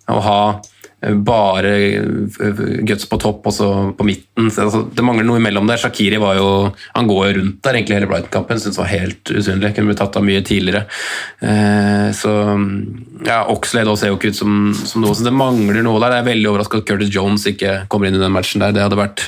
å 0.09 0.19
ha 0.25 0.39
bare 1.11 1.73
guts 2.87 3.05
på 3.09 3.19
topp 3.19 3.47
og 3.49 3.55
så 3.55 3.69
på 3.97 4.05
midten. 4.07 4.49
Så, 4.51 4.67
altså, 4.67 4.83
det 4.87 5.03
mangler 5.05 5.27
noe 5.27 5.41
imellom 5.41 5.67
der. 5.67 5.81
Shakiri 5.81 6.19
var 6.21 6.37
jo, 6.39 6.47
han 6.95 7.09
går 7.09 7.25
jo 7.27 7.33
rundt 7.39 7.59
der 7.65 7.77
egentlig 7.77 7.97
hele 7.97 8.09
Brighton-kampen. 8.11 8.61
Syns 8.61 8.77
det 8.77 8.83
var 8.83 8.91
helt 8.91 9.33
usynlig. 9.33 9.73
Kunne 9.75 9.91
blitt 9.91 9.99
tatt 9.99 10.19
av 10.19 10.25
mye 10.27 10.43
tidligere. 10.45 10.85
Eh, 11.43 12.07
så 12.15 12.33
ja, 13.27 13.41
Oxlade 13.51 13.95
ser 13.99 14.13
jo 14.13 14.19
ikke 14.19 14.31
ut 14.33 14.39
som, 14.39 14.71
som, 14.77 15.03
noe, 15.03 15.15
så 15.17 15.27
det 15.27 15.35
mangler 15.35 15.83
noe 15.83 15.99
der. 15.99 16.17
Jeg 16.17 16.25
er 16.25 16.29
veldig 16.31 16.51
overraska 16.53 16.81
at 16.81 16.87
Curtis 16.87 17.11
Jones 17.13 17.47
ikke 17.49 17.75
kommer 17.91 18.09
inn 18.09 18.17
i 18.19 18.23
den 18.23 18.35
matchen 18.35 18.63
der. 18.63 18.75
Det 18.75 18.85
hadde 18.85 18.99
vært, 18.99 19.25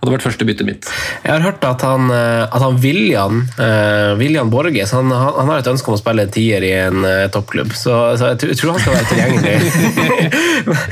hadde 0.00 0.16
vært 0.16 0.26
første 0.26 0.48
byttet 0.48 0.68
mitt. 0.68 0.90
Jeg 1.22 1.32
har 1.36 1.46
hørt 1.46 1.68
at 1.68 1.86
han, 1.86 2.10
at 2.10 2.60
han 2.62 2.80
William, 2.82 3.44
uh, 3.58 4.14
William 4.18 4.50
Borges 4.52 4.92
han, 4.94 5.12
han, 5.12 5.48
har 5.50 5.62
et 5.62 5.70
ønske 5.70 5.90
om 5.90 5.96
å 5.96 6.00
spille 6.00 6.26
en 6.26 6.34
tier 6.34 6.64
i 6.64 6.72
en 6.84 7.06
uh, 7.06 7.26
toppklubb, 7.32 7.72
så, 7.76 8.16
så, 8.18 8.34
jeg 8.34 8.58
tror 8.58 8.74
han 8.74 8.82
skal 8.82 8.98
være 8.98 9.08
tilgjengelig. 9.12 9.54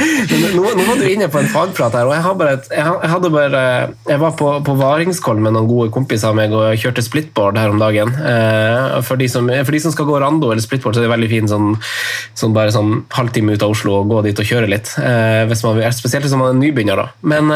nå, 0.57 0.63
nå, 0.63 0.85
var 0.87 1.01
du 1.01 1.07
inne 1.09 1.29
på 1.33 1.41
en 1.41 1.51
fagprat 1.51 1.97
her, 1.97 2.09
og 2.09 2.15
jeg, 2.17 2.37
bare 2.41 2.57
et, 2.59 2.69
jeg, 2.77 3.33
bare 3.33 3.63
Jeg 4.09 4.21
var 4.23 4.35
på, 4.39 4.49
på 4.67 4.77
Varingskoll 4.79 5.41
med 5.43 5.57
noen 5.57 5.71
gode 5.71 5.93
kompiser 5.95 6.31
av 6.31 6.39
meg 6.39 6.55
og 6.57 6.77
kjørte 6.81 7.05
splitboard 7.05 7.61
her 7.61 7.73
om 7.73 7.81
dagen. 7.83 8.13
Uh, 8.17 9.01
for, 9.07 9.21
de 9.21 9.29
som, 9.33 9.49
for, 9.63 9.73
de 9.75 9.83
som, 9.85 9.95
skal 9.95 10.09
gå 10.09 10.21
rando 10.23 10.53
eller 10.53 10.65
splitboard, 10.65 10.97
så 10.97 11.03
er 11.03 11.09
det 11.09 11.15
veldig 11.15 11.31
fint 11.33 11.53
sånn, 11.53 11.73
sånn 12.39 12.57
bare 12.57 12.75
sånn 12.75 13.03
halvtime 13.15 13.57
ut 13.57 13.65
av 13.65 13.75
Oslo 13.75 14.01
og 14.01 14.13
gå 14.13 14.23
dit 14.29 14.45
og 14.45 14.49
kjøre 14.49 14.71
litt. 14.71 14.95
hvis 15.51 15.65
man, 15.67 15.83
spesielt 15.97 16.27
hvis 16.27 16.37
man 16.37 16.53
er 16.53 16.61
nybegynner, 16.61 17.03
da. 17.03 17.11
Men 17.33 17.53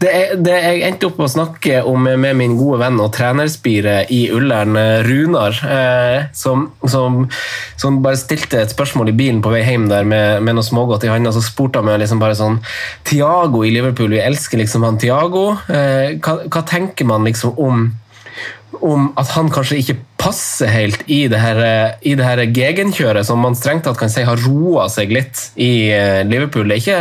det, 0.00 0.12
det, 0.44 0.54
jeg 0.60 0.82
endte 0.84 1.08
opp 1.08 1.16
med 1.16 1.24
å 1.24 1.32
snakke 1.32 1.80
om 1.88 2.04
med 2.04 2.36
min 2.36 2.56
gode 2.58 2.82
venn 2.82 2.98
og 3.00 3.14
trenerspire 3.16 4.02
i 4.12 4.26
Ullern, 4.34 4.76
eh, 4.76 5.00
Runar, 5.06 5.56
eh, 5.72 6.26
som, 6.36 6.66
som, 6.84 7.22
som, 7.80 8.00
bare 8.04 8.20
stilte 8.20 8.60
et 8.60 8.74
spørsmål 8.74 9.12
i 9.12 9.16
bilen 9.16 9.40
på 9.44 9.54
vei 9.54 9.62
hjem 9.64 9.88
der 9.88 10.04
med, 10.08 10.44
med 10.44 10.58
noe 10.58 10.66
smågodt 10.66 11.06
i 11.08 11.12
handa. 11.12 11.32
Så 11.32 11.44
spurte 11.46 11.80
han 11.80 11.88
meg 11.88 12.02
liksom 12.02 12.20
bare 12.20 12.36
sånn 12.36 12.60
Tiago 13.08 13.64
i 13.64 13.72
Liverpool, 13.72 14.12
vi 14.12 14.24
elsker 14.24 14.60
liksom 14.60 14.84
han 14.84 15.00
Tiago. 15.00 15.48
Eh, 15.72 16.18
hva, 16.20 16.42
hva, 16.44 16.66
tenker 16.68 17.08
man 17.08 17.24
liksom 17.28 17.56
om 17.56 17.86
om 18.84 19.10
at 19.16 19.30
han 19.36 19.48
kanskje 19.52 19.78
ikke 19.80 19.96
passer 20.20 20.68
helt 20.68 21.04
i 21.12 21.22
det 21.30 21.38
her, 21.40 21.60
her 22.02 22.42
gegenkjøret, 22.44 23.26
som 23.26 23.40
man 23.40 23.56
strengt 23.58 23.86
tatt 23.86 23.98
kan 24.00 24.10
si 24.12 24.24
har 24.26 24.40
roa 24.46 24.88
seg 24.92 25.12
litt 25.14 25.46
i 25.54 25.88
eh, 25.94 26.22
Liverpool. 26.28 26.66
Det 26.68 26.76
er 26.76 26.82
ikke, 26.82 26.98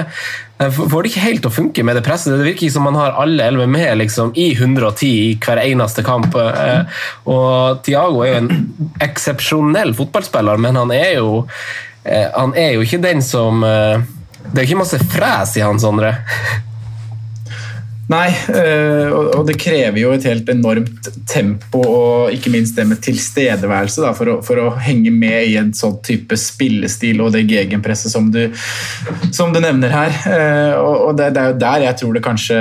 får 0.57 1.03
det 1.03 1.11
ikke 1.11 1.23
helt 1.25 1.41
til 1.43 1.51
å 1.51 1.55
funke 1.55 1.83
med 1.83 1.97
det 1.97 2.03
presset. 2.05 2.31
Det 2.31 2.45
virker 2.45 2.67
ikke 2.67 2.75
som 2.77 2.85
man 2.87 2.97
har 2.99 3.17
alle 3.19 3.47
elleve 3.49 3.67
med 3.67 3.97
liksom, 3.99 4.31
i 4.39 4.51
110 4.53 5.09
i 5.09 5.33
hver 5.43 5.61
eneste 5.63 6.05
kamp. 6.05 6.35
Eh, 6.39 7.01
og 7.31 7.81
Tiago 7.85 8.23
er 8.23 8.31
jo 8.31 8.43
en 8.43 8.93
eksepsjonell 9.03 9.95
fotballspiller, 9.97 10.61
men 10.61 10.79
han 10.79 10.93
er 10.95 11.17
jo, 11.17 11.43
eh, 12.03 12.29
han 12.31 12.55
er 12.55 12.77
jo 12.77 12.85
ikke 12.85 13.03
den 13.03 13.23
som 13.25 13.65
Det 14.45 14.61
er 14.61 14.67
ikke 14.67 14.77
masse 14.77 14.99
fres 15.09 15.55
i 15.57 15.63
han, 15.65 15.79
Sondre. 15.81 16.11
Nei, 18.05 18.27
eh, 18.53 19.09
og 19.09 19.47
det 19.47 19.55
krever 19.57 19.97
jo 19.97 20.11
et 20.13 20.25
helt 20.29 20.49
enormt 20.53 21.07
tempo 21.25 21.81
og 21.81 22.35
ikke 22.35 22.51
minst 22.53 22.77
det 22.77 22.85
med 22.85 22.99
tilstedeværelse 23.01 24.03
da, 24.03 24.11
for, 24.13 24.29
å, 24.29 24.35
for, 24.45 24.61
å, 24.61 24.75
henge 24.85 25.09
med 25.09 25.47
i 25.49 25.55
en 25.57 25.71
sånn 25.73 25.95
type 26.05 26.37
spillestil 26.37 27.23
og 27.25 27.31
det 27.33 27.47
gegenpresset 27.49 28.13
som 28.13 28.27
du, 28.33 28.43
som 29.33 29.53
du 29.55 29.57
nevner 29.63 29.93
her. 29.93 30.13
Eh, 30.29 30.75
og 30.77 31.17
det, 31.17 31.31
er 31.33 31.49
jo 31.49 31.57
der 31.63 31.87
jeg 31.87 31.99
tror 32.01 32.13
det 32.13 32.23
kanskje, 32.25 32.59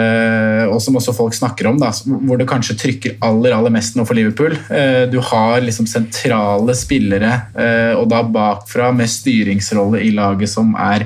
og 0.70 0.80
som 0.80 0.97
også 0.97 1.16
folk 1.16 1.36
snakker 1.36 1.68
om, 1.68 1.80
da, 1.82 1.90
hvor 1.92 2.40
det 2.40 2.49
kanskje 2.49 2.78
trykker 2.80 3.18
aller 3.28 3.53
aller 3.57 3.74
mest 3.74 3.99
nå 3.99 4.07
for 4.09 4.16
Liverpool. 4.16 4.57
Eh, 4.72 5.05
du 5.12 5.18
har 5.28 5.61
liksom 5.64 5.88
sentrale 5.90 6.72
spillere, 6.78 7.34
og 7.99 8.07
da 8.11 8.22
bakfra 8.24 8.88
med 8.97 9.11
styringsrolle 9.11 10.01
i 10.05 10.11
laget 10.14 10.51
som 10.51 10.72
er 10.80 11.05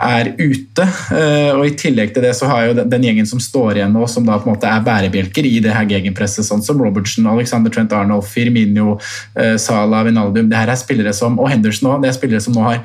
er 0.00 0.32
ute. 0.38 0.86
Eh, 1.14 1.50
og 1.52 1.64
I 1.66 1.74
tillegg 1.78 2.14
til 2.14 2.24
det 2.24 2.32
så 2.38 2.48
har 2.50 2.68
jo 2.68 2.76
den 2.80 3.06
gjengen 3.06 3.28
som 3.28 3.42
står 3.42 3.80
igjen 3.80 3.94
nå, 3.94 4.06
som 4.10 4.26
da 4.26 4.38
på 4.40 4.48
en 4.48 4.56
måte 4.56 4.70
er 4.70 4.84
bærebjelker 4.86 5.46
i 5.46 5.58
det 5.64 5.74
her 5.76 5.88
gegenpresset, 5.90 6.46
sånn 6.46 6.64
som 6.64 6.80
Robertson, 6.80 7.28
Alexander 7.30 7.72
Trent 7.74 7.94
Arnold, 7.96 8.26
Firmino, 8.28 8.98
eh, 9.36 9.56
Salah, 9.60 10.04
Vinaldum. 10.08 10.48
Det 10.50 10.60
her 10.60 10.72
er 10.72 10.80
spillere 10.80 11.14
som, 11.16 11.38
og 11.40 11.50
Henderson 11.52 11.92
òg, 11.92 12.04
det 12.04 12.12
er 12.12 12.18
spillere 12.18 12.44
som 12.44 12.56
nå 12.56 12.64
har 12.66 12.80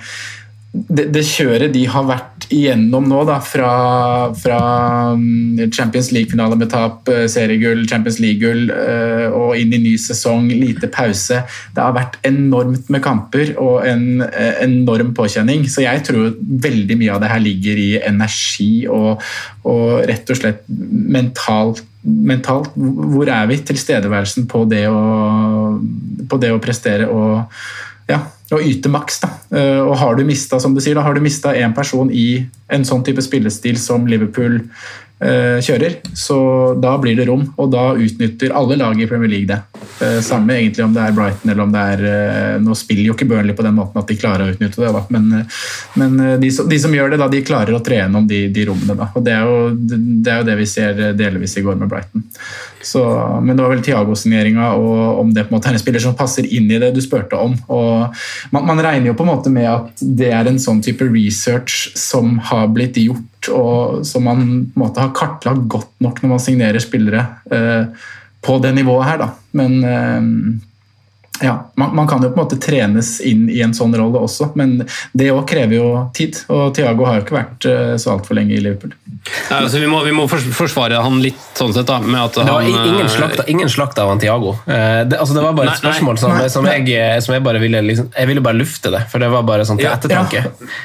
det, 0.76 1.06
det, 1.16 1.22
kjøret 1.24 1.72
de 1.74 1.86
har 1.88 2.04
vært 2.08 2.48
igjennom 2.54 3.08
nå, 3.08 3.22
da, 3.28 3.38
fra, 3.44 3.70
fra 4.38 4.60
mm, 5.18 5.72
Champions 5.74 6.12
League-finale 6.14 6.58
med 6.60 6.70
tap, 6.74 7.08
eh, 7.12 7.26
seriegull, 7.32 7.86
Champions 7.90 8.20
League-gull 8.22 8.70
eh, 8.74 9.26
og 9.30 9.56
inn 9.60 9.74
i 9.76 9.82
ny 9.82 9.96
sesong, 10.02 10.50
lite 10.52 10.90
pause 10.94 11.42
Det 11.74 11.82
har 11.82 11.96
vært 11.96 12.20
enormt 12.28 12.92
med 12.94 13.04
kamper 13.06 13.56
og 13.56 13.88
en 13.88 14.26
eh, 14.28 14.62
enorm 14.66 15.14
påkjenning. 15.18 15.66
Så 15.72 15.86
jeg 15.86 16.04
tror 16.08 16.36
veldig 16.68 17.00
mye 17.00 17.16
av 17.16 17.24
det 17.24 17.32
her 17.32 17.44
ligger 17.44 17.82
i 17.82 17.90
energi 18.04 18.86
og, 18.92 19.24
og 19.66 20.06
rett 20.10 20.32
og 20.32 20.42
slett 20.42 20.64
mentalt 20.70 21.86
mentalt, 22.06 22.76
hvor 22.78 23.26
er 23.34 23.48
vi? 23.50 23.58
Tilstedeværelsen 23.66 24.46
på 24.46 24.60
det 24.70 24.84
å, 24.92 25.00
på 26.30 26.38
det 26.38 26.52
å 26.54 26.62
prestere 26.62 27.08
og 27.10 27.48
ja, 28.10 28.20
å 28.54 28.62
yte 28.62 28.92
maks. 28.94 29.20
da. 29.24 29.32
Eh, 29.58 29.82
og 29.82 29.96
har 30.02 30.18
du 30.18 30.26
mista 30.28 30.60
som 30.62 30.76
du 30.76 30.82
sier, 30.84 31.00
har 31.02 31.16
du 31.16 31.24
mista 31.24 31.56
én 31.56 31.74
person 31.76 32.12
i 32.12 32.46
en 32.74 32.86
sånn 32.86 33.04
type 33.06 33.24
spillestil 33.26 33.80
som 33.82 34.08
Liverpool 34.10 34.62
kjører, 35.16 35.94
så 36.18 36.38
da 36.76 36.98
blir 37.00 37.16
det 37.16 37.30
rom, 37.30 37.46
og 37.56 37.70
da 37.72 37.94
utnytter 37.96 38.52
alle 38.52 38.76
lag 38.76 39.00
i 39.00 39.08
Premier 39.08 39.32
League 39.32 39.48
det. 39.48 39.62
Uh, 40.02 40.20
samme 40.20 40.58
egentlig 40.58 40.84
om 40.84 40.92
det 40.92 41.04
er 41.06 41.14
Brighton 41.16 41.52
eller 41.52 41.64
om 41.64 41.72
det 41.72 41.82
er 41.94 42.02
uh, 42.04 42.56
Nå 42.60 42.74
spiller 42.76 43.08
jo 43.08 43.14
ikke 43.16 43.28
Burnley 43.30 43.56
på 43.56 43.64
den 43.64 43.78
måten 43.78 44.02
at 44.02 44.10
de 44.10 44.18
klarer 44.20 44.44
å 44.44 44.52
utnytte 44.52 44.82
det, 44.82 44.90
da. 44.92 45.04
men, 45.14 45.46
men 45.96 46.42
de, 46.42 46.50
som, 46.52 46.68
de, 46.68 46.80
som, 46.82 46.92
gjør 46.96 47.14
det, 47.14 47.20
da, 47.22 47.30
de 47.32 47.44
klarer 47.48 47.78
å 47.78 47.80
tre 47.84 48.02
gjennom 48.02 48.28
de, 48.28 48.46
de 48.52 48.66
rommene. 48.68 48.98
Da. 49.00 49.08
og 49.16 49.24
det 49.24 49.36
er, 49.36 49.48
jo, 49.48 49.70
det 49.80 50.34
er, 50.34 50.42
jo, 50.42 50.48
det 50.50 50.58
vi 50.60 50.68
ser 50.70 51.04
delvis 51.16 51.56
i 51.56 51.64
går 51.64 51.80
med 51.80 51.92
Brighton. 51.92 52.26
Så, 52.86 53.02
men 53.42 53.56
det 53.56 53.64
var 53.64 53.72
vel 53.74 53.84
Tiago-signeringa 53.86 54.74
og 54.78 55.22
om 55.24 55.32
det 55.34 55.48
på 55.48 55.54
en 55.54 55.58
måte 55.58 55.72
er 55.72 55.78
en 55.78 55.82
spiller 55.82 56.04
som 56.04 56.18
passer 56.18 56.46
inn 56.46 56.68
i 56.70 56.80
det 56.82 56.92
du 56.94 57.02
spurte 57.02 57.40
om. 57.40 57.56
man, 58.52 58.68
man, 58.68 58.84
regner 58.84 59.10
jo 59.10 59.16
på 59.18 59.26
en 59.26 59.32
måte 59.32 59.54
med 59.54 59.70
at 59.72 60.04
det 60.20 60.30
er 60.36 60.50
en 60.50 60.60
sånn 60.62 60.84
type 60.86 61.08
research 61.08 61.96
som 61.98 62.36
har 62.52 62.68
blitt 62.76 63.00
gjort, 63.02 63.24
og 63.54 64.06
som 64.08 64.26
man 64.28 64.44
på 64.46 64.80
en 64.80 64.86
måte 64.86 65.04
har 65.04 65.16
kartlagt 65.16 65.68
godt 65.72 65.92
nok 66.04 66.22
når 66.22 66.36
man 66.36 66.44
signerer 66.44 66.84
spillere 66.84 67.26
eh, 67.52 68.08
på 68.46 68.58
det 68.64 68.76
nivået 68.78 69.10
her. 69.10 69.22
Da. 69.24 69.30
Men 69.58 69.78
eh, 69.84 70.64
ja, 71.42 71.72
man, 71.76 71.96
man, 71.96 72.08
kan 72.08 72.24
jo 72.24 72.30
på 72.30 72.40
en 72.40 72.46
måte 72.46 72.58
trenes 72.62 73.20
inn 73.22 73.50
i 73.52 73.60
en 73.62 73.74
sånn 73.76 73.96
rolle 73.98 74.22
også, 74.24 74.54
men 74.56 74.78
det 75.12 75.28
òg 75.34 75.44
krever 75.50 75.76
jo 75.76 75.90
tid. 76.16 76.38
Og 76.48 76.70
Thiago 76.78 77.08
har 77.10 77.20
jo 77.20 77.26
ikke 77.26 77.36
vært 77.36 77.68
eh, 77.68 77.92
så 78.00 78.14
altfor 78.14 78.40
lenge 78.40 78.56
i 78.56 78.62
Liverpool. 78.64 78.94
Ja, 79.50 79.60
altså 79.60 79.82
vi, 79.82 79.90
må, 79.92 80.00
vi, 80.06 80.14
må, 80.16 80.30
forsvare 80.32 81.02
han 81.04 81.20
litt 81.24 81.42
sånn 81.58 81.76
sett, 81.76 81.90
da. 81.90 82.00
Med 82.00 82.22
at 82.22 82.40
han, 82.40 82.48
det 82.48 82.56
var 82.56 82.70
ingen 82.70 83.04
eh, 83.04 83.12
slakt, 83.12 83.44
ingen 83.52 83.72
slakt 83.72 84.00
av 84.00 84.14
han 84.14 84.24
Thiago. 84.24 84.56
Eh, 84.64 85.04
det, 85.10 85.20
altså, 85.20 85.36
det 85.36 85.44
var 85.44 85.60
bare 85.60 85.76
et 85.76 85.84
spørsmål 85.84 86.22
som, 86.24 86.40
som, 86.56 86.72
jeg, 86.72 87.24
som 87.26 87.36
jeg, 87.36 87.44
bare 87.44 87.64
ville 87.64 87.84
liksom, 87.84 88.12
Jeg 88.16 88.32
ville 88.32 88.44
bare 88.46 88.62
lufte 88.62 88.94
det, 88.96 89.04
for 89.12 89.24
det 89.24 89.32
var 89.36 89.48
bare 89.48 89.68
sånn 89.68 89.82
til 89.82 89.92
ettertanke. 89.92 90.46
Ja. 90.46 90.76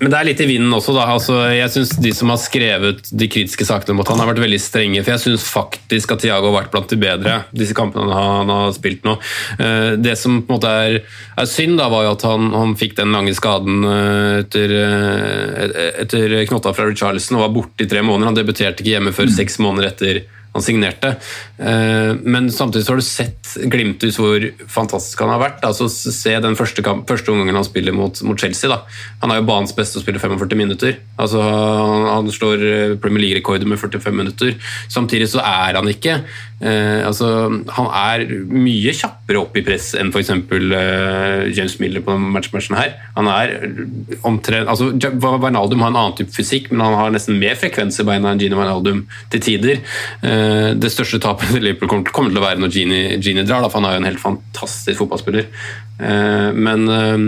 Men 0.00 0.08
det 0.08 0.16
er 0.16 0.26
litt 0.30 0.40
i 0.40 0.48
vinden 0.48 0.72
også, 0.72 0.94
da. 0.96 1.04
Altså, 1.12 1.34
jeg 1.52 1.72
synes 1.74 1.90
De 2.00 2.12
som 2.16 2.32
har 2.32 2.40
skrevet 2.40 3.10
de 3.12 3.28
kritiske 3.28 3.66
sakene 3.68 3.98
mot 3.98 4.08
han 4.08 4.20
har 4.22 4.30
vært 4.30 4.40
veldig 4.42 4.60
strenge. 4.62 5.02
For 5.04 5.12
jeg 5.12 5.22
syns 5.26 5.44
faktisk 5.44 6.14
at 6.14 6.22
Tiago 6.24 6.48
har 6.48 6.62
vært 6.62 6.72
blant 6.72 6.92
de 6.92 6.98
bedre 7.00 7.36
disse 7.52 7.76
kampene 7.76 8.08
han 8.08 8.14
har, 8.16 8.32
han 8.40 8.52
har 8.54 8.72
spilt 8.76 9.04
nå. 9.04 9.18
Eh, 9.60 9.92
det 10.00 10.16
som 10.20 10.40
på 10.40 10.48
en 10.48 10.56
måte 10.56 10.72
er, 10.86 10.98
er 11.36 11.50
synd, 11.50 11.76
da, 11.80 11.90
var 11.92 12.06
jo 12.06 12.14
at 12.16 12.26
han, 12.30 12.48
han 12.56 12.74
fikk 12.80 12.96
den 13.00 13.12
lange 13.14 13.36
skaden 13.36 13.84
eh, 13.84 14.40
etter, 14.40 14.76
eh, 14.80 15.86
etter 16.06 16.36
knotta 16.48 16.72
fra 16.76 16.88
Richarlison 16.88 17.38
og 17.38 17.46
var 17.46 17.56
borte 17.60 17.84
i 17.84 17.90
tre 17.90 18.00
måneder. 18.00 18.32
Han 18.32 18.40
debuterte 18.40 18.80
ikke 18.80 18.96
hjemme 18.96 19.14
før 19.16 19.28
mm. 19.28 19.36
seks 19.36 19.60
måneder 19.60 19.92
etter 19.92 20.22
han 20.52 20.64
signerte. 20.64 21.14
Eh, 21.58 22.12
men 22.22 22.50
samtidig 22.52 22.86
så 22.86 22.92
har 22.92 23.00
du 23.00 23.06
sett 23.06 23.52
Glimthus 23.70 24.18
hvor 24.18 24.42
fantastisk 24.70 25.22
han 25.22 25.32
har 25.34 25.42
vært. 25.42 25.64
Altså, 25.66 25.86
se 25.90 26.34
den 26.42 26.58
første, 26.58 26.82
kamp, 26.86 27.06
første 27.10 27.30
omgangen 27.30 27.58
han 27.58 27.66
spiller 27.66 27.94
mot, 27.94 28.18
mot, 28.26 28.40
Chelsea. 28.40 28.70
Da. 28.70 28.80
Han 29.22 29.30
er 29.30 29.40
jo 29.40 29.46
banens 29.50 29.74
beste 29.76 30.00
å 30.00 30.04
spille 30.04 30.22
45 30.22 30.58
minutter. 30.58 30.98
Altså, 31.20 31.42
han, 31.44 32.08
han 32.10 32.32
slår 32.34 32.66
eh, 32.66 32.96
Premier 33.02 33.26
League-rekorder 33.26 33.70
med 33.70 33.80
45 33.82 34.16
minutter. 34.16 34.56
Samtidig 34.90 35.30
så 35.30 35.44
er 35.44 35.78
han 35.78 35.90
ikke 35.90 36.20
eh, 36.60 37.00
altså, 37.06 37.28
Han 37.76 37.88
er 37.88 38.24
mye 38.50 38.94
kjappere 38.96 39.40
opp 39.42 39.56
i 39.58 39.64
press 39.66 39.92
enn 39.98 40.12
f.eks. 40.12 40.30
Eh, 40.30 41.50
James 41.56 41.76
Miller 41.82 42.04
på 42.04 42.16
matchmatchen 42.20 42.78
her. 42.78 42.94
Han 43.16 43.30
er 43.32 43.54
omtrent 44.26 44.70
altså, 44.70 44.90
Wijnaldum 44.94 45.84
har 45.84 45.92
en 45.92 46.00
annen 46.00 46.16
type 46.18 46.34
fysikk, 46.34 46.70
men 46.72 46.84
han 46.84 46.98
har 46.98 47.14
nesten 47.14 47.38
mer 47.40 47.58
frekvens 47.60 48.00
i 48.00 48.06
beina 48.08 48.32
enn 48.32 48.42
Gini 48.42 48.58
Wijnaldum 48.58 49.04
til 49.32 49.44
tider. 49.46 49.84
Eh, 50.22 50.72
det 50.78 50.92
største 50.92 51.22
tapet 51.22 51.54
til 51.54 51.64
Liverpool 51.64 52.04
kommer 52.10 52.32
til 52.32 52.42
å 52.42 52.46
være 52.46 52.62
når 52.62 52.74
Gini, 52.76 53.00
Gini 53.22 53.46
drar, 53.46 53.64
da, 53.64 53.70
for 53.70 53.80
han 53.80 53.90
er 53.90 53.96
jo 53.96 54.04
en 54.04 54.10
helt 54.10 54.22
fantastisk 54.22 55.02
fotballspiller. 55.02 55.48
Eh, 56.00 56.50
men, 56.56 56.86
eh, 56.88 57.18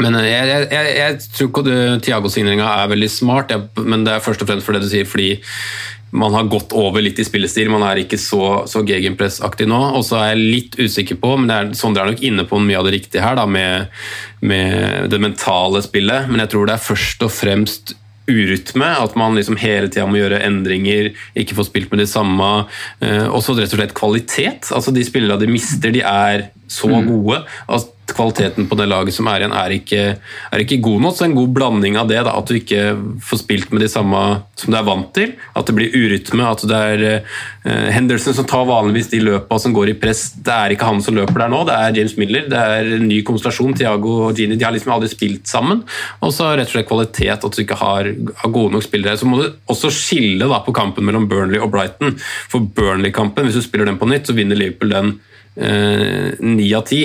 men 0.00 0.18
jeg, 0.22 0.48
jeg, 0.48 0.66
jeg, 0.70 0.96
jeg 0.96 1.20
tror 1.36 1.50
ikke 1.50 1.78
Tiago-signeringa 2.06 2.68
er 2.82 2.92
veldig 2.94 3.10
smart, 3.12 3.54
men 3.82 4.06
det 4.06 4.16
er 4.16 4.24
først 4.24 4.44
og 4.44 4.50
fremst 4.50 4.66
for 4.66 4.76
det 4.76 4.84
du 4.86 4.90
sier, 4.92 5.08
fordi 5.08 5.34
man 6.10 6.34
har 6.34 6.48
gått 6.50 6.72
over 6.76 7.02
litt 7.02 7.18
i 7.22 7.26
spillestil. 7.26 7.70
Man 7.70 7.84
er 7.86 8.02
ikke 8.02 8.18
så, 8.18 8.64
så 8.70 8.82
gegenpressaktig 8.86 9.68
nå. 9.70 9.78
Og 9.94 10.04
så 10.06 10.18
er 10.18 10.32
jeg 10.32 10.42
litt 10.56 10.78
usikker 10.80 11.20
på, 11.22 11.36
men 11.38 11.50
det 11.50 11.56
er, 11.56 11.72
Sondre 11.78 12.04
er 12.04 12.12
nok 12.12 12.24
inne 12.26 12.46
på 12.48 12.60
mye 12.62 12.78
av 12.80 12.88
det 12.88 12.96
riktige 12.96 13.24
her, 13.24 13.38
da, 13.38 13.46
med, 13.46 13.90
med, 14.42 15.10
det 15.12 15.22
mentale 15.22 15.82
spillet. 15.86 16.30
Men 16.30 16.42
jeg 16.44 16.54
tror 16.54 16.66
det 16.66 16.76
er 16.76 16.88
først 16.90 17.26
og 17.26 17.34
fremst 17.34 17.94
urytme, 18.30 18.86
at 19.02 19.16
man 19.18 19.34
liksom 19.38 19.58
hele 19.58 19.88
tida 19.90 20.04
må 20.06 20.20
gjøre 20.20 20.42
endringer, 20.46 21.10
ikke 21.38 21.56
få 21.58 21.66
spilt 21.66 21.90
med 21.90 22.02
de 22.02 22.08
samme. 22.10 22.50
Eh, 23.02 23.26
også 23.26 23.56
rett 23.58 23.72
og 23.74 23.80
slett 23.80 23.96
kvalitet. 23.98 24.70
altså 24.74 24.94
De 24.94 25.06
spillerne 25.06 25.40
de 25.40 25.50
mister, 25.50 25.94
de 25.94 26.04
er 26.06 26.50
så 26.70 26.90
mm. 26.90 27.08
gode. 27.10 27.40
at 27.70 27.88
Kvaliteten 28.16 28.66
på 28.68 28.76
det 28.78 28.86
laget 28.90 29.14
som 29.16 29.28
er 29.30 29.42
igjen, 29.42 29.54
er 29.56 29.74
ikke, 29.74 30.02
er 30.50 30.62
ikke 30.62 30.80
god 30.84 31.04
nok. 31.04 31.16
Så 31.16 31.26
en 31.26 31.36
god 31.36 31.52
blanding 31.56 31.98
av 32.00 32.08
det, 32.10 32.20
da, 32.26 32.34
at 32.36 32.50
du 32.50 32.56
ikke 32.58 32.84
får 33.26 33.42
spilt 33.42 33.72
med 33.74 33.84
de 33.84 33.90
samme 33.90 34.20
som 34.58 34.72
du 34.72 34.78
er 34.78 34.86
vant 34.86 35.10
til. 35.16 35.34
At 35.56 35.68
det 35.68 35.76
blir 35.76 35.94
urytme. 35.96 36.46
At 36.46 36.64
det 36.68 36.80
er 36.94 37.04
uh, 37.20 37.88
Henderson 37.94 38.36
som 38.36 38.48
tar 38.48 38.68
vanligvis 38.68 39.12
de 39.12 39.22
løpa 39.24 39.60
som 39.62 39.74
går 39.76 39.92
i 39.92 39.96
press. 40.02 40.26
Det 40.36 40.54
er 40.54 40.74
ikke 40.74 40.88
han 40.90 41.02
som 41.04 41.16
løper 41.18 41.44
der 41.44 41.52
nå, 41.52 41.62
det 41.68 41.78
er 41.78 41.96
James 42.00 42.16
Miller. 42.20 42.46
Det 42.50 42.64
er 42.74 42.92
en 42.98 43.08
ny 43.08 43.22
konstellasjon. 43.26 43.76
Tiago 43.80 44.16
og 44.26 44.38
Gini 44.38 44.58
de 44.58 44.66
har 44.66 44.74
liksom 44.76 44.94
aldri 44.96 45.10
spilt 45.12 45.50
sammen. 45.50 45.84
Og 46.20 46.34
så 46.36 46.52
rett 46.52 46.70
og 46.70 46.76
slett 46.76 46.90
kvalitet, 46.90 47.46
at 47.46 47.56
du 47.56 47.64
ikke 47.64 47.80
har, 47.80 48.12
har 48.42 48.54
gode 48.54 48.74
nok 48.76 48.86
spillere. 48.86 49.18
Så 49.20 49.28
må 49.30 49.40
du 49.40 49.48
også 49.70 49.92
skille 49.94 50.50
da, 50.50 50.62
på 50.66 50.76
kampen 50.76 51.06
mellom 51.06 51.28
Burnley 51.30 51.62
og 51.62 51.72
Brighton. 51.74 52.18
For 52.50 52.64
Burnley-kampen, 52.64 53.48
hvis 53.48 53.60
du 53.60 53.64
spiller 53.64 53.90
den 53.90 54.00
på 54.00 54.08
nytt, 54.10 54.28
så 54.28 54.36
vinner 54.36 54.58
Liverpool 54.58 54.94
den 54.94 55.18
Eh, 55.56 56.30
ni 56.40 56.68
av 56.74 56.86
ti, 56.86 57.02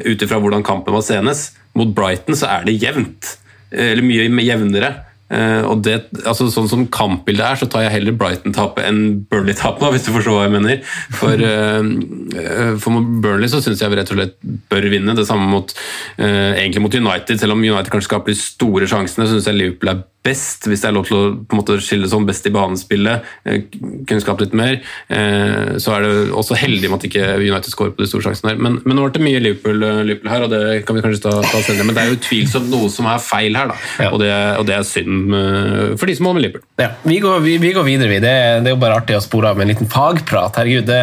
ut 0.00 0.22
ifra 0.24 0.40
hvordan 0.40 0.64
kampen 0.66 0.94
var 0.94 1.04
senest. 1.06 1.58
Mot 1.76 1.92
Brighton 1.96 2.36
så 2.38 2.48
er 2.52 2.66
det 2.68 2.78
jevnt, 2.82 3.36
eh, 3.70 3.92
eller 3.92 4.04
mye 4.04 4.46
jevnere. 4.46 4.92
Uh, 5.32 5.64
og 5.70 5.82
det, 5.86 5.96
altså 6.28 6.50
Sånn 6.52 6.68
som 6.68 6.84
kampbildet 6.92 7.46
er, 7.46 7.60
så 7.60 7.68
tar 7.70 7.86
jeg 7.86 7.94
heller 7.94 8.16
Brighton-tapet 8.20 8.84
enn 8.84 9.02
Burnley-tapet, 9.30 9.88
hvis 9.94 10.06
du 10.08 10.12
forstår 10.12 10.38
hva 10.38 10.46
jeg 10.46 10.54
mener. 10.58 10.94
For, 11.18 11.40
uh, 11.40 12.76
for 12.82 13.10
Burnley 13.24 13.50
så 13.52 13.62
syns 13.64 13.82
jeg 13.82 13.96
rett 13.96 14.12
og 14.12 14.20
slett 14.20 14.38
bør 14.72 14.88
vinne. 14.92 15.16
Det 15.16 15.26
samme 15.28 15.48
mot, 15.48 15.74
egentlig 16.18 16.82
mot 16.84 16.94
United. 16.94 17.40
Selv 17.40 17.56
om 17.56 17.62
United 17.64 17.92
kanskje 17.92 18.10
skaper 18.10 18.34
de 18.34 18.40
store 18.40 18.88
sjansene, 18.90 19.28
synes 19.28 19.42
syns 19.42 19.52
jeg 19.52 19.60
Liverpool 19.60 19.92
er 19.92 20.02
best, 20.22 20.68
hvis 20.70 20.82
det 20.82 20.88
er 20.88 20.94
lov 20.94 21.06
til 21.08 21.16
å 21.18 21.22
på 21.34 21.56
en 21.56 21.58
måte 21.58 21.76
skille 21.82 22.06
sånn 22.10 22.26
best 22.28 22.46
i 22.46 22.52
banespillet, 22.54 23.26
eh, 23.44 23.64
kunne 24.06 24.22
skapt 24.22 24.44
litt 24.44 24.54
mer. 24.54 24.78
Eh, 25.10 25.78
så 25.82 25.96
er 25.96 26.06
det 26.06 26.12
også 26.30 26.58
heldig 26.58 26.90
med 26.90 27.00
at 27.00 27.06
ikke 27.08 27.24
United 27.40 27.72
scorer 27.72 27.94
på 27.96 28.04
de 28.04 28.10
store 28.10 28.28
sjansene 28.28 28.52
her. 28.52 28.60
Men, 28.62 28.78
men 28.84 28.98
nå 28.98 29.08
ble 29.08 29.16
det 29.16 29.24
mye 29.26 29.40
Liverpool, 29.42 29.82
eh, 29.82 30.02
Liverpool, 30.06 30.30
her, 30.30 30.46
og 30.46 30.54
det 30.54 30.62
kan 30.86 30.98
vi 30.98 31.02
kanskje 31.02 31.24
ta, 31.26 31.34
ta 31.42 31.62
senere. 31.66 31.88
Men 31.88 31.98
det 31.98 32.04
er 32.04 32.12
jo 32.12 32.18
utvilsomt 32.20 32.70
noe 32.70 32.90
som 32.94 33.10
er 33.10 33.24
feil 33.24 33.58
her, 33.58 33.72
da. 33.72 34.10
Og, 34.12 34.20
det, 34.22 34.30
og, 34.60 34.66
det, 34.68 34.76
er 34.78 34.86
synd 34.86 35.21
for 35.30 36.08
de 36.08 36.16
som 36.18 36.28
holder 36.28 36.40
med 36.40 36.46
Liverpool. 36.46 36.68
Ja, 36.82 36.88
vi 37.02 37.18
går, 37.22 37.40
vi, 37.44 37.58
vi 37.62 37.72
går 37.76 37.86
videre, 37.86 38.08
vi. 38.08 38.22
Det, 38.22 38.34
det, 38.64 38.70
er 38.70 38.74
jo 38.74 38.80
bare 38.82 38.98
artig 39.02 39.18
å 39.18 39.22
spore 39.24 39.52
av 39.52 39.58
med 39.58 39.68
en 39.68 39.74
liten 39.74 39.90
fagprat. 39.92 40.56
Herregud, 40.58 40.88
det, 40.88 41.02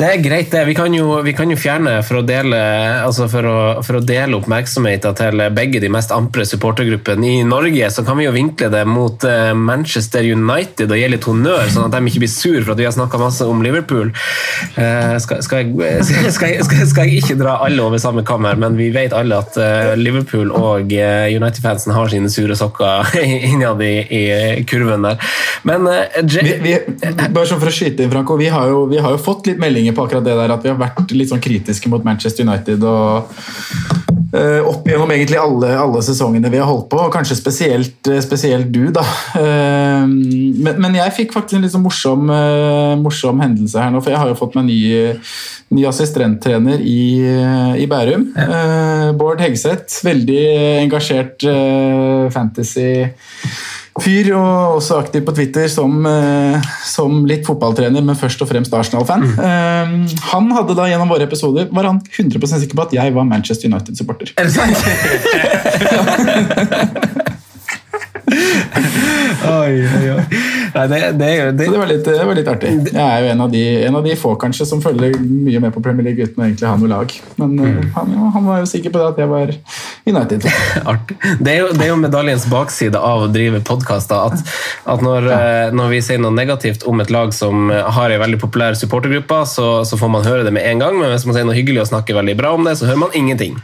det 0.00 0.06
er 0.08 0.22
greit, 0.24 0.48
det. 0.52 0.62
Vi 0.64 0.74
kan, 0.76 0.94
jo, 0.96 1.18
vi 1.24 1.34
kan 1.36 1.50
jo, 1.52 1.58
fjerne 1.60 1.98
for 2.06 2.20
å 2.20 2.24
dele, 2.24 2.58
altså 3.04 3.26
for 3.28 3.46
å, 3.46 3.56
for 3.84 3.98
å 3.98 4.02
dele 4.04 4.38
oppmerksomheten 4.38 5.16
til 5.18 5.42
begge 5.56 5.82
de 5.82 5.90
mest 5.92 6.12
ampre 6.16 6.46
supportergruppene 6.48 7.28
i 7.28 7.42
Norge. 7.44 7.90
Så 7.92 8.04
kan 8.06 8.16
vi 8.16 8.24
jo 8.24 8.32
vinkle 8.32 8.70
det 8.72 8.82
mot 8.88 9.24
eh, 9.28 9.52
Manchester 9.56 10.24
United 10.24 10.88
og 10.88 11.00
gi 11.00 11.10
litt 11.12 11.28
honnør, 11.28 11.68
sånn 11.68 11.88
at 11.88 11.96
de 11.96 12.12
ikke 12.12 12.24
blir 12.24 12.32
sur 12.32 12.58
for 12.62 12.74
at 12.74 12.80
vi 12.80 12.88
har 12.88 12.96
snakka 12.96 13.20
masse 13.20 13.48
om 13.48 13.60
Liverpool. 13.64 14.12
Eh, 14.80 15.16
skal, 15.20 15.44
skal, 15.44 15.68
jeg, 15.68 16.04
skal, 16.36 16.56
jeg, 16.56 16.66
skal, 16.66 17.04
jeg, 17.04 17.20
ikke 17.20 17.38
dra 17.42 17.58
alle 17.66 17.84
over 17.84 18.00
samme 18.00 18.24
kammer, 18.26 18.56
men 18.60 18.80
vi 18.80 18.88
vet 18.94 19.16
alle 19.16 19.42
at 19.44 19.60
eh, 19.60 19.92
Liverpool 20.00 20.52
og 20.56 20.88
United-fansen 20.90 21.92
har 21.96 22.12
sine 22.12 22.32
sure 22.32 22.56
sokker 22.56 23.12
innad 23.52 23.82
i, 23.84 23.94
i 24.00 24.64
kurven 24.68 25.06
der. 25.06 25.32
Men 25.68 25.86
vi, 26.24 26.56
vi, 26.64 26.76
bare 27.20 27.46
sånn 27.48 27.60
for 27.60 27.70
å 27.70 27.74
skyte 27.74 28.04
inn, 28.04 28.12
Franco, 28.12 28.38
vi 28.40 28.50
har 28.52 28.70
jo, 28.72 28.84
vi 28.90 29.00
har 29.02 29.14
jo 29.14 29.22
fått 29.22 29.50
litt 29.50 29.60
meldinger 29.62 29.96
på 29.96 30.06
akkurat 30.06 30.26
det 30.26 30.36
der 30.38 30.54
at 30.56 30.64
vi 30.64 30.72
har 30.72 30.80
vært 30.80 31.14
litt 31.16 31.32
sånn 31.32 31.42
kritiske 31.44 31.92
mot 31.92 32.06
Manchester 32.06 32.46
United. 32.48 32.84
og 32.86 33.30
uh, 33.30 33.99
Opp 34.30 34.86
gjennom 34.86 35.10
egentlig 35.10 35.38
alle, 35.40 35.72
alle, 35.74 36.00
sesongene 36.06 36.50
vi 36.52 36.60
har 36.60 36.68
holdt 36.68 36.86
på, 36.92 37.00
og 37.02 37.10
kanskje 37.14 37.34
spesielt, 37.38 37.98
eh, 38.06 38.20
spesielt 38.22 38.68
du. 38.70 38.92
da. 38.94 39.02
Uh, 39.34 40.06
men, 40.06 40.76
men, 40.76 40.98
jeg 41.00 41.16
fikk 41.16 41.34
faktisk 41.34 41.58
en 41.58 41.64
litt 41.66 41.74
sånn 41.74 41.82
morsom, 41.82 42.30
morsom, 43.02 43.42
hendelse 43.42 43.82
her 43.82 43.90
nå, 43.90 44.02
for 44.04 44.14
jeg 44.14 44.20
har 44.22 44.30
jo 44.30 44.38
fått 44.38 44.54
meg 44.58 44.68
ny, 44.68 44.78
ny 45.74 45.86
assistenttrener 45.88 46.82
i, 46.84 47.02
i 47.82 47.88
Bærum. 47.90 48.30
Bård 49.18 49.42
Hegseth, 49.42 50.02
veldig 50.06 50.40
engasjert 50.84 51.46
fantasy 52.34 52.90
fyr, 53.98 54.30
og 54.38 54.76
også 54.78 55.00
aktiv 55.02 55.24
på 55.26 55.34
Twitter 55.34 55.66
som, 55.68 56.06
eh, 56.06 56.68
som 56.86 57.26
litt 57.28 57.46
fotballtrener, 57.46 58.02
men 58.04 58.16
først 58.18 58.42
og 58.44 58.48
fremst 58.50 58.74
Arsenal-fan. 58.74 59.22
Mm. 59.26 59.38
Uh, 59.40 60.20
han 60.32 60.50
hadde 60.54 60.76
da 60.78 60.86
gjennom 60.90 61.10
våre 61.10 61.26
episoder 61.26 61.68
var 61.74 61.84
han 61.88 62.00
100% 62.06 62.62
sikker 62.62 62.76
på 62.78 62.86
at 62.88 62.94
jeg 62.96 63.14
var 63.16 63.24
Manchester 63.28 63.68
United-supporter. 63.70 64.32
Er 64.38 64.44
det 64.44 64.54
sant? 64.54 64.78
oi, 69.50 69.74
oi, 69.82 70.06
oi. 70.14 70.24
Nei, 70.74 70.84
det, 70.86 70.98
det, 71.18 71.28
det, 71.58 71.66
det, 71.66 71.78
var 71.78 71.88
litt, 71.90 72.04
det, 72.06 72.24
var 72.26 72.38
litt, 72.38 72.50
artig. 72.50 72.70
Jeg 72.92 73.02
er 73.02 73.24
jo 73.24 73.30
en 73.32 73.44
av, 73.44 73.50
de, 73.52 73.62
en 73.88 73.98
av 73.98 74.06
de 74.06 74.16
få 74.18 74.34
kanskje 74.40 74.66
som 74.68 74.82
følger 74.84 75.16
mye 75.18 75.62
med 75.62 75.74
på 75.74 75.82
Premier 75.84 76.10
League 76.10 76.28
uten 76.28 76.42
å 76.42 76.46
egentlig 76.46 76.68
ha 76.68 76.76
noe 76.78 76.90
lag. 76.90 77.14
Men 77.40 77.56
eh, 77.58 77.78
mm. 77.78 77.90
han, 77.96 78.14
han, 78.36 78.46
var 78.46 78.62
jo 78.62 78.70
sikker 78.70 78.94
på 78.94 79.00
det 79.00 79.08
at 79.14 79.20
jeg 79.24 79.32
var 79.32 79.54
United. 80.10 80.46
Artig. 80.92 81.16
Det 81.40 81.52
er, 81.52 81.58
jo, 81.62 81.70
det 81.76 81.86
er 81.86 81.92
jo 81.92 81.98
medaljens 82.00 82.46
bakside 82.50 82.98
av 82.98 83.26
å 83.26 83.30
drive 83.32 83.62
podkaster. 83.66 84.30
At, 84.30 84.54
at 84.94 85.04
når. 85.04 85.30
Eh, 85.30 85.66
når, 85.76 85.90
vi 85.90 86.00
sier 86.04 86.20
noe 86.22 86.34
negativt 86.34 86.84
om 86.88 87.00
et 87.02 87.10
lag 87.10 87.32
som 87.34 87.70
har 87.70 88.12
en 88.12 88.22
veldig 88.22 88.38
populær 88.42 88.76
supportergruppe, 88.78 89.40
så, 89.48 89.68
så, 89.88 89.98
får 90.00 90.12
man 90.12 90.26
høre 90.26 90.44
det 90.46 90.54
med 90.54 90.66
en 90.66 90.84
gang. 90.84 90.98
Men 91.00 91.14
hvis 91.14 91.26
man 91.28 91.36
sier 91.36 91.48
noe 91.48 91.56
hyggelig 91.56 91.84
og 91.84 91.90
snakker 91.92 92.18
veldig 92.20 92.36
bra 92.38 92.54
om 92.56 92.66
det, 92.66 92.76
så 92.78 92.88
hører 92.88 93.02
man 93.06 93.16
ingenting. 93.18 93.58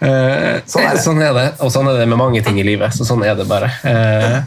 Eh, 0.00 0.60
sånn, 0.66 0.88
er 0.88 1.00
sånn, 1.00 1.22
er 1.24 1.36
det. 1.36 1.46
Og 1.64 1.72
sånn 1.74 1.88
er 1.92 2.00
det 2.02 2.08
med 2.10 2.20
mange 2.20 2.44
ting 2.44 2.60
i 2.60 2.66
livet. 2.66 2.94
Så 2.96 3.08
sånn 3.08 3.24
er 3.26 3.38
det 3.38 3.48
bare. 3.50 3.70
Uh, 3.86 4.42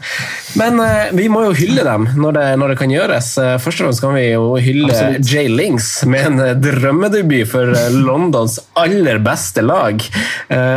men 0.59 0.79
uh, 0.81 1.11
vi 1.15 1.27
må 1.31 1.45
jo 1.47 1.55
hylle 1.57 1.85
dem 1.87 2.07
når 2.19 2.37
det, 2.37 2.45
når 2.61 2.73
det 2.73 2.77
kan 2.79 2.93
gjøres. 2.93 3.31
Først 3.63 3.81
og 3.81 3.87
fremst 3.87 4.03
kan 4.03 4.15
vi 4.17 4.25
jo 4.29 4.55
hylle 4.61 4.91
Absolutt. 4.91 5.31
Jay 5.31 5.51
Links 5.51 5.89
med 6.09 6.29
en 6.29 6.61
drømmedebut 6.63 7.49
for 7.51 7.75
Londons 7.95 8.59
aller 8.79 9.19
beste 9.23 9.63
lag. 9.65 10.01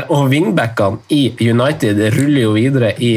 Og 0.08 0.28
wingbackene 0.32 1.02
i 1.14 1.22
United 1.44 2.00
ruller 2.16 2.42
jo 2.46 2.54
videre 2.56 2.94
i 3.04 3.12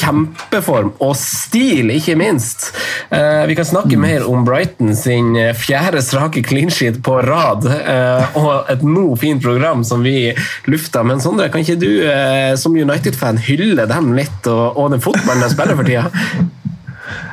kjempeform 0.00 0.94
og 0.98 1.14
stil, 1.18 1.92
ikke 1.94 2.16
minst. 2.18 2.70
Eh, 3.12 3.44
vi 3.50 3.56
kan 3.58 3.68
snakke 3.68 3.96
mm. 3.98 4.04
mer 4.04 4.26
om 4.30 4.44
Brighton 4.46 4.94
sin 4.96 5.34
fjerde 5.58 6.02
strake 6.04 6.42
clean 6.46 6.70
sheet 6.72 7.00
på 7.04 7.18
rad, 7.26 7.66
eh, 7.68 8.38
og 8.40 8.70
et 8.72 8.84
nå 8.86 9.06
fint 9.20 9.42
program 9.42 9.84
som 9.86 10.04
vi 10.06 10.30
lufta. 10.70 11.04
Men 11.06 11.22
Sondre, 11.22 11.50
kan 11.52 11.64
ikke 11.64 11.80
du 11.80 11.90
eh, 12.06 12.54
som 12.60 12.76
United-fan 12.76 13.40
hylle 13.48 13.86
dem 13.90 14.14
litt, 14.16 14.40
og, 14.50 14.76
og 14.76 14.94
den 14.94 15.04
fotballen 15.04 15.44
de 15.44 15.52
spiller 15.52 15.78
for 15.78 15.88
tida? 15.88 16.08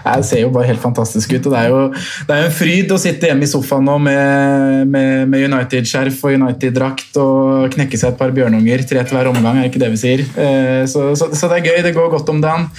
Det 0.07 0.25
ser 0.27 0.43
jo 0.43 0.51
bare 0.53 0.69
helt 0.69 0.81
fantastisk 0.81 1.33
ut. 1.35 1.47
og 1.47 1.53
Det 1.53 1.59
er 1.59 1.71
jo 1.71 1.81
det 2.27 2.35
er 2.35 2.45
en 2.47 2.55
fryd 2.55 2.91
å 2.93 2.99
sitte 3.01 3.29
hjemme 3.29 3.45
i 3.45 3.49
sofaen 3.49 3.85
nå 3.87 3.97
med, 4.01 4.87
med, 4.91 5.27
med 5.31 5.47
United-skjerf 5.49 6.23
og 6.25 6.37
United-drakt 6.37 7.19
og 7.21 7.73
knekke 7.75 7.99
seg 7.99 8.13
et 8.13 8.19
par 8.19 8.33
bjørnunger. 8.35 8.85
Tre 8.87 9.03
til 9.03 9.17
hver 9.17 9.31
omgang, 9.31 9.59
er 9.61 9.69
ikke 9.69 9.81
det 9.81 9.91
vi 9.93 10.01
sier. 10.01 10.23
Eh, 10.23 10.83
så, 10.89 11.09
så, 11.19 11.29
så, 11.33 11.51
det 11.51 11.59
er 11.59 11.69
gøy. 11.71 11.81
Det 11.87 11.95
går 11.97 12.11
godt 12.13 12.31
om 12.33 12.41
dagen. 12.43 12.69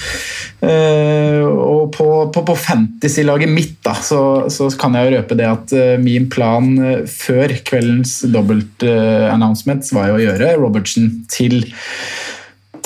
Eh, 0.64 1.44
og 1.44 1.92
på, 1.94 2.08
på, 2.34 2.44
på 2.48 2.56
fantasy-laget 2.58 3.52
mitt 3.52 3.76
da, 3.86 3.94
så, 3.94 4.20
så, 4.52 4.70
kan 4.78 4.96
jeg 4.96 5.08
jo 5.08 5.18
røpe 5.18 5.38
det 5.38 5.46
at 5.48 5.74
eh, 5.76 5.94
min 6.02 6.26
plan 6.32 6.72
før 7.10 7.54
kveldens 7.66 8.20
dobbelt-announcement 8.32 9.92
var 9.94 10.10
jo 10.10 10.18
å 10.18 10.24
gjøre 10.24 10.56
Robertsen 10.58 11.12
til 11.30 11.62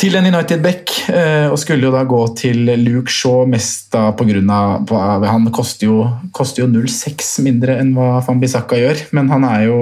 til 0.03 0.17
en 0.19 0.27
United-back, 0.27 0.93
eh, 1.15 1.47
og 1.47 1.59
skulle 1.63 1.87
jo 1.87 1.93
da 1.95 2.03
gå 2.09 2.21
til 2.39 2.67
Luke 2.83 3.13
Shaw 3.13 3.45
mest 3.47 3.93
da 3.95 4.09
pga. 4.19 4.35
Han 5.29 5.47
koster 5.55 5.87
jo, 5.87 5.99
koster 6.35 6.65
jo 6.65 6.71
0,6 6.73 7.37
mindre 7.47 7.77
enn 7.79 7.93
hva 7.95 8.17
Fambisaka 8.27 8.81
gjør, 8.81 9.05
men 9.15 9.31
han 9.31 9.47
er 9.47 9.69
jo, 9.69 9.79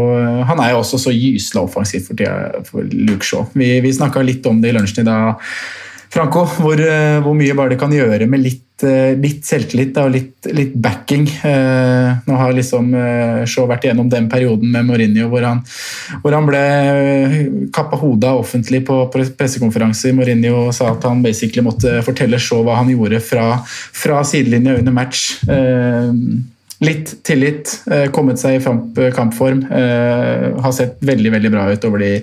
han 0.48 0.60
er 0.60 0.74
jo 0.74 0.82
også 0.82 1.00
så 1.06 1.14
gysla 1.14 1.64
offensiv 1.64 2.04
for, 2.10 2.20
for 2.68 2.84
Luke 2.92 3.24
Shaw. 3.24 3.46
Vi, 3.56 3.72
vi 3.80 3.94
snakka 3.96 4.24
litt 4.26 4.44
om 4.50 4.60
det 4.60 4.74
i 4.74 4.76
lunsjen 4.76 5.06
i 5.06 5.08
dag, 5.08 5.40
Franco, 6.10 6.44
hvor, 6.58 6.80
eh, 6.80 7.20
hvor 7.22 7.36
mye 7.38 7.54
bare 7.54 7.74
det 7.74 7.80
kan 7.80 7.94
gjøre 7.94 8.26
med 8.30 8.42
litt 8.42 8.66
Eh, 8.86 9.12
litt 9.20 9.44
selvtillit 9.44 9.96
og 10.00 10.12
litt, 10.14 10.48
litt, 10.56 10.72
backing. 10.80 11.26
Eh, 11.46 12.10
nå 12.26 12.36
har 12.38 12.54
liksom 12.56 12.92
Shaw 13.48 13.66
vært 13.68 13.86
igjennom 13.86 14.08
den 14.12 14.28
perioden 14.32 14.70
med 14.72 14.86
Mourinho 14.88 15.28
hvor 15.30 15.44
han, 15.44 15.62
hvor 16.22 16.36
han 16.36 16.48
ble 16.48 16.62
kappa 17.74 17.98
hodet 18.00 18.30
av 18.30 18.40
offentlig 18.40 18.82
på 18.88 19.02
pressekonferanse. 19.12 20.14
Mourinho 20.16 20.70
sa 20.76 20.94
at 20.94 21.04
han 21.08 21.22
basically 21.24 21.64
måtte 21.66 21.98
fortelle 22.06 22.40
Shaw 22.40 22.64
hva 22.66 22.78
han 22.80 22.92
gjorde 22.92 23.20
fra, 23.24 23.50
fra 23.66 24.22
sidelinja 24.26 24.78
under 24.80 24.96
match. 24.96 25.28
Litt 26.80 27.10
tillit, 27.28 27.74
kommet 28.14 28.40
seg 28.40 28.56
i 28.56 29.10
kampform. 29.12 29.66
Har 29.68 30.72
sett 30.72 30.96
veldig 31.04 31.34
veldig 31.34 31.50
bra 31.52 31.66
ut 31.68 31.84
over 31.84 32.00
de 32.00 32.14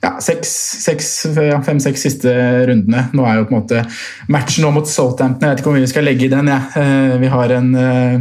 ja, 0.00 0.16
fem-seks 0.20 2.04
siste 2.06 2.32
rundene. 2.70 3.06
Nå 3.16 3.26
er 3.26 3.38
jo 3.38 3.46
på 3.48 3.54
en 3.54 3.60
måte 3.60 3.84
matchen 4.32 4.64
nå 4.64 4.72
mot 4.74 4.88
Southampton 4.88 5.44
Jeg 5.44 5.52
vet 5.52 5.62
ikke 5.62 5.70
hvor 5.70 5.76
mye 5.76 5.86
vi 5.86 5.92
skal 5.92 6.06
legge 6.08 6.26
i 6.26 6.32
den. 6.32 6.48
Ja. 6.50 6.60
Eh, 6.80 7.16
vi 7.20 7.32
har 7.32 7.56
en, 7.58 7.74
eh, 7.74 8.20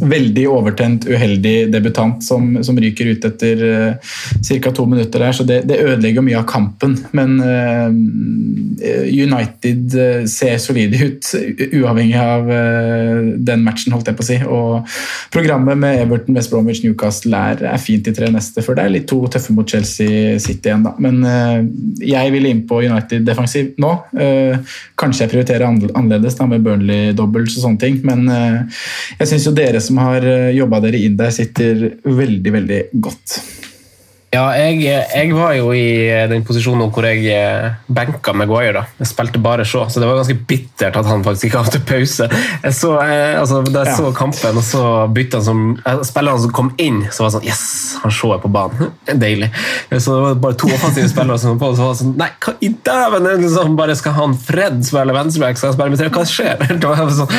veldig 0.00 0.44
overtent, 0.50 1.06
uheldig 1.08 1.54
debutant 1.72 2.22
som, 2.24 2.56
som 2.64 2.78
ryker 2.80 3.12
ut 3.12 3.24
etter 3.28 3.62
uh, 3.64 4.14
ca. 4.48 4.72
to 4.74 4.86
minutter 4.90 5.22
der, 5.22 5.36
så 5.36 5.46
det, 5.46 5.62
det, 5.68 5.80
ødelegger 5.82 6.24
mye 6.24 6.40
av 6.40 6.46
kampen. 6.50 6.96
Men 7.16 7.36
uh, 7.42 7.88
United 9.08 9.96
uh, 9.96 10.24
ser 10.30 10.58
solide 10.62 11.00
ut, 11.00 11.30
uavhengig 11.80 12.18
av 12.20 12.50
den 13.44 13.62
matchen, 13.64 13.94
holdt 13.94 14.08
jeg 14.10 14.18
på 14.18 14.24
å 14.24 14.28
si. 14.28 14.38
Og 14.44 14.96
programmet 15.34 15.78
med 15.80 16.02
Everton, 16.04 16.36
West 16.36 16.52
Bromwich, 16.52 16.82
Newcastle 16.84 17.38
er, 17.52 17.64
er 17.74 17.82
fint 17.82 18.08
i 18.08 18.14
tre 18.14 18.28
neste, 18.32 18.62
for 18.64 18.76
det 18.76 18.84
er 18.84 18.94
litt 18.94 19.08
to 19.10 19.20
tøffe 19.32 19.54
mot 19.56 19.68
Chelsea 19.68 20.38
City 20.42 20.70
igjen, 20.70 20.84
da. 20.86 20.94
Men 21.02 21.22
jeg 22.00 22.32
vil 22.34 22.48
inn 22.50 22.64
på 22.68 22.82
United 22.84 23.24
defensiv 23.26 23.72
nå. 23.80 23.92
kanskje 25.00 25.24
jeg 25.24 25.32
prioriterer 25.32 25.66
annerledes 25.68 26.36
da, 26.38 26.46
med 26.50 26.64
Burnley 26.64 27.14
doubles 27.16 27.56
og 27.58 27.66
sånne 27.66 27.82
ting, 27.82 27.98
men 28.06 28.28
jeg 29.18 29.30
syns 29.30 29.48
jo 29.48 29.54
dere 29.56 29.73
som 29.82 29.98
har 30.02 30.24
eh, 30.28 30.52
jobba 30.56 30.82
dere 30.84 31.02
inn 31.06 31.18
der, 31.18 31.34
sitter 31.34 31.86
veldig, 32.04 32.56
veldig 32.58 32.80
godt. 33.04 33.38
Ja, 34.34 34.48
jeg, 34.58 34.80
jeg, 34.82 35.30
var 35.36 35.52
jo 35.54 35.68
i 35.76 36.08
eh, 36.10 36.24
den 36.30 36.42
posisjonen 36.46 36.90
hvor 36.92 37.06
jeg 37.06 37.22
eh, 37.30 37.76
benka 37.86 38.32
Maguire. 38.34 38.72
da. 38.80 38.82
Jeg 38.98 39.10
spilte 39.12 39.38
bare 39.42 39.66
så, 39.68 39.84
så 39.86 40.02
det 40.02 40.08
var 40.08 40.18
ganske 40.18 40.36
bittert 40.48 40.96
at 40.98 41.06
han 41.06 41.22
faktisk 41.26 41.48
ikke 41.48 41.62
hadde 41.68 41.82
pause. 41.86 42.26
Jeg 42.64 42.74
så, 42.74 42.90
altså, 42.98 43.60
da 43.68 43.84
jeg 43.84 43.92
ja. 43.92 43.96
så 44.00 44.10
kampen, 44.16 44.58
og 44.58 44.66
så 44.66 44.82
bytta 45.14 45.38
han 45.38 45.46
som 45.46 46.02
spillerne 46.08 46.42
som 46.42 46.54
kom 46.56 46.72
inn, 46.82 47.04
så 47.14 47.24
var 47.24 47.30
det 47.30 47.36
sånn 47.36 47.46
Yes, 47.46 47.64
han 48.02 48.16
så 48.18 48.32
jeg 48.34 48.42
på 48.42 48.52
banen. 48.56 48.92
Deilig. 49.24 49.52
Så 49.92 50.16
det 50.16 50.20
var 50.26 50.42
bare 50.48 50.60
to 50.64 50.72
offensive 50.72 51.12
spillere 51.12 51.38
som 51.38 51.54
var 51.54 51.62
på, 51.62 51.72
så 51.76 51.86
var 51.86 51.94
det 51.94 52.02
sånn 52.02 52.14
Nei, 52.24 52.30
hva 52.42 52.56
i 52.58 52.72
dæven! 52.90 53.32
Liksom, 53.44 53.78
bare 53.78 53.98
skal 53.98 54.18
han 54.18 54.38
Fred 54.48 54.82
spille 54.86 55.14
venstreback? 55.14 55.60
Skal 55.60 55.70
jeg 55.70 55.78
spille 55.78 55.94
med 55.94 56.18
Hva 56.18 56.26
skjer? 56.28 56.66
Det 56.84 56.90
var 56.90 57.14
sånn, 57.14 57.38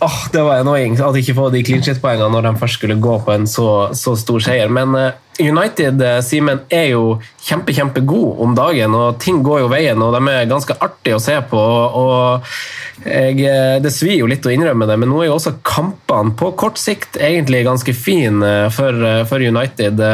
Oh, 0.00 0.26
det 0.32 0.42
var 0.42 0.60
annoying 0.60 0.98
at 1.00 1.16
ikke 1.16 1.34
få 1.36 1.46
de 1.54 1.62
clean 1.64 1.84
shit-poengene 1.84 2.28
når 2.34 2.44
de 2.44 2.58
først 2.60 2.78
skulle 2.78 2.98
gå 3.00 3.14
på 3.24 3.32
en 3.32 3.46
så, 3.48 3.68
så 3.96 4.12
stor 4.18 4.42
seier. 4.44 4.68
Men 4.72 4.92
uh, 4.92 5.14
United 5.40 6.02
uh, 6.04 6.18
Simen, 6.24 6.60
er 6.68 6.90
jo 6.90 7.16
kjempe, 7.46 7.72
kjempegod 7.76 8.42
om 8.44 8.52
dagen, 8.56 8.96
og 8.96 9.16
ting 9.22 9.40
går 9.46 9.62
jo 9.64 9.70
veien. 9.72 10.02
og 10.04 10.12
De 10.16 10.20
er 10.32 10.50
ganske 10.50 10.76
artige 10.76 11.16
å 11.16 11.22
se 11.22 11.38
på. 11.48 11.62
og 12.02 13.06
jeg, 13.06 13.40
uh, 13.46 13.78
Det 13.84 13.94
svir 13.94 14.18
jo 14.20 14.28
litt 14.28 14.44
å 14.44 14.52
innrømme 14.52 14.88
det, 14.90 14.98
men 15.00 15.12
nå 15.12 15.22
er 15.22 15.30
jo 15.30 15.38
også 15.38 15.56
kampene 15.64 16.36
på 16.36 16.52
kort 16.60 16.80
sikt 16.82 17.16
egentlig 17.16 17.64
ganske 17.64 17.96
fine 17.96 18.52
for, 18.76 19.08
for 19.30 19.40
United. 19.40 20.04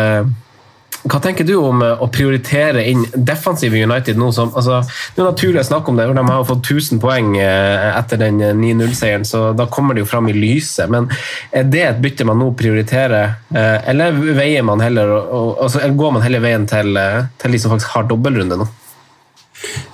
Hva 1.03 1.18
tenker 1.18 1.46
du 1.46 1.57
om 1.59 1.82
eh, 1.82 2.03
å 2.03 2.07
prioritere 2.12 2.84
inn 2.90 3.03
defensive 3.12 3.78
United 3.78 4.18
nå 4.20 4.28
som 4.34 4.53
altså, 4.55 4.82
Det 5.14 5.22
er 5.22 5.30
naturlig 5.32 5.62
å 5.62 5.66
snakke 5.66 5.90
om 5.90 5.98
det, 5.98 6.07
for 6.09 6.18
de 6.18 6.24
har 6.28 6.44
fått 6.46 6.70
1000 6.70 7.00
poeng 7.03 7.32
eh, 7.42 7.88
etter 7.96 8.20
den 8.22 8.38
9-0-seieren, 8.61 9.26
så 9.26 9.44
da 9.59 9.66
kommer 9.72 9.98
det 9.98 10.05
jo 10.05 10.11
fram 10.12 10.30
i 10.30 10.36
lyset. 10.36 10.90
Men 10.92 11.11
er 11.50 11.66
det 11.70 11.82
et 11.88 12.03
bytte 12.03 12.26
man 12.28 12.38
nå 12.42 12.53
prioriterer, 12.59 13.34
eh, 13.50 13.78
eller 13.90 14.62
man 14.62 14.82
heller, 14.82 15.16
altså, 15.64 15.82
går 15.90 16.14
man 16.18 16.22
heller 16.24 16.44
veien 16.44 16.68
til, 16.70 16.94
til 17.42 17.55
de 17.55 17.61
som 17.61 17.74
faktisk 17.74 17.96
har 17.96 18.07
dobbeltrunde 18.11 18.61
nå? 18.62 18.68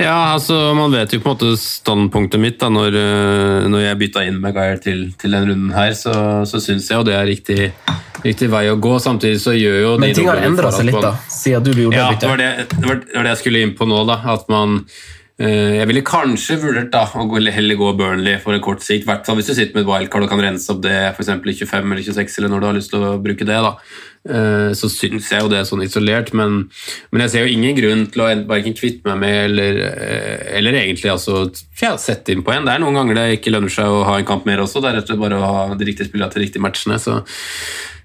Ja, 0.00 0.34
altså 0.34 0.72
Man 0.76 0.94
vet 0.94 1.12
jo 1.12 1.20
på 1.20 1.32
en 1.32 1.36
måte 1.36 1.60
standpunktet 1.60 2.40
mitt 2.40 2.58
da, 2.60 2.70
når, 2.72 2.98
når 3.68 3.84
jeg 3.84 4.00
bytta 4.04 4.24
inn 4.28 4.38
Maguire 4.42 4.78
til, 4.82 5.08
til 5.20 5.34
denne 5.34 5.52
runden 5.52 5.74
her, 5.76 5.94
så, 5.98 6.14
så 6.48 6.60
syns 6.62 6.88
jeg 6.90 7.00
jo 7.00 7.08
det 7.08 7.16
er 7.18 7.28
riktig 7.28 7.72
riktig 8.24 8.48
vei 8.52 8.64
å 8.70 8.78
gå. 8.80 8.96
Samtidig 9.02 9.42
så 9.42 9.54
gjør 9.56 9.78
jo 9.82 9.92
Men 10.00 10.16
ting 10.16 10.30
har 10.30 10.42
endra 10.46 10.72
seg 10.74 10.88
litt, 10.90 10.98
da, 11.02 11.14
siden 11.32 11.68
du 11.68 11.84
gjorde 11.84 12.00
ja, 12.00 12.08
det. 12.10 12.26
Ja, 12.26 12.56
det, 12.72 12.82
var 13.14 13.28
det 13.28 13.32
jeg 13.34 13.42
skulle 13.44 13.62
inn 13.66 13.76
på 13.78 13.88
nå. 13.88 14.02
da, 14.08 14.18
at 14.34 14.48
man 14.52 14.80
eh, 15.38 15.78
jeg 15.78 15.88
ville 15.90 16.04
kanskje 16.06 16.58
vurdert 16.62 16.90
da, 16.94 17.04
å 17.06 17.26
heller 17.54 17.80
gå 17.80 17.92
Burnley 17.98 18.40
for 18.42 18.56
en 18.56 18.64
kort 18.64 18.84
sikt. 18.84 19.06
hvert 19.08 19.28
hvis 19.28 19.50
du 19.50 19.54
sitter 19.54 19.74
med 19.76 19.84
et 19.84 19.90
wildcard 19.92 20.26
og 20.26 20.32
kan 20.32 20.44
rense 20.44 20.70
opp 20.72 20.82
det 20.84 20.98
for 21.16 21.24
i 21.24 21.56
25 21.56 21.92
eller 21.92 22.04
26, 22.10 22.38
eller 22.40 22.54
når 22.54 22.60
du 22.60 22.70
har 22.70 22.78
lyst 22.80 22.94
til 22.94 23.06
å 23.06 23.16
bruke 23.22 23.48
det. 23.48 23.62
da. 23.68 23.76
Eh, 24.26 24.70
så 24.76 24.90
syns 24.92 25.30
jeg 25.32 25.44
jo 25.44 25.50
det 25.50 25.60
er 25.60 25.68
sånn 25.68 25.84
isolert, 25.84 26.32
men, 26.36 26.64
men 27.12 27.22
jeg 27.24 27.32
ser 27.32 27.46
jo 27.46 27.54
ingen 27.54 27.76
grunn 27.78 28.06
til 28.12 28.24
å 28.24 28.30
verken 28.50 28.76
kvitte 28.76 29.06
meg 29.08 29.20
med 29.22 29.36
eller, 29.46 29.82
eh, 29.86 30.48
eller 30.58 30.80
egentlig 30.80 31.12
altså, 31.12 31.46
ja, 31.80 31.94
sette 32.00 32.34
inn 32.34 32.42
på 32.44 32.52
en. 32.52 32.66
Det 32.66 32.74
er 32.74 32.82
noen 32.82 32.98
ganger 32.98 33.20
det 33.20 33.28
ikke 33.38 33.54
lønner 33.54 33.72
seg 33.72 33.88
å 33.88 34.02
ha 34.08 34.18
en 34.18 34.28
kamp 34.28 34.48
mer 34.48 34.64
også. 34.64 34.82
Det 34.82 34.90
er 34.90 34.98
rett 34.98 35.06
og 35.08 35.14
slett 35.14 35.22
bare 35.22 35.38
å 35.38 35.52
ha 35.52 35.78
de 35.78 35.88
riktige 35.88 36.10
spillerne 36.10 36.34
til 36.34 36.42
de 36.42 36.48
riktige 36.48 36.66
matchene. 36.66 36.98
så 37.00 37.20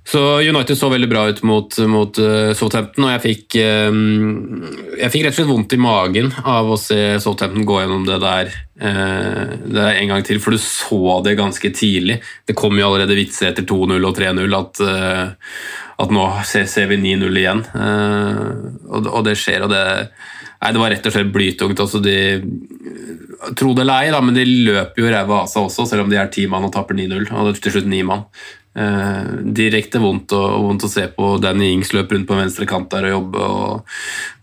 så 0.04 0.42
United 0.42 0.76
så 0.78 0.90
veldig 0.92 1.08
bra 1.08 1.24
ut 1.32 1.40
mot, 1.48 1.78
mot 1.88 2.18
uh, 2.20 2.52
Southampton, 2.58 3.06
og 3.08 3.14
jeg 3.14 3.22
fikk, 3.24 3.56
um, 3.88 4.66
jeg 5.00 5.12
fikk 5.14 5.24
rett 5.24 5.32
og 5.32 5.38
slett 5.38 5.52
vondt 5.52 5.76
i 5.76 5.80
magen 5.80 6.28
av 6.44 6.74
å 6.74 6.80
se 6.80 6.98
Southampton 7.24 7.64
gå 7.68 7.78
gjennom 7.80 8.04
det 8.10 8.18
der, 8.20 8.52
uh, 8.84 9.54
det 9.64 9.78
der 9.78 10.02
en 10.02 10.12
gang 10.12 10.26
til, 10.28 10.42
for 10.44 10.52
du 10.52 10.60
så 10.60 11.22
det 11.24 11.38
ganske 11.40 11.72
tidlig. 11.72 12.20
Det 12.44 12.58
kom 12.60 12.76
jo 12.76 12.90
allerede 12.90 13.16
vitser 13.16 13.54
etter 13.54 13.68
2-0 13.70 13.96
og 13.96 14.20
3-0 14.20 14.60
at, 14.60 14.84
at, 14.84 16.12
nå 16.12 16.28
ser, 16.52 16.92
vi 16.92 17.00
9-0 17.00 17.40
igjen. 17.40 17.64
Og, 17.72 19.08
og, 19.08 19.22
det 19.28 19.38
skjer, 19.40 19.66
og 19.66 19.72
det 19.72 19.84
Nei, 20.64 20.70
det 20.72 20.80
var 20.80 20.94
rett 20.94 21.08
og 21.10 21.12
slett 21.12 21.32
blytungt. 21.36 21.80
Altså 21.84 22.00
de, 22.00 22.14
tro 23.60 23.74
det 23.76 23.84
eller 23.84 24.06
ei, 24.06 24.22
men 24.24 24.38
de 24.38 24.46
løper 24.48 25.02
jo 25.04 25.10
ræva 25.12 25.42
av 25.42 25.50
seg 25.52 25.66
også, 25.68 25.84
selv 25.90 26.06
om 26.06 26.12
de 26.12 26.16
er 26.22 26.30
ti 26.32 26.46
mann 26.48 26.64
og 26.64 26.72
taper 26.72 26.96
9-0. 26.96 27.26
Og 27.34 27.50
det 27.50 27.52
er 27.52 27.60
til 27.66 27.76
slutt 27.76 27.90
ni 27.92 28.00
mann. 28.08 28.24
Eh, 28.74 29.26
direkte 29.54 30.00
vondt, 30.02 30.34
og, 30.34 30.64
vondt 30.66 30.88
å 30.88 30.90
se 30.90 31.06
på 31.14 31.36
Danny 31.42 31.70
Ings 31.76 31.92
løpe 31.94 32.16
rundt 32.16 32.26
på 32.30 32.38
venstre 32.40 32.66
kant 32.70 32.90
der 32.94 33.06
og 33.10 33.14
jobbe. 33.14 33.50
Og, 33.50 33.98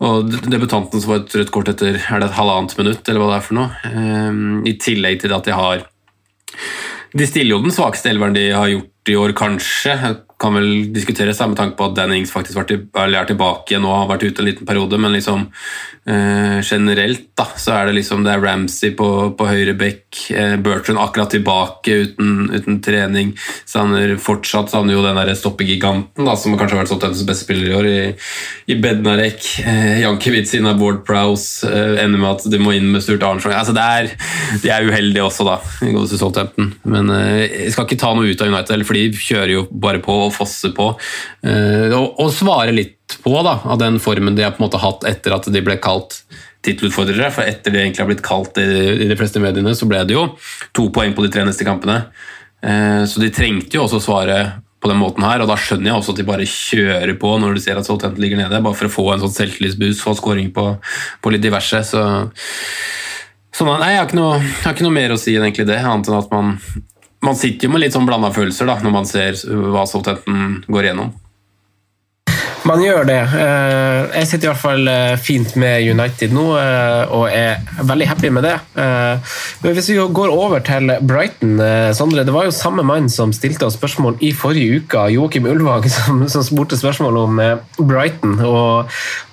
og 0.06 0.36
debutanten 0.46 1.02
som 1.02 1.10
får 1.10 1.22
et 1.24 1.36
rødt 1.40 1.52
kort 1.56 1.72
etter 1.72 1.98
er 1.98 2.22
det 2.22 2.30
et 2.30 2.38
halvannet 2.38 2.76
minutt, 2.78 3.02
eller 3.08 3.24
hva 3.24 3.32
det 3.32 3.38
er 3.40 3.46
for 3.48 3.58
noe. 3.58 3.90
Eh, 3.90 4.42
I 4.70 4.76
tillegg 4.86 5.24
til 5.24 5.34
at 5.34 5.50
de 5.50 5.56
har 5.56 5.86
De 7.10 7.26
stiller 7.26 7.56
jo 7.56 7.64
den 7.64 7.74
svakeste 7.74 8.12
elveren 8.12 8.36
de 8.36 8.50
har 8.54 8.70
gjort 8.70 9.10
i 9.10 9.18
år, 9.18 9.34
kanskje 9.34 9.96
kan 10.40 10.56
vel 10.56 10.88
diskuteres 10.94 11.40
med 11.44 11.58
tanke 11.58 11.76
på 11.76 11.90
at 11.90 11.96
Dan 11.98 12.14
faktisk 12.26 12.62
er 12.62 13.26
tilbake 13.28 13.78
og 13.80 13.90
har 13.92 14.10
vært 14.14 14.24
ute 14.24 14.42
en 14.42 14.48
liten 14.48 14.68
periode, 14.68 14.98
men 15.00 15.12
liksom 15.12 15.48
eh, 16.08 16.60
generelt 16.64 17.28
da, 17.36 17.46
så 17.60 17.74
er 17.76 17.88
det 17.88 17.98
liksom 17.98 18.24
det 18.24 18.32
er 18.32 18.42
Ramsey 18.42 18.94
på, 18.96 19.08
på 19.36 19.48
høyre 19.48 19.74
bekk, 19.78 20.22
eh, 20.32 20.54
Bertrand 20.60 21.00
akkurat 21.02 21.32
tilbake 21.34 21.96
uten, 22.04 22.48
uten 22.54 22.80
trening. 22.84 23.34
Savner 23.68 24.16
fortsatt 24.20 24.72
savner 24.72 24.96
jo 24.96 25.04
den 25.04 25.18
der 25.20 25.32
stoppegiganten 25.38 26.26
da, 26.26 26.36
som 26.36 26.56
kanskje 26.56 26.76
har 26.78 26.84
vært 26.84 26.92
Southamptons 26.92 27.26
beste 27.28 27.46
spiller 27.46 27.70
i 27.70 27.76
år, 27.76 27.90
i, 27.90 28.72
i 28.72 28.78
Bednarek. 28.80 29.44
Eh, 29.64 30.00
Jankiewicz 30.04 30.54
sine 30.54 30.74
Ward 30.80 31.04
Prowse 31.08 31.68
eh, 31.68 32.00
ender 32.04 32.20
med 32.20 32.30
at 32.32 32.48
de 32.52 32.62
må 32.62 32.74
inn 32.76 32.90
med 32.94 33.04
Sturt 33.04 33.24
Arnstrong. 33.26 33.56
Altså, 33.56 33.76
det 33.76 33.84
er, 33.84 34.10
de 34.64 34.72
er 34.72 34.88
uheldige 34.88 35.26
også, 35.26 35.46
da, 35.48 35.60
i 35.84 35.92
godeste 35.92 36.20
Southampton. 36.20 36.72
Men 36.88 37.12
eh, 37.14 37.44
jeg 37.66 37.76
skal 37.76 37.88
ikke 37.88 38.00
ta 38.00 38.14
noe 38.16 38.32
ut 38.32 38.44
av 38.44 38.52
United, 38.52 38.88
for 38.88 38.96
de 38.96 39.06
kjører 39.30 39.54
jo 39.58 39.66
bare 39.70 40.02
på 40.04 40.20
fosse 40.34 40.72
på. 40.76 40.92
Eh, 41.46 41.90
og, 41.96 42.20
og 42.20 42.32
svare 42.34 42.74
litt 42.76 43.18
på 43.24 43.34
da, 43.46 43.58
av 43.64 43.80
den 43.82 43.98
formen 44.02 44.36
de 44.38 44.46
har 44.46 44.54
på 44.54 44.62
en 44.62 44.68
måte 44.68 44.82
hatt 44.82 45.06
etter 45.08 45.34
at 45.36 45.50
de 45.50 45.64
ble 45.64 45.76
kalt 45.82 46.22
tittelutfordrere. 46.66 47.30
For 47.34 47.48
etter 47.48 47.74
de 47.74 47.82
egentlig 47.82 48.04
har 48.04 48.10
blitt 48.10 48.24
kalt 48.26 48.60
i, 48.62 48.68
i 49.04 49.10
de 49.10 49.18
fleste 49.18 49.42
mediene, 49.42 49.76
så 49.76 49.88
ble 49.90 50.02
det 50.08 50.16
jo 50.16 50.26
to 50.76 50.88
poeng 50.94 51.16
på 51.16 51.26
de 51.26 51.32
tre 51.34 51.46
neste 51.48 51.66
kampene. 51.68 52.02
Eh, 52.60 53.04
så 53.08 53.22
de 53.22 53.32
trengte 53.34 53.78
jo 53.78 53.86
også 53.86 54.02
svare 54.04 54.40
på 54.80 54.88
den 54.88 55.00
måten 55.00 55.24
her, 55.24 55.42
og 55.42 55.50
da 55.50 55.58
skjønner 55.60 55.90
jeg 55.90 56.00
også 56.00 56.14
at 56.14 56.20
de 56.20 56.28
bare 56.28 56.48
kjører 56.48 57.16
på 57.20 57.34
når 57.40 57.56
du 57.56 57.60
ser 57.60 57.76
at 57.76 57.84
Southampton 57.84 58.22
ligger 58.22 58.40
nede, 58.40 58.62
bare 58.64 58.76
for 58.78 58.88
å 58.88 58.92
få 58.92 59.06
en 59.12 59.24
sånn 59.24 59.34
selvtillitsboost, 59.34 60.00
få 60.00 60.14
skåring 60.16 60.48
på, 60.56 60.70
på, 61.20 61.32
litt 61.34 61.44
diverse. 61.44 61.82
Så, 61.84 62.04
så 63.52 63.66
nei, 63.68 63.90
jeg 63.92 64.00
har, 64.00 64.14
noe, 64.16 64.38
jeg 64.40 64.62
har, 64.64 64.76
ikke 64.76 64.86
noe, 64.88 64.96
mer 64.96 65.12
å 65.12 65.20
si 65.20 65.36
enn 65.36 65.44
egentlig 65.44 65.68
det, 65.68 65.82
annet 65.84 66.08
enn 66.08 66.20
at 66.22 66.32
man 66.32 66.54
man 67.24 67.36
sitter 67.36 67.68
jo 67.68 67.74
med 67.74 67.84
litt 67.84 67.96
sånn 67.96 68.08
blanda 68.08 68.30
følelser 68.34 68.68
da, 68.70 68.78
når 68.80 68.94
man 68.94 69.08
ser 69.08 69.36
hva 69.44 69.84
Southampton 69.88 70.62
går 70.68 70.88
igjennom. 70.88 71.12
Man 72.68 72.82
gjør 72.84 73.06
det. 73.08 73.20
Eh, 73.40 74.18
jeg 74.20 74.28
sitter 74.28 74.48
i 74.48 74.50
hvert 74.50 74.60
fall 74.60 74.88
eh, 74.90 75.14
fint 75.20 75.54
med 75.60 75.80
United 75.88 76.34
nå 76.34 76.44
eh, 76.60 77.12
og 77.16 77.32
er 77.32 77.62
veldig 77.88 78.08
happy 78.10 78.30
med 78.34 78.44
det. 78.44 78.56
Men 79.60 79.74
hvis 79.76 79.88
vi 79.92 79.96
går 80.00 80.32
over 80.32 80.60
til 80.64 80.92
Brighton, 81.06 81.58
Sondre. 81.96 82.24
Det 82.26 82.32
var 82.34 82.46
jo 82.46 82.54
samme 82.54 82.82
mann 82.86 83.08
som 83.12 83.32
stilte 83.34 83.66
oss 83.66 83.76
spørsmål 83.78 84.18
i 84.24 84.30
forrige 84.36 84.80
uke, 84.80 85.02
Joakim 85.14 85.48
Ulvang, 85.50 85.86
som, 85.96 86.22
som 86.32 86.44
spurte 86.44 86.78
spørsmål 86.78 87.18
om 87.20 87.40
Brighton 87.78 88.36
og, 88.46 88.90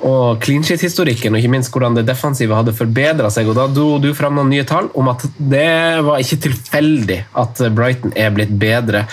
og 0.07 0.41
clean 0.43 0.65
shit-historikken, 0.65 1.35
og 1.35 1.41
ikke 1.41 1.51
minst 1.53 1.71
hvordan 1.73 1.97
det 1.97 2.05
defensive 2.07 2.55
hadde 2.55 2.75
forbedra 2.77 3.31
seg. 3.33 3.49
og 3.51 3.59
Da 3.59 3.67
dro 3.71 3.97
du 4.03 4.09
fram 4.17 4.37
noen 4.39 4.51
nye 4.53 4.67
tall 4.67 4.89
om 4.97 5.11
at 5.11 5.25
det 5.37 6.03
var 6.07 6.23
ikke 6.23 6.41
tilfeldig 6.47 7.19
at 7.43 7.63
Brighton 7.75 8.15
er 8.15 8.33
blitt 8.35 8.55
bedre. 8.59 9.05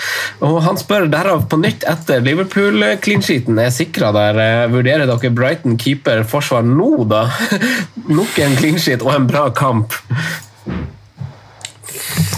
Og 0.43 0.61
Han 0.65 0.79
spør 0.81 1.09
derav 1.11 1.45
på 1.51 1.59
nytt 1.61 1.85
etter 1.89 2.23
Liverpool-clean 2.25 3.25
sheeten 3.25 3.59
er 3.61 3.73
sikra 3.75 4.04
ekstra 4.05 4.11
der. 4.11 4.37
Eh, 4.37 4.71
vurderer 4.71 5.07
dere 5.07 5.31
Brighton 5.31 5.77
keeper-forsvar 5.77 6.63
nå, 6.63 7.05
da? 7.05 7.29
Nok 8.07 8.37
en 8.39 8.57
clean 8.57 8.79
sheet 8.79 9.01
og 9.01 9.15
en 9.15 9.27
bra 9.27 9.49
kamp. 9.49 9.93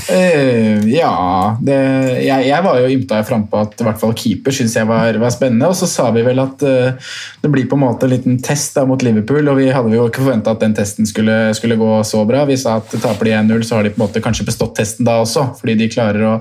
Uh, 0.08 0.88
ja 0.88 1.58
det, 1.60 1.76
jeg, 2.24 2.46
jeg, 2.48 2.64
var 2.64 2.78
jo 2.80 2.92
ymta 2.94 3.18
frampå 3.28 3.60
at 3.60 3.82
i 3.82 3.84
hvert 3.84 4.00
fall 4.00 4.14
keeper 4.16 4.56
syns 4.56 4.78
jeg 4.78 4.88
var, 4.88 5.18
var, 5.20 5.34
spennende. 5.34 5.68
Og 5.68 5.76
så 5.76 5.90
sa 5.90 6.08
vi 6.16 6.24
vel 6.24 6.40
at 6.40 6.64
uh, 6.64 7.10
det 7.44 7.52
blir 7.52 7.68
på 7.68 7.76
en 7.76 7.84
måte 7.84 8.08
en 8.08 8.14
liten 8.14 8.38
test 8.44 8.78
da, 8.78 8.86
mot 8.88 9.04
Liverpool. 9.04 9.44
Og 9.52 9.60
vi 9.60 9.68
hadde 9.74 9.92
jo 9.96 10.08
ikke 10.08 10.24
forventa 10.24 10.54
at 10.56 10.64
den 10.64 10.76
testen 10.78 11.10
skulle, 11.10 11.36
skulle, 11.58 11.80
gå 11.80 11.90
så 12.08 12.24
bra. 12.30 12.46
Vi 12.48 12.56
sa 12.60 12.78
at 12.80 12.96
taper 13.04 13.30
de 13.30 13.36
1-0, 13.42 13.66
så 13.68 13.78
har 13.78 13.88
de 13.88 13.92
på 13.92 14.00
en 14.00 14.06
måte 14.06 14.24
kanskje 14.24 14.48
bestått 14.48 14.78
testen 14.80 15.08
da 15.08 15.18
også. 15.26 15.50
Fordi 15.60 15.76
de 15.82 15.90
klarer 15.92 16.24
å 16.24 16.34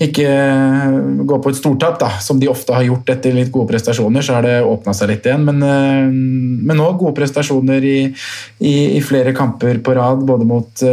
ikke 0.00 0.30
gå 1.26 1.40
på 1.42 1.52
et 1.52 1.58
stortap, 1.58 1.98
da, 2.00 2.12
som 2.22 2.38
de 2.40 2.50
ofte 2.52 2.76
har 2.76 2.86
gjort 2.86 3.10
etter 3.10 3.34
litt 3.34 3.50
gode 3.54 3.72
prestasjoner. 3.72 4.24
Så 4.24 4.38
har 4.38 4.46
det 4.46 4.56
åpna 4.62 4.94
seg 4.96 5.10
litt 5.10 5.26
igjen. 5.26 5.48
Men, 5.50 5.66
uh, 5.66 6.06
men, 6.06 6.76
nå 6.78 6.92
gode 6.94 7.16
prestasjoner 7.18 7.84
i, 7.84 7.98
i, 8.62 8.74
i, 8.94 9.02
flere 9.04 9.34
kamper 9.36 9.82
på 9.82 9.98
rad, 9.98 10.22
både 10.28 10.46
mot 10.46 10.86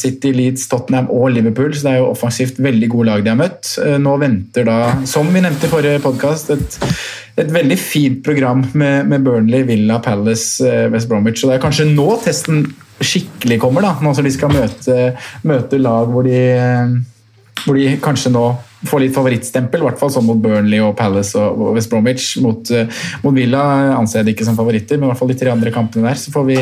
City, 0.00 0.32
Leeds, 0.34 0.64
Tottenham 0.70 1.09
og 1.10 1.32
Liverpool, 1.34 1.72
så 1.74 1.86
det 1.86 1.92
er 1.92 2.00
jo 2.00 2.10
offensivt 2.12 2.60
veldig 2.62 2.88
gode 2.92 3.08
lag 3.10 3.24
de 3.24 3.32
har 3.32 3.40
møtt. 3.40 3.74
Eh, 3.82 3.96
nå 4.02 4.14
venter 4.22 4.66
da, 4.68 4.78
som 5.08 5.28
vi 5.32 5.42
nevnte 5.42 5.68
i 5.68 5.72
forrige 5.72 6.02
podkast, 6.04 6.52
et, 6.54 6.78
et, 7.36 7.50
veldig 7.50 7.78
fint 7.80 8.22
program 8.26 8.64
med, 8.72 9.10
med, 9.10 9.26
Burnley, 9.26 9.66
Villa, 9.68 10.00
Palace, 10.04 10.64
eh, 10.66 10.88
West 10.92 11.10
Bromwich. 11.10 11.42
Så 11.42 11.50
det 11.50 11.58
er 11.58 11.64
kanskje 11.64 11.90
nå 11.90 12.08
testen 12.24 12.64
skikkelig 13.00 13.60
kommer, 13.62 13.86
da, 13.86 13.94
nå 14.04 14.14
som 14.16 14.26
de 14.26 14.32
skal 14.34 14.52
møte, 14.52 14.96
møte 15.48 15.80
lag 15.80 16.10
hvor 16.12 16.26
de, 16.26 16.40
hvor 17.64 17.78
de 17.78 17.94
kanskje 18.04 18.32
nå 18.34 18.44
får 18.88 19.02
litt 19.02 19.14
favorittstempel, 19.14 19.82
i 19.82 19.86
hvert 19.88 20.00
fall 20.00 20.12
sånn 20.12 20.26
mot 20.26 20.40
Burnley 20.40 20.80
og 20.82 20.94
Palace 20.98 21.36
og 21.36 21.74
West 21.76 21.90
Bromwich. 21.92 22.32
Mot, 22.40 22.72
uh, 22.72 23.02
mot 23.24 23.36
Villa 23.36 23.62
anser 23.96 24.20
jeg 24.20 24.28
det 24.28 24.34
ikke 24.36 24.48
som 24.48 24.58
favoritter, 24.58 24.98
men 24.98 25.08
i 25.08 25.12
hvert 25.12 25.20
fall 25.20 25.32
de 25.32 25.38
tre 25.40 25.52
andre 25.52 25.72
kampene 25.74 26.08
der. 26.08 26.20
Så 26.20 26.32
får 26.34 26.46
vi, 26.48 26.58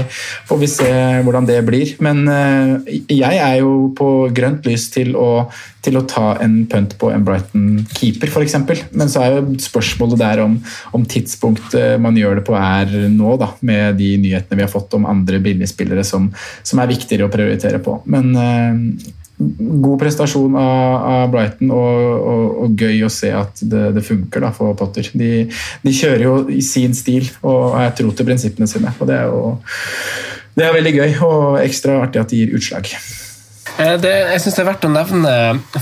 får 0.49 0.61
vi 0.63 0.71
se 0.73 0.93
hvordan 1.27 1.49
det 1.49 1.59
blir. 1.69 1.95
Men 2.05 2.25
uh, 2.27 2.89
jeg 3.07 3.39
er 3.39 3.59
jo 3.61 3.91
på 3.99 4.11
grønt 4.35 4.67
lys 4.67 4.89
til 4.95 5.15
å, 5.19 5.47
til 5.85 6.01
å 6.01 6.05
ta 6.11 6.33
en 6.45 6.61
punt 6.71 6.97
på 6.99 7.13
en 7.15 7.27
Brighton-keeper, 7.27 8.33
f.eks. 8.33 8.59
Men 8.99 9.13
så 9.13 9.23
er 9.23 9.39
jo 9.39 9.59
spørsmålet 9.63 10.23
der 10.23 10.43
om, 10.43 10.59
om 10.97 11.07
tidspunktet 11.07 12.03
man 12.03 12.19
gjør 12.19 12.41
det 12.41 12.47
på 12.49 12.59
er 12.59 12.97
nå, 13.13 13.37
da, 13.41 13.53
med 13.63 14.01
de 14.01 14.15
nyhetene 14.25 14.59
vi 14.59 14.67
har 14.67 14.73
fått 14.73 14.99
om 14.99 15.07
andre 15.09 15.39
billigspillere 15.45 16.03
som, 16.07 16.33
som 16.67 16.83
er 16.83 16.91
viktigere 16.91 17.29
å 17.29 17.33
prioritere 17.33 17.79
på. 17.85 18.01
Men 18.11 18.35
uh, 18.35 19.15
god 19.39 20.01
prestasjon 20.01 20.57
av, 20.59 20.95
av 21.13 21.29
Brighton 21.33 21.71
og, 21.71 22.01
og, 22.19 22.47
og, 22.65 22.73
gøy 22.79 23.05
å 23.07 23.13
se 23.13 23.31
at 23.35 23.63
det, 23.63 23.85
det 23.95 24.03
funker 24.07 24.43
da, 24.43 24.51
for 24.55 24.75
Potter. 24.79 25.07
De, 25.15 25.47
de, 25.85 25.95
kjører 25.95 26.27
jo 26.27 26.35
i 26.51 26.63
sin 26.65 26.97
stil 26.97 27.31
og 27.47 27.79
er 27.79 27.95
tro 27.99 28.11
til 28.11 28.27
prinsippene 28.29 28.69
sine. 28.71 28.93
og 28.99 29.07
Det 29.09 29.21
er 29.21 29.31
jo 29.31 29.55
det 30.59 30.67
er 30.67 30.75
veldig 30.75 30.95
gøy 30.97 31.17
og 31.23 31.61
ekstra 31.63 32.01
artig 32.03 32.19
at 32.19 32.33
de 32.33 32.41
gir 32.41 32.55
utslag. 32.59 32.89
Eh, 33.79 33.95
det, 34.03 34.11
jeg 34.33 34.41
synes 34.43 34.57
det 34.57 34.63
er 34.65 34.69
verdt 34.73 34.87
å 34.89 34.91
nevne, 34.91 35.35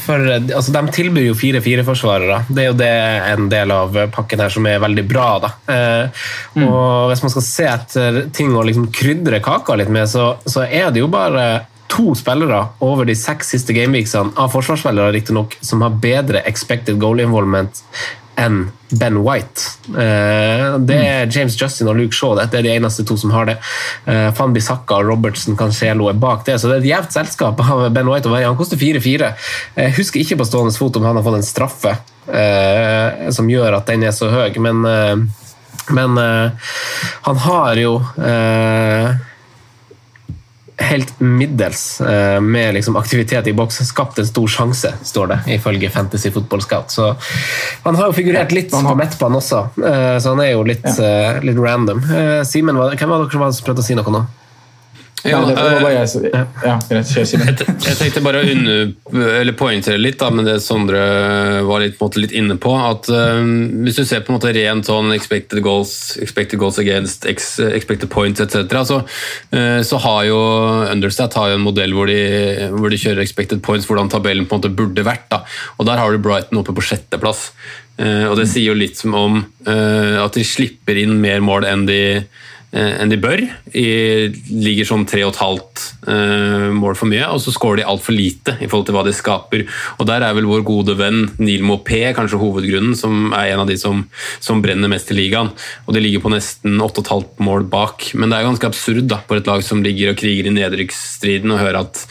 for 0.04 0.32
altså, 0.36 0.74
De 0.74 0.82
tilbyr 0.92 1.30
jo 1.30 1.36
4-4-forsvarere. 1.38 2.42
Det 2.50 2.64
er 2.64 2.68
jo 2.68 2.76
det 2.76 2.90
en 3.32 3.48
del 3.52 3.72
av 3.72 3.96
pakken 4.12 4.42
her 4.44 4.52
som 4.52 4.68
er 4.68 4.82
veldig 4.84 5.06
bra. 5.08 5.28
da. 5.46 5.52
Eh, 5.72 6.26
mm. 6.58 6.66
og 6.66 7.08
Hvis 7.12 7.24
man 7.24 7.32
skal 7.32 7.46
se 7.46 7.70
etter 7.72 8.20
ting 8.36 8.52
å 8.52 8.66
liksom 8.68 8.90
krydre 8.92 9.40
kaka 9.44 9.78
litt 9.80 9.92
med, 9.92 10.10
så, 10.12 10.34
så 10.44 10.66
er 10.66 10.92
det 10.92 11.00
jo 11.00 11.08
bare 11.12 11.46
to 11.92 12.14
spillere 12.18 12.62
over 12.84 13.08
de 13.08 13.16
seks 13.18 13.54
siste 13.54 13.74
gameweeksene 13.76 14.36
av 14.36 14.52
forsvarsspillere 14.54 15.14
riktignok, 15.16 15.58
som 15.60 15.84
har 15.86 15.98
bedre 16.02 16.42
expected 16.48 17.00
goal 17.02 17.20
involvement 17.22 17.82
enn 18.36 18.66
Ben 18.88 19.16
White. 19.24 19.62
Eh, 19.88 20.74
det 20.84 20.96
er 20.96 21.30
James 21.32 21.56
Justin 21.56 21.88
og 21.90 21.96
Luke 21.98 22.14
Shaw. 22.14 22.36
Det 22.36 22.58
er 22.60 22.66
de 22.66 22.74
eneste 22.74 23.04
to 23.08 23.16
som 23.18 23.32
har 23.34 23.48
det. 23.48 23.56
Eh, 24.04 24.28
Van 24.36 24.52
Bissaka 24.54 25.00
og 25.00 25.08
Robertson 25.08 25.56
Cancelo 25.58 26.10
er 26.10 26.18
bak 26.20 26.44
det, 26.46 26.58
så 26.60 26.68
det 26.68 26.76
er 26.76 26.84
et 26.84 26.90
jevnt 26.90 27.16
selskap 27.16 27.62
av 27.64 27.86
Ben 27.94 28.08
White 28.10 28.28
å 28.28 28.34
være 28.34 28.50
Han 28.50 28.58
koster 28.60 28.80
4-4. 28.80 29.32
Jeg 29.78 29.96
husker 29.96 30.22
ikke 30.22 30.38
på 30.42 30.48
stående 30.48 30.76
fot 30.76 31.00
om 31.00 31.08
han 31.08 31.18
har 31.18 31.24
fått 31.26 31.40
en 31.40 31.48
straffe 31.48 31.96
eh, 32.28 33.30
som 33.32 33.48
gjør 33.50 33.80
at 33.80 33.88
den 33.88 34.04
er 34.06 34.14
så 34.14 34.28
høy, 34.30 34.52
men, 34.62 34.84
men 35.96 36.20
han 36.20 37.42
har 37.46 37.80
jo 37.80 37.96
helt 40.76 41.20
middels 41.20 42.00
eh, 42.00 42.40
med 42.40 42.74
liksom 42.74 42.96
aktivitet 42.96 43.46
i 43.46 43.52
boks. 43.56 43.80
Skapt 43.88 44.18
en 44.18 44.26
stor 44.26 44.48
sjanse, 44.48 44.92
står 45.02 45.26
det 45.32 45.38
ifølge 45.56 45.90
Fantasy 45.90 46.30
Football 46.30 46.62
Scout. 46.62 46.90
Så 46.90 47.14
han 47.82 47.96
har 47.96 48.10
jo 48.10 48.16
figurert 48.16 48.52
litt 48.52 48.70
på 48.72 48.96
midtbanen 48.98 49.40
også, 49.40 49.62
eh, 49.80 50.16
så 50.20 50.34
han 50.34 50.44
er 50.44 50.52
jo 50.52 50.64
litt, 50.68 50.86
ja. 50.86 51.38
litt 51.42 51.60
random. 51.60 52.02
Simen, 52.46 52.76
hvem 52.76 53.14
var 53.14 53.24
dere 53.24 53.52
som 53.52 53.66
prøvde 53.66 53.84
å 53.84 53.86
si 53.86 53.96
noe 53.98 54.18
nå? 54.18 54.26
Ja, 55.26 55.40
det 55.46 55.54
var 55.56 55.80
bare 55.82 55.94
jeg, 55.94 56.30
ja. 56.32 56.42
ja 56.64 56.74
greit, 56.88 57.08
Simen. 57.28 57.50
jeg 57.84 57.98
tenkte 57.98 58.22
bare 58.24 58.42
å 58.42 58.48
under, 58.52 59.52
poengtere 59.58 59.98
litt 60.00 60.18
da, 60.20 60.30
med 60.34 60.48
det 60.48 60.56
Sondre 60.64 61.00
var 61.66 61.82
litt, 61.82 62.00
litt 62.20 62.34
inne 62.36 62.56
på. 62.60 62.72
at 62.76 63.08
um, 63.10 63.82
Hvis 63.84 64.00
du 64.00 64.04
ser 64.08 64.24
på 64.24 64.32
en 64.32 64.38
måte 64.38 64.52
rent 64.56 64.88
sånn 64.88 65.12
expected 65.16 65.62
goals, 65.64 66.16
expected 66.22 66.60
goals 66.62 66.80
against, 66.82 67.26
expected 67.26 68.08
points 68.12 68.42
etc., 68.44 68.64
så, 68.86 69.00
uh, 69.54 69.80
så 69.86 70.02
har 70.06 70.22
jo 70.30 70.40
Understat 70.96 71.34
har 71.38 71.52
jo 71.52 71.58
en 71.58 71.66
modell 71.66 71.94
hvor 71.96 72.10
de, 72.10 72.20
hvor 72.74 72.92
de, 72.92 73.00
kjører 73.00 73.24
expected 73.24 73.62
points, 73.64 73.88
hvordan 73.88 74.10
tabellen 74.12 74.46
på 74.46 74.56
en 74.56 74.62
måte 74.62 74.74
burde 74.76 75.06
vært. 75.06 75.28
da, 75.32 75.42
og 75.76 75.88
Der 75.88 76.02
har 76.02 76.12
du 76.12 76.22
Brighton 76.22 76.62
oppe 76.62 76.76
på 76.76 76.84
sjetteplass. 76.84 77.50
Uh, 77.96 78.28
og 78.30 78.36
Det 78.40 78.48
sier 78.50 78.70
jo 78.70 78.78
litt 78.78 78.98
som 79.00 79.16
om 79.16 79.40
uh, 79.42 80.18
at 80.22 80.36
de 80.36 80.44
slipper 80.46 80.98
inn 81.00 81.18
mer 81.22 81.42
mål 81.44 81.66
enn 81.68 81.88
de 81.88 82.02
Eh, 82.20 82.55
enn 82.76 83.10
de 83.12 83.18
bør. 83.20 83.40
De 83.72 83.84
ligger 84.50 84.88
sånn 84.88 85.06
tre 85.08 85.22
og 85.24 85.32
et 85.34 85.40
halvt 85.40 85.84
eh, 86.12 86.68
mål 86.76 86.96
for 86.98 87.10
mye, 87.10 87.26
og 87.32 87.40
så 87.42 87.54
skårer 87.54 87.80
de 87.80 87.86
altfor 87.88 88.16
lite 88.16 88.56
i 88.60 88.68
forhold 88.68 88.88
til 88.88 88.96
hva 88.96 89.04
de 89.06 89.14
skaper. 89.16 89.64
Og 89.96 90.08
Der 90.08 90.24
er 90.24 90.36
vel 90.36 90.48
vår 90.48 90.64
gode 90.66 90.96
venn 90.98 91.26
Neil 91.40 91.64
Mopé 91.66 92.02
kanskje 92.16 92.40
hovedgrunnen, 92.40 92.96
som 92.98 93.32
er 93.36 93.52
en 93.52 93.64
av 93.64 93.70
de 93.70 93.78
som, 93.80 94.04
som 94.42 94.62
brenner 94.64 94.90
mest 94.92 95.10
i 95.12 95.18
ligaen. 95.18 95.52
Og 95.86 95.96
De 95.96 96.02
ligger 96.02 96.24
på 96.24 96.32
nesten 96.32 96.78
8,5 96.82 97.42
mål 97.46 97.66
bak. 97.72 98.10
Men 98.14 98.30
det 98.30 98.38
er 98.38 98.48
ganske 98.48 98.70
absurd 98.70 99.08
da, 99.10 99.20
på 99.26 99.38
et 99.38 99.50
lag 99.50 99.64
som 99.66 99.82
ligger 99.84 100.12
og 100.12 100.20
kriger 100.20 100.50
i 100.50 100.54
nedrykksstriden, 100.56 101.54
og 101.54 101.62
høre 101.62 101.84
at 101.86 102.02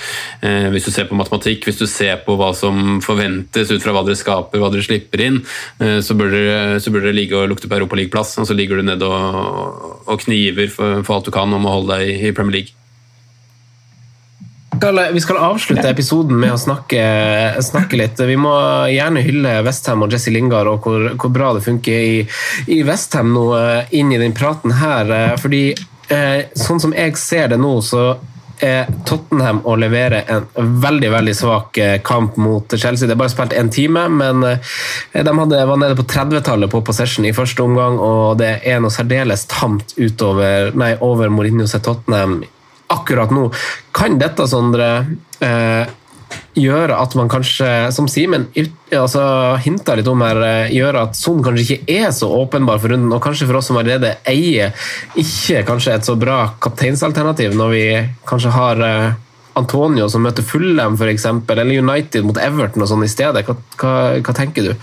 eh, 0.41 0.70
hvis 0.74 0.89
du 0.89 0.93
ser 0.95 1.09
på 1.09 1.20
matematikk, 1.20 1.68
hvis 1.68 1.82
du 1.82 1.88
ser 1.89 2.24
på 2.26 2.38
hva 2.39 2.51
som 2.57 2.99
forventes 3.05 3.74
ut 3.74 3.84
fra 3.84 3.95
hva 3.95 4.05
dere 4.07 4.20
skaper, 4.20 4.61
hva 4.61 4.72
dere 4.74 4.86
slipper 4.86 5.26
inn, 5.28 5.41
eh, 5.84 5.99
så, 6.05 6.18
bør 6.18 6.34
dere, 6.34 7.16
ligge 7.16 7.38
og 7.38 7.49
lukte 7.51 7.70
på 7.70 7.78
Europaligaplass, 7.78 8.38
og 8.41 8.49
så 8.49 8.57
ligger 8.57 8.82
du 8.82 8.89
nede 8.89 9.07
og, 9.07 10.03
og 10.09 10.24
kniver 10.24 10.55
giver 10.56 10.72
for, 10.74 11.03
for, 11.03 11.20
alt 11.20 11.30
du 11.30 11.36
kan 11.36 11.53
om 11.53 11.68
å 11.68 11.78
holde 11.78 11.99
deg 11.99 12.26
i 12.30 12.34
Premier 12.36 12.62
League. 12.62 12.82
Vi 15.14 15.22
skal 15.24 15.39
avslutte 15.39 15.88
episoden 15.88 16.36
med 16.39 16.51
å 16.51 16.60
snakke, 16.60 17.01
snakke 17.64 17.97
litt. 17.99 18.20
Vi 18.20 18.36
må 18.38 18.53
gjerne 18.91 19.24
hylle 19.24 19.53
Westham 19.66 20.03
og 20.03 20.12
Jesse 20.12 20.34
Lingard 20.36 20.68
og 20.68 20.84
hvor, 20.84 21.08
hvor, 21.16 21.32
bra 21.32 21.53
det 21.56 21.64
funker 21.64 21.95
i, 21.95 22.18
i 22.68 22.82
Westham 22.86 23.32
nå 23.34 23.45
eh, 23.56 23.95
inn 23.95 24.12
i 24.12 24.20
den 24.20 24.36
praten 24.36 24.76
her. 24.76 25.10
Eh, 25.16 25.36
fordi 25.39 25.64
eh, 26.12 26.51
sånn 26.60 26.84
som 26.84 26.95
jeg 26.97 27.16
ser 27.22 27.53
det 27.53 27.62
nå, 27.62 27.72
så 27.88 28.18
er 28.64 28.89
Tottenham 29.08 29.62
å 29.68 29.76
levere 29.80 30.22
en 30.32 30.45
veldig 30.56 31.12
veldig 31.12 31.36
svak 31.36 31.78
eh, 31.82 31.97
kamp 32.06 32.38
mot 32.41 32.78
Chelsea. 32.78 33.08
Det 33.08 33.16
er 33.16 33.22
bare 33.22 33.34
spilt 33.34 33.56
én 33.58 33.72
time, 33.74 34.08
men 34.12 34.43
eh, 34.47 34.76
de 35.16 35.36
hadde, 35.39 35.62
var 35.68 35.82
nede 35.82 35.97
på 35.99 36.08
30-tallet 36.12 36.72
på 36.72 36.84
possession 36.86 37.28
i 37.28 37.34
første 37.36 37.66
omgang, 37.66 37.99
og 37.99 38.38
det 38.41 38.60
er 38.64 38.82
noe 38.84 38.93
særdeles 38.93 39.47
tamt 39.51 39.95
utover, 39.97 40.72
nei, 40.78 40.93
over 41.06 41.34
Mourinho 41.34 41.68
sitt 41.70 41.86
Tottenham 41.88 42.41
akkurat 42.93 43.32
nå. 43.34 43.49
Kan 43.95 44.20
dette, 44.22 44.47
Sondre, 44.47 44.89
eh, 45.41 45.86
gjøre 46.56 46.96
at 46.98 47.16
man 47.20 47.30
kanskje, 47.32 47.68
som 47.92 48.08
Simen 48.12 48.48
altså, 48.96 49.24
hinta 49.64 49.98
litt 49.98 50.08
om 50.08 50.24
her, 50.24 50.40
gjør 50.72 50.86
gjøre 50.86 51.04
at 51.10 51.20
Son 51.20 51.44
kanskje 51.44 51.66
ikke 51.66 51.98
er 52.00 52.14
så 52.16 52.30
åpenbar 52.32 52.80
for 52.82 52.94
runden, 52.94 53.14
og 53.16 53.24
kanskje 53.24 53.48
for 53.50 53.60
oss 53.60 53.70
som 53.72 53.80
allerede 53.82 54.16
eier 54.30 54.76
ikke 55.20 55.66
kanskje 55.68 55.98
et 55.98 56.08
så 56.08 56.16
bra 56.20 56.40
kapteinsalternativ, 56.64 57.56
når 57.58 57.74
vi 57.74 57.86
kanskje 58.30 58.54
har 58.56 58.84
eh, 58.86 59.12
Antonio 59.56 60.08
som 60.12 60.26
møter 60.26 60.46
Fulham 60.46 60.98
f.eks., 61.00 61.28
eller 61.32 61.76
United 61.80 62.28
mot 62.28 62.40
Everton 62.42 62.84
og 62.84 62.92
sånn 62.92 63.06
i 63.06 63.12
stedet. 63.12 63.46
Hva, 63.48 63.58
hva, 63.80 63.94
hva 64.20 64.36
tenker 64.36 64.70
du? 64.70 64.74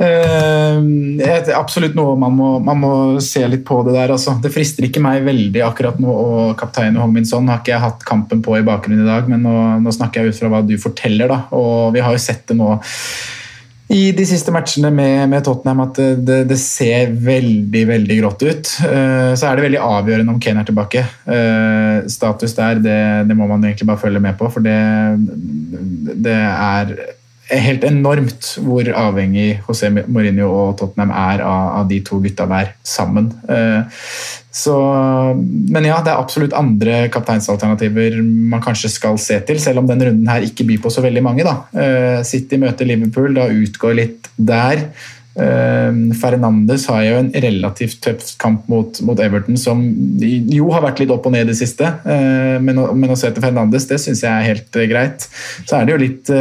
Uh, 0.00 1.20
absolutt 1.58 1.92
noe 1.98 2.14
man 2.16 2.32
må, 2.32 2.50
man 2.64 2.78
må, 2.80 2.92
se 3.20 3.42
litt 3.52 3.66
på 3.68 3.82
det 3.84 3.94
der. 3.98 4.14
Altså. 4.14 4.38
Det 4.40 4.52
frister 4.54 4.86
ikke 4.86 5.02
meg 5.04 5.26
veldig 5.26 5.64
akkurat 5.66 6.00
nå. 6.00 6.08
og 6.10 6.54
Kaptein 6.60 6.96
Hong 7.00 7.18
har 7.20 7.60
ikke 7.60 7.74
jeg 7.74 7.84
hatt 7.84 8.06
kampen 8.08 8.40
på 8.44 8.56
i 8.56 8.64
bakgrunnen 8.66 9.04
i 9.04 9.10
dag, 9.10 9.28
men 9.28 9.44
nå, 9.44 9.56
nå, 9.84 9.92
snakker 9.92 10.24
jeg 10.24 10.32
ut 10.32 10.40
fra 10.40 10.54
hva 10.54 10.62
du 10.64 10.76
forteller. 10.80 11.28
da, 11.28 11.42
og 11.56 11.92
Vi 11.96 12.04
har 12.04 12.16
jo 12.16 12.22
sett 12.22 12.48
det 12.48 12.56
nå 12.60 12.78
i 13.90 14.12
de 14.14 14.22
siste 14.22 14.52
matchene 14.54 14.86
med, 14.94 15.24
med 15.32 15.42
Tottenham 15.42 15.80
at 15.82 15.96
det, 16.22 16.36
det, 16.46 16.58
ser 16.62 17.10
veldig 17.26 17.80
veldig 17.88 18.18
grått 18.20 18.44
ut. 18.46 18.68
Uh, 18.86 19.34
så 19.34 19.48
er 19.48 19.58
det 19.58 19.64
veldig 19.66 19.80
avgjørende 19.82 20.36
om 20.36 20.38
Kane 20.42 20.62
er 20.62 20.68
tilbake. 20.68 21.02
Uh, 21.26 22.06
status 22.06 22.54
der, 22.54 22.78
det, 22.78 23.00
det, 23.26 23.36
må 23.36 23.50
man 23.50 23.66
egentlig 23.66 23.90
bare 23.90 24.04
følge 24.04 24.22
med 24.22 24.38
på, 24.38 24.46
for 24.54 24.62
det, 24.62 24.78
det 26.22 26.38
er 26.38 26.94
helt 27.50 27.84
enormt 27.86 28.52
hvor 28.62 28.86
avhengig 28.96 29.60
José 29.66 29.90
Mourinho 29.90 30.48
og 30.48 30.76
Tottenham 30.80 31.12
er 31.14 31.42
av, 31.44 31.66
av 31.80 31.90
de 31.90 32.00
to 32.06 32.20
gutta 32.22 32.46
der 32.50 32.72
sammen. 32.86 33.30
Eh, 33.50 34.00
så, 34.50 34.76
men 35.36 35.86
ja, 35.86 36.00
det 36.04 36.12
er 36.12 36.18
absolutt 36.18 36.56
andre 36.58 37.04
kapteinsalternativer 37.12 38.18
man 38.22 38.62
kanskje 38.64 38.90
skal 38.92 39.18
se 39.22 39.38
til, 39.46 39.60
selv 39.62 39.82
om 39.82 39.88
denne 39.90 40.10
runden 40.10 40.30
her 40.30 40.46
ikke 40.46 40.66
byr 40.68 40.82
på 40.84 40.92
så 40.92 41.04
veldig 41.04 41.24
mange. 41.26 41.46
da. 41.46 41.56
Eh, 41.70 42.20
City 42.26 42.58
møter 42.60 42.88
Liverpool, 42.88 43.32
da 43.38 43.48
utgår 43.50 43.96
litt 44.02 44.30
der. 44.36 44.86
Fernandes 45.40 46.82
har 46.90 47.04
jo 47.06 47.12
en 47.16 47.28
relativt 47.32 48.00
tøff 48.04 48.32
kamp 48.42 48.66
mot, 48.68 48.98
mot, 49.06 49.20
Everton, 49.22 49.56
som 49.56 49.78
jo 50.20 50.66
har 50.74 50.82
vært 50.84 51.00
litt 51.00 51.12
opp 51.14 51.28
og 51.30 51.32
ned 51.32 51.46
i 51.46 51.52
det 51.52 51.56
siste. 51.56 51.86
Men 52.60 52.82
å, 52.82 52.88
men 52.92 53.14
å 53.14 53.16
se 53.16 53.30
til 53.30 53.46
Fernandes, 53.46 53.86
det 53.88 54.02
syns 54.02 54.20
jeg 54.26 54.28
er 54.28 54.48
helt 54.50 54.80
greit. 54.90 55.28
Så 55.62 55.78
er 55.78 55.86
det 55.86 55.94
jo 55.94 56.02
litt 56.02 56.32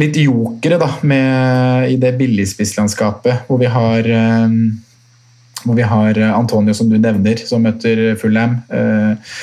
litt 0.00 0.18
jokere 0.20 0.78
da, 0.80 0.90
med, 1.08 1.90
i 1.92 1.96
det 2.00 2.12
billigspisslandskapet, 2.20 3.46
hvor 3.48 3.60
vi 3.62 3.70
har 3.72 4.10
eh, 4.12 4.60
hvor 5.64 5.74
vi 5.74 5.86
har 5.88 6.20
Antonio, 6.36 6.74
som 6.76 6.90
du 6.90 6.98
nevner, 7.00 7.40
som 7.42 7.64
møter 7.64 8.14
Fulham. 8.20 8.60
Eh, 8.70 9.40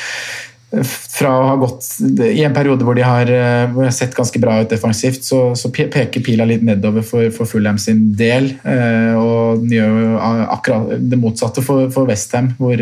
fra 1.13 1.29
å 1.37 1.41
ha 1.51 1.57
gått 1.61 1.85
I 2.25 2.41
en 2.47 2.53
periode 2.55 2.81
hvor 2.81 2.95
de 2.97 3.03
har, 3.05 3.29
eh, 3.29 3.65
hvor 3.69 3.83
de 3.83 3.89
har 3.91 3.93
sett 3.93 4.15
ganske 4.17 4.39
bra 4.41 4.55
ut 4.61 4.71
defensivt, 4.71 5.25
så, 5.25 5.41
så, 5.57 5.69
peker 5.73 6.23
pila 6.25 6.47
litt 6.49 6.63
nedover 6.65 7.05
for, 7.05 7.27
for 7.35 7.49
Fulham 7.49 7.81
sin 7.81 8.07
del. 8.17 8.53
Og 8.63 9.65
den 9.65 9.75
gjør 9.77 10.15
akkurat 10.55 10.95
det 11.11 11.19
motsatte 11.21 11.65
for, 11.65 11.91
for 11.93 12.09
Westham, 12.09 12.53
hvor 12.61 12.81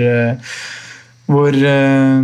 hvor 1.29 1.53
uh, 1.53 2.21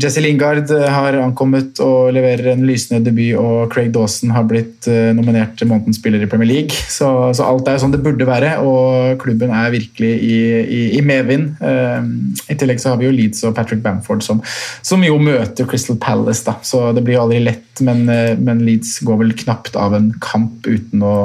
Jesse 0.00 0.22
Lingard 0.22 0.70
eh, 0.74 0.86
har 0.90 1.16
ankommet 1.20 1.78
og 1.84 2.10
leverer 2.14 2.52
en 2.52 2.64
lysende 2.66 3.00
debut, 3.06 3.38
og 3.38 3.70
Craig 3.72 3.92
Dawson 3.94 4.32
har 4.34 4.46
blitt 4.48 4.88
uh, 4.90 5.12
nominert 5.16 5.54
til 5.58 5.70
månedens 5.70 6.00
spiller 6.00 6.24
i 6.24 6.28
Premier 6.30 6.50
League. 6.50 6.76
Så, 6.90 7.08
så, 7.36 7.46
alt 7.46 7.68
er 7.68 7.78
jo 7.78 7.84
sånn 7.84 7.94
det 7.94 8.02
burde 8.04 8.28
være, 8.28 8.56
og 8.66 9.16
klubben 9.22 9.54
er 9.54 9.72
virkelig 9.72 10.12
i, 10.26 10.38
i, 10.60 10.82
i 10.98 11.02
medvind. 11.06 11.56
I 11.60 12.56
tillegg 12.58 12.82
så 12.82 12.92
har 12.92 13.00
vi 13.00 13.08
jo 13.08 13.14
Leeds 13.14 13.44
og 13.48 13.56
Patrick 13.56 13.82
Bamford, 13.84 14.24
som, 14.26 14.42
som 14.86 15.02
jo 15.06 15.16
møter 15.22 15.68
Crystal 15.70 15.98
Palace. 16.00 16.44
Da. 16.46 16.58
Så 16.66 16.90
det 16.96 17.04
blir 17.06 17.16
jo 17.16 17.24
aldri 17.24 17.42
lett, 17.44 17.84
men, 17.86 18.04
men 18.06 18.64
Leeds 18.66 18.98
går 19.06 19.22
vel 19.24 19.36
knapt 19.44 19.78
av 19.80 19.96
en 19.96 20.10
kamp 20.22 20.68
uten 20.68 21.04
å 21.06 21.16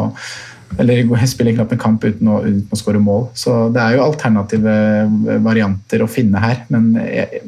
eller 0.80 1.28
spiller 1.28 1.56
knapt 1.56 1.76
en 1.76 1.82
kamp 1.82 2.04
uten 2.04 2.30
å, 2.32 2.42
uten 2.44 2.74
å 2.74 2.80
skåre 2.80 3.02
mål. 3.02 3.30
Så 3.38 3.70
det 3.74 3.82
er 3.84 3.96
jo 3.96 4.06
alternative 4.06 4.76
varianter 5.46 6.04
å 6.04 6.10
finne 6.12 6.42
her. 6.44 6.66
Men 6.74 6.92
jeg, 7.00 7.44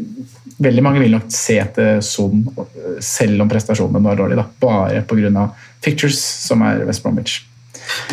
veldig 0.57 0.83
mange 0.85 1.01
vil 1.03 1.13
nok 1.17 1.27
se 1.33 1.57
etter 1.61 1.99
Son 2.05 2.45
selv 3.03 3.43
om 3.43 3.51
prestasjonene 3.51 4.03
var 4.05 4.19
dårlige. 4.19 4.41
Da. 4.41 4.47
Bare 4.63 5.03
pga. 5.07 5.49
Pictures, 5.83 6.19
som 6.47 6.63
er 6.65 6.85
West 6.87 7.03
Bromwich. 7.03 7.41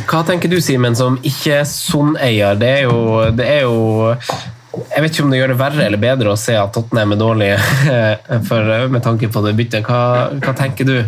Hva 0.06 0.22
tenker 0.26 0.50
du, 0.52 0.60
Simen, 0.62 0.94
som 0.94 1.16
ikke 1.26 1.60
er 1.62 1.64
Son-eier? 1.66 2.58
Det, 2.60 2.70
det, 3.38 3.46
er 3.48 3.64
jo 3.64 4.12
Jeg 4.14 5.02
vet 5.02 5.10
ikke 5.10 5.24
om 5.24 5.32
det 5.32 5.40
gjør 5.40 5.54
det 5.54 5.58
verre 5.58 5.86
eller 5.88 6.02
bedre 6.02 6.34
å 6.34 6.38
se 6.38 6.54
at 6.58 6.74
Tottenham 6.74 7.16
er 7.16 7.20
dårlige 7.20 7.58
med 8.94 9.02
tanke 9.02 9.30
på 9.32 9.42
det 9.46 9.56
byttet. 9.58 9.86
Hva, 9.88 10.30
hva 10.38 10.54
tenker 10.58 10.88
du? 10.88 10.98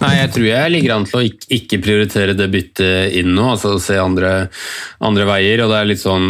Nei, 0.00 0.12
jeg 0.16 0.30
tror 0.34 0.46
jeg 0.46 0.72
ligger 0.74 0.94
an 0.94 1.06
til 1.08 1.18
å 1.18 1.24
ikke 1.56 1.80
prioritere 1.84 2.34
det 2.36 2.48
byttet 2.52 3.16
inn 3.20 3.32
nå, 3.36 3.46
altså 3.54 3.74
se 3.82 3.98
andre, 4.00 4.32
andre 5.04 5.26
veier. 5.28 5.64
og 5.64 5.72
det 5.72 5.78
er 5.80 5.90
litt 5.90 6.02
sånn 6.02 6.28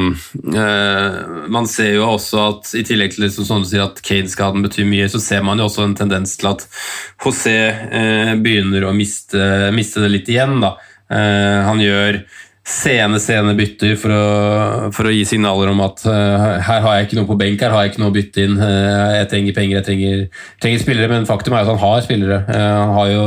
eh, 0.54 1.18
Man 1.52 1.68
ser 1.70 1.94
jo 1.96 2.08
også 2.08 2.42
at 2.46 2.74
i 2.78 2.84
tillegg 2.86 3.14
til 3.14 3.26
liksom, 3.26 3.46
sånn 3.48 3.64
du 3.66 3.70
sier 3.70 3.86
at 3.86 4.02
Kane-skaden 4.06 4.66
betyr 4.66 4.88
mye, 4.90 5.08
så 5.12 5.22
ser 5.22 5.44
man 5.46 5.60
jo 5.60 5.68
også 5.68 5.86
en 5.86 5.96
tendens 5.98 6.36
til 6.40 6.52
at 6.52 6.66
José 7.22 7.58
eh, 7.70 8.34
begynner 8.40 8.88
å 8.88 8.94
miste, 8.96 9.70
miste, 9.76 10.02
det 10.04 10.12
litt 10.14 10.30
igjen. 10.30 10.58
da. 10.62 10.76
Eh, 11.10 11.58
han 11.66 11.82
gjør 11.82 12.22
sene, 12.66 13.18
sene 13.22 13.54
bytter 13.58 13.94
for 13.98 14.14
å, 14.14 14.24
for 14.94 15.08
å, 15.08 15.14
gi 15.14 15.24
signaler 15.28 15.70
om 15.72 15.80
at 15.84 16.02
uh, 16.06 16.58
her 16.66 16.82
har 16.84 16.98
jeg 16.98 17.08
ikke 17.08 17.20
noe 17.20 17.30
på 17.30 17.38
benk, 17.40 17.62
her 17.64 17.72
har 17.74 17.86
jeg 17.86 17.94
ikke 17.94 18.02
noe 18.02 18.12
å 18.12 18.16
bytte 18.16 18.44
inn. 18.44 18.58
Uh, 18.60 19.16
jeg 19.16 19.30
trenger 19.32 19.56
penger, 19.56 19.76
jeg 19.78 19.86
trenger, 19.88 20.26
trenger, 20.62 20.82
spillere, 20.84 21.12
men 21.12 21.28
faktum 21.28 21.56
er 21.56 21.64
at 21.64 21.72
han 21.72 21.80
har 21.82 22.04
spillere. 22.06 22.42
Uh, 22.50 22.66
han 22.80 22.94
har 22.98 23.14
jo 23.14 23.24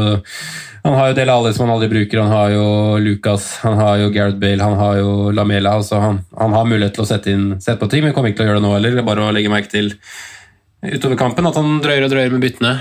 han 0.84 0.98
har 1.00 1.10
jo 1.10 1.16
Del 1.16 1.32
Alli 1.32 1.54
som 1.56 1.64
han 1.64 1.78
aldri 1.78 1.88
bruker, 1.94 2.20
han 2.20 2.34
har 2.36 2.50
jo 2.52 2.66
Lucas, 3.00 3.46
han 3.64 3.78
har 3.80 4.02
jo 4.02 4.10
Gareth 4.12 4.40
Bale, 4.42 4.60
han 4.60 4.76
har 4.76 4.98
jo 5.00 5.32
Lamela. 5.32 5.78
Altså 5.80 6.02
han, 6.04 6.20
han, 6.36 6.56
har 6.58 6.68
mulighet 6.68 6.98
til 6.98 7.06
å 7.06 7.08
sette, 7.08 7.32
inn, 7.32 7.54
sette 7.64 7.80
på 7.80 7.88
ting, 7.92 8.04
men 8.04 8.12
kommer 8.16 8.34
ikke 8.34 8.42
til 8.42 8.50
å 8.50 8.52
gjøre 8.52 8.60
det 8.60 8.68
nå 8.68 8.74
heller. 8.76 9.00
Bare 9.08 9.30
å 9.30 9.32
legge 9.32 9.52
merke 9.54 9.72
til 9.72 9.94
utover 10.84 11.16
kampen 11.16 11.48
at 11.48 11.56
han 11.56 11.80
drøyer 11.80 12.04
og 12.04 12.12
drøyer 12.12 12.34
med 12.34 12.44
byttene. 12.44 12.74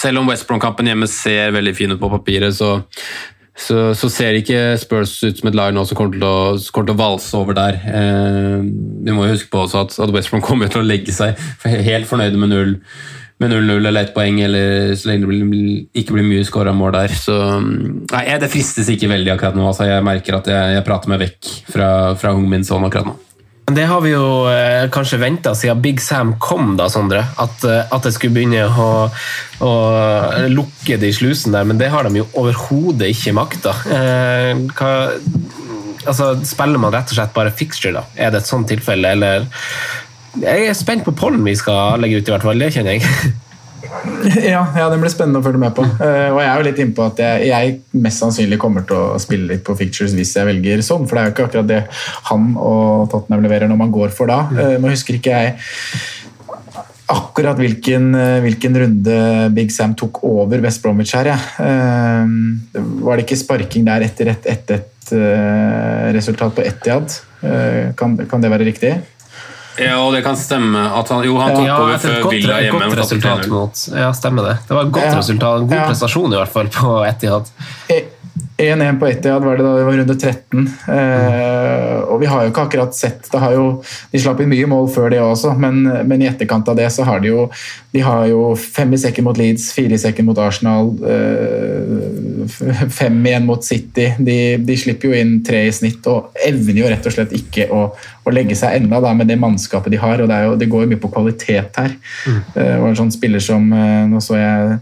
selv 0.00 0.22
om 0.22 0.30
West 0.32 0.48
Brom-kampen 0.48 0.88
hjemme 0.88 1.04
ser 1.04 1.52
veldig 1.52 1.74
fin 1.76 1.92
ut 1.92 2.00
på 2.00 2.08
papiret, 2.14 2.56
så 2.56 2.78
så, 3.52 3.92
så, 3.94 4.08
ser 4.08 4.38
ikke 4.38 4.78
Spurs 4.80 5.18
ut 5.22 5.38
som 5.38 5.50
et 5.50 5.56
lag 5.56 5.74
nå 5.76 5.84
som 5.84 5.98
kommer 5.98 6.16
til 6.16 6.24
å, 6.24 6.36
kommer 6.72 6.88
til 6.88 6.96
å 6.96 7.00
valse 7.02 7.36
over 7.36 7.56
der. 7.56 7.80
Eh, 7.84 8.62
vi 9.04 9.12
må 9.12 9.26
jo 9.26 9.34
huske 9.34 9.52
på 9.52 9.66
også 9.66 9.82
at, 9.84 9.96
at 10.00 10.12
West 10.14 10.32
Brom 10.32 10.44
kommer 10.44 10.72
til 10.72 10.80
å 10.80 10.86
legge 10.86 11.12
seg 11.14 11.36
helt 11.68 12.08
fornøyde 12.08 12.40
med 12.40 12.54
0-0 13.42 13.74
eller 13.76 14.06
ett 14.06 14.14
poeng, 14.16 14.40
eller 14.46 14.94
så 14.96 15.10
lenge 15.10 15.28
det 15.28 16.00
ikke 16.00 16.16
blir 16.16 16.28
mye 16.30 16.46
skåra 16.48 16.72
mål 16.76 16.96
der. 16.96 17.16
Så 17.18 17.36
nei, 17.60 18.24
Det 18.40 18.50
fristes 18.52 18.88
ikke 18.92 19.10
veldig 19.12 19.34
akkurat 19.34 19.58
nå. 19.58 19.66
Altså, 19.68 19.88
jeg 19.90 20.06
merker 20.06 20.40
at 20.40 20.48
jeg, 20.48 20.78
jeg 20.78 20.86
prater 20.88 21.12
meg 21.12 21.26
vekk 21.26 21.52
fra, 21.74 21.90
fra 22.16 22.32
Hung 22.36 22.48
Min 22.48 22.64
Son 22.64 22.88
akkurat 22.88 23.12
nå. 23.12 23.18
Det 23.70 23.84
har 23.86 24.00
vi 24.02 24.10
jo 24.10 24.48
eh, 24.50 24.88
kanskje 24.90 25.20
venta 25.22 25.52
siden 25.54 25.82
Big 25.82 26.00
Sam 26.02 26.34
kom, 26.42 26.74
da, 26.76 26.88
Sondre. 26.90 27.22
At, 27.38 27.62
eh, 27.64 27.84
at 27.94 28.02
det 28.02 28.10
skulle 28.16 28.34
begynne 28.34 28.64
å, 28.66 28.88
å, 29.62 29.72
lukke 30.50 30.98
de 30.98 31.12
slusene 31.14 31.54
der, 31.54 31.68
men 31.70 31.78
det 31.78 31.92
har 31.92 32.08
de 32.08 32.20
jo 32.20 32.26
overhodet 32.42 33.12
ikke 33.14 33.36
makta. 33.38 33.76
Eh, 33.86 34.50
altså, 36.02 36.32
spiller 36.48 36.82
man 36.82 36.94
rett 36.94 37.14
og 37.14 37.20
slett 37.20 37.36
bare 37.36 37.54
fixture, 37.54 37.94
da? 38.00 38.04
Er 38.18 38.34
det 38.34 38.42
et 38.42 38.50
sånt 38.50 38.70
tilfelle, 38.72 39.14
eller 39.14 39.46
Jeg 40.42 40.66
er 40.66 40.76
spent 40.76 41.06
på 41.06 41.14
pollen 41.14 41.44
vi 41.46 41.54
skal 41.56 42.02
legge 42.02 42.18
ut, 42.18 42.28
i 42.28 42.34
hvert 42.34 42.48
fall. 42.48 42.66
Det 42.66 42.72
kjenner 42.74 42.98
jeg. 42.98 43.32
Ja, 44.52 44.62
ja, 44.76 44.86
den 44.90 45.02
blir 45.02 45.12
spennende 45.12 45.40
å 45.40 45.44
følge 45.44 45.60
med 45.62 45.74
på. 45.76 45.84
Uh, 45.84 46.30
og 46.32 46.40
jeg 46.40 46.48
er 46.48 46.56
jo 46.60 46.66
litt 46.68 46.80
inne 46.82 46.96
på 46.96 47.04
at 47.06 47.20
jeg, 47.22 47.50
jeg, 47.50 47.76
mest 48.04 48.22
sannsynlig 48.22 48.58
kommer 48.62 48.86
til 48.88 48.98
å 48.98 49.20
spille 49.22 49.50
litt 49.54 49.64
på 49.66 49.76
fictures 49.78 50.16
hvis 50.16 50.34
jeg 50.38 50.48
velger 50.48 50.82
sånn, 50.86 51.06
for 51.08 51.18
det 51.18 51.22
er 51.22 51.28
jo 51.28 51.34
ikke 51.34 51.46
akkurat 51.50 51.70
det 51.70 51.82
han 52.30 52.50
og 52.56 53.10
Tottenham 53.12 53.44
leverer 53.46 53.70
når 53.70 53.80
man 53.82 53.94
går 53.94 54.14
for 54.14 54.32
da. 54.32 54.44
Uh, 54.52 54.76
nå 54.82 54.92
husker 54.92 55.18
ikke 55.18 55.36
jeg 55.36 55.56
akkurat 57.12 57.58
hvilken, 57.60 58.12
uh, 58.16 58.38
hvilken, 58.44 58.78
runde 58.84 59.18
Big 59.56 59.74
Sam 59.74 59.96
tok 59.98 60.22
over 60.28 60.62
West 60.64 60.82
Bromwich 60.84 61.14
her. 61.18 61.32
Ja. 61.34 61.38
var 63.04 63.18
det 63.18 63.26
ikke 63.26 63.40
sparking 63.40 63.84
der 63.86 64.06
etter 64.06 64.32
et, 64.32 64.48
et, 64.48 64.72
et 64.78 65.12
resultat 66.16 66.54
på 66.56 66.64
Etiad? 66.64 67.20
Kan, 67.98 68.14
kan 68.30 68.42
det 68.42 68.50
være 68.52 68.68
riktig? 68.68 68.92
Ja, 69.80 69.96
og 70.02 70.12
det 70.12 70.20
kan 70.24 70.36
stemme 70.36 70.82
at 70.92 71.08
han, 71.08 71.22
jo, 71.24 71.36
han 71.40 71.54
tok 71.56 71.66
ja, 71.66 71.76
over 71.80 72.00
før 72.02 72.26
Villa 72.28 72.58
hjemme. 72.60 72.88
Godt 72.90 72.98
resultat 73.00 73.46
mot, 73.52 73.84
ja, 73.96 74.10
stemmer 74.16 74.50
det. 74.50 74.56
Det 74.68 74.76
var 74.76 74.88
et 74.88 74.96
godt 74.98 75.08
ja. 75.08 75.14
resultat, 75.18 75.62
en 75.62 75.70
god 75.70 75.86
prestasjon 75.86 76.34
i 76.34 76.40
hvert 76.40 76.52
fall 76.52 76.72
på 76.72 76.96
Etihad. 77.08 77.52
1-1 78.62 78.98
på 79.00 79.08
Etiad 79.10 79.44
var 79.44 79.58
det 79.58 79.66
da 79.66 79.74
det 79.78 79.86
var 79.88 79.98
runde 80.00 80.16
13. 80.16 80.66
Eh, 80.96 81.98
og 82.06 82.20
vi 82.22 82.30
har 82.30 82.44
jo 82.44 82.52
ikke 82.52 82.66
akkurat 82.68 82.96
sett 82.96 83.30
det 83.32 83.40
har 83.42 83.54
jo, 83.56 83.66
De 84.12 84.20
slapp 84.20 84.42
inn 84.42 84.50
mye 84.52 84.68
mål 84.70 84.90
før 84.92 85.12
det 85.12 85.20
også, 85.22 85.54
men, 85.58 85.82
men, 86.08 86.22
i 86.22 86.28
etterkant 86.30 86.68
av 86.68 86.78
det 86.78 86.90
så 86.94 87.06
har 87.08 87.22
de 87.22 87.32
jo 87.32 87.46
de 87.92 88.00
har 88.00 88.24
jo 88.30 88.54
fem 88.56 88.94
i 88.96 88.98
sekken 89.00 89.26
mot 89.26 89.36
Leeds, 89.36 89.66
fire 89.76 89.92
i 89.92 90.00
sekken 90.00 90.24
mot 90.24 90.38
Arsenal, 90.40 90.94
eh, 91.04 92.54
fem 93.00 93.18
igjen 93.28 93.44
mot 93.44 93.64
City. 93.64 94.06
De, 94.16 94.36
de, 94.64 94.76
slipper 94.80 95.10
jo 95.10 95.18
inn 95.18 95.34
tre 95.44 95.66
i 95.68 95.74
snitt 95.76 96.08
og 96.08 96.32
evner 96.48 96.80
jo 96.80 96.88
rett 96.88 97.08
og 97.08 97.12
slett 97.12 97.34
ikke 97.36 97.68
å, 97.68 97.82
å 97.92 98.32
legge 98.32 98.56
seg 98.56 98.78
enda 98.80 99.02
da, 99.04 99.12
med 99.16 99.28
det 99.28 99.36
mannskapet 99.40 99.92
de 99.92 100.00
har. 100.00 100.24
og 100.24 100.32
Det, 100.32 100.40
jo, 100.46 100.56
det 100.62 100.70
går 100.72 100.86
jo 100.86 100.92
mye 100.94 101.02
på 101.02 101.12
kvalitet 101.12 101.82
her. 101.82 101.92
Mm. 102.24 102.40
Eh, 102.56 102.74
og 102.78 102.88
en 102.88 102.98
sånn 103.02 103.12
spiller 103.12 103.44
som 103.44 103.68
eh, 103.76 104.08
Nå 104.08 104.24
så 104.24 104.40
jeg 104.40 104.80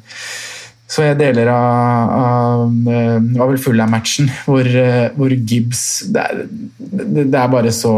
så 0.90 1.04
jeg 1.06 1.20
deler 1.20 1.46
av, 1.54 2.12
av, 2.18 2.62
eh, 2.90 3.18
av 3.38 3.52
vel 3.52 3.60
Fulham-matchen, 3.62 4.30
hvor, 4.42 4.66
eh, 4.66 5.06
hvor, 5.14 5.30
Gibbs 5.30 5.84
det 6.10 6.24
er, 6.24 6.40
det 6.90 7.28
er, 7.30 7.50
bare 7.52 7.70
så 7.74 7.92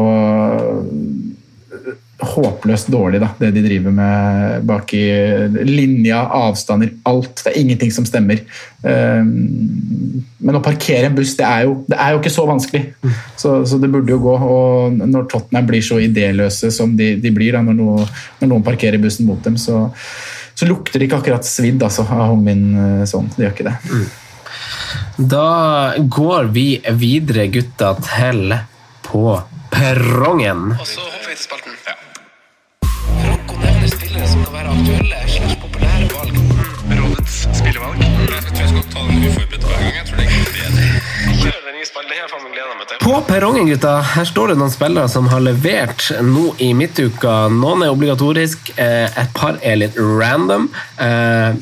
håpløst 2.23 2.91
dårlig, 2.93 3.19
da, 3.23 3.31
det 3.41 3.49
de 3.57 3.63
driver 3.65 3.95
med 3.97 4.67
bak 4.69 4.93
i 4.95 5.07
linja, 5.67 6.21
avstander, 6.37 6.93
alt. 7.09 7.41
Det 7.41 7.51
er 7.51 7.59
ingenting 7.63 7.95
som 7.97 8.07
stemmer. 8.07 8.45
Eh, 8.85 9.25
men 9.25 10.59
å 10.59 10.63
parkere 10.63 11.09
en 11.09 11.17
buss, 11.17 11.33
det 11.39 11.49
er 11.49 11.65
jo, 11.67 11.79
det 11.89 11.97
er 11.97 12.13
jo 12.13 12.21
ikke 12.21 12.35
så 12.35 12.45
vanskelig. 12.51 12.85
Så, 13.41 13.57
så, 13.67 13.81
det 13.81 13.91
burde 13.91 14.13
jo 14.13 14.21
gå. 14.23 14.37
Og 14.37 15.01
når 15.01 15.27
Tottenham 15.33 15.73
blir 15.73 15.83
så 15.87 15.97
idéløse 16.03 16.71
som 16.77 16.93
de, 16.99 17.15
de 17.25 17.33
blir 17.35 17.57
da, 17.57 17.65
når, 17.65 17.81
noe, 17.81 18.07
når 18.43 18.53
noen 18.53 18.69
parkerer 18.69 19.01
bussen 19.01 19.27
mot 19.33 19.41
dem, 19.49 19.57
så 19.57 19.89
så 20.55 20.69
lukter 20.69 21.01
det 21.01 21.09
ikke 21.09 21.23
akkurat 21.23 21.47
svidd 21.47 21.83
altså, 21.83 22.05
av 22.07 22.37
min 22.39 22.67
eh, 22.77 23.07
sånn. 23.09 23.31
Det 23.37 23.47
gjør 23.47 23.55
ikke 23.57 23.69
det. 23.71 23.77
Mm. 23.89 24.11
Da 25.33 25.49
går 25.99 26.51
vi 26.55 26.67
videre, 26.99 27.47
gutta, 27.53 27.95
til 28.05 28.57
på 29.07 29.25
perrongen. 29.73 30.73
Og 30.79 30.87
så 30.89 31.05
hopper 31.05 31.31
vi 31.31 31.37
til 31.37 31.45
spalten. 31.47 31.79
Ja. 31.87 31.97
Franco 33.23 33.61
nevner 33.63 33.95
spillere 33.95 34.29
som 34.35 34.45
kan 34.47 34.59
være 34.59 34.77
aktuelle 34.77 35.25
slags 35.37 35.57
populære 35.65 36.13
valg. 36.17 36.45
Rådets 36.93 37.41
spillevalg. 37.61 38.05
Jeg 38.05 38.45
tror 38.51 38.63
jeg 38.63 38.75
skal 38.75 39.52
perrongen, 43.25 43.67
gutta. 43.71 43.95
Her 44.13 44.27
står 44.29 44.53
det 44.53 44.57
noen 44.61 44.73
spillere 44.75 45.09
som 45.09 45.31
har 45.33 45.41
levert 45.41 46.11
nå 46.21 46.51
i 46.61 46.73
midtuka. 46.77 47.47
Noen 47.49 47.87
er 47.87 47.95
obligatorisk, 47.95 48.75
eh, 48.77 49.09
et 49.09 49.33
par 49.33 49.57
er 49.63 49.81
litt 49.81 49.97
random. 49.97 50.69
Eh, 51.01 51.61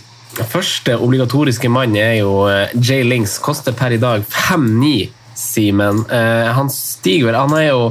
Første 0.51 0.95
obligatoriske 0.95 1.69
mann 1.69 1.97
er 1.99 2.21
jo 2.21 2.47
eh, 2.49 2.75
Jay 2.79 3.03
Links. 3.07 3.39
Koster 3.43 3.75
per 3.77 3.95
i 3.95 4.03
dag 4.03 4.27
5-9. 4.27 5.11
Simen. 5.41 6.03
Uh, 6.11 6.51
han 6.53 6.69
stiger 6.69 7.31
vel 7.31 7.37
Han 7.39 7.55
er 7.57 7.71
jo 7.71 7.85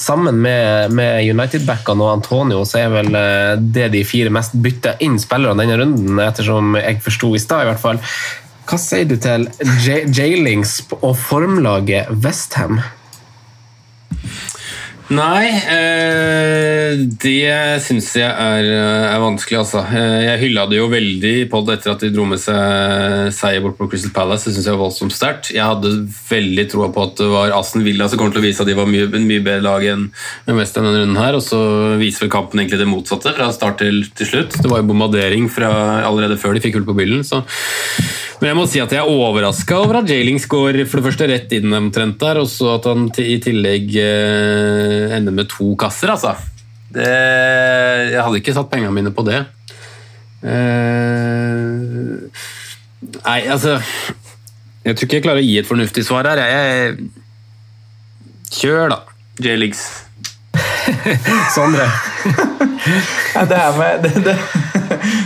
sammen 0.00 0.38
med, 0.40 0.94
med 0.96 1.26
United-backene 1.26 2.00
og 2.00 2.12
Antonio, 2.14 2.62
så 2.64 2.78
er 2.80 2.94
vel 2.94 3.10
uh, 3.12 3.58
det 3.58 3.90
de 3.92 4.00
fire 4.08 4.32
mest 4.32 4.54
bytta 4.56 4.94
inn 5.04 5.18
spillere 5.20 5.58
denne 5.58 5.76
runden, 5.82 6.22
ettersom 6.24 6.78
jeg 6.80 7.02
forsto 7.04 7.34
i 7.36 7.42
stad, 7.42 7.66
i 7.66 7.68
hvert 7.68 7.82
fall. 7.82 8.00
Hva 8.64 8.78
sier 8.80 9.04
du 9.08 9.16
til 9.20 9.48
J-Links 9.84 10.78
og 11.00 11.12
formlaget 11.20 12.08
Westham? 12.24 12.78
Nei, 15.12 15.50
eh, 15.68 16.94
det 17.20 17.80
syns 17.84 18.06
jeg 18.16 18.24
er, 18.24 18.68
er 19.10 19.20
vanskelig, 19.20 19.58
altså. 19.60 19.82
Eh, 19.84 20.22
Jeg 20.24 20.40
hylla 20.46 20.64
det 20.70 20.78
jo 20.78 20.86
veldig 20.88 21.32
på 21.52 21.60
det 21.66 21.74
etter 21.76 21.92
at 21.92 22.00
de 22.06 22.08
dro 22.14 22.24
med 22.30 22.40
seg 22.40 23.28
seier 23.36 23.60
bort 23.60 23.76
på 23.76 23.90
Crystal 23.92 24.14
Palace. 24.16 24.48
Det 24.48 24.54
syns 24.56 24.70
jeg 24.70 24.78
var 24.78 24.86
voldsomt 24.86 25.12
sterkt. 25.12 25.52
Jeg 25.52 25.60
hadde 25.60 25.92
veldig 26.30 26.66
troa 26.72 26.88
på 26.94 27.04
at 27.04 27.20
det 27.20 27.28
var 27.34 27.52
Aston 27.52 27.84
Villa 27.84 28.08
som 28.08 28.22
kom 28.22 28.32
til 28.32 28.40
å 28.40 28.46
vise 28.46 28.64
at 28.64 28.70
de 28.70 28.78
var 28.78 28.88
mye, 28.88 29.10
mye 29.12 29.44
bedre 29.44 29.66
lag 29.66 29.84
enn 29.92 30.08
West 30.56 30.80
denne 30.80 30.96
runden 30.96 31.20
her, 31.20 31.36
og 31.36 31.44
så 31.44 31.60
viser 32.00 32.24
vel 32.24 32.32
kampen 32.32 32.64
egentlig 32.64 32.80
det 32.80 32.88
motsatte 32.88 33.36
fra 33.36 33.52
start 33.52 33.82
til, 33.84 34.06
til 34.16 34.32
slutt. 34.32 34.56
Det 34.56 34.72
var 34.72 34.80
jo 34.80 34.88
bombardering 34.88 35.52
fra 35.52 35.68
allerede 36.08 36.40
før 36.40 36.56
de 36.56 36.64
fikk 36.64 36.80
hull 36.80 36.88
på 36.88 36.96
byllen, 36.96 37.26
så 37.28 37.44
men 38.40 38.50
jeg 38.50 38.56
må 38.58 38.64
si 38.68 38.80
at 38.82 38.90
jeg 38.92 39.00
er 39.00 39.08
overraska 39.08 39.76
over 39.78 40.00
at 40.00 40.10
Jailings 40.10 40.44
går 40.50 40.82
for 40.90 40.98
det 40.98 41.04
første 41.06 41.28
rett 41.30 41.52
inn 41.56 41.72
omtrent 41.78 42.18
der, 42.20 42.40
og 42.42 42.48
så 42.50 42.74
at 42.74 42.88
han 42.90 43.06
i 43.22 43.38
tillegg 43.40 43.94
eh, 44.02 44.93
ender 45.16 45.34
med 45.34 45.50
to 45.52 45.72
kasser, 45.80 46.12
altså. 46.14 46.34
Det, 46.94 47.06
jeg 48.12 48.22
hadde 48.22 48.38
ikke 48.38 48.54
satt 48.54 48.70
pengene 48.70 48.94
mine 48.94 49.12
på 49.14 49.24
det. 49.26 49.40
Uh, 50.44 52.28
nei, 53.24 53.38
altså 53.48 53.78
Jeg 54.84 54.92
tror 54.92 55.06
ikke 55.06 55.16
jeg 55.16 55.24
klarer 55.24 55.40
å 55.40 55.46
gi 55.46 55.54
et 55.58 55.68
fornuftig 55.68 56.04
svar 56.06 56.28
her. 56.28 56.42
Jeg, 56.44 57.08
kjør, 58.52 58.92
da. 58.92 58.98
Jailings. 59.42 59.86
Sondre? 61.56 61.88
Ja, 63.34 63.42
det 63.48 63.56
her 63.58 63.72
med 63.78 64.04
det, 64.04 64.10
det, 64.22 64.34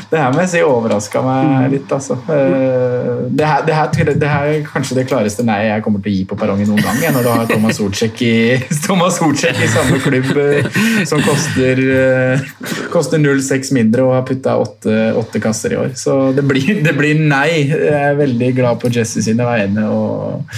det 0.09 0.21
her 0.23 0.33
må 0.33 0.41
jeg 0.41 0.49
si 0.55 0.61
overraska 0.65 1.21
meg 1.25 1.73
litt, 1.75 1.91
altså. 1.93 2.17
Eh, 2.33 3.27
Det 3.29 3.45
her, 3.45 3.65
det, 3.67 3.75
her, 3.77 4.13
det 4.23 4.29
her 4.31 4.47
er 4.55 4.63
kanskje 4.65 4.97
det 4.97 5.05
klareste 5.11 5.45
nei 5.45 5.59
jeg 5.67 5.83
kommer 5.85 6.01
til 6.01 6.11
å 6.11 6.15
gi 6.17 6.23
på 6.31 6.39
perrongen 6.41 6.71
noen 6.71 6.81
gang. 6.81 7.03
Når 7.15 7.27
du 7.27 7.31
har 7.31 7.51
Thomas 7.51 7.79
Hortsek 7.83 8.23
i, 8.25 8.37
i 9.67 9.69
samme 9.69 10.01
klubb 10.01 10.31
eh, 10.41 10.79
som 11.09 11.21
koster, 11.27 11.83
eh, 11.83 12.47
koster 12.95 13.21
0,6 13.21 13.75
mindre 13.77 14.07
og 14.07 14.15
har 14.17 14.25
putta 14.29 14.57
åtte 14.59 15.43
kasser 15.45 15.77
i 15.77 15.81
år. 15.83 15.93
Så 15.99 16.17
det 16.37 16.47
blir, 16.49 16.81
det 16.85 16.97
blir 16.97 17.21
nei. 17.21 17.67
Jeg 17.69 17.93
er 18.01 18.17
veldig 18.19 18.51
glad 18.57 18.81
på 18.81 18.93
Jesse 18.95 19.23
sine 19.25 19.45
vegne. 19.45 19.85
og 19.93 20.49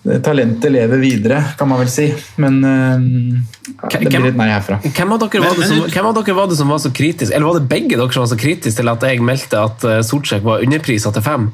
Talentet 0.00 0.72
lever 0.72 0.96
videre, 0.96 1.42
kan 1.58 1.68
man 1.68 1.82
vel 1.82 1.90
si. 1.92 2.06
Men 2.40 2.54
uh, 2.64 3.90
det 3.92 4.00
blir 4.06 4.30
et 4.30 4.38
nei 4.38 4.48
herfra. 4.48 4.78
Hvem 4.80 5.12
av, 5.12 5.20
dere 5.26 5.42
var 5.44 5.58
det 5.60 5.68
som, 5.68 5.82
hvem 5.84 6.08
av 6.08 6.16
dere 6.16 6.36
var 6.38 6.48
det 6.48 6.56
som 6.56 6.72
var 6.72 6.80
så 6.80 6.92
kritisk 6.96 7.34
Eller 7.34 7.50
var 7.50 7.58
det 7.58 7.68
begge 7.68 7.98
dere 7.98 8.08
som 8.14 8.24
var 8.24 8.30
så 8.32 8.38
kritiske 8.40 8.80
til 8.80 8.92
at 8.92 9.04
jeg 9.04 9.20
meldte 9.24 9.60
at 9.60 9.84
eh, 9.84 10.00
Sortsjek 10.06 10.46
var 10.46 10.64
underprisa 10.64 11.12
til 11.12 11.26
fem? 11.26 11.50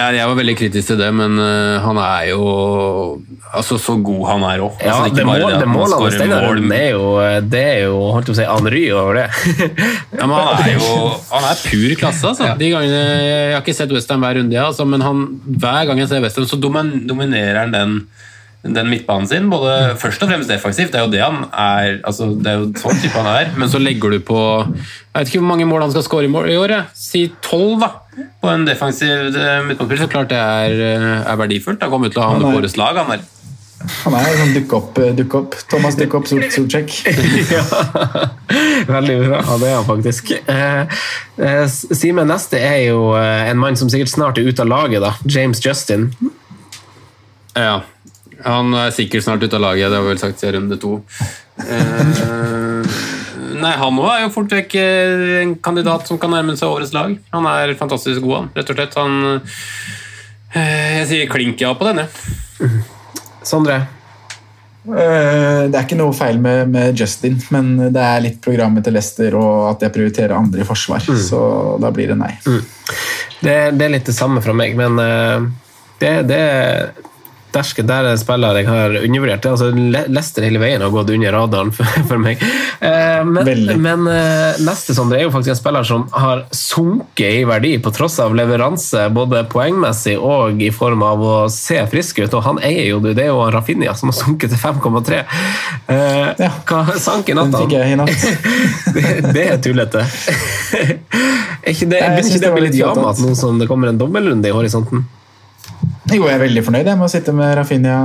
Ja, 0.00 0.06
jeg 0.16 0.28
var 0.30 0.36
veldig 0.38 0.54
kritisk 0.56 0.88
til 0.88 0.96
det, 1.00 1.08
men 1.12 1.36
øh, 1.36 1.76
han 1.84 1.98
er 2.00 2.30
jo 2.30 2.44
altså, 3.52 3.76
så 3.76 3.96
god 4.00 4.22
han 4.30 4.44
er 4.48 4.62
òg. 4.64 4.78
Ja, 4.80 4.94
altså, 4.94 5.16
det, 5.18 5.26
mål, 5.28 5.44
det 5.60 5.68
målet 5.68 5.96
hans 6.00 6.16
denne 6.22 6.38
runden 6.46 6.72
er 6.72 6.88
jo, 6.94 7.02
det 7.52 7.60
er 7.74 7.82
jo 7.84 7.98
holdt 8.14 8.30
på 8.30 8.36
å 8.36 8.38
si, 8.38 8.46
Henry 8.48 8.84
over 8.96 9.20
det. 9.20 9.26
Ja, 10.20 10.26
men 10.26 10.34
han 10.36 10.64
er 10.64 10.72
jo 10.78 10.88
han 11.30 11.46
er 11.50 11.60
pur 11.66 11.92
klasse, 12.00 12.32
altså. 12.32 12.48
De 12.60 12.72
gangene, 12.72 13.04
jeg 13.24 13.52
har 13.54 13.62
ikke 13.62 13.76
sett 13.76 13.92
Western 13.94 14.24
hver 14.24 14.40
runde, 14.40 14.56
ja, 14.56 14.66
altså, 14.70 14.88
men 14.88 15.04
han, 15.04 15.22
hver 15.60 15.90
gang 15.90 16.00
jeg 16.02 16.10
ser 16.10 16.24
Western, 16.24 16.48
så 16.48 16.60
dominerer 16.60 17.60
han 17.62 17.76
den, 17.76 17.96
den 18.62 18.90
midtbanen 18.92 19.26
sin. 19.28 19.46
Både 19.50 19.96
først 20.00 20.22
og 20.22 20.28
fremst 20.28 20.50
defensivt, 20.52 20.92
det 20.92 21.00
er 21.00 21.06
jo 21.06 21.12
det 21.14 21.22
han 21.24 21.44
er. 21.48 22.00
Altså, 22.04 22.28
det 22.36 22.50
er 22.52 22.58
jo 22.60 22.68
sånn 22.82 23.00
type 23.00 23.16
han 23.16 23.30
er. 23.32 23.50
Men 23.56 23.72
så 23.72 23.80
legger 23.80 24.12
du 24.12 24.20
på 24.20 24.38
Jeg 24.60 25.16
vet 25.16 25.32
ikke 25.32 25.40
hvor 25.40 25.48
mange 25.54 25.66
mål 25.70 25.86
han 25.86 25.94
skal 25.94 26.04
skåre 26.06 26.28
i, 26.28 26.32
mål, 26.32 26.50
i 26.52 26.58
år. 26.60 26.74
jeg. 26.76 26.84
Si 26.94 27.24
tolv, 27.42 27.80
da. 27.80 27.90
På 28.42 28.52
en 28.52 28.66
defensiv 28.68 29.32
eh. 29.32 29.74
Så 29.96 30.08
klart 30.12 30.28
det 30.32 30.38
er, 30.38 30.80
eh, 30.92 31.30
er 31.32 31.36
verdifullt. 31.40 31.80
Han 31.82 31.90
kommer 31.90 32.10
ut 32.10 32.16
til 32.16 32.22
å 32.22 32.26
ha 32.28 32.32
Han 32.36 32.42
med 32.44 32.60
årets 32.62 32.76
lag. 32.76 32.96
han 33.00 33.14
der. 33.16 33.28
Han 34.04 34.12
er 34.12 34.34
sånn 34.36 34.50
dukk 34.52 34.72
opp, 34.76 34.98
dukk 35.16 35.34
opp. 35.38 35.54
Thomas 35.72 35.94
dukk 35.96 36.14
opp, 36.18 36.26
Sort- 36.28 36.76
ja. 37.56 37.62
Veldig 38.90 39.16
bra. 39.24 39.38
Ja, 39.40 39.56
det 39.62 39.70
er 39.70 39.76
han 39.78 39.86
faktisk. 39.88 40.32
Eh, 40.36 40.98
eh, 41.40 41.64
Simen, 41.96 42.28
neste 42.28 42.60
er 42.60 42.82
jo 42.90 43.14
eh, 43.16 43.48
en 43.48 43.56
mann 43.62 43.80
som 43.80 43.88
sikkert 43.88 44.12
snart 44.12 44.36
er 44.38 44.50
ute 44.50 44.60
av 44.66 44.68
laget. 44.68 45.00
da. 45.00 45.14
James 45.24 45.64
Justin. 45.64 46.10
Ja. 47.56 47.80
Han 48.44 48.74
er 48.74 48.92
sikkert 48.94 49.24
snart 49.26 49.42
ute 49.44 49.56
av 49.58 49.64
laget, 49.64 49.90
det 49.90 49.98
har 49.98 50.04
vi 50.06 50.12
vel 50.14 50.20
sagt 50.22 50.40
siden 50.40 50.54
runde 50.62 50.78
to. 50.80 50.96
Eh, 51.60 52.98
nei, 53.60 53.72
han 53.76 53.98
òg 54.00 54.10
er 54.14 54.22
jo 54.24 54.32
fort 54.34 54.52
vekk 54.54 54.74
eh, 54.80 55.42
en 55.42 55.54
kandidat 55.60 56.08
som 56.08 56.18
kan 56.20 56.32
nærme 56.32 56.56
seg 56.56 56.72
årets 56.72 56.94
lag. 56.96 57.14
Han 57.34 57.48
er 57.50 57.74
fantastisk 57.78 58.22
god, 58.24 58.36
han. 58.38 58.50
Rett 58.56 58.72
og 58.72 58.78
slett. 58.78 58.96
Han 59.00 59.16
eh, 60.54 61.00
Jeg 61.00 61.08
sier 61.12 61.32
klink 61.32 61.60
ja 61.60 61.74
på 61.76 61.88
denne. 61.90 62.06
Sondre? 63.46 63.76
Eh, 64.88 65.68
Det 65.68 65.76
er 65.76 65.84
ikke 65.84 65.98
noe 66.00 66.16
feil 66.16 66.40
med, 66.40 66.70
med 66.72 66.96
Justin, 66.98 67.36
men 67.52 67.74
det 67.92 68.00
er 68.00 68.24
litt 68.24 68.40
programmet 68.44 68.86
til 68.86 68.96
Leicester 68.96 69.36
og 69.38 69.66
at 69.74 69.84
jeg 69.84 69.94
prioriterer 69.98 70.36
andre 70.38 70.64
i 70.64 70.68
forsvar, 70.68 71.04
så 71.04 71.42
da 71.82 71.92
blir 71.92 72.08
det 72.14 72.16
nei. 72.20 72.32
Det, 73.40 73.58
det 73.76 73.84
er 73.86 73.92
litt 73.98 74.08
det 74.08 74.16
samme 74.16 74.40
fra 74.44 74.56
meg, 74.56 74.72
men 74.80 74.96
det, 76.00 76.14
det 76.28 76.40
Derske, 77.54 77.82
der 77.86 78.06
er 78.06 78.14
en 78.14 78.20
spiller 78.20 78.58
jeg 78.60 78.68
har 78.68 78.94
undervurdert. 79.00 79.46
Altså, 79.50 79.70
Lester 80.10 80.44
hele 80.46 80.60
veien 80.62 80.82
har 80.84 80.92
gått 80.94 81.10
under 81.10 81.34
radaren 81.34 81.72
for, 81.74 81.88
for 82.08 82.22
meg. 82.22 82.42
Eh, 82.80 83.22
men 83.26 83.80
men 83.80 84.06
eh, 84.10 84.60
neste 84.64 84.94
Sondre, 84.96 85.18
er 85.18 85.26
jo 85.26 85.32
faktisk 85.34 85.54
en 85.54 85.58
spiller 85.58 85.86
som 85.88 86.06
har 86.14 86.44
sunket 86.54 87.40
i 87.40 87.44
verdi 87.48 87.72
på 87.82 87.92
tross 87.94 88.18
av 88.22 88.34
leveranse, 88.38 89.08
både 89.14 89.42
poengmessig 89.50 90.16
og 90.18 90.62
i 90.62 90.70
form 90.74 91.02
av 91.06 91.24
å 91.26 91.34
se 91.52 91.80
frisk 91.90 92.22
ut. 92.24 92.34
Og 92.38 92.44
han 92.46 92.62
eier 92.64 92.92
jo 92.92 93.00
det. 93.04 93.16
Er 93.20 93.32
jo 93.32 93.42
Rafinha 93.52 93.92
som 93.98 94.12
har 94.12 94.18
sunket 94.20 94.54
til 94.54 94.60
5,3. 94.62 95.22
Eh, 95.90 96.18
Ja. 96.40 96.50
Hva 96.66 96.94
sank 97.00 97.28
i 97.28 97.34
Den 97.34 97.50
natt? 97.50 97.60
fikk 97.64 97.74
jeg 97.76 97.92
i 97.92 97.96
natt. 97.98 98.26
det, 98.96 99.32
det 99.34 99.46
er 99.50 99.58
tullete. 99.62 100.04
er 101.66 101.72
ikke 101.74 101.88
det, 101.90 102.00
Nei, 102.00 102.20
jeg 102.20 102.26
ikke 102.30 102.42
det 102.46 102.52
det 102.54 102.64
litt 102.68 102.78
jamat 102.78 103.02
jamete 103.02 103.26
nå 103.26 103.34
som 103.38 103.58
det 103.60 103.68
kommer 103.70 103.90
en 103.90 103.98
dobbeltrunde 104.00 104.48
i 104.48 104.54
horisonten? 104.54 105.04
Jo, 106.10 106.24
jeg 106.26 106.34
er 106.34 106.42
veldig 106.42 106.62
fornøyd 106.66 106.88
med 106.90 107.06
å 107.06 107.10
sitte 107.10 107.32
med 107.36 107.52
Rafinha, 107.58 107.96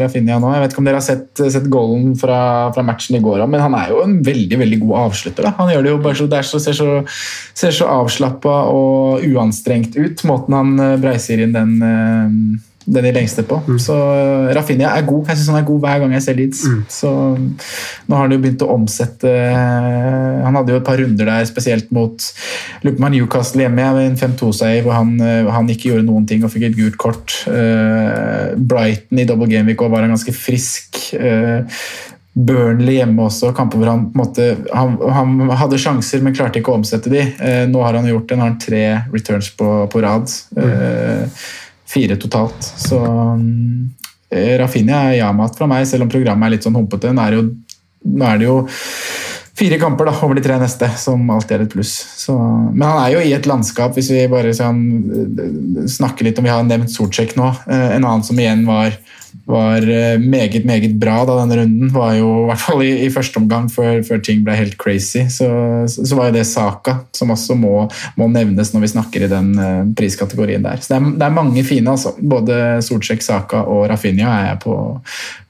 Rafinha 0.00 0.38
nå. 0.40 0.50
Jeg 0.54 0.64
vet 0.64 0.74
ikke 0.74 0.82
om 0.82 0.88
dere 0.88 1.00
har 1.00 1.04
sett, 1.04 1.28
sett 1.36 1.68
goalen 1.72 2.14
fra, 2.18 2.38
fra 2.72 2.84
matchen 2.86 3.18
i 3.18 3.22
går, 3.24 3.44
men 3.50 3.60
han 3.60 3.76
er 3.76 3.92
jo 3.92 4.00
en 4.04 4.18
veldig 4.24 4.58
veldig 4.62 4.80
god 4.86 4.96
avslutter. 5.02 5.48
Da. 5.48 5.54
Han 5.60 5.72
gjør 5.72 5.84
det 5.84 5.92
jo 5.92 6.00
bare 6.06 6.18
så, 6.20 6.28
det 6.32 6.40
er 6.40 6.48
så, 6.48 6.62
ser 6.62 6.78
så, 6.78 6.88
ser 7.58 7.76
så 7.76 7.90
avslappa 7.92 8.56
og 8.72 9.26
uanstrengt 9.28 9.98
ut, 10.00 10.24
måten 10.28 10.56
han 10.56 10.74
eh, 10.80 10.98
breiser 11.02 11.44
inn 11.44 11.56
den, 11.56 11.76
den 12.84 13.06
i 13.06 13.12
lengste 13.14 13.44
på. 13.46 13.60
Så 13.80 13.94
eh, 13.94 14.50
Rafinha 14.56 14.92
er 14.96 15.06
god. 15.06 15.28
Jeg 15.30 15.38
syns 15.38 15.50
han 15.52 15.60
er 15.60 15.68
god 15.68 15.82
hver 15.84 16.02
gang 16.02 16.14
jeg 16.16 16.24
ser 16.24 16.38
Leeds. 16.38 16.62
Så 16.92 17.10
nå 17.38 18.16
har 18.16 18.26
han 18.26 18.34
jo 18.34 18.40
begynt 18.42 18.64
å 18.66 18.70
omsette 18.74 19.30
eh, 19.30 20.38
Han 20.42 20.58
hadde 20.58 20.74
jo 20.74 20.80
et 20.80 20.86
par 20.86 20.98
runder 21.00 21.30
der, 21.30 21.48
spesielt 21.48 21.92
mot 21.94 22.30
det 22.82 22.94
var 22.98 23.12
Newcastle 23.14 23.62
hjemme 23.64 23.84
en 24.02 24.16
5-2-seier, 24.18 24.82
hvor 24.84 24.96
han, 24.96 25.14
eh, 25.22 25.50
han 25.54 25.68
ikke 25.70 25.92
gjorde 25.92 26.06
noen 26.08 26.26
ting 26.28 26.42
og 26.44 26.52
fikk 26.52 26.70
et 26.70 26.78
gult 26.78 26.98
kort. 27.00 27.36
Brighton 27.46 29.20
i 29.22 29.26
double 29.28 29.48
game 29.50 29.70
week 29.70 29.82
også 29.82 29.94
var 29.94 30.04
han 30.04 30.14
ganske 30.14 30.34
frisk. 30.34 30.98
Burnley 32.32 32.96
hjemme 32.96 33.26
også, 33.26 33.50
kamper 33.56 33.82
hvor 33.82 33.90
han 33.90 34.06
måte 34.16 34.46
han, 34.72 34.94
han 35.12 35.52
hadde 35.60 35.80
sjanser, 35.80 36.22
men 36.24 36.34
klarte 36.36 36.62
ikke 36.62 36.72
å 36.72 36.78
omsette 36.80 37.12
de. 37.12 37.26
Nå 37.68 37.82
har 37.84 37.98
han 37.98 38.08
gjort 38.08 38.30
det, 38.30 38.38
nå 38.38 38.46
har 38.46 38.54
han 38.54 38.62
tre 38.62 38.84
returns 39.12 39.50
på, 39.58 39.68
på 39.92 40.02
rad. 40.04 40.32
Eh, 40.56 41.44
fire 41.92 42.16
totalt. 42.20 42.64
Så 42.80 42.98
um, 42.98 43.90
Rafinha 44.32 45.10
er 45.10 45.18
ja-mat 45.20 45.58
fra 45.58 45.68
meg, 45.68 45.84
selv 45.90 46.06
om 46.06 46.12
programmet 46.12 46.48
er 46.48 46.56
litt 46.56 46.66
sånn 46.66 46.78
humpete. 46.78 47.12
Nå 47.12 47.20
er 47.26 47.34
det 47.34 47.40
jo, 47.42 47.46
er 48.24 48.40
det 48.40 48.48
jo 48.48 48.56
fire 49.58 49.76
kamper 49.78 50.08
da, 50.08 50.14
over 50.24 50.38
de 50.38 50.42
tre 50.44 50.56
neste, 50.62 50.88
som 50.98 51.28
alltid 51.30 51.58
er 51.58 51.64
et 51.66 51.74
pluss. 51.74 51.92
Så, 52.22 52.34
men 52.72 52.86
han 52.88 53.02
er 53.02 53.12
jo 53.14 53.24
i 53.28 53.34
et 53.36 53.48
landskap, 53.48 53.92
hvis 53.98 54.08
vi 54.14 54.24
bare 54.32 54.54
sånn, 54.56 54.80
eh, 55.12 55.82
snakker 55.92 56.26
litt 56.26 56.40
om 56.40 56.48
Vi 56.48 56.54
har 56.54 56.64
nevnt 56.64 56.90
Sortsjek 56.94 57.36
nå. 57.36 57.50
eh, 57.68 57.90
En 57.98 58.06
annen 58.06 58.24
som 58.24 58.40
igjen 58.40 58.64
var 58.66 58.96
var 59.44 59.82
eh, 59.90 60.18
meget, 60.18 60.64
meget 60.64 60.94
bra 61.00 61.22
da 61.26 61.36
denne 61.40 61.58
runden. 61.60 61.90
Var 61.92 62.14
jo 62.18 62.30
i 62.42 62.48
hvert 62.50 62.62
fall 62.62 62.82
i, 62.86 62.90
i 63.06 63.10
første 63.12 63.40
omgang, 63.40 63.68
før, 63.72 64.02
før, 64.06 64.20
ting 64.24 64.42
ble 64.46 64.56
helt 64.56 64.76
crazy. 64.80 65.24
Så, 65.32 65.48
så, 65.88 66.12
var 66.16 66.30
jo 66.30 66.36
det 66.36 66.46
Saka, 66.48 66.98
som 67.16 67.32
også 67.34 67.56
må, 67.58 67.74
må, 68.18 68.28
nevnes 68.32 68.72
når 68.74 68.84
vi 68.84 68.92
snakker 68.94 69.26
i 69.26 69.32
den 69.32 69.54
uh, 69.58 69.80
priskategorien 69.98 70.64
der. 70.64 70.82
Så 70.82 70.94
det 70.94 71.00
er, 71.00 71.08
det 71.18 71.26
er, 71.26 71.40
mange 71.40 71.64
fine, 71.66 71.96
altså. 71.96 72.14
Både 72.18 72.78
Solsjek, 72.84 73.24
Saka 73.24 73.64
og 73.68 73.88
Rafinha 73.90 74.36
er, 74.52 74.62
på, 74.62 74.76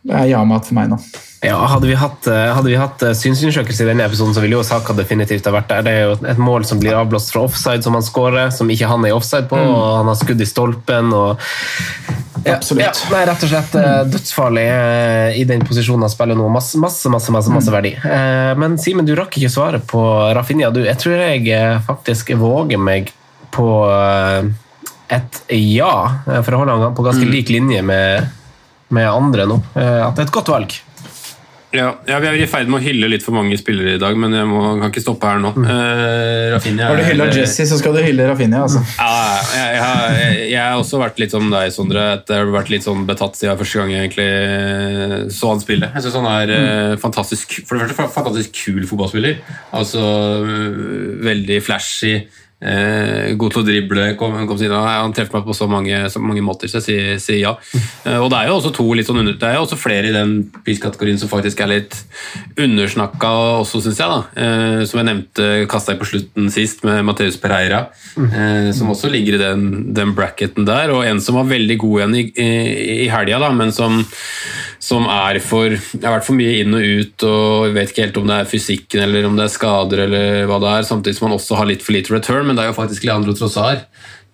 er 0.09 0.33
ja-mat 0.33 0.67
for 0.69 0.79
meg 0.79 0.91
nå. 0.95 1.03
Ja, 1.43 1.59
Hadde 1.67 1.89
vi 1.91 1.97
hatt, 1.99 2.27
eh, 2.31 2.53
hadde 2.55 2.71
vi 2.71 2.77
hatt 2.79 3.01
synsundersøkelse 3.19 3.83
i 3.83 3.89
denne 3.89 4.05
episoden, 4.07 4.31
så 4.35 4.45
ville 4.45 4.55
jo 4.55 4.67
Saka 4.67 4.95
definitivt 4.95 5.49
ha 5.51 5.57
vært 5.57 5.73
der. 5.73 5.83
Det 5.83 5.95
er 5.95 6.05
jo 6.07 6.19
et 6.31 6.39
mål 6.39 6.67
som 6.69 6.79
blir 6.79 6.95
avblåst 6.95 7.35
fra 7.35 7.43
offside, 7.49 7.83
som 7.83 7.99
han 7.99 8.07
skårer, 8.07 8.53
som 8.55 8.71
ikke 8.71 8.87
han 8.87 9.03
er 9.03 9.11
i 9.11 9.17
offside 9.17 9.51
på. 9.51 9.59
Mm. 9.59 9.73
og 9.75 9.87
Han 9.99 10.13
har 10.13 10.21
skudd 10.23 10.45
i 10.45 10.49
stolpen. 10.49 11.11
og 11.11 11.43
Absolutt. 12.49 12.85
Ja, 12.85 12.93
nei, 13.13 13.23
rett 13.29 13.45
og 13.47 13.51
slett 13.53 13.77
mm. 13.77 14.11
dødsfarlig 14.13 14.67
i 15.39 15.45
den 15.49 15.65
posisjonen 15.69 16.07
han 16.07 16.13
spiller 16.13 16.39
nå. 16.39 16.49
Masse, 16.53 16.81
masse, 16.83 17.11
masse, 17.13 17.33
masse, 17.35 17.53
masse 17.53 17.71
mm. 17.71 17.77
verdi. 17.77 17.93
Men 18.59 18.79
Simen, 18.83 19.07
du 19.09 19.15
rakk 19.19 19.39
ikke 19.39 19.53
svare 19.53 19.79
på 19.79 20.03
Rafinha. 20.37 20.73
Du, 20.75 20.83
jeg 20.87 20.99
tror 21.01 21.23
jeg 21.23 21.59
faktisk 21.87 22.35
våger 22.41 22.81
meg 22.83 23.13
på 23.55 23.69
et 25.13 25.43
ja, 25.53 25.95
for 26.41 26.55
å 26.57 26.63
holde 26.63 26.79
han 26.81 26.97
på 26.97 27.05
ganske 27.05 27.27
mm. 27.29 27.35
lik 27.35 27.53
linje 27.53 27.83
med, 27.85 28.31
med 28.97 29.11
andre 29.11 29.47
nå. 29.51 29.61
At 29.77 30.17
det 30.17 30.25
er 30.25 30.31
et 30.31 30.35
godt 30.35 30.53
valg. 30.53 30.79
Ja, 31.73 31.87
ja, 32.05 32.19
Vi 32.21 32.29
er 32.29 32.37
i 32.37 32.47
ferd 32.51 32.69
med 32.69 32.83
å 32.83 32.85
hylle 32.85 33.09
litt 33.09 33.25
for 33.25 33.33
mange 33.37 33.57
spillere 33.57 33.95
i 33.97 34.01
dag, 34.01 34.17
men 34.21 34.35
jeg 34.37 34.49
må, 34.49 34.61
kan 34.81 34.93
ikke 34.93 35.03
stoppe 35.05 35.29
her 35.31 35.41
nå. 35.41 35.55
Uh, 35.57 36.53
Rafinha, 36.53 36.91
Har 36.91 37.01
du 37.01 37.05
hylla 37.07 37.29
Jesse, 37.33 37.65
så 37.71 37.79
skal 37.81 37.97
du 37.97 38.03
hylle 38.05 38.27
Rafinha. 38.29 38.61
Altså. 38.67 38.83
Ja, 38.99 39.39
jeg, 39.57 39.79
jeg, 39.79 40.35
jeg, 40.51 40.61
har 40.61 40.83
også 40.83 41.01
vært 41.01 41.23
litt 41.23 41.33
som 41.33 41.49
deg, 41.53 41.73
Sondre. 41.73 42.05
Jeg 42.21 42.45
har 42.45 42.53
vært 42.53 42.75
litt 42.75 42.85
sånn 42.85 43.07
betatt 43.09 43.41
siden 43.41 43.57
første 43.61 43.81
gang 43.81 43.95
jeg 43.95 44.11
egentlig 44.11 44.29
så 45.33 45.55
han 45.55 45.65
spille. 45.65 45.89
Jeg 45.97 46.05
synes 46.05 46.21
han 46.21 46.31
er 46.35 46.53
uh, 46.53 46.95
fantastisk, 47.01 47.63
for 47.65 47.81
det 47.81 47.89
første 47.97 48.13
fantastisk 48.19 48.63
kul 48.67 48.85
fotballspiller. 48.93 49.41
Altså 49.81 50.05
Veldig 51.23 51.61
flashy. 51.65 52.19
Eh, 52.63 53.33
god 53.39 53.55
til 53.55 53.63
å 53.63 53.67
drible. 53.67 54.05
Kom, 54.19 54.37
kom 54.47 54.61
han 54.73 55.15
treffer 55.15 55.39
meg 55.39 55.47
på 55.49 55.57
så 55.57 55.67
mange, 55.71 55.99
så 56.13 56.23
mange 56.23 56.45
måter, 56.45 56.71
så 56.71 56.79
jeg 56.79 56.87
sier, 56.87 57.21
sier 57.23 57.41
ja. 57.41 57.55
Eh, 58.07 58.19
og 58.19 58.31
Det 58.31 58.39
er 58.39 58.51
jo 58.51 58.59
også 58.61 58.73
to 58.77 58.87
litt 58.95 59.09
sånn 59.09 59.19
under, 59.23 59.35
det 59.39 59.49
er 59.49 59.59
jo 59.59 59.65
også 59.67 59.81
flere 59.81 60.11
i 60.11 60.15
den 60.15 60.37
priskategorien 60.63 61.19
som 61.19 61.31
faktisk 61.33 61.63
er 61.65 61.73
litt 61.73 61.99
undersnakka 62.61 63.33
også, 63.63 63.83
syns 63.83 64.01
jeg. 64.03 64.09
da. 64.09 64.21
Eh, 64.45 64.85
som 64.87 65.01
jeg 65.01 65.11
nevnte, 65.11 65.51
kasta 65.71 65.95
jeg 65.95 66.03
på 66.03 66.11
slutten 66.13 66.51
sist, 66.55 66.87
med 66.87 67.03
Mateus 67.09 67.41
Pereira. 67.43 67.87
Eh, 68.17 68.71
som 68.77 68.93
også 68.93 69.11
ligger 69.11 69.39
i 69.39 69.43
den, 69.43 69.69
den, 69.97 70.15
bracketen 70.17 70.69
der. 70.69 70.93
Og 70.95 71.07
en 71.07 71.21
som 71.25 71.41
var 71.41 71.51
veldig 71.51 71.79
god 71.83 71.99
igjen 71.99 72.19
i, 72.21 72.27
i, 72.31 72.51
i 73.07 73.11
helga, 73.11 73.51
men 73.57 73.73
som 73.75 74.03
som 74.83 75.05
er 75.07 75.39
for 75.45 75.71
Jeg 75.71 76.03
har 76.03 76.17
vært 76.17 76.27
for 76.27 76.35
mye 76.35 76.57
inn 76.63 76.75
og 76.75 76.83
ut 76.83 77.27
og 77.29 77.77
vet 77.77 77.93
ikke 77.93 78.07
helt 78.09 78.19
om 78.19 78.27
det 78.27 78.41
er 78.41 78.49
fysikken 78.51 79.05
eller 79.05 79.29
om 79.29 79.37
det 79.39 79.47
er 79.47 79.55
skader 79.55 80.07
eller 80.09 80.49
hva 80.51 80.59
det 80.63 80.73
er, 80.73 80.89
samtidig 80.89 81.19
som 81.19 81.29
man 81.29 81.37
også 81.37 81.61
har 81.61 81.71
litt 81.71 81.85
for 81.87 81.95
lite 81.95 82.15
return, 82.15 82.49
men 82.49 82.59
det 82.59 82.65
er 82.65 82.73
jo 82.73 82.81
faktisk 82.81 83.07
Leandro 83.07 83.37
Trossar 83.39 83.85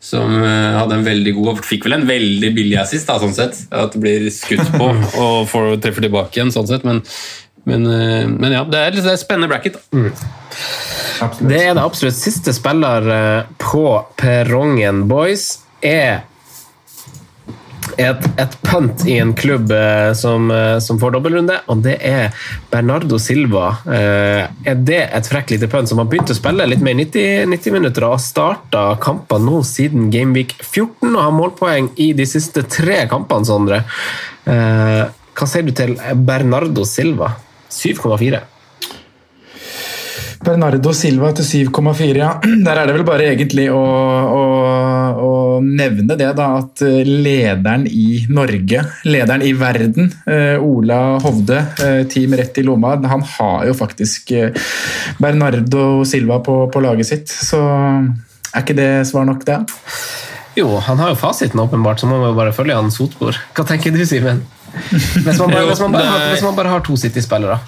som 0.01 0.43
eh, 0.45 0.77
hadde 0.79 0.95
en 0.95 1.07
veldig 1.07 1.35
god 1.37 1.51
og 1.53 1.65
fikk 1.67 1.89
vel 1.89 1.99
en 1.99 2.07
veldig 2.09 2.53
billig 2.55 2.79
assist, 2.81 3.09
da, 3.09 3.19
sånn 3.19 3.35
sett. 3.35 3.59
At 3.75 3.97
det 3.97 4.03
blir 4.03 4.29
skutt 4.35 4.71
på 4.77 4.93
og 5.25 5.49
får 5.51 5.73
treffer 5.83 6.07
tilbake 6.07 6.39
igjen, 6.39 6.55
sånn 6.55 6.69
sett. 6.71 6.87
Men, 6.87 7.03
men, 7.69 7.87
eh, 7.91 8.25
men 8.31 8.55
ja, 8.55 8.63
det 8.69 8.85
er, 8.85 8.99
det 8.99 9.11
er 9.11 9.21
spennende 9.21 9.51
bracket. 9.51 9.81
Mm. 9.91 10.13
Det 11.43 11.59
er 11.65 11.75
det 11.75 11.83
absolutt. 11.83 12.19
Siste 12.19 12.55
spiller 12.55 13.11
eh, 13.15 13.55
på 13.59 13.87
perrongen, 14.21 15.07
boys, 15.11 15.51
er 15.83 16.23
et, 17.99 18.27
et 18.39 18.57
punt 18.63 19.05
i 19.11 19.17
en 19.19 19.33
klubb 19.37 19.73
eh, 19.75 20.13
som, 20.19 20.51
eh, 20.55 20.79
som 20.85 21.01
får 21.01 21.17
dobbeltrunde, 21.17 21.57
og 21.67 21.83
det 21.85 21.97
er 22.07 22.35
Bernardo 22.71 23.19
Silva. 23.23 23.73
Eh, 23.85 24.45
er 24.71 24.83
det 24.87 25.01
et 25.19 25.31
frekk 25.31 25.55
lite 25.55 25.71
punt 25.73 25.91
som 25.91 26.03
har 26.03 26.09
begynt 26.11 26.31
å 26.33 26.39
spille 26.39 26.67
litt 26.71 26.85
mer 26.85 26.99
90, 26.99 27.49
90 27.51 27.75
minutter 27.75 28.07
og 28.07 28.17
har 28.17 28.23
starta 28.23 28.85
kamper 29.03 29.43
nå 29.43 29.63
siden 29.67 30.13
Gameweek 30.15 30.55
14 30.63 31.11
og 31.11 31.23
har 31.25 31.35
målpoeng 31.35 31.91
i 31.99 32.13
de 32.17 32.29
siste 32.29 32.65
tre 32.71 33.03
kampene, 33.11 33.47
Sondre. 33.49 33.83
Hva 34.45 35.47
sier 35.49 35.67
du 35.67 35.71
til 35.77 35.95
Bernardo 36.27 36.85
Silva? 36.89 37.31
7,4. 37.73 38.41
Bernardo 40.45 40.93
Silva 40.95 41.31
til 41.35 41.69
7,4, 41.69 42.09
ja. 42.19 42.31
Der 42.67 42.79
er 42.79 42.89
det 42.89 42.95
vel 42.95 43.07
bare 43.07 43.27
egentlig 43.33 43.67
å, 43.75 43.79
å, 43.79 44.43
å, 45.19 45.31
nevne 45.65 46.15
det, 46.19 46.29
da, 46.39 46.49
at 46.61 46.83
eh, 46.87 47.03
lederen 47.07 47.87
i 47.91 48.23
Norge, 48.31 48.85
lederen 49.09 49.43
i 49.47 49.53
verden, 49.59 50.13
eh, 50.31 50.63
Ola 50.63 51.19
Hovde, 51.25 51.59
eh, 51.83 52.03
Team 52.11 52.37
Rett 52.39 52.61
i 52.61 52.67
lomma, 52.67 52.95
han 53.11 53.25
har 53.39 53.67
jo 53.69 53.75
faktisk 53.77 54.31
Bernardo 55.19 56.05
Silva 56.07 56.39
på, 56.45 56.61
på 56.73 56.83
laget 56.85 57.11
sitt. 57.11 57.33
Så 57.33 57.59
er 57.59 58.63
ikke 58.63 58.79
det 58.79 58.91
svar 59.11 59.27
nok, 59.29 59.43
det? 59.49 59.59
Jo, 60.59 60.71
han 60.83 61.03
har 61.03 61.13
jo 61.13 61.19
fasiten, 61.19 61.61
åpenbart, 61.63 62.01
så 62.03 62.11
må 62.11 62.21
vi 62.23 62.31
bare 62.39 62.55
følge 62.55 62.79
han 62.79 62.95
sotbord. 62.95 63.39
Hva 63.57 63.67
tenker 63.67 63.95
du, 63.95 64.05
Simen? 64.07 64.45
Hvis, 64.69 65.11
hvis, 65.25 65.27
hvis, 65.27 65.83
hvis, 65.83 66.47
man 66.47 66.55
bare 66.55 66.71
har 66.71 66.87
to 66.87 66.97
City-spillere? 66.99 67.59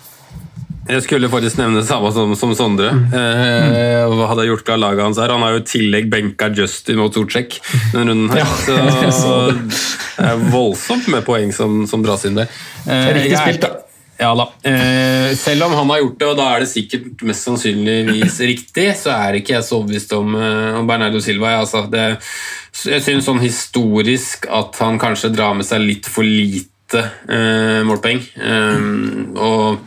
Jeg 0.90 1.04
skulle 1.04 1.28
faktisk 1.30 1.60
nevne 1.60 1.80
det 1.80 1.88
samme 1.88 2.10
som, 2.14 2.32
som 2.38 2.54
Sondre. 2.58 2.90
Eh, 2.90 4.06
hva 4.10 4.30
hadde 4.30 4.46
jeg 4.46 4.54
gjort 4.54 4.72
av 4.74 4.80
laget 4.82 5.04
hans 5.06 5.20
her? 5.22 5.34
Han 5.34 5.44
har 5.44 5.54
jo 5.54 5.60
i 5.62 5.68
tillegg 5.68 6.08
benka 6.10 6.50
Justin 6.56 6.98
mot 6.98 7.14
Torcek 7.14 7.60
denne 7.92 8.08
runden 8.10 8.32
her. 8.32 8.42
Ja, 8.42 9.12
så 9.14 9.36
det 10.16 10.32
er 10.32 10.42
voldsomt 10.50 11.06
med 11.12 11.22
poeng 11.28 11.54
som, 11.54 11.84
som 11.90 12.02
dras 12.06 12.26
inn 12.26 12.40
der. 12.40 12.50
Eh, 12.86 13.12
Riktig 13.20 13.38
spilt, 13.38 13.68
da. 13.68 13.86
Ja 14.20 14.34
da. 14.36 14.44
Eh, 14.68 15.36
selv 15.36 15.64
om 15.64 15.72
han 15.78 15.90
har 15.90 16.02
gjort 16.02 16.18
det, 16.20 16.26
og 16.28 16.36
da 16.36 16.48
er 16.52 16.64
det 16.64 16.68
sikkert 16.68 17.22
mest 17.24 17.46
sannsynligvis 17.46 18.40
riktig, 18.50 18.90
så 19.00 19.14
er 19.14 19.38
ikke 19.38 19.54
jeg 19.54 19.64
så 19.64 19.78
overbevist 19.78 20.12
om, 20.18 20.34
eh, 20.36 20.74
om 20.76 20.90
Bernardo 20.90 21.22
Silva. 21.24 21.54
Jeg, 21.54 21.62
altså, 21.64 21.86
det, 21.88 22.04
jeg 22.90 23.06
syns 23.06 23.30
sånn 23.30 23.40
historisk 23.40 24.44
at 24.52 24.76
han 24.82 25.00
kanskje 25.00 25.32
drar 25.32 25.56
med 25.56 25.68
seg 25.68 25.86
litt 25.86 26.10
for 26.10 26.26
lite 26.26 26.68
eh, 26.98 27.82
målpoeng. 27.86 28.22
Eh, 28.40 28.88
og 29.40 29.78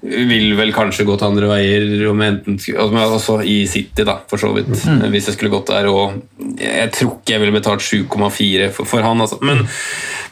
vil 0.00 0.52
vel 0.54 0.70
kanskje 0.74 1.06
gå 1.08 1.16
til 1.18 1.26
andre 1.26 1.48
veier, 1.50 1.86
enten, 2.28 2.58
også 3.02 3.40
i 3.42 3.66
City, 3.66 4.04
da, 4.06 4.20
for 4.30 4.38
så 4.38 4.52
vidt. 4.54 4.70
Mm. 4.70 5.08
Hvis 5.10 5.28
jeg 5.28 5.36
skulle 5.36 5.52
gått 5.52 5.72
der. 5.72 5.88
Og 5.90 6.18
jeg 6.60 6.90
tror 6.94 7.16
ikke 7.16 7.34
jeg 7.34 7.42
ville 7.42 7.56
betalt 7.56 7.82
7,4 7.82 8.70
for, 8.74 8.86
for, 8.86 9.02
han. 9.02 9.20
Altså. 9.20 9.40
Men, 9.42 9.64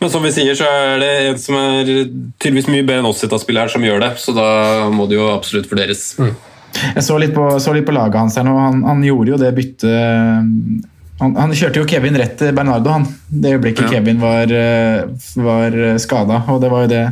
men, 0.00 0.10
som 0.12 0.22
vi 0.22 0.34
sier, 0.34 0.54
så 0.54 0.70
er 0.70 1.02
det 1.02 1.12
en 1.30 1.40
som 1.42 1.58
er 1.58 1.82
tydeligvis 2.38 2.70
mye 2.70 2.86
bedre 2.86 3.02
enn 3.02 3.10
oss 3.10 3.24
her 3.26 3.72
som 3.72 3.86
gjør 3.86 4.04
det. 4.06 4.12
Så 4.22 4.36
da 4.36 4.50
må 4.94 5.08
det 5.10 5.18
jo 5.18 5.32
absolutt 5.34 5.70
vurderes. 5.72 6.12
Mm. 6.22 6.34
Jeg 6.76 7.06
så 7.06 7.16
litt, 7.18 7.32
på, 7.34 7.48
så 7.62 7.72
litt 7.72 7.86
på 7.88 7.94
laget 7.96 8.20
hans 8.20 8.36
her 8.38 8.46
nå. 8.46 8.54
Han, 8.60 8.84
han 8.86 9.02
gjorde 9.04 9.34
jo 9.34 9.40
det 9.40 9.54
byttet 9.56 10.92
han, 11.18 11.36
han, 11.36 11.52
kjørte 11.56 11.80
jo 11.80 11.86
Kevin 11.88 12.18
rett 12.20 12.34
til 12.40 12.52
Bernardo, 12.56 12.92
han. 12.92 13.06
Det 13.26 13.54
øyeblikket 13.56 13.86
ja. 13.86 13.96
Kevin 13.96 14.20
var, 14.20 14.52
eh, 14.52 15.04
var 15.40 15.76
skada. 16.02 16.42
Og 16.52 16.60
det 16.62 16.70
var 16.72 16.84
jo 16.84 16.90
det, 16.92 17.02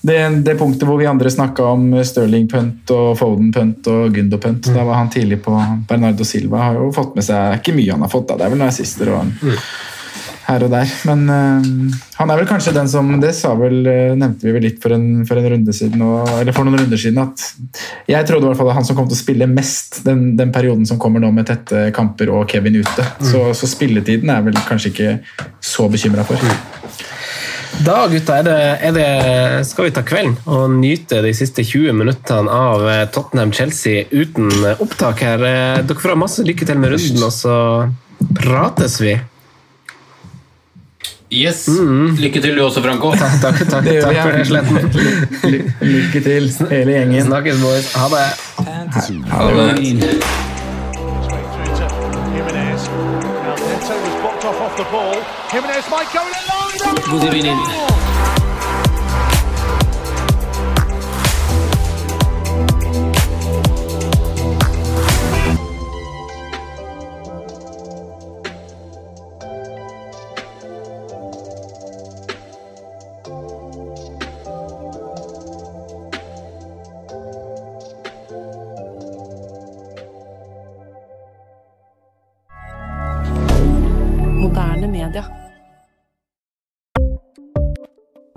det, 0.00 0.18
det, 0.46 0.56
punktet 0.60 0.88
hvor 0.88 1.00
vi 1.00 1.08
andre 1.10 1.32
snakka 1.32 1.70
om 1.74 1.88
Stirling-punt 2.00 2.94
og 2.96 3.10
Foden-punt 3.20 3.90
og 3.92 4.14
Gundo-punt. 4.16 4.70
Mm. 4.70 4.78
Da 4.78 4.86
var 4.88 5.02
han 5.02 5.12
tidlig 5.12 5.42
på 5.44 5.56
Bernardo 5.88 6.24
Silva. 6.24 6.70
Har 6.70 6.80
jo 6.80 6.92
fått 6.96 7.18
med 7.18 7.26
seg 7.26 7.60
ikke 7.60 7.76
mye 7.76 7.92
han 7.92 8.06
har 8.06 8.12
fått, 8.12 8.30
da. 8.32 8.40
det 8.40 8.48
er 8.48 8.54
vel 8.54 8.64
noen 8.64 8.72
assister 8.72 9.12
og 9.12 9.20
han 9.22 9.36
mm 9.42 9.58
her 10.44 10.64
og 10.66 10.72
der. 10.72 10.90
Men 11.08 11.24
uh, 11.30 11.96
han 12.18 12.30
er 12.30 12.40
vel 12.40 12.48
kanskje 12.48 12.74
den 12.76 12.90
som 12.90 13.08
Det 13.22 13.32
sa 13.36 13.54
vel, 13.58 13.80
uh, 13.86 14.16
nevnte 14.18 14.48
vi 14.48 14.54
vel 14.56 14.66
litt 14.68 14.80
for 14.82 14.94
en, 14.96 15.24
for 15.28 15.40
en 15.40 15.48
runde 15.54 15.74
siden, 15.76 16.02
og, 16.04 16.28
eller 16.40 16.56
for 16.56 16.68
noen 16.68 16.82
runder 16.82 17.00
siden, 17.00 17.22
at 17.24 18.10
jeg 18.10 18.28
trodde 18.28 18.46
i 18.46 18.50
hvert 18.50 18.60
fall 18.60 18.72
at 18.72 18.78
han 18.78 18.88
som 18.88 18.98
kom 18.98 19.08
til 19.10 19.18
å 19.18 19.22
spille 19.22 19.50
mest 19.50 20.02
den, 20.06 20.34
den 20.38 20.52
perioden 20.54 20.86
som 20.88 21.00
kommer 21.00 21.22
nå 21.22 21.32
med 21.34 21.48
tette 21.50 21.88
kamper 21.96 22.32
og 22.34 22.46
Kevin 22.50 22.80
ute. 22.82 23.08
Mm. 23.18 23.26
Så, 23.30 23.44
så, 23.56 23.70
spilletiden 23.74 24.30
er 24.30 24.44
vel 24.44 24.56
kanskje 24.68 24.92
ikke 24.92 25.16
så 25.64 25.88
bekymra 25.90 26.26
for. 26.28 26.40
Da 27.84 28.04
gutta, 28.06 28.36
er 28.38 28.44
det, 28.46 28.58
er 28.86 28.92
det, 28.94 29.06
skal 29.66 29.88
vi 29.88 29.94
ta 29.96 30.04
kvelden 30.06 30.36
og 30.46 30.76
nyte 30.76 31.18
de 31.24 31.32
siste 31.34 31.64
20 31.66 31.96
minuttene 31.98 32.52
av 32.54 32.84
eh, 32.86 33.02
Tottenham-Chelsea 33.10 34.04
uten 34.14 34.52
opptak 34.76 35.24
her. 35.26 35.42
Dere 35.82 35.98
får 35.98 36.14
ha 36.14 36.20
masse 36.20 36.46
lykke 36.46 36.68
til 36.68 36.78
med 36.78 36.94
runden, 36.94 37.24
og 37.26 37.34
så 37.34 37.56
prates 38.38 39.00
vi. 39.02 39.16
Yes. 41.34 41.68
Mm. 41.68 42.14
Lykke 42.20 42.40
til 42.40 42.56
du 42.56 42.64
også, 42.64 42.82
Franco. 42.82 43.10
Takk, 43.18 43.40
takk, 43.42 43.58
takk, 43.70 43.84
takk 44.04 44.16
for 44.22 44.30
det, 44.30 44.46
Sletten. 44.46 44.76
Lykke 45.94 46.20
til, 46.20 46.50
hele 46.70 46.92
gjengen. 46.92 47.24
Snakkes, 47.26 47.62
boys. 47.62 47.92
Ha 47.98 48.06
det. 48.14 48.26
Ha 49.34 49.42
det. 49.50 50.54
God 57.10 58.03